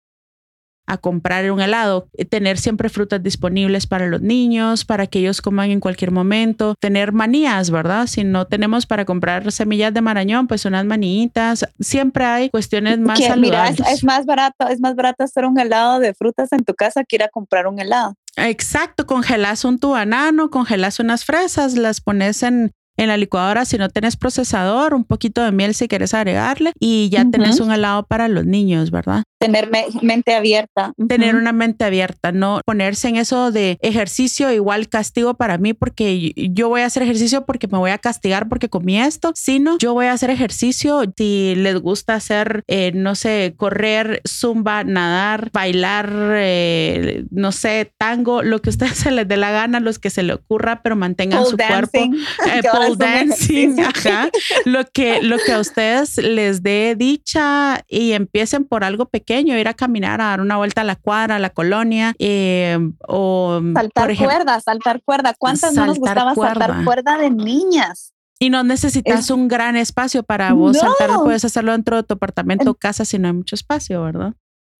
a 0.85 0.97
comprar 0.97 1.49
un 1.49 1.61
helado, 1.61 2.09
eh, 2.17 2.25
tener 2.25 2.57
siempre 2.57 2.89
frutas 2.89 3.23
disponibles 3.23 3.87
para 3.87 4.07
los 4.07 4.21
niños, 4.21 4.83
para 4.83 5.07
que 5.07 5.19
ellos 5.19 5.41
coman 5.41 5.71
en 5.71 5.79
cualquier 5.79 6.11
momento, 6.11 6.75
tener 6.79 7.13
manías, 7.13 7.69
¿verdad? 7.69 8.07
Si 8.07 8.23
no 8.23 8.47
tenemos 8.47 8.85
para 8.85 9.05
comprar 9.05 9.49
semillas 9.51 9.93
de 9.93 10.01
marañón, 10.01 10.47
pues 10.47 10.65
unas 10.65 10.85
manitas, 10.85 11.65
siempre 11.79 12.25
hay 12.25 12.49
cuestiones 12.49 12.99
más 12.99 13.17
que, 13.17 13.27
saludables. 13.27 13.79
Mira, 13.79 13.91
es, 13.91 13.99
es, 13.99 14.03
más 14.03 14.25
barato, 14.25 14.67
es 14.67 14.81
más 14.81 14.95
barato 14.95 15.23
hacer 15.23 15.45
un 15.45 15.57
helado 15.57 15.99
de 15.99 16.13
frutas 16.13 16.51
en 16.51 16.65
tu 16.65 16.73
casa 16.73 17.03
que 17.05 17.15
ir 17.15 17.23
a 17.23 17.29
comprar 17.29 17.67
un 17.67 17.79
helado. 17.79 18.15
Exacto, 18.35 19.05
congelas 19.05 19.63
un 19.63 19.79
tu 19.79 19.91
banano, 19.91 20.49
congelas 20.49 20.99
unas 20.99 21.23
fresas, 21.23 21.77
las 21.77 22.01
pones 22.01 22.43
en 22.43 22.73
en 22.97 23.07
la 23.07 23.17
licuadora 23.17 23.65
si 23.65 23.77
no 23.77 23.89
tienes 23.89 24.17
procesador, 24.17 24.93
un 24.93 25.03
poquito 25.03 25.43
de 25.43 25.51
miel 25.51 25.73
si 25.73 25.87
quieres 25.87 26.13
agregarle 26.13 26.73
y 26.79 27.09
ya 27.09 27.21
uh 27.21 27.25
-huh. 27.25 27.31
tenés 27.31 27.59
un 27.59 27.71
helado 27.71 28.03
para 28.03 28.27
los 28.27 28.45
niños, 28.45 28.91
¿verdad? 28.91 29.23
Tener 29.45 29.69
me 29.69 29.85
mente 30.01 30.33
abierta. 30.35 30.93
Uh 30.97 31.03
-huh. 31.03 31.07
Tener 31.07 31.35
una 31.35 31.53
mente 31.53 31.85
abierta, 31.85 32.31
no 32.31 32.61
ponerse 32.65 33.09
en 33.09 33.17
eso 33.17 33.51
de 33.51 33.77
ejercicio 33.81 34.51
igual 34.51 34.89
castigo 34.89 35.33
para 35.35 35.57
mí 35.57 35.73
porque 35.73 36.33
yo 36.35 36.69
voy 36.69 36.81
a 36.81 36.85
hacer 36.85 37.03
ejercicio 37.03 37.45
porque 37.45 37.67
me 37.67 37.77
voy 37.77 37.91
a 37.91 37.97
castigar 37.97 38.49
porque 38.49 38.69
comí 38.69 38.99
esto, 38.99 39.31
sino 39.35 39.77
yo 39.79 39.93
voy 39.93 40.07
a 40.07 40.13
hacer 40.13 40.29
ejercicio 40.29 41.03
si 41.15 41.55
les 41.55 41.79
gusta 41.79 42.15
hacer, 42.15 42.63
eh, 42.67 42.91
no 42.93 43.15
sé, 43.15 43.53
correr, 43.57 44.21
zumba, 44.27 44.83
nadar, 44.83 45.49
bailar, 45.51 46.11
eh, 46.35 47.25
no 47.31 47.51
sé, 47.51 47.93
tango, 47.97 48.43
lo 48.43 48.61
que 48.61 48.69
a 48.69 48.71
ustedes 48.71 48.97
se 48.97 49.11
les 49.11 49.27
dé 49.27 49.37
la 49.37 49.51
gana, 49.51 49.79
los 49.79 49.99
que 49.99 50.09
se 50.09 50.23
le 50.23 50.33
ocurra, 50.33 50.81
pero 50.81 50.95
mantengan 50.95 51.39
pole 51.39 51.51
su 51.51 51.57
dancing. 51.57 52.11
cuerpo. 52.11 52.57
Eh, 52.57 52.61
pole 52.71 52.95
dancing, 52.97 53.79
ajá. 53.79 54.29
Lo 54.65 54.85
que, 54.85 55.21
lo 55.21 55.37
que 55.37 55.51
a 55.53 55.59
ustedes 55.59 56.17
les 56.17 56.63
dé 56.63 56.95
dicha 56.97 57.83
y 57.87 58.13
empiecen 58.13 58.65
por 58.65 58.83
algo 58.83 59.09
pequeño, 59.09 59.32
ir 59.41 59.67
a 59.67 59.73
caminar, 59.73 60.21
a 60.21 60.25
dar 60.25 60.41
una 60.41 60.57
vuelta 60.57 60.81
a 60.81 60.83
la 60.83 60.95
cuadra, 60.95 61.35
a 61.35 61.39
la 61.39 61.49
colonia, 61.49 62.13
eh, 62.19 62.77
o 63.07 63.61
saltar 63.73 64.11
ejemplo, 64.11 64.35
cuerda, 64.35 64.59
saltar 64.59 65.01
cuerda. 65.03 65.33
¿Cuántas 65.37 65.73
no 65.73 65.85
nos 65.85 65.99
gustaba 65.99 66.33
cuerda. 66.33 66.67
saltar 66.67 66.83
cuerda 66.83 67.17
de 67.17 67.29
niñas? 67.29 68.13
Y 68.39 68.49
no 68.49 68.63
necesitas 68.63 69.29
un 69.29 69.47
gran 69.47 69.75
espacio 69.75 70.23
para 70.23 70.53
vos 70.53 70.77
saltar, 70.77 71.11
puedes 71.23 71.45
hacerlo 71.45 71.71
dentro 71.71 71.95
de 71.97 72.03
tu 72.03 72.15
apartamento 72.15 72.71
o 72.71 72.73
casa 72.73 73.05
si 73.05 73.17
no 73.17 73.27
hay 73.29 73.33
mucho 73.33 73.55
espacio, 73.55 74.03
¿verdad? 74.03 74.33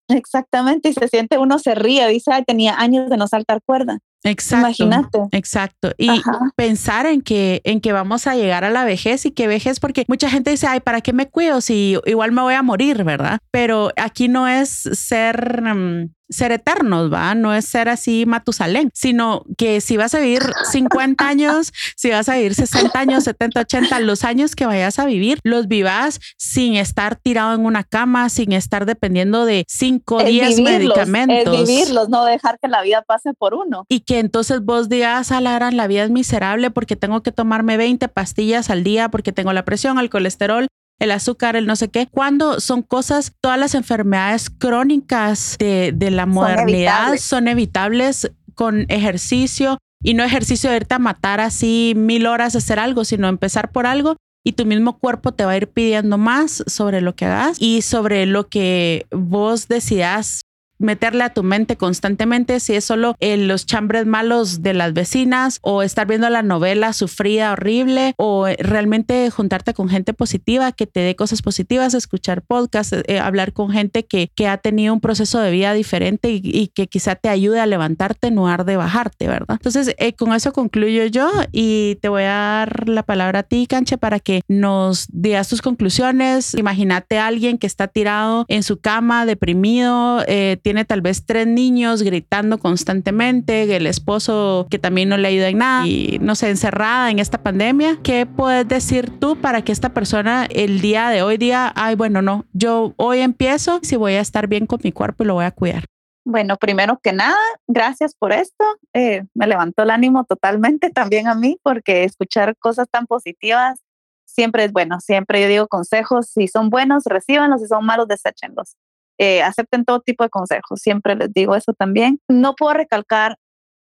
Exactamente, 0.08 0.90
y 0.90 0.92
se 0.92 1.08
siente, 1.08 1.38
uno 1.38 1.58
se 1.58 1.74
ríe, 1.74 2.06
dice, 2.08 2.30
ay, 2.32 2.44
tenía 2.44 2.78
años 2.78 3.08
de 3.08 3.16
no 3.16 3.26
saltar 3.26 3.62
cuerda. 3.64 4.00
Exacto. 4.24 4.84
Imagínate. 4.84 5.18
Exacto. 5.32 5.92
Y 5.98 6.08
pensar 6.56 7.06
en 7.06 7.20
que, 7.20 7.60
en 7.64 7.80
que 7.80 7.92
vamos 7.92 8.26
a 8.26 8.34
llegar 8.34 8.64
a 8.64 8.70
la 8.70 8.84
vejez 8.84 9.26
y 9.26 9.30
que 9.30 9.46
vejez, 9.46 9.80
porque 9.80 10.04
mucha 10.08 10.30
gente 10.30 10.50
dice, 10.50 10.66
ay, 10.66 10.80
¿para 10.80 11.02
qué 11.02 11.12
me 11.12 11.28
cuido 11.28 11.60
si 11.60 11.98
igual 12.06 12.32
me 12.32 12.40
voy 12.42 12.54
a 12.54 12.62
morir, 12.62 13.04
verdad? 13.04 13.38
Pero 13.50 13.90
aquí 13.96 14.28
no 14.28 14.48
es 14.48 14.70
ser 14.70 15.62
mm, 15.62 16.10
ser 16.28 16.52
eternos, 16.52 17.12
¿va? 17.12 17.34
No 17.34 17.54
es 17.54 17.64
ser 17.64 17.88
así 17.88 18.26
Matusalén, 18.26 18.90
sino 18.94 19.44
que 19.56 19.80
si 19.80 19.96
vas 19.96 20.14
a 20.14 20.20
vivir 20.20 20.42
50 20.70 21.26
años, 21.26 21.72
si 21.96 22.10
vas 22.10 22.28
a 22.28 22.36
vivir 22.36 22.54
60 22.54 22.98
años, 22.98 23.24
70, 23.24 23.60
80, 23.60 24.00
los 24.00 24.24
años 24.24 24.54
que 24.54 24.66
vayas 24.66 24.98
a 24.98 25.06
vivir, 25.06 25.38
los 25.42 25.66
vivas 25.66 26.20
sin 26.36 26.76
estar 26.76 27.16
tirado 27.16 27.54
en 27.54 27.64
una 27.64 27.84
cama, 27.84 28.28
sin 28.28 28.52
estar 28.52 28.86
dependiendo 28.86 29.44
de 29.44 29.64
5 29.68 30.16
o 30.16 30.22
10 30.22 30.60
medicamentos. 30.60 31.60
Es 31.60 31.68
vivirlos, 31.68 32.08
no 32.08 32.24
dejar 32.24 32.58
que 32.60 32.68
la 32.68 32.82
vida 32.82 33.02
pase 33.02 33.32
por 33.34 33.54
uno. 33.54 33.84
Y 33.88 34.00
que 34.00 34.18
entonces 34.18 34.62
vos 34.62 34.88
digas, 34.88 35.32
a 35.32 35.40
la 35.40 35.54
la 35.70 35.86
vida 35.86 36.04
es 36.04 36.10
miserable 36.10 36.70
porque 36.70 36.96
tengo 36.96 37.22
que 37.22 37.32
tomarme 37.32 37.76
20 37.76 38.08
pastillas 38.08 38.70
al 38.70 38.82
día 38.82 39.08
porque 39.08 39.32
tengo 39.32 39.52
la 39.52 39.64
presión, 39.64 39.98
el 39.98 40.10
colesterol, 40.10 40.66
el 41.00 41.10
azúcar, 41.10 41.56
el 41.56 41.66
no 41.66 41.76
sé 41.76 41.88
qué, 41.88 42.06
cuando 42.06 42.60
son 42.60 42.82
cosas, 42.82 43.32
todas 43.40 43.58
las 43.58 43.74
enfermedades 43.74 44.50
crónicas 44.50 45.56
de, 45.58 45.92
de 45.94 46.10
la 46.10 46.26
modernidad 46.26 47.16
son 47.16 47.48
evitables. 47.48 48.30
con 48.54 48.86
ejercicio 48.88 49.78
y 50.00 50.14
no 50.14 50.22
ejercicio 50.22 50.70
de 50.70 50.76
irte 50.76 50.94
a 50.94 50.98
matar 51.00 51.40
así 51.40 51.94
mil 51.96 52.26
horas 52.26 52.52
de 52.52 52.58
hacer 52.58 52.78
algo, 52.78 53.04
sino 53.04 53.26
empezar 53.28 53.72
por 53.72 53.86
algo 53.86 54.16
y 54.44 54.52
tu 54.52 54.66
mismo 54.66 54.98
cuerpo 54.98 55.32
te 55.32 55.44
va 55.44 55.52
a 55.52 55.56
ir 55.56 55.68
pidiendo 55.68 56.18
más 56.18 56.62
sobre 56.66 57.00
lo 57.00 57.16
que 57.16 57.24
hagas 57.24 57.56
y 57.60 57.82
sobre 57.82 58.26
lo 58.26 58.46
que 58.48 59.06
vos 59.10 59.66
decidas 59.66 60.42
meterle 60.84 61.24
a 61.24 61.30
tu 61.30 61.42
mente 61.42 61.76
constantemente 61.76 62.60
si 62.60 62.74
es 62.74 62.84
solo 62.84 63.16
en 63.20 63.48
los 63.48 63.66
chambres 63.66 64.06
malos 64.06 64.62
de 64.62 64.74
las 64.74 64.92
vecinas 64.92 65.58
o 65.62 65.82
estar 65.82 66.06
viendo 66.06 66.28
la 66.30 66.42
novela 66.42 66.92
sufrida 66.92 67.52
horrible 67.52 68.14
o 68.16 68.46
realmente 68.58 69.30
juntarte 69.30 69.74
con 69.74 69.88
gente 69.88 70.12
positiva 70.12 70.72
que 70.72 70.86
te 70.86 71.00
dé 71.00 71.16
cosas 71.16 71.42
positivas, 71.42 71.94
escuchar 71.94 72.42
podcasts, 72.42 72.96
eh, 73.06 73.18
hablar 73.18 73.52
con 73.52 73.70
gente 73.70 74.04
que, 74.04 74.30
que, 74.34 74.48
ha 74.48 74.58
tenido 74.58 74.92
un 74.92 75.00
proceso 75.00 75.40
de 75.40 75.50
vida 75.50 75.72
diferente 75.72 76.30
y, 76.30 76.68
que 76.74 76.86
quizá 76.86 77.14
te 77.14 77.28
ayude 77.28 77.60
a 77.60 77.66
levantarte 77.66 78.28
en 78.28 78.34
lugar 78.36 78.64
de 78.64 78.76
bajarte, 78.76 79.26
¿verdad? 79.26 79.56
Entonces, 79.58 79.94
eh, 79.98 80.12
con 80.12 80.32
eso 80.34 80.52
concluyo 80.52 81.06
yo 81.06 81.30
y 81.50 81.96
te 82.02 82.08
voy 82.08 82.24
a 82.24 82.26
dar 82.26 82.88
la 82.88 83.02
palabra 83.02 83.40
a 83.40 83.42
ti, 83.42 83.66
Canche, 83.66 83.96
para 83.96 84.20
que 84.20 84.42
nos 84.48 85.06
digas 85.10 85.48
tus 85.48 85.62
conclusiones. 85.62 86.54
Imagínate 86.54 87.18
a 87.18 87.26
alguien 87.26 87.58
que 87.58 87.66
está 87.66 87.88
tirado 87.88 88.44
en 88.48 88.62
su 88.62 88.78
cama, 88.80 89.24
deprimido, 89.26 90.22
eh, 90.26 90.58
tiene 90.62 90.73
tal 90.82 91.00
vez 91.00 91.24
tres 91.24 91.46
niños 91.46 92.02
gritando 92.02 92.58
constantemente, 92.58 93.76
el 93.76 93.86
esposo 93.86 94.66
que 94.70 94.80
también 94.80 95.08
no 95.08 95.16
le 95.16 95.28
ayuda 95.28 95.48
en 95.48 95.58
nada 95.58 95.86
y 95.86 96.18
no 96.20 96.34
sé, 96.34 96.50
encerrada 96.50 97.12
en 97.12 97.20
esta 97.20 97.42
pandemia. 97.42 97.98
¿Qué 98.02 98.26
puedes 98.26 98.66
decir 98.66 99.10
tú 99.20 99.36
para 99.40 99.62
que 99.62 99.70
esta 99.70 99.90
persona 99.90 100.46
el 100.46 100.80
día 100.80 101.10
de 101.10 101.22
hoy 101.22 101.36
diga, 101.36 101.72
ay, 101.76 101.94
bueno, 101.94 102.22
no, 102.22 102.46
yo 102.52 102.94
hoy 102.96 103.20
empiezo 103.20 103.78
si 103.82 103.94
voy 103.94 104.14
a 104.14 104.20
estar 104.20 104.48
bien 104.48 104.66
con 104.66 104.80
mi 104.82 104.90
cuerpo 104.90 105.22
y 105.22 105.26
lo 105.26 105.34
voy 105.34 105.44
a 105.44 105.52
cuidar? 105.52 105.84
Bueno, 106.26 106.56
primero 106.56 106.98
que 107.02 107.12
nada, 107.12 107.36
gracias 107.68 108.14
por 108.14 108.32
esto. 108.32 108.64
Eh, 108.94 109.24
me 109.34 109.46
levantó 109.46 109.82
el 109.82 109.90
ánimo 109.90 110.24
totalmente 110.24 110.90
también 110.94 111.28
a 111.28 111.34
mí 111.34 111.58
porque 111.62 112.04
escuchar 112.04 112.56
cosas 112.56 112.88
tan 112.90 113.06
positivas 113.06 113.78
siempre 114.24 114.64
es 114.64 114.72
bueno. 114.72 115.00
Siempre 115.00 115.42
yo 115.42 115.48
digo 115.48 115.68
consejos, 115.68 116.28
si 116.28 116.48
son 116.48 116.70
buenos, 116.70 117.04
recíbanlos, 117.04 117.60
si 117.60 117.68
son 117.68 117.84
malos, 117.84 118.08
deséchenlos. 118.08 118.76
Eh, 119.18 119.42
acepten 119.42 119.84
todo 119.84 120.00
tipo 120.00 120.24
de 120.24 120.30
consejos, 120.30 120.80
siempre 120.80 121.14
les 121.14 121.32
digo 121.32 121.54
eso 121.54 121.72
también. 121.72 122.20
No 122.28 122.54
puedo 122.54 122.74
recalcar 122.74 123.36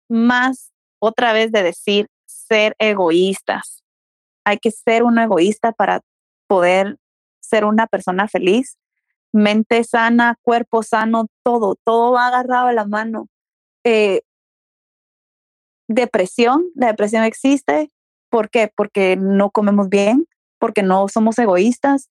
más 0.10 0.72
otra 1.00 1.34
vez 1.34 1.52
de 1.52 1.64
decir 1.64 2.08
ser 2.26 2.76
egoístas. 2.80 3.84
Hay 4.44 4.58
que 4.58 4.72
ser 4.72 5.04
un 5.04 5.20
egoísta 5.20 5.72
para 5.72 6.02
poder 6.48 6.98
ser 7.40 7.66
una 7.66 7.88
persona 7.88 8.28
feliz. 8.28 8.78
Mente 9.32 9.84
sana, 9.84 10.38
cuerpo 10.42 10.82
sano, 10.82 11.28
todo, 11.44 11.76
todo 11.84 12.14
va 12.14 12.28
agarrado 12.28 12.68
a 12.68 12.74
la 12.74 12.86
mano. 12.86 13.28
Eh, 13.84 14.22
depresión, 15.88 16.66
la 16.76 16.88
depresión 16.88 17.24
existe. 17.24 17.92
¿Por 18.30 18.50
qué? 18.50 18.72
Porque 18.76 19.16
no 19.16 19.52
comemos 19.52 19.90
bien, 19.90 20.26
porque 20.60 20.84
no 20.84 21.08
somos 21.08 21.38
egoístas, 21.40 22.10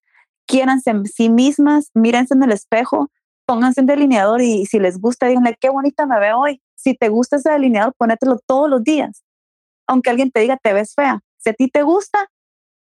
quiéranse 0.49 0.91
en 0.91 1.07
sí 1.07 1.29
mismas, 1.29 1.91
mírense 1.95 2.35
en 2.35 2.43
el 2.43 2.53
espejo, 2.53 3.11
pónganse 3.47 3.83
un 3.83 3.87
delineador 3.87 4.41
y 4.41 4.67
si 4.67 4.81
les 4.81 4.99
gusta, 4.99 5.27
díganle, 5.27 5.57
qué 5.61 5.69
bonita 5.69 6.07
me 6.07 6.19
veo 6.19 6.41
hoy. 6.41 6.61
Si 6.75 6.95
te 6.95 7.09
gusta 7.09 7.37
ese 7.37 7.51
delineador, 7.51 7.95
ponételo 7.97 8.39
todos 8.47 8.69
los 8.69 8.83
días. 8.83 9.23
Aunque 9.87 10.11
alguien 10.11 10.31
te 10.31 10.41
diga, 10.41 10.57
te 10.57 10.73
ves 10.73 10.95
fea. 10.95 11.21
Si 11.37 11.51
a 11.51 11.53
ti 11.53 11.69
te 11.69 11.83
gusta, 11.83 12.31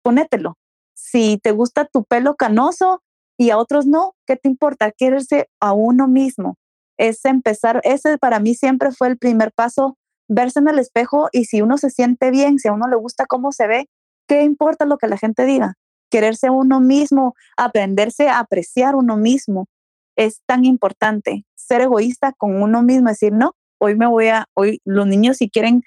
ponételo. 0.04 0.58
Si 0.94 1.40
te 1.44 1.52
gusta 1.52 1.86
tu 1.86 2.04
pelo 2.06 2.36
canoso 2.36 3.02
y 3.38 3.50
a 3.50 3.58
otros 3.58 3.86
no, 3.88 4.14
¿qué 4.26 4.36
te 4.36 4.48
importa? 4.48 4.92
Quererse 4.92 5.50
a 5.60 5.74
uno 5.74 6.08
mismo. 6.08 6.58
Es 6.98 7.26
empezar, 7.26 7.82
ese 7.84 8.18
para 8.18 8.40
mí 8.40 8.56
siempre 8.56 8.92
fue 8.92 9.08
el 9.08 9.18
primer 9.18 9.52
paso, 9.52 9.98
verse 10.28 10.60
en 10.60 10.68
el 10.68 10.80
espejo 10.80 11.30
y 11.32 11.46
si 11.46 11.62
uno 11.62 11.78
se 11.78 11.90
siente 11.90 12.32
bien, 12.32 12.60
si 12.60 12.68
a 12.68 12.74
uno 12.74 12.88
le 12.88 12.96
gusta 12.96 13.26
cómo 13.26 13.52
se 13.52 13.68
ve, 13.68 13.90
¿qué 14.28 14.44
importa 14.44 14.86
lo 14.86 14.98
que 14.98 15.08
la 15.08 15.18
gente 15.18 15.46
diga? 15.46 15.76
Quererse 16.10 16.50
uno 16.50 16.80
mismo, 16.80 17.36
aprenderse 17.56 18.30
a 18.30 18.40
apreciar 18.40 18.96
uno 18.96 19.18
mismo. 19.18 19.68
Es 20.16 20.42
tan 20.46 20.66
importante 20.66 21.46
ser 21.56 21.82
egoísta 21.82 22.34
con 22.34 22.62
uno 22.62 22.82
mismo, 22.82 23.10
decir, 23.10 23.34
no, 23.34 23.54
hoy 23.80 23.96
me 23.96 24.08
voy 24.08 24.28
a, 24.28 24.46
hoy 24.54 24.82
los 24.86 25.06
niños 25.06 25.38
si 25.38 25.50
quieren, 25.50 25.84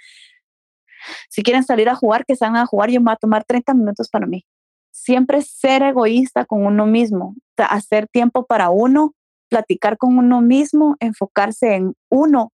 si 1.29 1.43
quieren 1.43 1.65
salir 1.65 1.89
a 1.89 1.97
jugar, 1.97 2.25
que 2.25 2.37
salgan 2.37 2.63
a 2.63 2.67
jugar, 2.67 2.91
yo 2.91 3.01
me 3.01 3.07
voy 3.07 3.15
a 3.15 3.17
tomar 3.17 3.45
30 3.45 3.75
minutos 3.75 4.09
para 4.09 4.27
mí. 4.27 4.45
Siempre 4.93 5.43
ser 5.43 5.83
egoísta 5.83 6.45
con 6.45 6.67
uno 6.67 6.87
mismo, 6.87 7.35
hacer 7.57 8.07
tiempo 8.09 8.45
para 8.47 8.71
uno, 8.71 9.15
platicar 9.49 9.97
con 9.97 10.19
uno 10.19 10.41
mismo, 10.41 10.97
enfocarse 11.01 11.75
en 11.75 11.95
uno. 12.11 12.53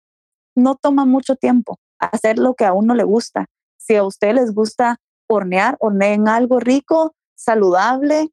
No 0.55 0.75
toma 0.77 1.05
mucho 1.05 1.37
tiempo 1.37 1.79
hacer 2.01 2.39
lo 2.39 2.55
que 2.55 2.65
a 2.65 2.73
uno 2.73 2.95
le 2.95 3.05
gusta. 3.05 3.47
Si 3.77 3.95
a 3.95 4.05
ustedes 4.05 4.35
les 4.35 4.55
gusta 4.55 4.97
hornear, 5.29 5.77
horneen 5.79 6.29
algo 6.29 6.59
rico, 6.59 7.15
saludable, 7.41 8.29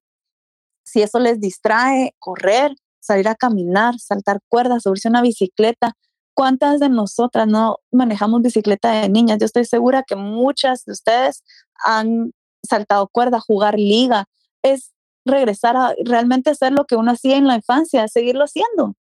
si 0.84 1.02
eso 1.02 1.20
les 1.20 1.40
distrae, 1.40 2.14
correr, 2.20 2.76
salir 3.00 3.28
a 3.28 3.36
caminar, 3.36 4.00
saltar 4.00 4.40
cuerdas, 4.50 4.84
subirse 4.84 5.08
a 5.08 5.12
una 5.12 5.22
bicicleta. 5.22 5.94
¿Cuántas 6.34 6.80
de 6.80 6.90
nosotras 6.90 7.48
no 7.48 7.78
manejamos 7.92 8.42
bicicleta 8.42 8.92
de 8.92 9.10
niñas? 9.10 9.40
Yo 9.40 9.46
estoy 9.46 9.66
segura 9.66 10.04
que 10.04 10.16
muchas 10.16 10.86
de 10.86 10.92
ustedes 10.92 11.44
han 11.84 12.32
saltado 12.64 13.08
cuerda, 13.08 13.40
jugar 13.40 13.76
liga. 13.80 14.26
Es 14.62 14.94
regresar 15.26 15.78
a 15.78 15.94
realmente 16.06 16.50
hacer 16.52 16.74
lo 16.74 16.86
que 16.86 16.96
uno 16.96 17.12
hacía 17.12 17.38
en 17.38 17.48
la 17.48 17.56
infancia, 17.56 18.08
seguirlo 18.08 18.44
haciendo 18.44 18.96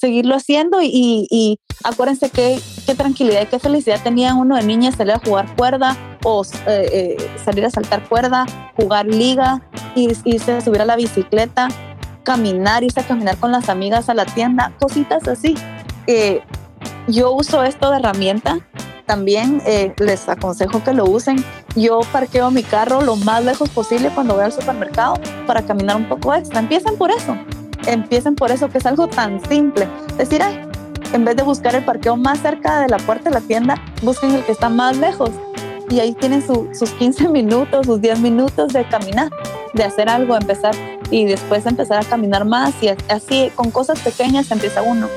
seguirlo 0.00 0.34
haciendo 0.34 0.80
y, 0.80 1.26
y, 1.30 1.58
acuérdense 1.84 2.30
qué, 2.30 2.58
qué, 2.86 2.94
tranquilidad 2.94 3.42
y 3.42 3.46
qué 3.46 3.58
felicidad 3.58 4.02
tenía 4.02 4.34
uno 4.34 4.56
de 4.56 4.62
niña 4.62 4.92
salir 4.92 5.12
a 5.12 5.18
jugar 5.18 5.54
cuerda 5.56 5.96
o 6.24 6.42
eh, 6.66 6.88
eh, 6.92 7.30
salir 7.44 7.64
a 7.66 7.70
saltar 7.70 8.08
cuerda, 8.08 8.46
jugar 8.76 9.06
liga, 9.06 9.62
irse 9.94 10.52
a 10.52 10.60
subir 10.60 10.80
a 10.80 10.84
la 10.86 10.96
bicicleta, 10.96 11.68
caminar, 12.22 12.82
irse 12.82 13.00
a 13.00 13.06
caminar 13.06 13.36
con 13.36 13.52
las 13.52 13.68
amigas 13.68 14.08
a 14.08 14.14
la 14.14 14.24
tienda, 14.24 14.72
cositas 14.80 15.28
así. 15.28 15.54
Eh, 16.06 16.40
yo 17.06 17.32
uso 17.32 17.62
esto 17.62 17.90
de 17.90 17.98
herramienta 17.98 18.58
también 19.04 19.60
les 19.98 20.28
aconsejo 20.28 20.84
que 20.84 20.92
lo 20.92 21.04
usen. 21.04 21.44
Yo 21.74 22.00
parqueo 22.12 22.52
mi 22.52 22.62
carro 22.62 23.00
lo 23.00 23.16
más 23.16 23.44
lejos 23.44 23.68
posible 23.68 24.10
cuando 24.14 24.34
voy 24.34 24.44
al 24.44 24.52
supermercado 24.52 25.14
para 25.48 25.62
caminar 25.62 25.96
un 25.96 26.08
poco 26.08 26.32
extra. 26.32 26.60
Empiecen 26.60 26.96
por 26.96 27.10
eso 27.10 27.36
empiecen 27.86 28.34
por 28.34 28.50
eso, 28.50 28.68
que 28.68 28.78
es 28.78 28.86
algo 28.86 29.08
tan 29.08 29.40
simple. 29.48 29.88
Decir, 30.16 30.42
ay, 30.42 30.60
en 31.12 31.24
vez 31.24 31.36
de 31.36 31.42
buscar 31.42 31.74
el 31.74 31.84
parqueo 31.84 32.16
más 32.16 32.40
cerca 32.40 32.80
de 32.80 32.88
la 32.88 32.98
puerta 32.98 33.30
de 33.30 33.34
la 33.34 33.40
tienda, 33.40 33.74
busquen 34.02 34.32
el 34.32 34.44
que 34.44 34.52
está 34.52 34.68
más 34.68 34.96
lejos. 34.96 35.30
Y 35.88 35.98
ahí 36.00 36.14
tienen 36.14 36.42
sus 36.46 36.90
15 36.92 37.28
minutos, 37.30 37.86
sus 37.86 38.00
10 38.00 38.20
minutos 38.20 38.72
de 38.72 38.84
caminar, 38.84 39.30
de 39.74 39.84
hacer 39.84 40.08
algo, 40.08 40.36
empezar 40.36 40.74
y 41.10 41.24
después 41.24 41.66
empezar 41.66 41.98
a 41.98 42.04
caminar 42.04 42.44
más 42.44 42.72
y 42.80 42.88
así 43.08 43.50
con 43.56 43.70
cosas 43.70 43.98
pequeñas 44.00 44.50
empieza 44.50 44.82
uno. 44.82 45.08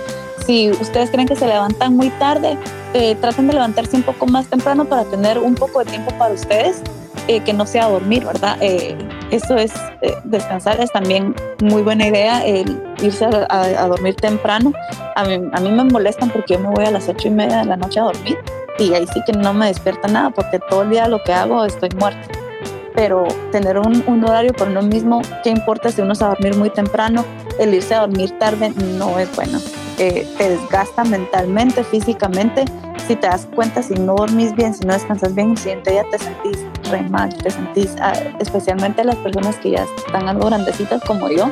Si 0.45 0.71
ustedes 0.71 1.09
creen 1.09 1.27
que 1.27 1.35
se 1.35 1.47
levantan 1.47 1.95
muy 1.95 2.09
tarde, 2.11 2.57
eh, 2.93 3.15
traten 3.15 3.47
de 3.47 3.53
levantarse 3.53 3.95
un 3.95 4.03
poco 4.03 4.25
más 4.25 4.47
temprano 4.47 4.85
para 4.85 5.05
tener 5.05 5.39
un 5.39 5.55
poco 5.55 5.79
de 5.79 5.85
tiempo 5.85 6.11
para 6.17 6.33
ustedes 6.33 6.81
eh, 7.27 7.39
que 7.41 7.53
no 7.53 7.65
sea 7.65 7.87
dormir, 7.87 8.25
¿verdad? 8.25 8.57
Eh, 8.59 8.97
eso 9.35 9.57
es, 9.57 9.73
eh, 10.01 10.15
descansar 10.23 10.79
es 10.79 10.91
también 10.91 11.35
muy 11.61 11.81
buena 11.81 12.07
idea, 12.07 12.45
el 12.45 12.81
irse 13.01 13.25
a, 13.25 13.87
dormir 13.87 14.15
temprano. 14.15 14.73
A 15.15 15.23
mí, 15.23 15.49
a 15.51 15.59
mí 15.59 15.71
me 15.71 15.83
molestan 15.83 16.29
porque 16.29 16.53
yo 16.53 16.59
me 16.59 16.69
voy 16.69 16.85
a 16.85 16.91
las 16.91 17.09
ocho 17.09 17.27
y 17.27 17.31
media 17.31 17.59
de 17.59 17.65
la 17.65 17.77
noche 17.77 17.99
a 17.99 18.03
dormir 18.03 18.37
y 18.79 18.93
ahí 18.93 19.05
sí 19.13 19.21
que 19.25 19.33
no 19.33 19.53
me 19.53 19.67
despierta 19.67 20.07
nada 20.07 20.29
porque 20.29 20.59
todo 20.69 20.83
el 20.83 20.89
día 20.89 21.07
lo 21.07 21.23
que 21.23 21.33
hago 21.33 21.65
estoy 21.65 21.89
muerta. 21.97 22.42
Pero 22.95 23.25
tener 23.51 23.77
un, 23.79 24.03
un, 24.07 24.23
horario 24.23 24.53
por 24.53 24.67
uno 24.67 24.81
mismo, 24.81 25.21
¿qué 25.43 25.49
importa 25.49 25.91
si 25.91 26.01
uno 26.01 26.15
se 26.15 26.23
va 26.23 26.31
a 26.31 26.33
dormir 26.35 26.55
muy 26.55 26.69
temprano? 26.69 27.25
El 27.59 27.73
irse 27.73 27.95
a 27.95 28.01
dormir 28.01 28.37
tarde 28.39 28.71
no 28.97 29.19
es 29.19 29.33
bueno. 29.35 29.59
Eh, 29.99 30.27
te 30.37 30.49
desgasta 30.49 31.03
mentalmente, 31.03 31.83
físicamente. 31.83 32.65
Si 33.07 33.15
te 33.15 33.27
das 33.27 33.47
cuenta, 33.53 33.83
si 33.83 33.93
no 33.95 34.15
dormís 34.15 34.55
bien, 34.55 34.73
si 34.73 34.85
no 34.85 34.93
descansas 34.93 35.35
bien, 35.35 35.51
el 35.51 35.57
siguiente 35.57 35.91
día 35.91 36.03
te 36.09 36.17
sentís 36.17 36.57
re 36.89 37.01
mal, 37.03 37.33
te 37.35 37.49
sentís, 37.49 37.95
ah, 37.99 38.13
especialmente 38.39 39.03
las 39.03 39.15
personas 39.17 39.57
que 39.57 39.71
ya 39.71 39.85
están 40.05 40.27
algo 40.27 40.47
grandecitas 40.47 41.01
como 41.03 41.29
yo. 41.29 41.51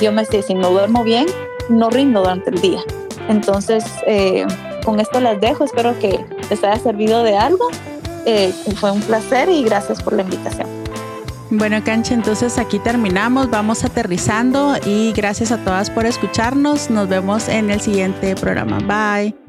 Yo 0.00 0.12
me 0.12 0.24
sé, 0.24 0.42
si 0.42 0.54
no 0.54 0.70
duermo 0.70 1.02
bien, 1.04 1.26
no 1.68 1.90
rindo 1.90 2.20
durante 2.20 2.50
el 2.50 2.60
día. 2.60 2.80
Entonces, 3.28 3.84
eh, 4.06 4.46
con 4.84 5.00
esto 5.00 5.20
las 5.20 5.40
dejo. 5.40 5.64
Espero 5.64 5.98
que 5.98 6.24
les 6.48 6.64
haya 6.64 6.78
servido 6.78 7.22
de 7.22 7.36
algo. 7.36 7.68
Eh, 8.26 8.52
fue 8.76 8.90
un 8.90 9.00
placer 9.00 9.48
y 9.48 9.62
gracias 9.62 10.02
por 10.02 10.12
la 10.12 10.22
invitación. 10.22 10.79
Bueno, 11.50 11.82
Cancha, 11.82 12.14
entonces 12.14 12.58
aquí 12.58 12.78
terminamos, 12.78 13.50
vamos 13.50 13.84
aterrizando 13.84 14.76
y 14.86 15.12
gracias 15.12 15.50
a 15.50 15.58
todas 15.64 15.90
por 15.90 16.06
escucharnos. 16.06 16.90
Nos 16.90 17.08
vemos 17.08 17.48
en 17.48 17.70
el 17.70 17.80
siguiente 17.80 18.36
programa. 18.36 18.78
Bye. 18.78 19.39